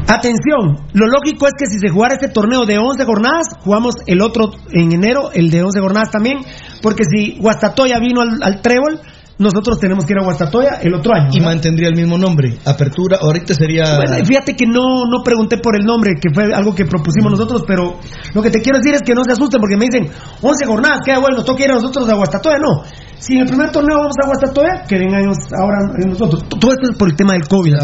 Atención, 0.09 0.89
lo 0.95 1.07
lógico 1.07 1.47
es 1.47 1.53
que 1.57 1.67
si 1.67 1.79
se 1.79 1.91
jugara 1.91 2.15
este 2.15 2.29
torneo 2.29 2.67
de 2.67 2.79
11 2.79 3.05
jornadas, 3.05 3.47
jugamos 3.61 3.95
el 4.07 4.21
otro 4.21 4.51
en 4.73 4.91
enero, 4.91 5.31
el 5.33 5.49
de 5.49 5.63
11 5.63 5.79
jornadas 5.79 6.11
también, 6.11 6.39
porque 6.83 7.05
si 7.05 7.39
Guastatoya 7.39 8.01
vino 8.01 8.21
al, 8.21 8.43
al 8.43 8.61
trébol, 8.63 9.01
nosotros 9.39 9.79
tenemos 9.79 10.05
que 10.05 10.15
ir 10.15 10.19
a 10.19 10.25
Guastatoya 10.25 10.79
el 10.81 10.95
otro 10.95 11.15
año. 11.15 11.29
Y 11.31 11.39
¿verdad? 11.39 11.53
mantendría 11.53 11.89
el 11.89 11.95
mismo 11.97 12.17
nombre. 12.17 12.59
Apertura, 12.65 13.19
ahorita 13.21 13.55
sería. 13.55 13.97
Bueno, 13.97 14.25
fíjate 14.25 14.55
que 14.55 14.67
no, 14.67 15.05
no 15.05 15.23
pregunté 15.23 15.59
por 15.59 15.77
el 15.77 15.85
nombre, 15.85 16.15
que 16.21 16.33
fue 16.33 16.55
algo 16.55 16.75
que 16.75 16.87
propusimos 16.87 17.33
nosotros, 17.33 17.65
pero 17.67 17.99
lo 18.33 18.43
que 18.43 18.51
te 18.51 18.61
quiero 18.61 18.79
decir 18.79 18.95
es 18.95 19.03
que 19.03 19.15
no 19.15 19.25
se 19.25 19.33
asusten 19.33 19.61
porque 19.61 19.77
me 19.77 19.87
dicen 19.87 20.09
11 20.41 20.67
jornadas, 20.67 21.01
queda 21.05 21.19
bueno, 21.19 21.37
nos 21.37 21.45
toca 21.45 21.65
ir 21.65 21.71
a 21.71 21.75
nosotros 21.75 22.09
a 22.09 22.15
Guastatoya. 22.15 22.59
No, 22.59 22.83
si 23.19 23.35
en 23.35 23.41
el 23.41 23.47
primer 23.47 23.71
torneo 23.71 23.99
vamos 23.99 24.17
a 24.23 24.27
Guastatoya, 24.27 24.85
que 24.89 24.99
vengan 24.99 25.25
ahora 25.27 25.79
nosotros. 26.07 26.45
Todo 26.49 26.73
esto 26.73 26.91
es 26.93 26.97
por 26.99 27.09
el 27.09 27.17
tema 27.17 27.35
del 27.35 27.47
COVID. 27.47 27.75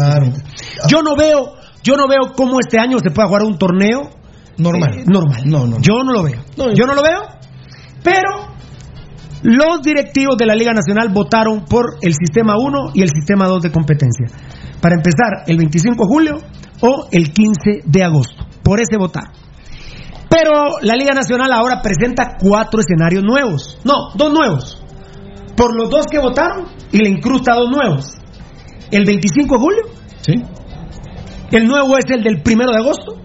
Yo 0.87 1.01
no 1.01 1.15
veo, 1.15 1.53
yo 1.83 1.97
no 1.97 2.07
veo 2.07 2.33
cómo 2.35 2.59
este 2.59 2.79
año 2.79 2.97
se 2.99 3.11
pueda 3.11 3.27
jugar 3.27 3.43
un 3.43 3.57
torneo 3.57 4.09
normal. 4.57 4.99
eh, 4.99 5.03
normal. 5.05 5.43
No, 5.45 5.67
no. 5.67 5.77
Yo 5.81 6.03
no 6.03 6.13
lo 6.13 6.23
veo. 6.23 6.41
yo 6.73 6.85
no 6.85 6.95
lo 6.95 7.03
veo, 7.03 7.21
pero 8.03 8.52
los 9.43 9.81
directivos 9.81 10.37
de 10.37 10.45
la 10.45 10.55
Liga 10.55 10.73
Nacional 10.73 11.09
votaron 11.13 11.65
por 11.65 11.97
el 12.01 12.13
sistema 12.13 12.57
1 12.57 12.91
y 12.93 13.01
el 13.01 13.09
sistema 13.09 13.45
2 13.47 13.63
de 13.63 13.71
competencia. 13.71 14.27
Para 14.81 14.95
empezar, 14.95 15.43
el 15.47 15.57
25 15.57 15.95
de 15.95 16.07
julio 16.07 16.37
o 16.81 17.07
el 17.11 17.31
15 17.33 17.83
de 17.85 18.03
agosto. 18.03 18.45
Por 18.63 18.79
ese 18.79 18.97
votar. 18.97 19.25
Pero 20.29 20.79
la 20.81 20.95
Liga 20.95 21.13
Nacional 21.13 21.51
ahora 21.51 21.81
presenta 21.81 22.37
cuatro 22.39 22.79
escenarios 22.79 23.23
nuevos. 23.23 23.79
No, 23.83 24.15
dos 24.15 24.31
nuevos. 24.31 24.81
Por 25.55 25.75
los 25.75 25.89
dos 25.89 26.05
que 26.09 26.19
votaron 26.19 26.65
y 26.91 26.97
le 26.99 27.09
incrusta 27.09 27.53
dos 27.53 27.69
nuevos. 27.69 28.15
El 28.91 29.05
25 29.05 29.55
de 29.55 29.61
julio. 29.61 29.81
Sí. 30.21 30.33
El 31.51 31.67
nuevo 31.67 31.97
es 31.97 32.05
el 32.09 32.23
del 32.23 32.41
1 32.43 32.71
de 32.71 32.77
agosto. 32.77 33.15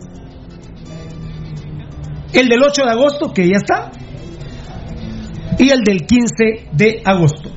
El 2.33 2.49
del 2.49 2.61
8 2.63 2.85
de 2.85 2.91
agosto, 2.91 3.33
que 3.33 3.49
ya 3.49 3.57
está. 3.57 3.91
Y 5.59 5.71
el 5.71 5.81
del 5.83 6.07
15 6.07 6.69
de 6.73 7.03
agosto. 7.05 7.51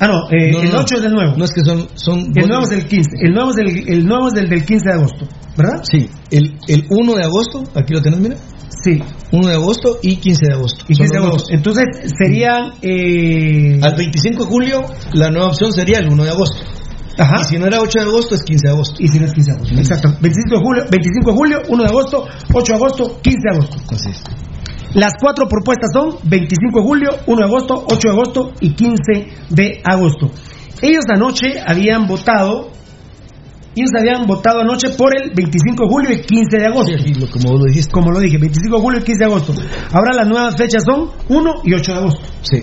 Ah, 0.00 0.08
no, 0.08 0.28
eh, 0.36 0.50
No, 0.50 0.58
no, 0.58 0.64
el 0.64 0.72
no. 0.72 0.80
8 0.80 0.96
es 0.96 1.02
del 1.02 1.12
nuevo. 1.12 1.36
No 1.36 1.44
es 1.44 1.52
que 1.52 1.62
son. 1.64 1.86
son 1.94 2.18
El 2.34 2.48
nuevo 2.48 2.64
es 2.64 2.72
el 2.72 2.86
15. 2.86 3.10
El 3.20 3.32
nuevo 3.34 3.50
es 3.50 3.56
del, 3.56 3.88
el 3.88 4.04
nuevo 4.06 4.28
es 4.28 4.34
del, 4.34 4.48
del 4.48 4.64
15 4.64 4.84
de 4.88 4.94
agosto. 4.94 5.28
¿Verdad? 5.56 5.82
Sí. 5.84 6.08
El, 6.30 6.58
el 6.66 6.86
1 6.90 7.14
de 7.14 7.22
agosto, 7.24 7.62
aquí 7.74 7.92
lo 7.94 8.02
tenés, 8.02 8.18
mira. 8.20 8.36
Sí. 8.84 9.00
1 9.30 9.46
de 9.48 9.54
agosto 9.54 9.98
y 10.02 10.16
15 10.16 10.46
de 10.48 10.54
agosto. 10.54 10.84
Y 10.88 10.94
Son 10.94 11.06
15 11.06 11.20
de 11.20 11.24
agosto. 11.26 11.52
Entonces 11.52 11.84
serían. 12.18 12.72
eh, 12.82 13.78
Al 13.82 13.94
25 13.94 14.44
de 14.44 14.48
julio, 14.50 14.82
la 15.12 15.30
nueva 15.30 15.48
opción 15.48 15.72
sería 15.72 15.98
el 15.98 16.08
1 16.08 16.24
de 16.24 16.30
agosto. 16.30 16.58
Ajá. 17.18 17.42
Y 17.42 17.44
si 17.44 17.58
no 17.58 17.66
era 17.66 17.80
8 17.80 17.98
de 18.00 18.04
agosto, 18.06 18.34
es 18.34 18.42
15 18.42 18.66
de 18.66 18.72
agosto. 18.72 18.94
Y 18.98 19.06
si 19.08 19.20
no 19.20 19.26
es 19.26 19.32
15 19.34 19.50
de 19.52 19.56
agosto. 19.56 19.74
Exacto. 19.76 20.08
25 20.20 20.56
de 20.56 20.60
julio, 20.64 20.84
25 20.90 21.30
de 21.30 21.36
julio, 21.36 21.58
1 21.68 21.82
de 21.84 21.88
agosto, 21.88 22.26
8 22.54 22.72
de 22.72 22.76
agosto, 22.76 23.20
15 23.22 23.38
de 23.40 23.50
agosto. 23.54 23.76
Así 23.94 24.10
es. 24.10 24.22
Las 24.94 25.14
cuatro 25.20 25.48
propuestas 25.48 25.90
son 25.92 26.16
25 26.24 26.80
de 26.80 26.86
julio, 26.86 27.10
1 27.26 27.36
de 27.36 27.44
agosto, 27.44 27.84
8 27.90 27.98
de 28.02 28.10
agosto 28.10 28.52
y 28.60 28.74
15 28.74 28.96
de 29.50 29.80
agosto. 29.84 30.30
Ellos 30.82 31.04
anoche 31.08 31.54
habían 31.64 32.06
votado, 32.06 32.70
ellos 33.74 33.90
habían 33.98 34.26
votado 34.26 34.60
anoche 34.60 34.90
por 34.90 35.16
el 35.16 35.30
25 35.34 35.84
de 35.84 35.88
julio 35.88 36.12
y 36.12 36.20
15 36.20 36.58
de 36.58 36.66
agosto. 36.66 36.92
como 37.32 37.56
lo 37.56 37.64
dijiste. 37.64 37.90
Como 37.92 38.10
lo 38.10 38.20
dije, 38.20 38.36
25 38.36 38.76
de 38.76 38.82
julio 38.82 39.00
y 39.00 39.04
15 39.04 39.18
de 39.18 39.24
agosto. 39.24 39.54
Ahora 39.92 40.12
las 40.14 40.28
nuevas 40.28 40.56
fechas 40.56 40.82
son 40.84 41.10
1 41.28 41.52
y 41.64 41.74
8 41.74 41.92
de 41.92 41.98
agosto. 41.98 42.20
Sí. 42.42 42.62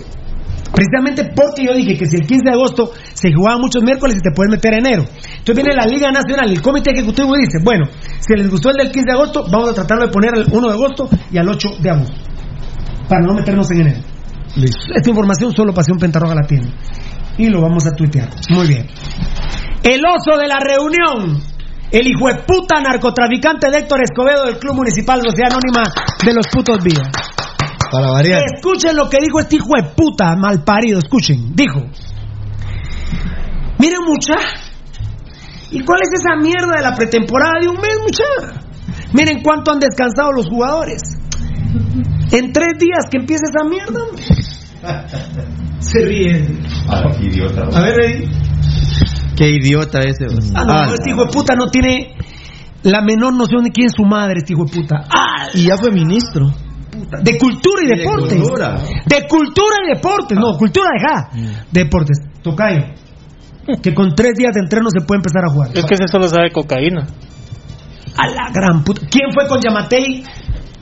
Precisamente 0.71 1.33
porque 1.35 1.65
yo 1.65 1.73
dije 1.73 1.97
que 1.97 2.05
si 2.05 2.17
el 2.17 2.27
15 2.27 2.43
de 2.45 2.51
agosto 2.51 2.91
se 3.13 3.33
jugaban 3.33 3.61
muchos 3.61 3.83
miércoles 3.83 4.17
y 4.17 4.21
te 4.21 4.31
puedes 4.35 4.51
meter 4.51 4.73
enero. 4.73 5.03
Entonces 5.03 5.55
viene 5.55 5.73
la 5.73 5.87
Liga 5.87 6.11
Nacional, 6.11 6.51
el 6.51 6.61
Comité 6.61 6.91
Ejecutivo 6.91 7.35
y 7.35 7.45
dice, 7.45 7.57
bueno, 7.63 7.85
si 8.19 8.33
les 8.35 8.49
gustó 8.49 8.69
el 8.69 8.77
del 8.77 8.91
15 8.91 9.05
de 9.05 9.11
agosto, 9.13 9.45
vamos 9.49 9.69
a 9.69 9.73
tratarlo 9.73 10.07
de 10.07 10.11
poner 10.11 10.35
al 10.35 10.45
1 10.51 10.67
de 10.67 10.73
agosto 10.73 11.09
y 11.31 11.37
al 11.37 11.47
8 11.47 11.69
de 11.79 11.89
agosto. 11.89 12.15
Para 13.07 13.21
no 13.25 13.33
meternos 13.33 13.69
en 13.71 13.81
enero. 13.81 13.99
Esta 14.55 15.09
información 15.09 15.53
solo 15.53 15.73
Pasión 15.73 15.97
Pentarroga 15.97 16.35
la 16.35 16.47
tiene. 16.47 16.73
Y 17.37 17.47
lo 17.47 17.61
vamos 17.61 17.85
a 17.87 17.91
tuitear. 17.91 18.29
Muy 18.49 18.67
bien. 18.67 18.87
El 19.83 20.01
oso 20.05 20.37
de 20.37 20.47
la 20.47 20.59
reunión. 20.59 21.41
El 21.91 22.07
hijo 22.07 22.27
de 22.27 22.35
puta 22.45 22.81
narcotraficante 22.81 23.71
de 23.71 23.79
Héctor 23.79 24.03
Escobedo 24.03 24.45
del 24.45 24.59
Club 24.59 24.75
Municipal 24.75 25.21
Sociedad 25.21 25.51
Anónima 25.51 25.83
de 26.23 26.33
los 26.33 26.47
Putos 26.47 26.83
Vías. 26.83 27.09
Para 27.91 28.11
variar. 28.11 28.41
Escuchen 28.55 28.95
lo 28.95 29.09
que 29.09 29.17
dijo 29.19 29.39
este 29.39 29.55
hijo 29.55 29.75
de 29.75 29.89
puta, 29.95 30.35
mal 30.35 30.63
parido, 30.63 30.99
escuchen. 30.99 31.55
Dijo, 31.55 31.81
miren 33.79 34.01
mucha, 34.05 34.35
¿y 35.71 35.83
cuál 35.83 35.99
es 36.01 36.09
esa 36.19 36.35
mierda 36.41 36.75
de 36.77 36.83
la 36.83 36.95
pretemporada 36.95 37.53
de 37.61 37.67
un 37.69 37.75
mes 37.75 37.95
mucha? 38.01 38.59
Miren 39.13 39.41
cuánto 39.41 39.71
han 39.71 39.79
descansado 39.79 40.31
los 40.31 40.47
jugadores. 40.47 41.01
En 42.31 42.51
tres 42.53 42.77
días 42.79 43.05
que 43.11 43.17
empieza 43.19 43.43
esa 43.49 43.67
mierda. 43.67 43.99
Se 45.79 45.99
ríe. 46.05 46.45
idiota. 47.21 47.61
A 47.73 47.81
ver, 47.81 47.99
Eddie. 48.01 48.29
Qué 49.35 49.49
idiota 49.51 49.99
ese. 49.99 50.25
Ah, 50.55 50.63
no, 50.65 50.73
Ah, 50.73 50.85
este 50.93 51.09
hijo 51.11 51.25
de 51.25 51.31
puta 51.31 51.55
no 51.55 51.67
tiene 51.67 52.13
la 52.83 53.01
menor 53.01 53.33
noción 53.33 53.63
de 53.63 53.71
quién 53.71 53.87
es 53.87 53.93
su 53.95 54.03
madre, 54.03 54.35
este 54.39 54.53
hijo 54.53 54.65
de 54.65 54.71
puta. 54.81 54.95
Ah, 55.09 55.47
Y 55.53 55.67
ya 55.67 55.77
fue 55.77 55.91
ministro. 55.91 56.47
de 57.23 57.37
cultura 57.37 57.83
y 57.83 57.87
de 57.87 57.95
deportes. 57.97 58.37
cultura. 58.37 58.75
De 59.05 59.27
cultura 59.27 59.75
y 59.85 59.95
deportes. 59.95 60.37
No, 60.37 60.57
cultura 60.57 60.89
deja. 60.97 61.29
Deportes. 61.71 62.17
Tocayo. 62.43 62.83
Que 63.81 63.93
con 63.93 64.15
tres 64.15 64.33
días 64.35 64.53
de 64.53 64.61
entreno 64.61 64.89
se 64.89 65.05
puede 65.05 65.19
empezar 65.19 65.45
a 65.45 65.53
jugar. 65.53 65.69
Es 65.73 65.85
que 65.85 65.93
ese 65.93 66.07
solo 66.07 66.27
sabe 66.27 66.51
cocaína. 66.51 67.05
A 68.17 68.27
la 68.27 68.51
gran 68.53 68.83
puta. 68.83 69.01
¿Quién 69.09 69.31
fue 69.33 69.47
con 69.47 69.61
Yamatei? 69.61 70.23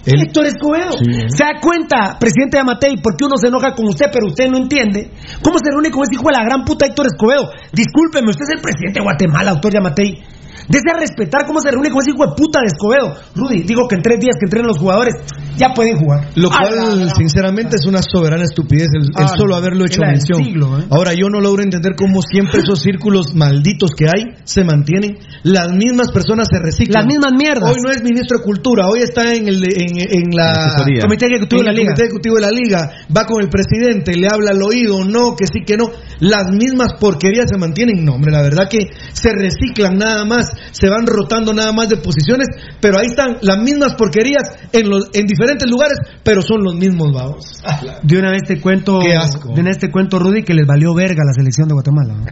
Héctor 0.05 0.45
Escobedo. 0.45 0.91
¿Se 0.93 1.43
da 1.43 1.59
cuenta, 1.59 2.17
presidente 2.17 2.57
Yamatei, 2.57 2.95
por 3.01 3.17
qué 3.17 3.25
uno 3.25 3.35
se 3.37 3.47
enoja 3.47 3.75
con 3.75 3.87
usted, 3.87 4.05
pero 4.11 4.27
usted 4.27 4.49
no 4.49 4.57
entiende? 4.57 5.11
¿Cómo 5.41 5.59
se 5.59 5.69
reúne 5.69 5.91
con 5.91 6.03
ese 6.03 6.15
hijo 6.15 6.29
de 6.29 6.37
la 6.37 6.45
gran 6.45 6.63
puta 6.63 6.85
Héctor 6.85 7.07
Escobedo? 7.07 7.51
Discúlpeme, 7.73 8.29
usted 8.29 8.45
es 8.47 8.55
el 8.55 8.61
presidente 8.61 8.99
de 8.99 9.03
Guatemala, 9.03 9.51
doctor 9.51 9.73
Yamatei. 9.73 10.23
Desea 10.67 10.99
respetar 10.99 11.45
cómo 11.45 11.59
se 11.61 11.71
reúne 11.71 11.89
con 11.89 12.01
ese 12.01 12.11
hijo 12.11 12.25
de 12.27 12.33
puta 12.35 12.59
de 12.61 12.67
Escobedo. 12.67 13.15
Rudy, 13.35 13.63
digo 13.63 13.87
que 13.87 13.95
en 13.95 14.01
tres 14.01 14.19
días 14.19 14.35
que 14.39 14.45
entrenen 14.45 14.67
los 14.67 14.77
jugadores 14.77 15.13
ya 15.57 15.73
pueden 15.73 15.97
jugar. 15.97 16.29
Lo 16.35 16.51
A 16.51 16.63
la 16.63 16.69
cual, 16.69 17.11
sinceramente, 17.17 17.77
es 17.77 17.85
una 17.85 18.01
soberana 18.01 18.43
estupidez 18.43 18.89
el, 18.93 19.03
el 19.05 19.25
Ah, 19.25 19.33
solo 19.37 19.55
haberlo 19.55 19.85
hecho 19.85 20.01
mención. 20.01 20.43
siglo, 20.43 20.79
¿eh? 20.79 20.85
Ahora, 20.89 21.13
yo 21.13 21.29
no 21.29 21.39
logro 21.39 21.63
entender 21.63 21.93
cómo 21.97 22.21
siempre 22.21 22.61
esos 22.61 22.79
círculos 22.81 23.33
malditos 23.35 23.91
que 23.97 24.05
hay 24.05 24.23
se 24.43 24.63
mantienen. 24.63 25.17
Las 25.43 25.71
mismas 25.73 26.11
personas 26.11 26.47
se 26.51 26.59
reciclan. 26.59 27.05
Las 27.05 27.13
mismas 27.13 27.31
mierdas. 27.37 27.71
Hoy 27.71 27.77
no 27.83 27.89
es 27.91 28.03
ministro 28.03 28.37
de 28.39 28.43
Cultura, 28.43 28.87
hoy 28.87 28.99
está 29.01 29.33
en, 29.33 29.47
el, 29.47 29.63
en, 29.63 29.97
en 29.97 30.29
la... 30.35 30.75
Comité 31.01 31.25
Ejecutivo 31.25 31.61
en 31.61 31.65
de 31.65 31.71
la 31.71 31.71
el 31.71 31.77
Liga. 31.77 31.91
Comité 31.93 32.03
Ejecutivo 32.03 32.35
de 32.35 32.41
la 32.41 32.51
Liga, 32.51 32.91
va 33.15 33.25
con 33.25 33.41
el 33.41 33.49
presidente, 33.49 34.15
le 34.15 34.27
habla 34.27 34.51
al 34.51 34.61
oído, 34.61 35.03
no, 35.03 35.35
que 35.35 35.47
sí, 35.47 35.61
que 35.65 35.75
no. 35.77 35.89
Las 36.19 36.47
mismas 36.51 36.93
porquerías 36.99 37.45
se 37.49 37.57
mantienen. 37.57 38.03
No, 38.03 38.13
hombre, 38.13 38.31
la 38.31 38.41
verdad 38.41 38.67
que 38.69 38.79
se 39.13 39.29
reciclan 39.33 39.97
nada 39.97 40.25
más, 40.25 40.47
se 40.71 40.89
van 40.89 41.05
rotando 41.05 41.53
nada 41.53 41.71
más 41.71 41.89
de 41.89 41.97
posiciones, 41.97 42.47
pero 42.81 42.97
ahí 42.99 43.07
están 43.07 43.37
las 43.41 43.57
mismas 43.59 43.93
porquerías 43.95 44.43
en, 44.71 44.89
los, 44.89 45.09
en 45.13 45.25
diferentes 45.25 45.69
lugares, 45.69 45.97
pero 46.23 46.41
son 46.41 46.63
los 46.63 46.75
mismos, 46.75 47.07
vamos. 47.13 47.61
De 48.03 48.17
una 48.17 48.31
vez 48.31 48.43
te 48.47 48.59
cuento, 48.59 48.99
Qué 48.99 49.13
asco. 49.15 49.49
de 49.53 49.61
una 49.61 49.69
vez 49.69 49.77
te 49.79 49.91
cuento, 49.91 50.17
Rudy, 50.19 50.43
que 50.43 50.53
les 50.53 50.65
valió 50.65 50.93
verga 50.93 51.23
la 51.25 51.33
selección 51.33 51.67
de 51.67 51.73
Guatemala. 51.73 52.13
¿no? 52.15 52.25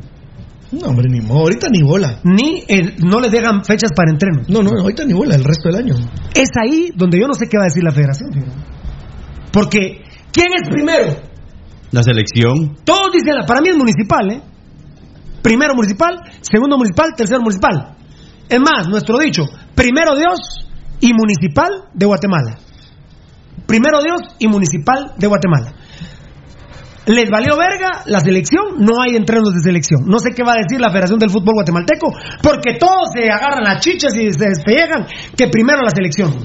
No, 0.72 0.88
hombre, 0.88 1.08
ni 1.10 1.22
modo, 1.22 1.42
ahorita 1.42 1.68
ni 1.70 1.84
bola. 1.84 2.20
Ni 2.24 2.64
el- 2.68 2.96
no 2.98 3.20
les 3.20 3.32
dejan 3.32 3.64
fechas 3.64 3.92
para 3.96 4.12
entrenos. 4.12 4.50
No, 4.50 4.64
no, 4.64 4.72
ahorita 4.82 5.06
ni 5.06 5.14
bola, 5.14 5.36
el 5.36 5.44
resto 5.44 5.70
del 5.70 5.76
año. 5.78 5.96
Es 6.34 6.50
ahí 6.62 6.92
donde 6.96 7.20
yo 7.20 7.28
no 7.28 7.34
sé 7.36 7.48
qué 7.48 7.58
va 7.58 7.64
a 7.66 7.68
decir 7.68 7.84
la 7.84 7.92
federación. 7.92 8.32
Porque, 9.52 10.02
¿quién 10.32 10.48
es 10.62 10.70
primero? 10.70 11.16
La 11.96 12.04
selección. 12.04 12.76
Todos 12.84 13.14
dicen, 13.14 13.36
para 13.48 13.62
mí 13.62 13.70
es 13.70 13.78
municipal, 13.78 14.30
¿eh? 14.30 14.42
Primero 15.42 15.76
municipal, 15.76 16.20
segundo 16.42 16.76
municipal, 16.76 17.12
tercero 17.16 17.40
municipal. 17.40 17.96
Es 18.50 18.60
más, 18.60 18.90
nuestro 18.90 19.18
dicho, 19.18 19.46
primero 19.76 20.14
Dios 20.18 20.68
y 21.00 21.14
municipal 21.14 21.86
de 21.94 22.06
Guatemala. 22.06 22.60
Primero 23.66 24.02
Dios 24.04 24.36
y 24.40 24.48
municipal 24.50 25.14
de 25.18 25.26
Guatemala. 25.28 25.72
Les 27.06 27.30
valió 27.30 27.56
verga 27.56 28.04
la 28.08 28.20
selección, 28.20 28.76
no 28.80 29.02
hay 29.02 29.16
entrenos 29.16 29.54
de 29.54 29.62
selección. 29.62 30.02
No 30.06 30.20
sé 30.20 30.32
qué 30.36 30.44
va 30.44 30.52
a 30.52 30.64
decir 30.68 30.82
la 30.82 30.90
Federación 30.90 31.18
del 31.18 31.30
Fútbol 31.30 31.54
Guatemalteco, 31.54 32.12
porque 32.44 32.74
todos 32.78 33.12
se 33.16 33.32
agarran 33.32 33.64
las 33.64 33.80
chichas 33.80 34.14
y 34.16 34.34
se 34.34 34.50
despellejan 34.50 35.08
que 35.38 35.48
primero 35.48 35.82
la 35.82 35.92
selección. 35.96 36.44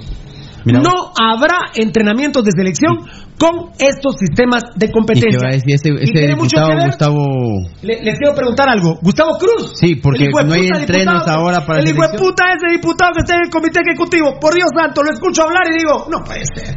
No 0.65 1.13
habrá 1.19 1.71
entrenamientos 1.75 2.45
de 2.45 2.51
selección 2.57 2.99
con 3.39 3.71
estos 3.79 4.17
sistemas 4.19 4.63
de 4.77 4.87
¿Y 4.87 4.91
competencia. 4.91 5.39
va 5.43 5.49
a 5.49 5.53
decir 5.57 5.75
ese, 5.75 5.89
Y 5.91 6.13
tiene 6.13 6.37
mucho 6.37 6.57
diputado 6.61 6.69
que 6.69 6.75
ver- 6.77 6.87
Gustavo? 6.87 7.25
Le- 7.83 8.03
les 8.03 8.19
quiero 8.19 8.35
preguntar 8.35 8.69
algo. 8.69 8.99
Gustavo 9.01 9.39
Cruz. 9.39 9.73
Sí, 9.81 9.97
porque 9.97 10.29
no 10.29 10.53
hay 10.53 10.69
entrenos 10.69 11.15
diputado- 11.25 11.39
ahora 11.41 11.65
para 11.65 11.81
El 11.81 11.89
hijo 11.89 12.03
de 12.03 12.19
puta 12.19 12.45
ese 12.53 12.71
diputado 12.77 13.13
que 13.15 13.21
está 13.21 13.35
en 13.37 13.45
el 13.47 13.51
comité 13.51 13.81
ejecutivo. 13.81 14.39
Por 14.39 14.55
Dios 14.55 14.69
santo, 14.77 15.03
lo 15.03 15.13
escucho 15.13 15.43
hablar 15.45 15.63
y 15.73 15.79
digo, 15.79 16.07
no 16.11 16.23
puede 16.23 16.43
ser. 16.55 16.77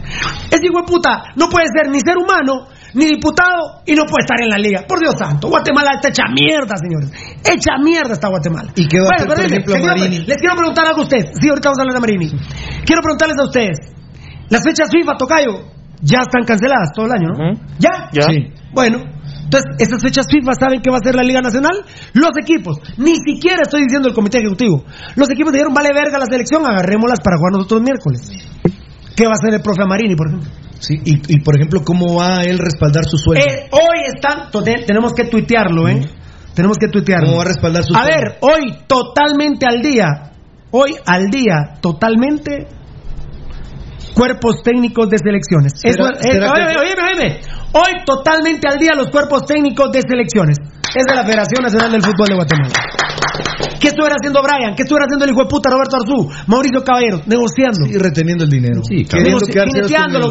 Ese 0.50 0.66
hijo 0.66 0.80
de 0.80 0.88
puta 0.88 1.24
no 1.36 1.50
puede 1.50 1.68
ser 1.68 1.92
ni 1.92 2.00
ser 2.00 2.16
humano, 2.18 2.68
ni 2.94 3.06
diputado, 3.06 3.82
y 3.86 3.94
no 3.96 4.04
puede 4.06 4.24
estar 4.24 4.42
en 4.42 4.50
la 4.50 4.58
liga. 4.58 4.86
Por 4.88 5.00
Dios 5.00 5.16
santo, 5.18 5.50
Guatemala 5.50 5.92
está 5.96 6.10
hecha 6.10 6.24
mierda, 6.34 6.76
señores. 6.78 7.12
Hecha 7.44 7.78
mierda 7.84 8.14
está 8.14 8.30
Guatemala. 8.30 8.72
¿Y 8.76 8.88
qué 8.88 9.00
va 9.00 9.08
a 9.12 9.16
hacer, 9.16 9.28
por 9.28 9.38
espérenme, 9.40 9.58
ejemplo, 9.58 9.74
les 9.76 9.84
quiero- 9.84 9.98
Marini? 10.00 10.26
Les 10.26 10.38
quiero 10.38 10.56
preguntar 10.56 10.86
algo 10.88 11.00
a 11.00 11.04
ustedes. 11.04 11.26
Sí, 11.42 11.50
ahorita 11.50 11.70
vamos 11.70 11.80
a 11.80 11.82
hablar 11.82 11.96
de 11.96 12.02
Marini. 12.02 12.28
Quiero 12.86 13.02
preguntarles 13.02 13.38
a 13.40 13.44
ustedes. 13.44 13.78
Las 14.50 14.62
fechas 14.64 14.90
FIFA, 14.92 15.18
Tocayo, 15.18 15.54
ya 16.02 16.20
están 16.22 16.44
canceladas 16.46 16.90
todo 16.94 17.06
el 17.08 17.12
año, 17.14 17.30
¿no? 17.34 17.60
¿Ya? 17.80 18.10
Ya. 18.12 18.24
Sí. 18.30 18.52
Bueno, 18.74 19.00
entonces, 19.46 19.70
esas 19.80 20.02
fechas 20.02 20.26
FIFA 20.30 20.52
saben 20.60 20.82
que 20.82 20.90
va 20.92 20.98
a 20.98 21.04
ser 21.04 21.16
la 21.16 21.24
Liga 21.24 21.42
Nacional. 21.42 21.74
Los 22.14 22.32
equipos, 22.42 22.78
ni 22.98 23.16
siquiera 23.26 23.62
estoy 23.64 23.84
diciendo 23.84 24.10
el 24.10 24.14
Comité 24.14 24.40
Ejecutivo. 24.40 24.84
Los 25.16 25.30
equipos 25.30 25.54
dijeron, 25.54 25.74
vale 25.74 25.90
verga 25.94 26.18
la 26.20 26.26
selección, 26.26 26.66
agarrémoslas 26.66 27.20
para 27.22 27.38
jugar 27.38 27.54
nosotros 27.54 27.82
miércoles. 27.82 28.30
¿Qué 29.16 29.26
va 29.26 29.32
a 29.32 29.40
hacer 29.40 29.54
el 29.54 29.62
profe 29.62 29.84
Amarini, 29.84 30.16
por 30.16 30.28
ejemplo? 30.28 30.50
Sí, 30.84 30.96
y, 31.06 31.14
y, 31.34 31.40
por 31.40 31.56
ejemplo, 31.56 31.80
¿cómo 31.86 32.16
va 32.18 32.40
a 32.40 32.44
él 32.44 32.58
respaldar 32.60 33.06
su 33.06 33.18
sueldo? 33.18 33.46
Eh, 33.48 33.70
hoy 33.72 34.20
te- 34.66 34.84
tenemos 34.86 35.14
que 35.14 35.24
tuitearlo, 35.24 35.88
¿eh? 35.88 36.02
Tenemos 36.54 36.78
que 36.78 36.90
tuitearlo. 36.90 37.28
¿Cómo 37.28 37.38
va 37.38 37.44
a 37.44 37.48
respaldar 37.48 37.84
su 37.86 37.96
A 37.96 38.04
sueldo? 38.04 38.20
ver, 38.20 38.38
hoy 38.42 38.80
totalmente 38.86 39.66
al 39.66 39.82
día, 39.82 40.34
hoy 40.72 40.92
al 41.06 41.28
día, 41.32 41.80
totalmente 41.80 42.68
cuerpos 44.14 44.62
técnicos 44.62 45.10
de 45.10 45.18
selecciones. 45.20 45.72
¿Será- 45.76 45.94
Eso- 45.94 46.10
eh, 46.20 46.40
que-. 47.18 47.42
Hoy 47.76 48.04
totalmente 48.06 48.68
al 48.68 48.78
día 48.78 48.92
los 48.96 49.10
cuerpos 49.10 49.46
técnicos 49.46 49.90
de 49.94 50.02
selecciones. 50.02 50.58
Es 50.96 51.06
de 51.08 51.16
la 51.16 51.24
Federación 51.24 51.64
Nacional 51.64 51.92
del 51.94 52.02
Fútbol 52.04 52.28
de 52.28 52.36
Guatemala. 52.36 52.74
¿Qué 53.84 53.90
estuviera 53.92 54.16
haciendo 54.16 54.40
Brian? 54.40 54.72
¿Qué 54.80 54.84
estuviera 54.88 55.04
haendo 55.12 55.26
el 55.28 55.32
hijo 55.36 55.44
de 55.44 55.50
puta 55.52 55.68
Roberto 55.70 56.00
Arzú? 56.00 56.32
Mauricio 56.48 56.80
Caballero, 56.88 57.20
negociando. 57.28 57.84
Y 57.84 58.00
reteniendo 58.00 58.46
el 58.46 58.50
dinero. 58.50 58.80
Sí, 58.88 59.04
el- 59.04 59.28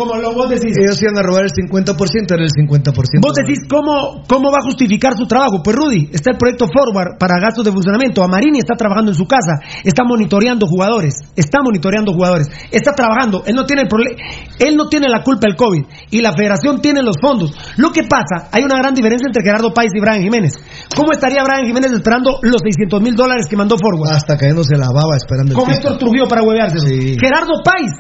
como 0.01 0.17
lo 0.17 0.33
vos 0.33 0.49
decís. 0.49 0.73
Ellos 0.81 0.97
iban 1.05 1.19
a 1.19 1.23
robar 1.23 1.45
el 1.45 1.53
50%, 1.53 2.33
era 2.33 2.45
el 2.45 2.49
50%. 2.49 3.21
Vos 3.21 3.35
decís 3.37 3.61
cómo, 3.69 4.25
cómo 4.27 4.49
va 4.51 4.59
a 4.61 4.65
justificar 4.65 5.13
su 5.21 5.27
trabajo. 5.29 5.61
Pues 5.63 5.77
Rudy, 5.77 6.09
está 6.17 6.33
el 6.33 6.39
proyecto 6.39 6.65
Forward 6.73 7.19
para 7.21 7.37
gastos 7.45 7.65
de 7.65 7.73
funcionamiento. 7.73 8.25
Amarini 8.25 8.59
está 8.59 8.73
trabajando 8.73 9.11
en 9.13 9.17
su 9.21 9.27
casa, 9.29 9.61
está 9.85 10.03
monitoreando 10.03 10.65
jugadores, 10.67 11.13
está 11.37 11.61
monitoreando 11.63 12.15
jugadores, 12.15 12.49
está 12.71 12.95
trabajando. 12.95 13.43
Él 13.45 13.55
no 13.55 13.67
tiene 13.67 13.83
el 13.83 13.89
problema, 13.89 14.17
él 14.61 14.77
no 14.77 14.89
tiene 14.89 15.11
la 15.11 15.23
culpa 15.23 15.47
del 15.47 15.57
COVID 15.57 15.85
y 16.11 16.23
la 16.23 16.33
Federación 16.33 16.81
tiene 16.81 17.03
los 17.03 17.17
fondos. 17.21 17.53
Lo 17.77 17.93
que 17.93 18.05
pasa, 18.09 18.49
hay 18.51 18.65
una 18.65 18.79
gran 18.79 18.95
diferencia 18.95 19.27
entre 19.29 19.43
Gerardo 19.45 19.75
Páez 19.75 19.91
y 19.95 20.01
Brian 20.01 20.23
Jiménez. 20.23 20.55
¿Cómo 20.97 21.13
estaría 21.13 21.45
Brian 21.45 21.67
Jiménez 21.67 21.93
esperando 21.93 22.39
los 22.41 22.63
600 22.65 23.03
mil 23.03 23.15
dólares 23.15 23.42
que 23.49 23.57
mandó 23.57 23.77
Forward? 23.79 24.15
Hasta 24.15 24.37
cayéndose 24.37 24.77
la 24.77 24.89
baba 24.89 25.17
esperando 25.17 25.53
el 25.53 25.59
Con. 25.59 25.73
Héctor 25.73 25.99
Trujillo 25.99 26.27
para 26.29 26.43
hueveárselo. 26.43 26.85
Gerardo 27.21 27.63
Páez, 27.65 27.91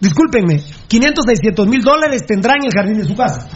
discúlpenme, 0.00 0.60
500, 0.88 1.24
600 1.26 1.66
mil 1.66 1.82
dólares 1.82 2.24
tendrá 2.26 2.54
en 2.54 2.66
el 2.66 2.72
jardín 2.72 2.98
de 2.98 3.04
su 3.04 3.14
casa. 3.14 3.46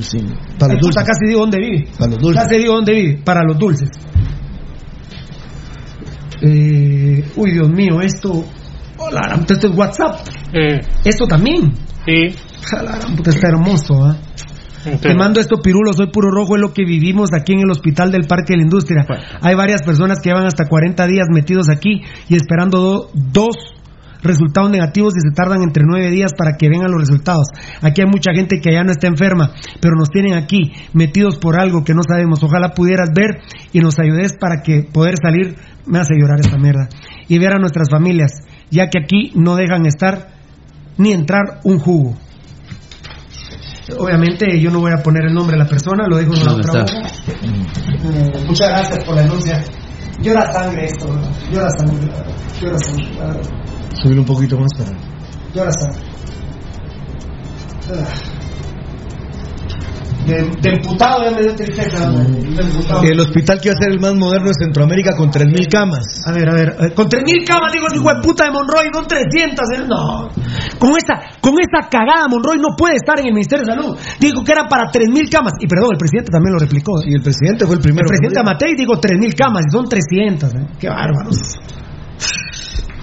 Sí, 0.00 0.18
para 0.58 0.74
los 0.74 0.82
dulces. 0.82 1.04
casi 1.04 1.26
digo 1.28 1.40
dónde 1.40 1.58
vive. 1.58 1.88
Para 1.98 2.10
los 2.12 2.20
dulces. 2.20 2.42
Casi 2.42 2.56
digo 2.56 2.74
dónde 2.74 2.92
vive. 2.92 3.22
Para 3.24 3.42
los 3.44 3.58
dulces. 3.58 3.90
Eh, 6.40 7.24
uy, 7.36 7.50
Dios 7.52 7.68
mío, 7.68 8.00
esto. 8.00 8.44
Hola, 8.98 9.38
esto 9.48 9.68
es 9.68 9.76
WhatsApp. 9.76 10.26
Esto 11.04 11.26
también. 11.26 11.72
Sí. 12.06 12.34
La 12.72 12.96
gran 12.96 13.16
puta, 13.16 13.30
está 13.30 13.48
hermoso, 13.48 14.16
¿ah? 14.86 14.98
Te 15.00 15.14
mando 15.14 15.40
esto, 15.40 15.56
Pirulo, 15.62 15.92
soy 15.92 16.10
puro 16.10 16.30
rojo, 16.30 16.56
es 16.56 16.60
lo 16.60 16.72
que 16.72 16.84
vivimos 16.84 17.30
aquí 17.32 17.52
en 17.52 17.60
el 17.60 17.70
hospital 17.70 18.10
del 18.10 18.26
Parque 18.26 18.52
de 18.54 18.58
la 18.58 18.62
Industria. 18.64 19.04
Hay 19.40 19.54
varias 19.54 19.82
personas 19.82 20.18
que 20.20 20.30
llevan 20.30 20.46
hasta 20.46 20.68
40 20.68 21.06
días 21.06 21.26
metidos 21.32 21.68
aquí 21.70 22.02
y 22.28 22.36
esperando 22.36 22.78
do- 22.80 23.10
dos 23.14 23.56
resultados 24.22 24.70
negativos 24.70 25.14
y 25.16 25.20
se 25.20 25.34
tardan 25.34 25.62
entre 25.62 25.82
nueve 25.84 26.08
días 26.10 26.32
para 26.38 26.56
que 26.56 26.68
vengan 26.68 26.92
los 26.92 27.00
resultados. 27.00 27.48
Aquí 27.80 28.02
hay 28.02 28.06
mucha 28.06 28.32
gente 28.32 28.60
que 28.60 28.72
ya 28.72 28.84
no 28.84 28.92
está 28.92 29.08
enferma, 29.08 29.50
pero 29.80 29.96
nos 29.96 30.10
tienen 30.10 30.34
aquí 30.34 30.72
metidos 30.92 31.38
por 31.38 31.58
algo 31.58 31.82
que 31.82 31.92
no 31.92 32.02
sabemos. 32.08 32.40
Ojalá 32.44 32.68
pudieras 32.68 33.08
ver 33.14 33.40
y 33.72 33.80
nos 33.80 33.98
ayudes 33.98 34.34
para 34.34 34.62
que 34.62 34.84
poder 34.92 35.14
salir, 35.20 35.56
me 35.86 35.98
hace 35.98 36.14
llorar 36.16 36.38
esta 36.38 36.56
mierda, 36.56 36.88
y 37.26 37.38
ver 37.38 37.52
a 37.54 37.58
nuestras 37.58 37.88
familias, 37.90 38.30
ya 38.70 38.88
que 38.90 39.00
aquí 39.02 39.32
no 39.34 39.56
dejan 39.56 39.86
estar 39.86 40.28
ni 40.98 41.12
entrar 41.12 41.58
un 41.64 41.78
jugo. 41.80 42.14
Obviamente 43.98 44.60
yo 44.60 44.70
no 44.70 44.80
voy 44.80 44.92
a 44.92 45.02
poner 45.02 45.24
el 45.26 45.34
nombre 45.34 45.56
de 45.56 45.64
la 45.64 45.68
persona, 45.68 46.06
lo 46.08 46.16
dejo 46.16 46.34
en 46.34 46.44
la 46.44 46.52
¿Dónde 46.52 46.68
otra. 46.68 46.84
Eh, 47.28 48.44
muchas 48.46 48.68
gracias 48.68 49.04
por 49.04 49.16
la 49.16 49.22
denuncia. 49.22 49.64
Llora 50.20 50.52
sangre 50.52 50.84
esto, 50.84 51.08
¿verdad? 51.08 51.30
llora 51.50 51.70
sangre, 51.70 52.12
llora 52.60 52.78
sangre. 52.78 53.40
Subir 53.94 54.18
un 54.18 54.24
poquito 54.24 54.56
más 54.58 54.70
para. 54.78 54.92
llora 55.52 55.70
sangre. 55.72 56.00
Ah. 57.90 58.41
De, 60.26 60.34
de 60.60 60.70
emputado 60.70 61.24
ya 61.24 61.30
me 61.32 61.42
dio 61.42 61.54
tristeza. 61.54 62.12
El 63.02 63.20
hospital 63.20 63.60
que 63.60 63.70
va 63.70 63.74
a 63.74 63.82
ser 63.82 63.90
el 63.90 64.00
más 64.00 64.14
moderno 64.14 64.48
de 64.48 64.54
Centroamérica 64.54 65.16
con 65.16 65.30
3.000 65.30 65.68
camas. 65.68 66.22
A 66.26 66.32
ver, 66.32 66.48
a 66.48 66.54
ver, 66.54 66.76
eh, 66.78 66.94
con 66.94 67.08
3.000 67.08 67.44
camas, 67.44 67.72
digo, 67.72 67.86
hijo 67.92 68.14
de 68.14 68.22
puta 68.22 68.44
de 68.44 68.50
Monroy, 68.52 68.86
son 68.92 69.06
300, 69.06 69.70
¿eh? 69.74 69.84
no. 69.88 70.28
Con 70.78 70.90
esa, 70.96 71.38
con 71.40 71.54
esa 71.58 71.88
cagada, 71.88 72.28
Monroy 72.28 72.58
no 72.58 72.76
puede 72.76 72.96
estar 72.96 73.18
en 73.18 73.26
el 73.26 73.32
Ministerio 73.32 73.64
de 73.66 73.72
Salud. 73.72 73.98
Dijo 74.20 74.44
que 74.44 74.52
era 74.52 74.68
para 74.68 74.90
3.000 74.92 75.30
camas. 75.30 75.54
Y 75.58 75.66
perdón, 75.66 75.90
el 75.92 75.98
presidente 75.98 76.30
también 76.30 76.52
lo 76.54 76.58
replicó. 76.60 77.00
¿eh? 77.00 77.06
Y 77.08 77.14
el 77.14 77.22
presidente 77.22 77.66
fue 77.66 77.76
el 77.76 77.82
primero. 77.82 78.06
El 78.06 78.14
presidente 78.14 78.40
Amatei 78.40 78.74
dijo 78.76 78.92
3.000 78.92 79.34
camas, 79.34 79.64
y 79.66 79.70
son 79.72 79.88
300, 79.88 80.54
¿eh? 80.54 80.66
Qué 80.78 80.88
bárbaros. 80.88 81.58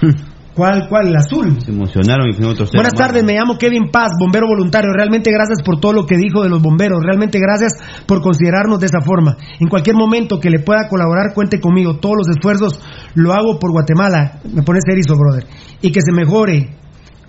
¿Cuál, 0.60 0.88
cuál? 0.90 1.08
El 1.08 1.16
azul. 1.16 1.58
Se 1.64 1.70
emocionaron 1.70 2.26
y 2.28 2.44
otros 2.44 2.70
Buenas 2.74 2.92
tardes, 2.92 3.24
me 3.24 3.32
llamo 3.32 3.56
Kevin 3.56 3.90
Paz, 3.90 4.10
bombero 4.20 4.46
voluntario. 4.46 4.92
Realmente 4.92 5.30
gracias 5.30 5.62
por 5.64 5.80
todo 5.80 5.94
lo 5.94 6.04
que 6.04 6.18
dijo 6.18 6.42
de 6.42 6.50
los 6.50 6.60
bomberos. 6.60 7.00
Realmente 7.02 7.38
gracias 7.40 7.72
por 8.04 8.20
considerarnos 8.20 8.78
de 8.78 8.84
esa 8.84 9.00
forma. 9.00 9.38
En 9.58 9.68
cualquier 9.68 9.96
momento 9.96 10.38
que 10.38 10.50
le 10.50 10.58
pueda 10.58 10.86
colaborar, 10.86 11.32
cuente 11.32 11.60
conmigo. 11.60 11.96
Todos 11.96 12.16
los 12.18 12.28
esfuerzos 12.28 12.78
lo 13.14 13.32
hago 13.32 13.58
por 13.58 13.72
Guatemala. 13.72 14.40
Me 14.52 14.62
pones 14.62 14.82
erizo, 14.86 15.16
brother. 15.16 15.46
Y 15.80 15.92
que 15.92 16.02
se 16.02 16.12
mejore 16.12 16.76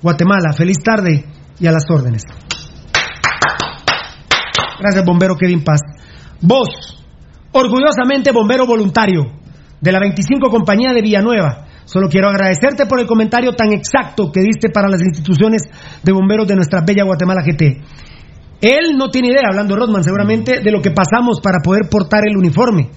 Guatemala. 0.02 0.52
Feliz 0.52 0.80
tarde 0.84 1.24
y 1.58 1.68
a 1.68 1.72
las 1.72 1.86
órdenes. 1.90 2.24
Gracias, 4.78 5.06
bombero 5.06 5.38
Kevin 5.38 5.64
Paz. 5.64 5.80
Vos, 6.42 6.68
orgullosamente 7.54 8.34
bombero 8.34 8.66
voluntario 8.66 9.32
de 9.80 9.92
la 9.94 10.00
25 10.02 10.50
Compañía 10.50 10.92
de 10.92 11.02
Villanueva. 11.02 11.71
Solo 11.86 12.08
quiero 12.10 12.30
agradecerte 12.30 12.86
por 12.86 13.00
el 13.00 13.08
comentario 13.08 13.54
tan 13.54 13.72
exacto 13.74 14.32
que 14.32 14.42
diste 14.42 14.70
para 14.70 14.90
las 14.90 15.02
instituciones 15.02 15.64
de 16.04 16.12
bomberos 16.12 16.48
de 16.48 16.56
nuestra 16.56 16.82
bella 16.86 17.04
Guatemala 17.04 17.42
GT. 17.44 17.82
Él 18.62 18.96
no 18.98 19.10
tiene 19.10 19.30
idea, 19.30 19.50
hablando 19.50 19.76
Rodman 19.76 20.04
seguramente, 20.04 20.62
de 20.62 20.72
lo 20.72 20.82
que 20.82 20.92
pasamos 20.92 21.42
para 21.42 21.60
poder 21.64 21.90
portar 21.90 22.28
el 22.28 22.38
uniforme. 22.38 22.90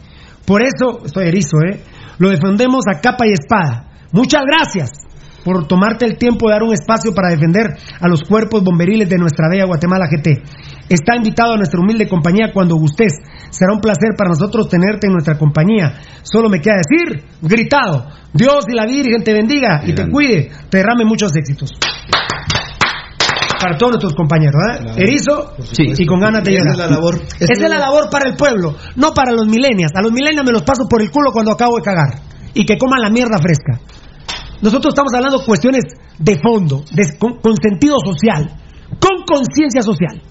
Por 0.47 0.63
eso, 0.63 1.05
estoy 1.05 1.29
erizo, 1.29 1.57
¿eh? 1.67 1.81
Lo 2.19 2.29
defendemos 2.29 2.85
a 2.87 3.01
capa 3.01 3.27
y 3.27 3.33
espada. 3.33 3.89
Muchas 4.13 4.43
gracias 4.47 4.91
por 5.45 5.67
tomarte 5.67 6.07
el 6.07 6.17
tiempo 6.17 6.49
de 6.49 6.55
dar 6.55 6.63
un 6.63 6.73
espacio 6.73 7.13
para 7.15 7.31
defender 7.31 7.77
a 8.01 8.09
los 8.09 8.23
cuerpos 8.23 8.65
bomberiles 8.65 9.09
de 9.09 9.19
nuestra 9.19 9.49
bella 9.49 9.67
Guatemala 9.67 10.07
GT. 10.07 10.43
Está 10.89 11.17
invitado 11.17 11.53
a 11.53 11.57
nuestra 11.57 11.81
humilde 11.81 12.09
compañía 12.09 12.51
cuando 12.53 12.77
gustes. 12.77 13.13
Será 13.51 13.73
un 13.73 13.81
placer 13.81 14.11
para 14.17 14.31
nosotros 14.31 14.69
tenerte 14.69 15.07
en 15.07 15.13
nuestra 15.13 15.39
compañía. 15.39 15.95
Solo 16.23 16.49
me 16.49 16.61
queda 16.61 16.77
decir, 16.77 17.25
gritado, 17.41 18.07
Dios 18.33 18.65
y 18.69 18.75
la 18.75 18.87
Virgen 18.87 19.23
te 19.23 19.33
bendiga 19.33 19.83
y 19.87 19.93
te 19.93 20.09
cuide, 20.09 20.51
te 20.69 20.79
derrame 20.79 21.05
muchos 21.05 21.35
éxitos. 21.37 21.73
Para 23.61 23.79
todos 23.79 23.93
nuestros 23.93 24.15
compañeros, 24.15 24.61
¿eh? 24.75 24.93
Erizo 24.97 25.55
y 25.79 26.05
con 26.05 26.21
ganas 26.21 26.45
de 26.45 26.51
llegar. 26.51 26.73
es 26.73 26.79
la 26.79 26.87
labor. 26.89 27.15
Esa 27.15 27.53
es 27.53 27.61
la 27.61 27.79
labor 27.79 28.11
para 28.11 28.29
el 28.29 28.37
pueblo, 28.37 28.77
no 28.97 29.15
para 29.15 29.33
los 29.33 29.47
milenios. 29.47 29.91
A 29.95 30.03
los 30.03 30.13
milenios 30.13 30.45
me 30.45 30.53
los 30.53 30.63
paso 30.63 30.87
por 30.89 31.01
el 31.01 31.11
culo 31.11 31.33
cuando 31.33 31.53
acabo 31.53 31.77
de 31.77 31.83
cagar. 31.83 32.21
Y 32.53 32.67
que 32.67 32.77
coman 32.77 33.01
la 33.01 33.09
mierda 33.09 33.39
fresca. 33.39 33.81
Nosotros 34.65 34.95
estamos 34.95 35.13
hablando 35.15 35.45
cuestiones 35.45 35.85
de 36.19 36.41
fondo, 36.41 36.83
de- 36.91 37.19
con, 37.19 37.39
sentido 37.63 37.97
social, 38.05 38.49
con 38.99 39.23
conciencia 39.29 39.83
social. 39.83 40.23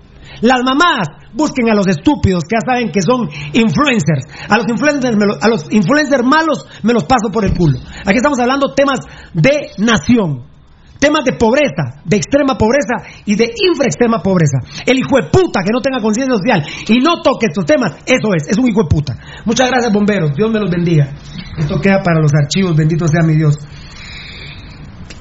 Las 0.41 0.59
mamás 0.65 1.07
busquen 1.33 1.69
a 1.69 1.75
los 1.75 1.85
estúpidos 1.87 2.43
que 2.43 2.57
ya 2.57 2.65
saben 2.73 2.91
que 2.91 3.01
son 3.01 3.29
influencers. 3.53 4.25
A 4.49 4.57
los 4.57 4.65
influencers, 4.67 5.15
me 5.15 5.25
lo- 5.27 5.37
a 5.39 5.47
los 5.47 5.71
influencers 5.71 6.23
malos 6.25 6.65
me 6.81 6.93
los 6.93 7.03
paso 7.05 7.29
por 7.31 7.45
el 7.45 7.53
culo. 7.53 7.77
Aquí 8.05 8.17
estamos 8.17 8.39
hablando 8.39 8.73
temas 8.73 8.99
de 9.33 9.69
nación. 9.77 10.51
Temas 10.99 11.25
de 11.25 11.33
pobreza, 11.33 11.99
de 12.05 12.15
extrema 12.15 12.57
pobreza 12.57 12.95
y 13.25 13.35
de 13.35 13.51
infraextrema 13.69 14.23
pobreza. 14.23 14.59
El 14.85 14.97
hijo 14.99 15.17
de 15.21 15.27
puta 15.29 15.59
que 15.61 15.71
no 15.73 15.81
tenga 15.81 15.99
conciencia 16.01 16.33
social 16.33 16.63
y 16.87 16.99
no 17.03 17.21
toque 17.21 17.47
estos 17.47 17.65
temas, 17.65 17.97
eso 18.05 18.33
es, 18.33 18.47
es 18.47 18.57
un 18.57 18.69
hijo 18.69 18.83
de 18.83 18.87
puta. 18.89 19.13
Muchas 19.43 19.69
gracias, 19.69 19.91
bomberos. 19.91 20.31
Dios 20.33 20.49
me 20.49 20.59
los 20.61 20.71
bendiga. 20.71 21.09
Esto 21.57 21.75
queda 21.81 22.01
para 22.01 22.21
los 22.21 22.31
archivos, 22.33 22.75
bendito 22.77 23.05
sea 23.07 23.21
mi 23.21 23.33
Dios. 23.35 23.59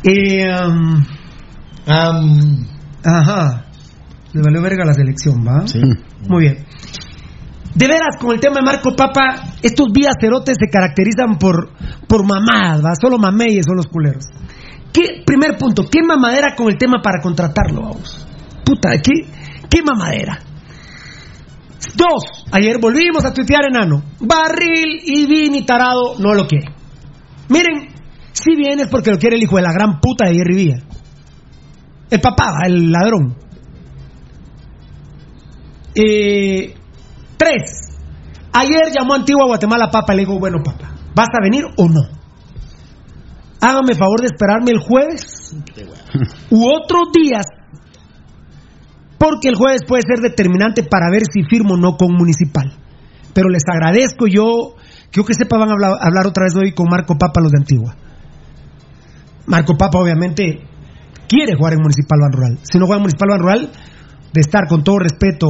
Eh, 0.04 0.48
um, 1.86 2.66
ajá. 3.04 3.66
Le 4.32 4.42
valió 4.42 4.62
verga 4.62 4.84
la 4.84 4.94
selección, 4.94 5.44
¿va? 5.46 5.66
Sí. 5.66 5.80
Muy 6.28 6.42
bien. 6.42 6.64
De 7.74 7.86
veras, 7.86 8.16
con 8.18 8.32
el 8.32 8.40
tema 8.40 8.56
de 8.56 8.62
Marco 8.66 8.94
Papa, 8.94 9.54
estos 9.62 9.88
vías 9.92 10.14
cerotes 10.20 10.56
se 10.58 10.68
caracterizan 10.70 11.38
por, 11.38 11.70
por 12.06 12.26
mamadas, 12.26 12.82
¿va? 12.84 12.94
Solo 13.00 13.18
mameyes 13.18 13.64
son 13.66 13.76
los 13.76 13.86
culeros. 13.86 14.26
¿Qué, 14.92 15.22
primer 15.24 15.56
punto, 15.56 15.84
¿qué 15.90 16.02
mamadera 16.02 16.54
con 16.54 16.68
el 16.68 16.76
tema 16.76 17.00
para 17.02 17.22
contratarlo, 17.22 17.80
vamos? 17.80 18.26
Puta, 18.64 18.90
¿qué, 18.98 19.26
qué 19.70 19.82
mamadera? 19.82 20.38
Dos, 21.94 22.46
ayer 22.52 22.78
volvimos 22.78 23.24
a 23.24 23.32
tuitear 23.32 23.66
enano. 23.68 24.02
Barril 24.20 25.00
y 25.04 25.26
Vini 25.26 25.64
tarado 25.64 26.18
no 26.18 26.34
lo 26.34 26.46
quiere. 26.46 26.72
Miren, 27.48 27.91
si 28.32 28.56
bien 28.56 28.80
es 28.80 28.88
porque 28.88 29.10
lo 29.10 29.18
quiere 29.18 29.36
el 29.36 29.42
hijo 29.42 29.56
de 29.56 29.62
la 29.62 29.72
gran 29.72 30.00
puta 30.00 30.26
de 30.26 30.34
Jerry 30.34 30.56
Villa. 30.56 30.76
El 32.10 32.20
papá, 32.20 32.58
el 32.66 32.90
ladrón. 32.90 33.36
Eh, 35.94 36.74
tres, 37.36 37.98
ayer 38.52 38.92
llamó 38.96 39.14
a 39.14 39.16
Antigua 39.16 39.46
Guatemala 39.46 39.90
Papa 39.90 40.14
y 40.14 40.16
le 40.16 40.22
digo, 40.24 40.38
bueno 40.38 40.58
Papa, 40.64 40.94
¿vas 41.14 41.28
a 41.28 41.42
venir 41.42 41.64
o 41.76 41.88
no? 41.88 42.02
Hágame 43.60 43.94
favor 43.94 44.20
de 44.20 44.26
esperarme 44.26 44.72
el 44.72 44.80
jueves 44.80 45.54
u 46.50 46.66
otros 46.66 47.12
días 47.12 47.46
porque 49.18 49.48
el 49.48 49.54
jueves 49.54 49.82
puede 49.86 50.02
ser 50.02 50.18
determinante 50.18 50.82
para 50.82 51.08
ver 51.08 51.22
si 51.32 51.44
firmo 51.44 51.74
o 51.74 51.76
no 51.76 51.96
con 51.96 52.12
Municipal. 52.12 52.72
Pero 53.32 53.48
les 53.48 53.62
agradezco 53.72 54.26
yo, 54.26 54.74
creo 55.12 55.24
que 55.24 55.34
sepa 55.34 55.58
van 55.58 55.68
a 55.68 55.72
hablar, 55.74 55.92
hablar 56.00 56.26
otra 56.26 56.44
vez 56.44 56.56
hoy 56.56 56.72
con 56.72 56.88
Marco 56.90 57.16
Papa 57.16 57.40
los 57.40 57.52
de 57.52 57.58
Antigua. 57.58 57.94
Marco 59.46 59.76
Papa 59.76 59.98
obviamente 59.98 60.60
quiere 61.28 61.56
jugar 61.56 61.74
en 61.74 61.80
Municipal 61.80 62.18
Ban 62.20 62.32
Rural. 62.32 62.58
Si 62.62 62.78
no 62.78 62.86
juega 62.86 62.98
en 62.98 63.02
Municipal 63.02 63.28
Ban 63.30 63.40
Rural, 63.40 63.72
de 64.32 64.40
estar 64.40 64.66
con 64.68 64.82
todo 64.82 64.98
respeto 64.98 65.46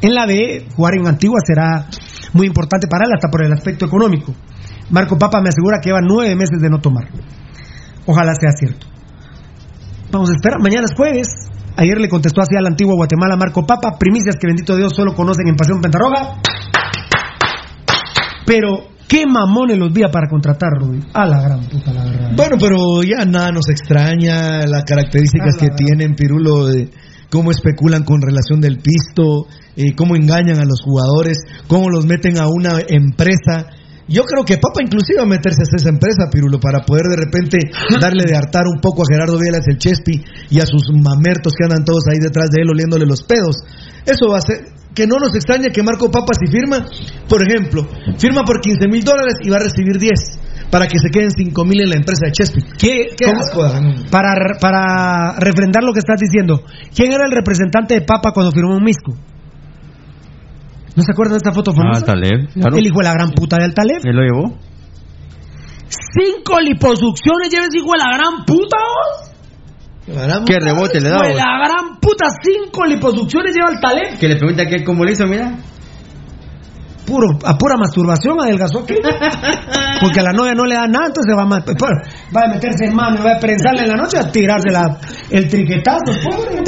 en 0.00 0.14
la 0.14 0.26
B, 0.26 0.66
jugar 0.74 0.94
en 0.96 1.06
Antigua 1.06 1.38
será 1.44 1.86
muy 2.32 2.46
importante 2.46 2.86
para 2.88 3.04
él, 3.06 3.12
hasta 3.14 3.28
por 3.28 3.44
el 3.44 3.52
aspecto 3.52 3.86
económico. 3.86 4.34
Marco 4.90 5.18
Papa 5.18 5.40
me 5.40 5.48
asegura 5.48 5.78
que 5.80 5.88
lleva 5.88 6.00
nueve 6.02 6.34
meses 6.36 6.60
de 6.60 6.68
no 6.68 6.80
tomar. 6.80 7.08
Ojalá 8.06 8.34
sea 8.34 8.52
cierto. 8.52 8.86
Vamos 10.12 10.30
a 10.30 10.34
esperar, 10.34 10.60
mañana 10.60 10.84
es 10.84 10.94
jueves. 10.96 11.26
Ayer 11.76 11.98
le 11.98 12.08
contestó 12.08 12.40
así 12.40 12.56
al 12.56 12.66
antiguo 12.66 12.94
Guatemala 12.94 13.36
Marco 13.36 13.66
Papa, 13.66 13.98
primicias 13.98 14.36
que 14.40 14.46
bendito 14.46 14.76
Dios 14.76 14.94
solo 14.94 15.14
conocen 15.14 15.48
en 15.48 15.56
Pasión 15.56 15.80
Pentarroga. 15.80 16.40
Pero, 18.46 18.95
qué 19.08 19.24
mamones 19.26 19.78
los 19.78 19.92
días 19.92 20.10
para 20.12 20.28
contratarlo. 20.28 20.94
A 21.12 21.26
la 21.26 21.42
gran 21.42 21.60
puta, 21.64 21.92
la 21.92 22.04
verdad. 22.04 22.32
Bueno, 22.36 22.56
pero 22.58 23.02
ya 23.02 23.24
nada 23.24 23.52
nos 23.52 23.68
extraña 23.68 24.66
las 24.66 24.84
características 24.84 25.56
que 25.58 25.68
tienen 25.70 26.14
Pirulo 26.14 26.66
de 26.66 26.90
cómo 27.30 27.50
especulan 27.50 28.04
con 28.04 28.20
relación 28.20 28.60
del 28.60 28.78
pisto, 28.78 29.46
eh, 29.76 29.94
cómo 29.96 30.16
engañan 30.16 30.58
a 30.58 30.64
los 30.64 30.80
jugadores, 30.82 31.38
cómo 31.66 31.90
los 31.90 32.06
meten 32.06 32.38
a 32.38 32.46
una 32.48 32.78
empresa. 32.88 33.66
Yo 34.08 34.22
creo 34.22 34.44
que 34.44 34.58
Papa 34.58 34.82
inclusive 34.82 35.18
va 35.18 35.24
a 35.24 35.26
meterse 35.26 35.62
a 35.62 35.76
esa 35.76 35.88
empresa, 35.88 36.30
Pirulo, 36.30 36.60
para 36.60 36.86
poder 36.86 37.06
de 37.10 37.16
repente 37.16 37.58
darle 38.00 38.24
de 38.24 38.36
hartar 38.36 38.66
un 38.66 38.80
poco 38.80 39.02
a 39.02 39.06
Gerardo 39.10 39.38
Vielas 39.38 39.66
el 39.66 39.78
Chespi 39.78 40.22
y 40.50 40.60
a 40.60 40.66
sus 40.66 40.86
mamertos 40.94 41.54
que 41.58 41.64
andan 41.64 41.84
todos 41.84 42.04
ahí 42.06 42.18
detrás 42.20 42.50
de 42.50 42.62
él 42.62 42.70
oliéndole 42.70 43.04
los 43.04 43.24
pedos. 43.24 43.56
Eso 44.06 44.30
va 44.30 44.38
a 44.38 44.46
ser 44.46 44.76
que 44.94 45.06
no 45.06 45.18
nos 45.18 45.34
extraña 45.34 45.68
que 45.68 45.82
Marco 45.82 46.10
Papa 46.10 46.32
si 46.38 46.46
firma, 46.46 46.86
por 47.28 47.42
ejemplo, 47.42 47.86
firma 48.16 48.44
por 48.44 48.60
15 48.60 48.88
mil 48.88 49.02
dólares 49.02 49.34
y 49.42 49.50
va 49.50 49.56
a 49.56 49.66
recibir 49.66 49.98
10 49.98 50.70
para 50.70 50.86
que 50.86 50.98
se 50.98 51.10
queden 51.10 51.30
5 51.30 51.64
mil 51.64 51.82
en 51.82 51.90
la 51.90 51.96
empresa 51.96 52.26
de 52.26 52.32
Chespi. 52.32 52.62
¿Qué, 52.78 53.08
¿Qué 53.16 53.26
para, 54.10 54.58
para 54.60 55.34
refrendar 55.38 55.82
lo 55.82 55.92
que 55.92 55.98
estás 55.98 56.18
diciendo, 56.20 56.62
¿quién 56.94 57.12
era 57.12 57.26
el 57.26 57.32
representante 57.32 57.94
de 57.94 58.02
Papa 58.02 58.32
cuando 58.32 58.52
firmó 58.52 58.76
un 58.76 58.84
Misco? 58.84 59.14
¿No 60.96 61.02
se 61.02 61.12
acuerdan 61.12 61.34
de 61.34 61.38
esta 61.38 61.52
foto 61.52 61.72
famosa? 61.72 62.00
Ah, 62.02 62.06
Taleb, 62.06 62.48
claro. 62.54 62.76
El 62.76 62.86
hijo 62.86 62.98
de 62.98 63.04
la 63.04 63.12
gran 63.12 63.30
puta 63.32 63.56
del 63.58 63.74
Taleb. 63.74 64.00
Él 64.02 64.16
lo 64.16 64.22
llevó. 64.22 64.58
Cinco 65.88 66.58
liposucciones 66.60 67.50
lleva 67.50 67.66
ese 67.66 67.78
hijo 67.78 67.90
de 67.92 67.98
la 67.98 68.16
gran 68.16 68.44
puta, 68.44 68.76
vos. 68.78 69.32
¿Qué 70.46 70.58
rebote 70.60 71.00
le 71.00 71.08
Hijo 71.08 71.18
da? 71.18 71.22
de 71.26 71.32
vos? 71.34 71.36
la 71.36 71.58
gran 71.66 72.00
puta, 72.00 72.26
cinco 72.42 72.84
liposucciones 72.86 73.54
lleva 73.54 73.70
el 73.72 73.80
Taleb. 73.80 74.18
Que 74.18 74.28
le 74.28 74.36
pregunta 74.36 74.66
que 74.66 74.84
cómo 74.84 75.04
le 75.04 75.12
hizo, 75.12 75.26
mira. 75.26 75.52
Puro, 77.06 77.38
a 77.44 77.56
pura 77.56 77.76
masturbación 77.78 78.40
adelgazó 78.40 78.80
aquí. 78.80 78.94
Porque 80.00 80.20
a 80.20 80.24
la 80.24 80.32
novia 80.32 80.52
no 80.54 80.64
le 80.64 80.74
da 80.74 80.86
nada, 80.88 81.06
entonces 81.06 81.34
va 81.36 81.42
a, 81.42 81.46
va 81.46 82.40
a 82.44 82.48
meterse 82.54 82.84
en 82.86 82.94
mano, 82.94 83.22
va 83.24 83.36
a 83.36 83.38
prensarle 83.38 83.82
en 83.82 83.88
la 83.88 83.94
noche 83.96 84.18
a 84.18 84.30
tirarse 84.30 84.70
la, 84.70 84.98
el 85.30 85.48
triquetazo, 85.48 86.12
pobre. 86.24 86.62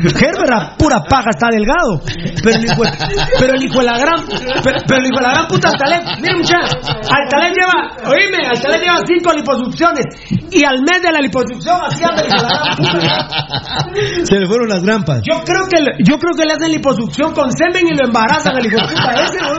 Herbert 0.00 0.52
a 0.52 0.76
pura 0.78 1.02
paja 1.08 1.28
está 1.30 1.48
delgado. 1.50 2.00
Pero 2.42 2.56
el 2.56 2.64
hijo, 2.64 2.82
pero 3.38 3.54
el 3.54 3.64
hijo 3.64 3.78
de 3.80 3.84
la 3.84 3.98
gran, 3.98 4.24
pero, 4.62 4.78
pero 4.86 5.00
el 5.00 5.06
hijo 5.06 5.16
de 5.18 5.22
la 5.26 5.32
gran 5.34 5.46
puta 5.48 5.68
al 5.68 5.76
Taleb, 5.76 6.02
mira 6.22 6.36
muchacha, 6.36 6.78
al 7.10 7.28
Taleb 7.28 7.52
lleva, 7.52 8.10
oíme, 8.14 8.46
al 8.48 8.60
Taleb 8.60 8.80
lleva 8.80 8.98
cinco 9.06 9.32
liposucciones 9.34 10.04
y 10.50 10.64
al 10.64 10.80
mes 10.80 11.02
de 11.02 11.12
la 11.12 11.20
liposucción 11.20 11.78
hacía 11.84 12.08
el 12.16 12.26
hijo 12.28 12.42
de 12.42 12.48
la 12.48 12.60
gran 12.64 12.76
puta. 12.76 13.28
Se 14.24 14.38
le 14.38 14.46
fueron 14.46 14.68
las 14.68 14.82
grampas. 14.82 15.20
Yo 15.30 15.42
creo 15.44 15.66
que 15.68 15.82
le- 15.82 15.96
yo 16.06 16.16
creo 16.18 16.32
que 16.34 16.44
le 16.46 16.52
hacen 16.54 16.72
liposucción 16.72 17.34
con 17.34 17.50
semen 17.52 17.86
y 17.86 17.94
lo 17.96 18.06
embarazan 18.06 18.56
al 18.56 18.64
hijo 18.64 18.76
de 18.80 18.88
puta 18.88 19.10
ese, 19.22 19.38
¿no? 19.42 19.58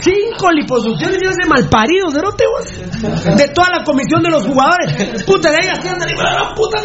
Cinco 0.00 0.50
liposucciones 0.50 1.18
y 1.22 1.26
ese 1.26 1.48
malparido, 1.48 2.10
cerote, 2.10 2.44
vos. 2.46 3.36
De 3.36 3.48
toda 3.48 3.68
la 3.70 3.84
comisión 3.84 4.22
de 4.22 4.30
los 4.30 4.46
jugadores. 4.46 5.22
Puta, 5.24 5.50
de 5.50 5.56
ahí 5.56 5.66
hijo 5.66 5.94
de 5.98 6.34
la 6.34 6.54
puta. 6.54 6.78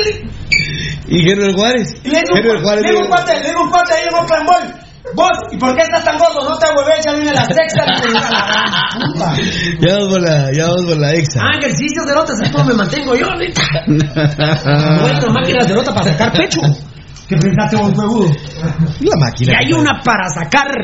Y 1.08 1.24
Gerber 1.24 1.54
Juárez. 1.54 1.96
Y 2.04 2.10
le 2.10 2.22
digo, 2.22 2.36
Gerber 2.36 2.62
Juárez. 2.62 2.84
le 2.84 2.90
digo 2.90 3.02
un 3.02 3.08
cuate, 3.08 3.40
le 3.40 3.48
digo 3.50 3.62
un 3.64 3.70
cuate 3.70 3.94
ahí 3.94 4.08
Oakland 4.14 4.46
Mall. 4.46 4.82
Vos, 5.14 5.32
¿y 5.52 5.58
por 5.58 5.76
qué 5.76 5.82
estás 5.82 6.06
tan 6.06 6.18
gordo? 6.18 6.48
No 6.48 6.58
te 6.58 6.68
hueves, 6.68 7.04
ya 7.04 7.14
viene 7.14 7.34
la 7.34 7.44
sexta. 7.46 7.86
la. 7.86 9.38
Ya 9.80 9.96
vamos 9.96 10.10
por 10.10 10.22
la, 10.22 10.52
ya 10.54 10.68
vamos 10.68 10.86
por 10.86 10.98
la 10.98 11.12
exa. 11.12 11.42
Ah, 11.44 11.58
ejercicio 11.60 12.06
de 12.06 12.14
rotas, 12.14 12.40
es 12.42 12.52
como 12.52 12.66
me 12.66 12.74
mantengo 12.76 13.16
yo, 13.16 13.30
ahorita. 13.30 13.62
Bueno, 15.02 15.34
máquinas 15.34 15.68
de 15.68 15.74
rota 15.74 15.94
para 15.94 16.12
sacar 16.12 16.32
pecho. 16.34 16.62
¿Qué 17.32 17.38
pensaste 17.38 17.78
vos, 17.78 17.94
huevudo? 17.98 18.30
La 19.00 19.16
máquina. 19.18 19.54
Y 19.54 19.56
hay 19.56 19.72
una 19.72 20.02
para 20.04 20.28
sacar 20.28 20.68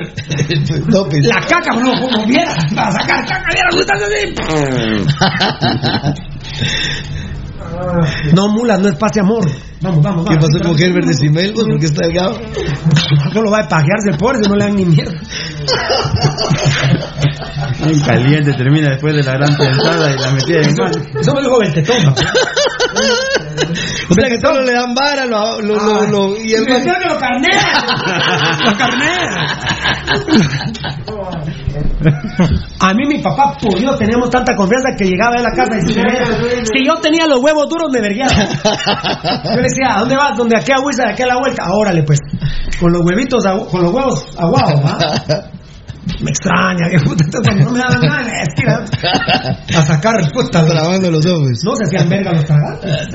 la 1.23 1.41
caca, 1.41 1.75
no, 1.75 1.91
como 1.99 2.25
vieras, 2.25 2.55
para 2.73 2.89
sacar 2.89 3.25
caca, 3.27 3.49
vieras, 3.51 3.75
No, 8.33 8.47
mulas, 8.47 8.79
no 8.79 8.87
es 8.87 8.95
paz 8.95 9.11
y 9.15 9.19
amor. 9.19 9.45
Vamos, 9.79 10.01
vamos, 10.03 10.25
¿Qué 10.27 10.35
vamos. 10.35 10.49
pasó 10.51 10.63
con 10.67 10.77
Gerber 10.77 11.05
de 11.05 11.13
Simel? 11.13 11.53
Pues 11.53 11.67
porque 11.69 11.85
está 11.85 12.07
delgado. 12.07 12.39
Solo 13.33 13.51
va 13.51 13.59
a 13.59 13.67
pajearse 13.67 14.09
el 14.11 14.17
pobre 14.17 14.39
si 14.41 14.49
no 14.49 14.55
le 14.55 14.63
dan 14.65 14.75
ni 14.75 14.85
mierda. 14.85 15.19
Ay, 17.85 17.99
caliente, 18.01 18.53
termina 18.53 18.89
después 18.89 19.13
de 19.15 19.23
la 19.23 19.33
gran 19.33 19.55
pensada 19.55 20.11
y 20.15 20.17
la 20.19 20.31
metida 20.31 20.61
en 20.61 20.75
mano. 20.75 20.97
Eso 21.19 21.33
me 21.33 21.41
dijo 21.41 21.59
Beltetón. 21.59 22.03
¿no? 22.03 22.13
O 24.09 24.13
sea 24.13 24.29
que 24.29 24.39
solo 24.39 24.61
le 24.61 24.71
dan 24.71 24.93
vara 24.95 25.25
lo, 25.25 25.61
lo, 25.61 25.75
lo, 25.75 26.07
lo- 26.07 26.37
y 26.37 26.53
el 26.53 26.65
que 26.65 26.79
lo 26.79 27.17
carnea. 27.19 27.83
Lo 28.63 28.77
carnea. 28.77 29.47
A 32.79 32.93
mí 32.93 33.05
mi 33.07 33.17
papá, 33.21 33.57
por 33.61 33.77
Dios, 33.77 33.97
teníamos 33.99 34.29
tanta 34.29 34.55
confianza 34.55 34.89
que 34.97 35.05
llegaba 35.05 35.35
a 35.39 35.41
la 35.41 35.51
casa 35.51 35.77
y 35.77 35.81
si, 35.81 35.93
tenía- 35.93 36.25
si 36.63 36.85
yo 36.85 36.95
tenía 37.01 37.25
los 37.27 37.39
huevos 37.41 37.67
duros 37.67 37.89
me 37.91 37.99
vergueaba. 37.99 38.33
Yo 38.33 39.55
le 39.61 39.66
decía, 39.67 39.95
¿a 39.95 39.99
dónde 39.99 40.15
vas? 40.15 40.37
Donde 40.37 40.57
aquí 40.57 40.71
a 40.71 40.79
Huiza, 40.79 41.03
de 41.03 41.11
aquí 41.13 41.23
a 41.23 41.27
la 41.27 41.39
vuelta. 41.39 41.63
Órale, 41.71 42.03
pues. 42.03 42.19
Con 42.79 42.91
los 42.91 43.01
huevitos, 43.03 43.43
con 43.71 43.83
los 43.83 43.93
huevos 43.93 44.25
aguados, 44.37 44.81
¿va? 44.83 44.97
Me 46.21 46.31
extraña, 46.31 46.89
que 46.89 46.99
puta, 46.99 47.25
cuando 47.43 47.65
no 47.65 47.71
me 47.71 47.79
daban 47.79 47.99
nada, 48.01 48.23
decía, 48.23 48.79
a 49.77 49.81
sacar 49.81 50.15
respuestas. 50.15 50.65
Trabando 50.65 51.11
los 51.11 51.25
ojos. 51.25 51.49
No 51.65 51.75
se 51.75 51.83
hacían 51.83 52.07
verga 52.09 52.31
los 52.31 52.45
tragantes. 52.45 52.91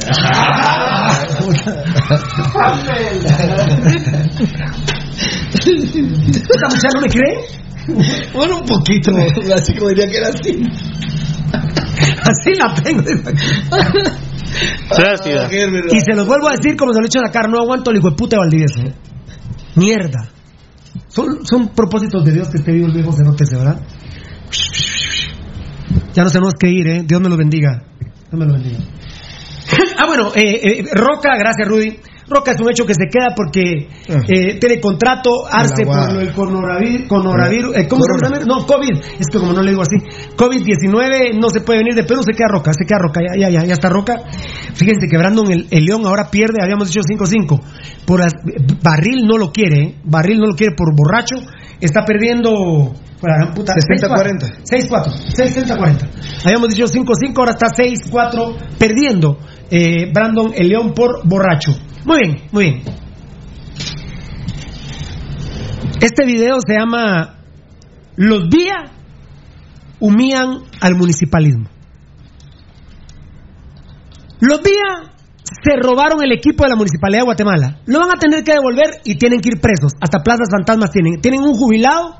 ¿Esta 6.52 6.68
muchacha 6.68 6.88
no 6.94 7.00
me 7.00 7.08
cree? 7.08 7.46
Bueno, 8.34 8.58
un 8.58 8.66
poquito. 8.66 9.10
Así 9.54 9.74
como 9.74 9.88
diría 9.88 10.06
que 10.06 10.16
era 10.18 10.28
así. 10.28 10.62
Así 12.20 12.54
la 12.58 12.74
tengo. 12.74 13.02
Gracias. 14.90 15.52
Y 15.92 16.00
se 16.00 16.14
los 16.14 16.26
vuelvo 16.26 16.48
a 16.48 16.52
decir 16.52 16.76
como 16.76 16.92
se 16.92 17.00
lo 17.00 17.04
he 17.04 17.08
hecho 17.08 17.20
a 17.20 17.26
sacar, 17.26 17.48
no 17.48 17.58
aguanto 17.60 17.90
el 17.90 17.98
hijo 17.98 18.10
de 18.10 18.16
puta 18.16 18.36
de 18.36 18.40
Valdivieso. 18.40 18.80
Mierda. 19.76 20.28
Son, 21.08 21.44
son 21.44 21.68
propósitos 21.68 22.24
de 22.24 22.32
Dios 22.32 22.48
que 22.48 22.58
esté 22.58 22.72
vivo 22.72 22.86
el 22.86 22.92
viejo 22.92 23.12
cenote, 23.12 23.44
¿verdad? 23.50 23.80
Ya 26.14 26.24
nos 26.24 26.32
tenemos 26.32 26.54
que 26.54 26.68
ir, 26.68 26.86
¿eh? 26.88 27.02
Dios 27.06 27.20
me 27.20 27.28
lo 27.28 27.36
bendiga. 27.36 27.82
Dios 28.30 28.38
me 28.38 28.46
lo 28.46 28.52
bendiga. 28.52 28.78
ah, 29.98 30.06
bueno, 30.06 30.32
eh, 30.34 30.80
eh, 30.80 30.84
Roca, 30.92 31.36
gracias 31.38 31.68
Rudy. 31.68 31.98
Roca 32.28 32.52
es 32.52 32.60
un 32.60 32.70
hecho 32.70 32.84
que 32.86 32.94
se 32.94 33.06
queda 33.10 33.34
porque 33.36 33.88
eh, 34.28 34.58
tiene 34.58 34.80
contrato, 34.80 35.46
Arce 35.50 35.84
por 35.84 36.12
del 36.18 36.32
coronavirus, 36.32 37.08
coronavirus 37.08 37.76
eh, 37.76 37.88
¿cómo 37.88 38.02
se 38.04 38.12
Corona. 38.12 38.38
llama? 38.40 38.46
No, 38.60 38.66
COVID, 38.66 38.96
es 39.20 39.26
que 39.30 39.38
como 39.38 39.52
no 39.52 39.62
le 39.62 39.70
digo 39.70 39.82
así, 39.82 39.96
COVID-19 40.36 41.38
no 41.40 41.48
se 41.50 41.60
puede 41.60 41.80
venir 41.80 41.94
de 41.94 42.04
Perú, 42.04 42.22
se 42.22 42.32
queda 42.32 42.48
Roca, 42.48 42.72
se 42.72 42.84
queda 42.86 42.98
Roca, 42.98 43.20
ya, 43.20 43.36
ya, 43.38 43.50
ya, 43.50 43.64
ya 43.66 43.72
está 43.74 43.88
Roca. 43.88 44.16
Fíjense 44.74 45.06
que 45.08 45.18
Brandon 45.18 45.50
el, 45.50 45.66
el 45.70 45.84
León 45.84 46.02
ahora 46.06 46.30
pierde, 46.30 46.62
habíamos 46.62 46.88
dicho 46.88 47.00
5-5, 47.02 47.60
por 48.06 48.20
las- 48.20 48.32
Barril 48.82 49.26
no 49.26 49.36
lo 49.38 49.52
quiere, 49.52 49.82
¿eh? 49.82 49.94
Barril 50.04 50.38
no 50.38 50.46
lo 50.46 50.54
quiere 50.54 50.74
por 50.76 50.94
borracho, 50.94 51.36
está 51.80 52.04
perdiendo... 52.04 52.92
por 53.20 53.30
la 53.30 53.36
gran 53.38 53.54
puta, 53.54 53.74
60-40. 53.74 54.62
6-4, 54.64 55.66
60-40. 55.66 56.44
Habíamos 56.44 56.68
dicho 56.70 56.84
5-5, 56.86 57.34
ahora 57.36 57.52
está 57.52 57.66
6-4 57.68 58.56
perdiendo 58.78 59.38
eh, 59.70 60.10
Brandon 60.12 60.52
el 60.54 60.68
León 60.68 60.92
por 60.94 61.26
borracho. 61.26 61.72
Muy 62.04 62.18
bien, 62.20 62.42
muy 62.50 62.64
bien. 62.64 62.82
Este 66.00 66.26
video 66.26 66.56
se 66.66 66.74
llama 66.74 67.36
Los 68.16 68.50
días 68.50 68.90
humillan 70.00 70.64
al 70.80 70.96
municipalismo. 70.96 71.68
Los 74.40 74.60
días 74.62 75.12
se 75.44 75.76
robaron 75.80 76.24
el 76.24 76.32
equipo 76.32 76.64
de 76.64 76.70
la 76.70 76.76
municipalidad 76.76 77.20
de 77.20 77.24
Guatemala. 77.24 77.78
Lo 77.86 78.00
van 78.00 78.10
a 78.10 78.18
tener 78.18 78.42
que 78.42 78.52
devolver 78.52 79.00
y 79.04 79.14
tienen 79.14 79.40
que 79.40 79.50
ir 79.50 79.60
presos. 79.60 79.92
Hasta 80.00 80.24
plazas 80.24 80.48
fantasmas 80.50 80.90
tienen. 80.90 81.20
Tienen 81.20 81.42
un 81.42 81.54
jubilado. 81.54 82.16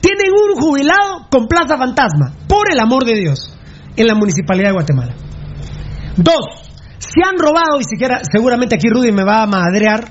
Tienen 0.00 0.30
un 0.32 0.60
jubilado 0.60 1.26
con 1.28 1.48
plaza 1.48 1.76
fantasma. 1.76 2.32
Por 2.46 2.70
el 2.72 2.78
amor 2.78 3.04
de 3.04 3.14
Dios. 3.14 3.52
En 3.96 4.06
la 4.06 4.14
municipalidad 4.14 4.68
de 4.68 4.74
Guatemala. 4.74 5.14
Dos. 6.16 6.73
Se 7.04 7.20
han 7.22 7.38
robado, 7.38 7.80
y 7.80 7.84
siquiera, 7.84 8.20
seguramente 8.30 8.76
aquí 8.76 8.88
Rudy 8.88 9.12
me 9.12 9.24
va 9.24 9.42
a 9.42 9.46
madrear. 9.46 10.08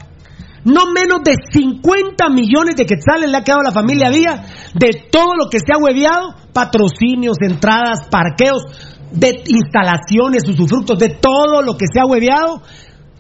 No 0.66 0.92
menos 0.94 1.22
de 1.24 1.36
50 1.52 2.30
millones 2.30 2.76
de 2.76 2.86
quetzales 2.86 3.30
le 3.30 3.38
ha 3.38 3.44
quedado 3.44 3.62
a 3.62 3.66
la 3.66 3.72
familia 3.72 4.10
Villa 4.10 4.46
de 4.74 5.08
todo 5.12 5.36
lo 5.38 5.50
que 5.50 5.60
se 5.60 5.74
ha 5.74 5.82
hueveado, 5.82 6.36
patrocinios, 6.54 7.38
entradas, 7.42 8.08
parqueos, 8.10 8.64
de 9.12 9.44
instalaciones, 9.48 10.48
usufructos, 10.48 10.98
de 10.98 11.10
todo 11.10 11.62
lo 11.62 11.76
que 11.78 11.86
se 11.92 12.00
ha 12.00 12.06
hueveado 12.06 12.62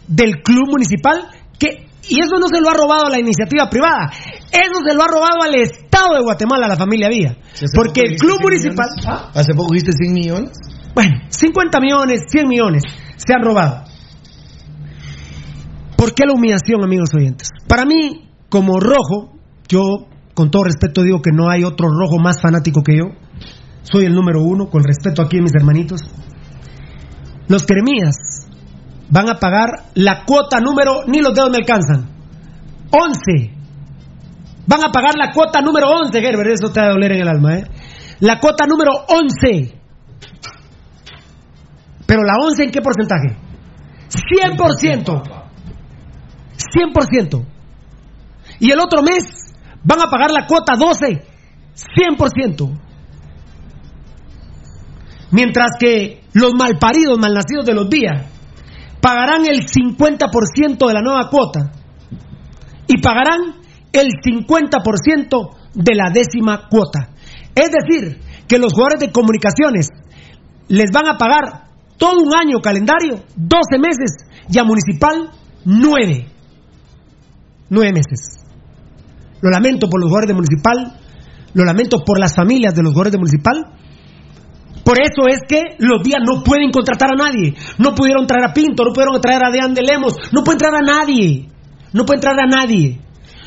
del 0.07 0.41
club 0.41 0.69
municipal, 0.69 1.27
que, 1.59 1.87
y 2.09 2.19
eso 2.19 2.37
no 2.39 2.47
se 2.47 2.61
lo 2.61 2.69
ha 2.69 2.73
robado 2.73 3.07
a 3.07 3.09
la 3.09 3.19
iniciativa 3.19 3.69
privada, 3.69 4.11
eso 4.51 4.79
se 4.85 4.95
lo 4.95 5.03
ha 5.03 5.07
robado 5.07 5.43
al 5.43 5.55
Estado 5.55 6.15
de 6.15 6.23
Guatemala, 6.23 6.65
a 6.65 6.69
la 6.69 6.75
familia 6.75 7.09
Villa. 7.09 7.37
Porque 7.75 8.01
el 8.01 8.17
club 8.17 8.41
municipal... 8.41 8.87
¿Ah? 9.05 9.31
¿Hace 9.33 9.53
poco 9.53 9.73
viste 9.73 9.91
100 9.91 10.13
millones? 10.13 10.51
Bueno, 10.93 11.21
50 11.29 11.79
millones, 11.79 12.21
100 12.27 12.47
millones 12.47 12.83
se 13.17 13.33
han 13.33 13.41
robado. 13.41 13.85
¿Por 15.97 16.13
qué 16.13 16.25
la 16.25 16.33
humillación, 16.33 16.83
amigos 16.83 17.13
oyentes? 17.15 17.49
Para 17.67 17.85
mí, 17.85 18.29
como 18.49 18.79
rojo, 18.79 19.33
yo 19.67 19.81
con 20.33 20.51
todo 20.51 20.63
respeto 20.65 21.03
digo 21.03 21.21
que 21.21 21.31
no 21.31 21.49
hay 21.49 21.63
otro 21.63 21.87
rojo 21.89 22.19
más 22.19 22.41
fanático 22.41 22.81
que 22.83 22.97
yo. 22.97 23.05
Soy 23.83 24.05
el 24.05 24.13
número 24.13 24.41
uno, 24.41 24.69
con 24.69 24.83
respeto 24.83 25.21
aquí 25.21 25.37
a 25.37 25.41
mis 25.41 25.55
hermanitos. 25.55 26.01
Los 27.47 27.65
cremías 27.65 28.47
van 29.09 29.29
a 29.29 29.39
pagar 29.39 29.69
la 29.95 30.23
cuota 30.25 30.59
número, 30.59 31.03
ni 31.07 31.21
los 31.21 31.33
dedos 31.33 31.51
me 31.51 31.57
alcanzan. 31.57 32.09
11. 32.91 33.53
Van 34.65 34.83
a 34.83 34.91
pagar 34.91 35.15
la 35.17 35.31
cuota 35.33 35.61
número 35.61 35.87
11, 35.89 36.21
Gerber, 36.21 36.47
eso 36.47 36.71
te 36.71 36.79
va 36.79 36.87
a 36.87 36.91
doler 36.91 37.13
en 37.13 37.21
el 37.21 37.27
alma, 37.27 37.57
¿eh? 37.57 37.63
La 38.21 38.39
cuota 38.39 38.65
número 38.65 38.91
11. 39.07 39.73
Pero 42.13 42.25
la 42.25 42.35
11 42.45 42.65
en 42.65 42.69
qué 42.69 42.79
porcentaje? 42.79 43.35
100%. 44.07 45.23
100%. 46.55 47.45
Y 48.59 48.69
el 48.69 48.79
otro 48.79 49.01
mes 49.01 49.55
van 49.83 49.99
a 49.99 50.11
pagar 50.11 50.29
la 50.29 50.45
cuota 50.45 50.75
12. 50.75 51.25
100%. 51.73 52.79
Mientras 55.31 55.71
que 55.79 56.21
los 56.33 56.53
malparidos, 56.53 57.17
malnacidos 57.17 57.65
de 57.65 57.73
los 57.73 57.89
días, 57.89 58.27
pagarán 59.01 59.47
el 59.47 59.65
50% 59.65 60.87
de 60.87 60.93
la 60.93 61.01
nueva 61.01 61.31
cuota. 61.31 61.71
Y 62.85 63.01
pagarán 63.01 63.55
el 63.91 64.09
50% 64.21 65.49
de 65.73 65.95
la 65.95 66.11
décima 66.13 66.67
cuota. 66.69 67.09
Es 67.55 67.71
decir, 67.71 68.21
que 68.47 68.59
los 68.59 68.71
jugadores 68.71 68.99
de 68.99 69.11
comunicaciones 69.11 69.87
les 70.67 70.91
van 70.91 71.07
a 71.07 71.17
pagar 71.17 71.62
todo 71.97 72.21
un 72.21 72.35
año 72.35 72.59
calendario, 72.59 73.23
12 73.35 73.79
meses, 73.79 74.27
y 74.49 74.59
a 74.59 74.63
Municipal 74.63 75.31
9. 75.65 76.27
9 77.69 77.93
meses. 77.93 78.43
Lo 79.41 79.49
lamento 79.49 79.89
por 79.89 79.99
los 79.99 80.09
jugadores 80.09 80.29
de 80.29 80.33
Municipal, 80.33 80.99
lo 81.53 81.65
lamento 81.65 82.03
por 82.05 82.19
las 82.19 82.35
familias 82.35 82.73
de 82.73 82.83
los 82.83 82.93
jugadores 82.93 83.13
de 83.13 83.19
Municipal. 83.19 83.73
Por 84.83 84.99
eso 84.99 85.27
es 85.29 85.39
que 85.47 85.61
los 85.79 86.03
días 86.03 86.21
no 86.25 86.43
pueden 86.43 86.71
contratar 86.71 87.09
a 87.13 87.15
nadie. 87.15 87.55
No 87.77 87.95
pudieron 87.95 88.27
traer 88.27 88.45
a 88.45 88.53
Pinto, 88.53 88.83
no 88.83 88.91
pudieron 88.91 89.21
traer 89.21 89.41
a 89.45 89.51
Dean 89.51 89.73
de 89.73 89.81
Lemos, 89.81 90.15
no 90.31 90.43
pueden 90.43 90.59
traer 90.59 90.75
a 90.75 90.81
nadie. 90.81 91.49
No 91.93 92.05
pueden 92.05 92.21
traer 92.21 92.39
a 92.39 92.47
nadie. 92.47 92.99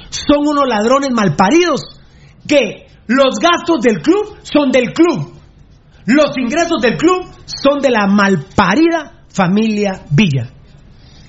Son 0.09 0.47
unos 0.47 0.65
ladrones 0.67 1.11
malparidos 1.13 1.83
que 2.47 2.87
los 3.07 3.39
gastos 3.41 3.83
del 3.83 4.01
club 4.01 4.39
son 4.43 4.71
del 4.71 4.93
club. 4.93 5.36
Los 6.07 6.37
ingresos 6.39 6.81
del 6.81 6.97
club 6.97 7.27
son 7.47 7.81
de 7.81 7.91
la 7.91 8.07
malparida 8.07 9.25
familia 9.29 10.05
Villa. 10.11 10.51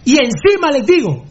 Y 0.05 0.17
encima 0.17 0.71
les 0.71 0.85
digo, 0.85 1.25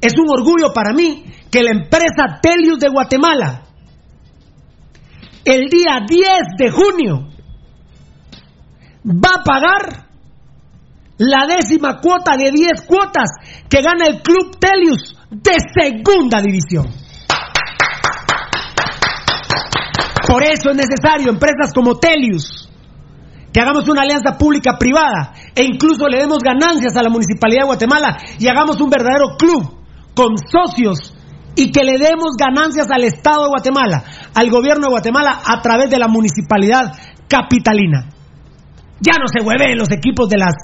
es 0.00 0.14
un 0.16 0.30
orgullo 0.30 0.72
para 0.72 0.92
mí 0.94 1.24
que 1.50 1.62
la 1.62 1.72
empresa 1.72 2.38
Telius 2.40 2.78
de 2.78 2.88
Guatemala, 2.88 3.64
el 5.44 5.68
día 5.68 6.00
10 6.06 6.28
de 6.56 6.70
junio, 6.70 7.28
va 9.04 9.40
a 9.40 9.44
pagar 9.44 10.06
la 11.18 11.46
décima 11.46 12.00
cuota 12.00 12.36
de 12.36 12.52
10 12.52 12.82
cuotas 12.82 13.28
que 13.68 13.82
gana 13.82 14.06
el 14.06 14.22
Club 14.22 14.56
Telius 14.58 15.16
de 15.30 15.56
segunda 15.74 16.40
división. 16.40 16.86
Por 20.26 20.42
eso 20.44 20.70
es 20.70 20.76
necesario 20.76 21.30
empresas 21.30 21.72
como 21.74 21.98
Telius, 21.98 22.67
que 23.52 23.60
hagamos 23.60 23.88
una 23.88 24.02
alianza 24.02 24.36
pública-privada 24.36 25.32
e 25.54 25.64
incluso 25.64 26.08
le 26.08 26.18
demos 26.18 26.38
ganancias 26.38 26.96
a 26.96 27.02
la 27.02 27.08
Municipalidad 27.08 27.62
de 27.62 27.66
Guatemala 27.66 28.18
y 28.38 28.46
hagamos 28.46 28.80
un 28.80 28.90
verdadero 28.90 29.36
club 29.36 29.78
con 30.14 30.36
socios 30.36 31.14
y 31.56 31.72
que 31.72 31.84
le 31.84 31.98
demos 31.98 32.36
ganancias 32.38 32.86
al 32.90 33.04
Estado 33.04 33.44
de 33.44 33.48
Guatemala, 33.48 34.04
al 34.34 34.50
gobierno 34.50 34.86
de 34.86 34.90
Guatemala 34.90 35.40
a 35.44 35.60
través 35.60 35.90
de 35.90 35.98
la 35.98 36.08
Municipalidad 36.08 36.92
Capitalina. 37.28 38.10
Ya 39.00 39.14
no 39.18 39.26
se 39.26 39.44
hueven 39.44 39.76
los 39.76 39.90
equipos 39.90 40.28
de 40.28 40.38
las 40.38 40.54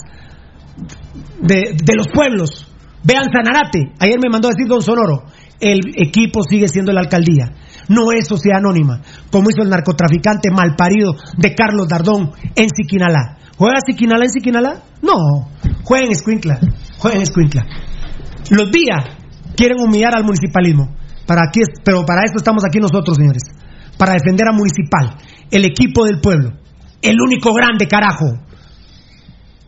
de, 1.40 1.94
los 1.96 2.08
pueblos. 2.08 2.66
Vean 3.02 3.30
Sanarate, 3.30 3.92
ayer 3.98 4.18
me 4.22 4.30
mandó 4.30 4.48
a 4.48 4.52
decir 4.52 4.66
Don 4.66 4.82
Sonoro, 4.82 5.24
el 5.60 5.80
equipo 5.96 6.42
sigue 6.42 6.68
siendo 6.68 6.92
la 6.92 7.00
alcaldía. 7.00 7.50
No 7.88 8.12
es 8.12 8.26
sociedad 8.26 8.58
anónima, 8.58 9.00
como 9.30 9.50
hizo 9.50 9.62
el 9.62 9.70
narcotraficante 9.70 10.50
malparido 10.50 11.14
de 11.36 11.54
Carlos 11.54 11.88
Dardón 11.88 12.32
en 12.54 12.68
Siquinalá. 12.74 13.38
¿Juega 13.56 13.78
Siquinalá 13.86 14.24
en 14.24 14.30
Siquinalá? 14.30 14.82
No, 15.02 15.48
juega 15.82 16.06
en 16.06 16.12
Escuintla, 16.12 16.58
juega 16.98 17.16
en 17.16 17.22
Escuintla. 17.22 17.66
Los 18.50 18.70
días 18.70 19.04
quieren 19.56 19.78
humillar 19.80 20.16
al 20.16 20.24
municipalismo, 20.24 20.94
para 21.26 21.42
aquí 21.48 21.60
pero 21.84 22.04
para 22.04 22.22
esto 22.24 22.38
estamos 22.38 22.64
aquí 22.64 22.78
nosotros, 22.78 23.16
señores, 23.16 23.42
para 23.98 24.14
defender 24.14 24.48
a 24.48 24.52
Municipal, 24.52 25.16
el 25.50 25.64
equipo 25.64 26.04
del 26.04 26.20
pueblo, 26.20 26.52
el 27.02 27.16
único 27.20 27.52
grande 27.52 27.86
carajo. 27.86 28.26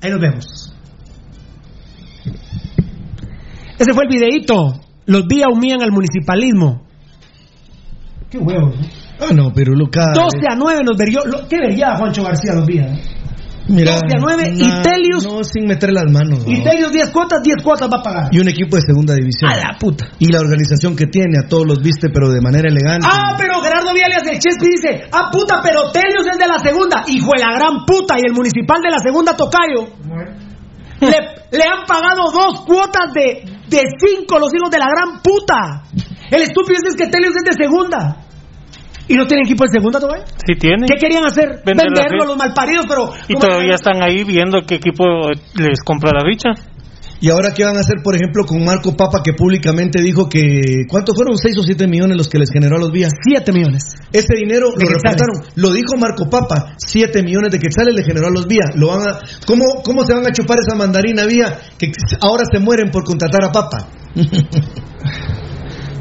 Ahí 0.01 0.11
nos 0.11 0.21
vemos. 0.21 0.73
Ese 3.79 3.93
fue 3.93 4.05
el 4.05 4.09
videíto. 4.09 4.81
Los 5.05 5.29
días 5.29 5.49
humillan 5.53 5.83
al 5.83 5.93
municipalismo. 5.93 6.86
Qué 8.31 8.39
huevos, 8.39 8.75
¿no? 8.79 8.87
Ah, 9.21 9.33
no, 9.35 9.53
pero 9.55 9.73
Lucas. 9.75 10.09
12 10.15 10.47
a 10.51 10.57
9 10.57 10.81
nos 10.85 10.97
verguió. 10.97 11.25
lo- 11.25 11.47
¿Qué 11.49 11.59
verguía 11.59 11.97
Juancho 11.97 12.23
García 12.23 12.55
los 12.55 12.67
días? 12.67 12.91
Mira, 13.69 13.93
12 13.97 14.17
a 14.17 14.21
9 14.21 14.53
y 14.55 14.83
Telius. 14.83 15.25
No, 15.25 15.43
sin 15.43 15.67
meter 15.67 15.91
las 15.93 16.05
manos. 16.13 16.45
Y. 16.47 16.63
Telius 16.63 16.93
10 16.93 17.11
cuotas, 17.11 17.43
10 17.43 17.63
cuotas 17.65 17.89
va 17.93 17.99
a 17.99 18.03
pagar. 18.03 18.29
Y 18.31 18.39
un 18.39 18.49
equipo 18.49 18.77
de 18.77 18.83
segunda 18.83 19.15
división. 19.15 19.51
A 19.51 19.57
la 19.57 19.77
puta. 19.79 20.07
Y 20.21 20.31
la 20.31 20.39
organización 20.41 20.95
que 20.95 21.07
tiene, 21.07 21.39
a 21.45 21.49
todos 21.49 21.67
los 21.67 21.83
viste, 21.83 22.09
pero 22.11 22.31
de 22.31 22.41
manera 22.41 22.69
elegante. 22.69 23.07
Ah, 23.11 23.35
pero 23.39 23.61
Gerardo 23.63 23.93
Viales 23.95 24.23
del 24.23 24.39
Chespi 24.39 24.67
dice, 24.71 25.09
ah, 25.11 25.31
puta, 25.33 25.61
pero 25.65 25.91
Telius 25.91 26.27
es 26.31 26.39
de 26.39 26.47
la 26.47 26.59
segunda. 26.61 27.03
Hijo 27.09 27.31
de 27.35 27.41
la 27.43 27.57
gran 27.59 27.85
puta, 27.87 28.15
y 28.19 28.23
el 28.29 28.35
municipal 28.35 28.81
de 28.83 28.91
la 28.91 28.99
segunda 28.99 29.35
Tocayo. 29.37 29.89
Le, 31.01 31.09
le 31.59 31.65
han 31.65 31.85
pagado 31.87 32.31
dos 32.33 32.65
cuotas 32.65 33.13
de, 33.13 33.45
de 33.69 33.81
cinco 33.99 34.39
los 34.39 34.51
hijos 34.55 34.71
de 34.71 34.79
la 34.79 34.87
gran 34.87 35.21
puta. 35.23 35.83
El 36.31 36.43
estúpido 36.43 36.79
es 36.89 36.97
que 36.97 37.07
Telios 37.07 37.35
es 37.37 37.57
de 37.57 37.65
segunda. 37.65 38.27
¿Y 39.09 39.15
no 39.15 39.27
tiene 39.27 39.43
equipo 39.45 39.65
de 39.65 39.71
segunda 39.71 40.01
todavía? 40.01 40.25
Sí 40.45 40.55
tiene. 40.59 40.87
¿Qué 40.87 40.99
querían 40.99 41.25
hacer? 41.25 41.63
Vender 41.65 41.87
Venderlo 41.87 42.25
a 42.25 42.27
los 42.27 42.37
malparidos, 42.37 42.87
pero... 42.89 43.13
Y 43.29 43.35
¿cómo 43.35 43.47
todavía 43.47 43.75
están 43.75 44.03
ahí 44.03 44.25
viendo 44.25 44.63
qué 44.67 44.77
equipo 44.77 45.05
les 45.55 45.81
compra 45.85 46.11
la 46.13 46.29
ficha. 46.29 46.51
¿Y 47.19 47.31
ahora 47.31 47.55
qué 47.55 47.65
van 47.65 47.77
a 47.77 47.81
hacer, 47.81 47.97
por 48.05 48.15
ejemplo, 48.15 48.45
con 48.45 48.63
Marco 48.63 48.95
Papa, 48.95 49.23
que 49.25 49.33
públicamente 49.33 50.03
dijo 50.03 50.29
que. 50.29 50.85
¿Cuántos 50.87 51.15
fueron? 51.17 51.35
¿6 51.35 51.59
o 51.59 51.63
7 51.63 51.87
millones 51.87 52.17
los 52.19 52.29
que 52.29 52.39
les 52.39 52.51
generó 52.51 52.77
a 52.77 52.79
los 52.79 52.93
vías? 52.93 53.11
7 53.25 53.53
millones. 53.53 53.85
Ese 54.13 54.35
dinero 54.37 54.69
lo 54.77 54.87
reportaron. 54.87 55.43
Lo 55.55 55.73
dijo 55.73 55.97
Marco 55.99 56.29
Papa. 56.29 56.75
7 56.77 57.23
millones 57.23 57.53
de 57.53 57.59
quetzales 57.59 57.95
le 57.95 58.05
generó 58.05 58.27
a 58.27 58.31
los 58.31 58.47
vías. 58.47 58.73
Lo 58.75 58.89
van 58.89 59.09
a, 59.09 59.19
¿cómo, 59.47 59.65
¿Cómo 59.83 60.05
se 60.05 60.13
van 60.13 60.27
a 60.27 60.33
chupar 60.33 60.59
esa 60.61 60.77
mandarina 60.77 61.25
vía 61.25 61.59
que 61.79 61.91
ahora 62.21 62.45
se 62.53 62.59
mueren 62.59 62.91
por 62.91 63.05
contratar 63.05 63.45
a 63.45 63.53
Papa? 63.53 63.89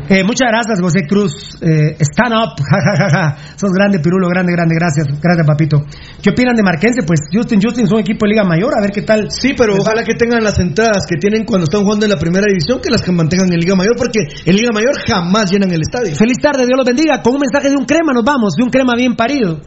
Eh, 0.07 0.23
muchas 0.23 0.49
gracias, 0.51 0.79
José 0.79 1.07
Cruz. 1.07 1.57
Eh, 1.61 1.97
stand 1.99 2.33
up, 2.33 2.53
jajajaja. 2.61 3.57
Sos 3.57 3.71
grande, 3.71 3.99
Pirulo, 3.99 4.27
grande, 4.29 4.53
grande. 4.53 4.75
Gracias, 4.75 5.07
gracias, 5.19 5.47
papito. 5.47 5.81
¿Qué 6.21 6.29
opinan 6.29 6.55
de 6.55 6.61
Marquense? 6.61 7.01
Pues 7.01 7.21
Justin, 7.33 7.59
Justin 7.61 7.85
es 7.85 7.91
un 7.91 7.99
equipo 7.99 8.25
de 8.25 8.33
Liga 8.33 8.43
Mayor. 8.43 8.77
A 8.77 8.81
ver 8.81 8.91
qué 8.91 9.01
tal. 9.01 9.31
Sí, 9.31 9.53
pero 9.57 9.73
ojalá 9.75 10.03
que 10.03 10.13
tengan 10.13 10.43
las 10.43 10.59
entradas 10.59 11.05
que 11.09 11.17
tienen 11.17 11.43
cuando 11.43 11.65
están 11.65 11.81
jugando 11.81 12.05
en 12.05 12.11
la 12.11 12.19
primera 12.19 12.45
división, 12.47 12.79
que 12.81 12.91
las 12.91 13.01
que 13.01 13.11
mantengan 13.11 13.51
en 13.51 13.59
Liga 13.59 13.75
Mayor, 13.75 13.95
porque 13.97 14.19
en 14.45 14.55
Liga 14.55 14.71
Mayor 14.71 14.93
jamás 15.07 15.49
llenan 15.49 15.71
el 15.71 15.81
estadio. 15.81 16.15
Feliz 16.15 16.37
tarde, 16.37 16.65
Dios 16.65 16.77
los 16.77 16.85
bendiga. 16.85 17.21
Con 17.23 17.33
un 17.33 17.41
mensaje 17.41 17.69
de 17.69 17.75
un 17.75 17.85
crema 17.85 18.13
nos 18.13 18.23
vamos, 18.23 18.53
de 18.55 18.63
un 18.63 18.69
crema 18.69 18.93
bien 18.95 19.15
parido. 19.15 19.61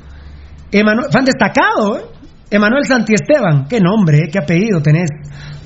Emanuel, 0.70 1.10
fan 1.10 1.24
destacado, 1.24 1.98
¿eh? 1.98 2.02
Emanuel 2.50 2.84
Santiesteban. 2.84 3.66
Qué 3.68 3.80
nombre, 3.80 4.18
¿eh? 4.18 4.28
qué 4.32 4.38
apellido 4.38 4.80
tenés. 4.80 5.10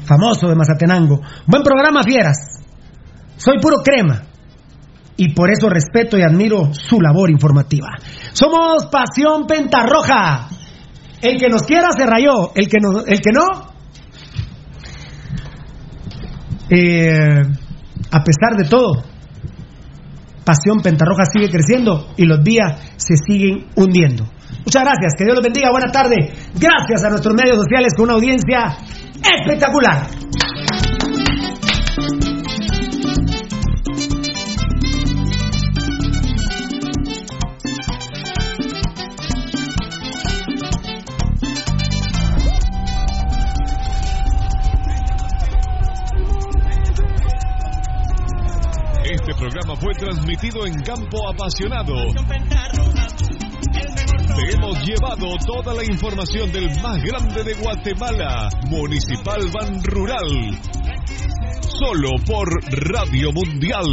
Famoso 0.05 0.49
de 0.49 0.57
Mazatenango. 0.57 1.21
Buen 1.47 1.63
programa, 1.63 2.03
fieras. 2.03 2.61
Soy 3.37 3.59
puro 3.61 3.83
crema. 3.85 4.32
Y 5.17 5.35
por 5.35 5.51
eso 5.51 5.69
respeto 5.69 6.19
y 6.19 6.23
admiro 6.23 6.73
su 6.73 7.01
labor 7.01 7.31
informativa. 7.31 7.89
Somos 8.33 8.87
Pasión 8.87 9.47
Pentarroja. 9.47 10.49
El 11.21 11.39
que 11.39 11.49
nos 11.49 11.63
quiera 11.63 11.89
se 11.97 12.07
rayó. 12.07 12.53
El 12.55 12.69
que 12.69 12.79
no, 12.81 13.01
el 13.05 13.21
que 13.21 13.31
no 13.33 13.73
eh, 16.75 17.43
a 18.11 18.25
pesar 18.25 18.57
de 18.57 18.65
todo, 18.69 19.05
Pasión 20.45 20.81
Pentarroja 20.81 21.25
sigue 21.31 21.51
creciendo 21.51 22.15
y 22.17 22.25
los 22.25 22.43
días 22.43 22.95
se 22.97 23.15
siguen 23.17 23.67
hundiendo. 23.77 24.25
Muchas 24.65 24.83
gracias, 24.83 25.15
que 25.17 25.25
Dios 25.25 25.37
los 25.37 25.45
bendiga, 25.45 25.71
buena 25.71 25.93
tarde. 25.93 26.33
Gracias 26.59 27.05
a 27.05 27.11
nuestros 27.11 27.35
medios 27.35 27.57
sociales 27.57 27.93
con 27.95 28.05
una 28.05 28.15
audiencia 28.15 28.77
espectacular. 29.23 30.07
Transmitido 50.03 50.67
en 50.67 50.75
campo 50.81 51.29
apasionado. 51.29 51.95
Te 54.35 54.57
hemos 54.57 54.85
llevado 54.85 55.37
toda 55.47 55.75
la 55.75 55.85
información 55.85 56.51
del 56.51 56.69
más 56.83 57.01
grande 57.05 57.45
de 57.45 57.55
Guatemala, 57.55 58.49
Municipal 58.69 59.49
Ban 59.53 59.81
Rural. 59.85 60.59
Solo 61.61 62.17
por 62.27 62.49
Radio 62.91 63.31
Mundial. 63.33 63.87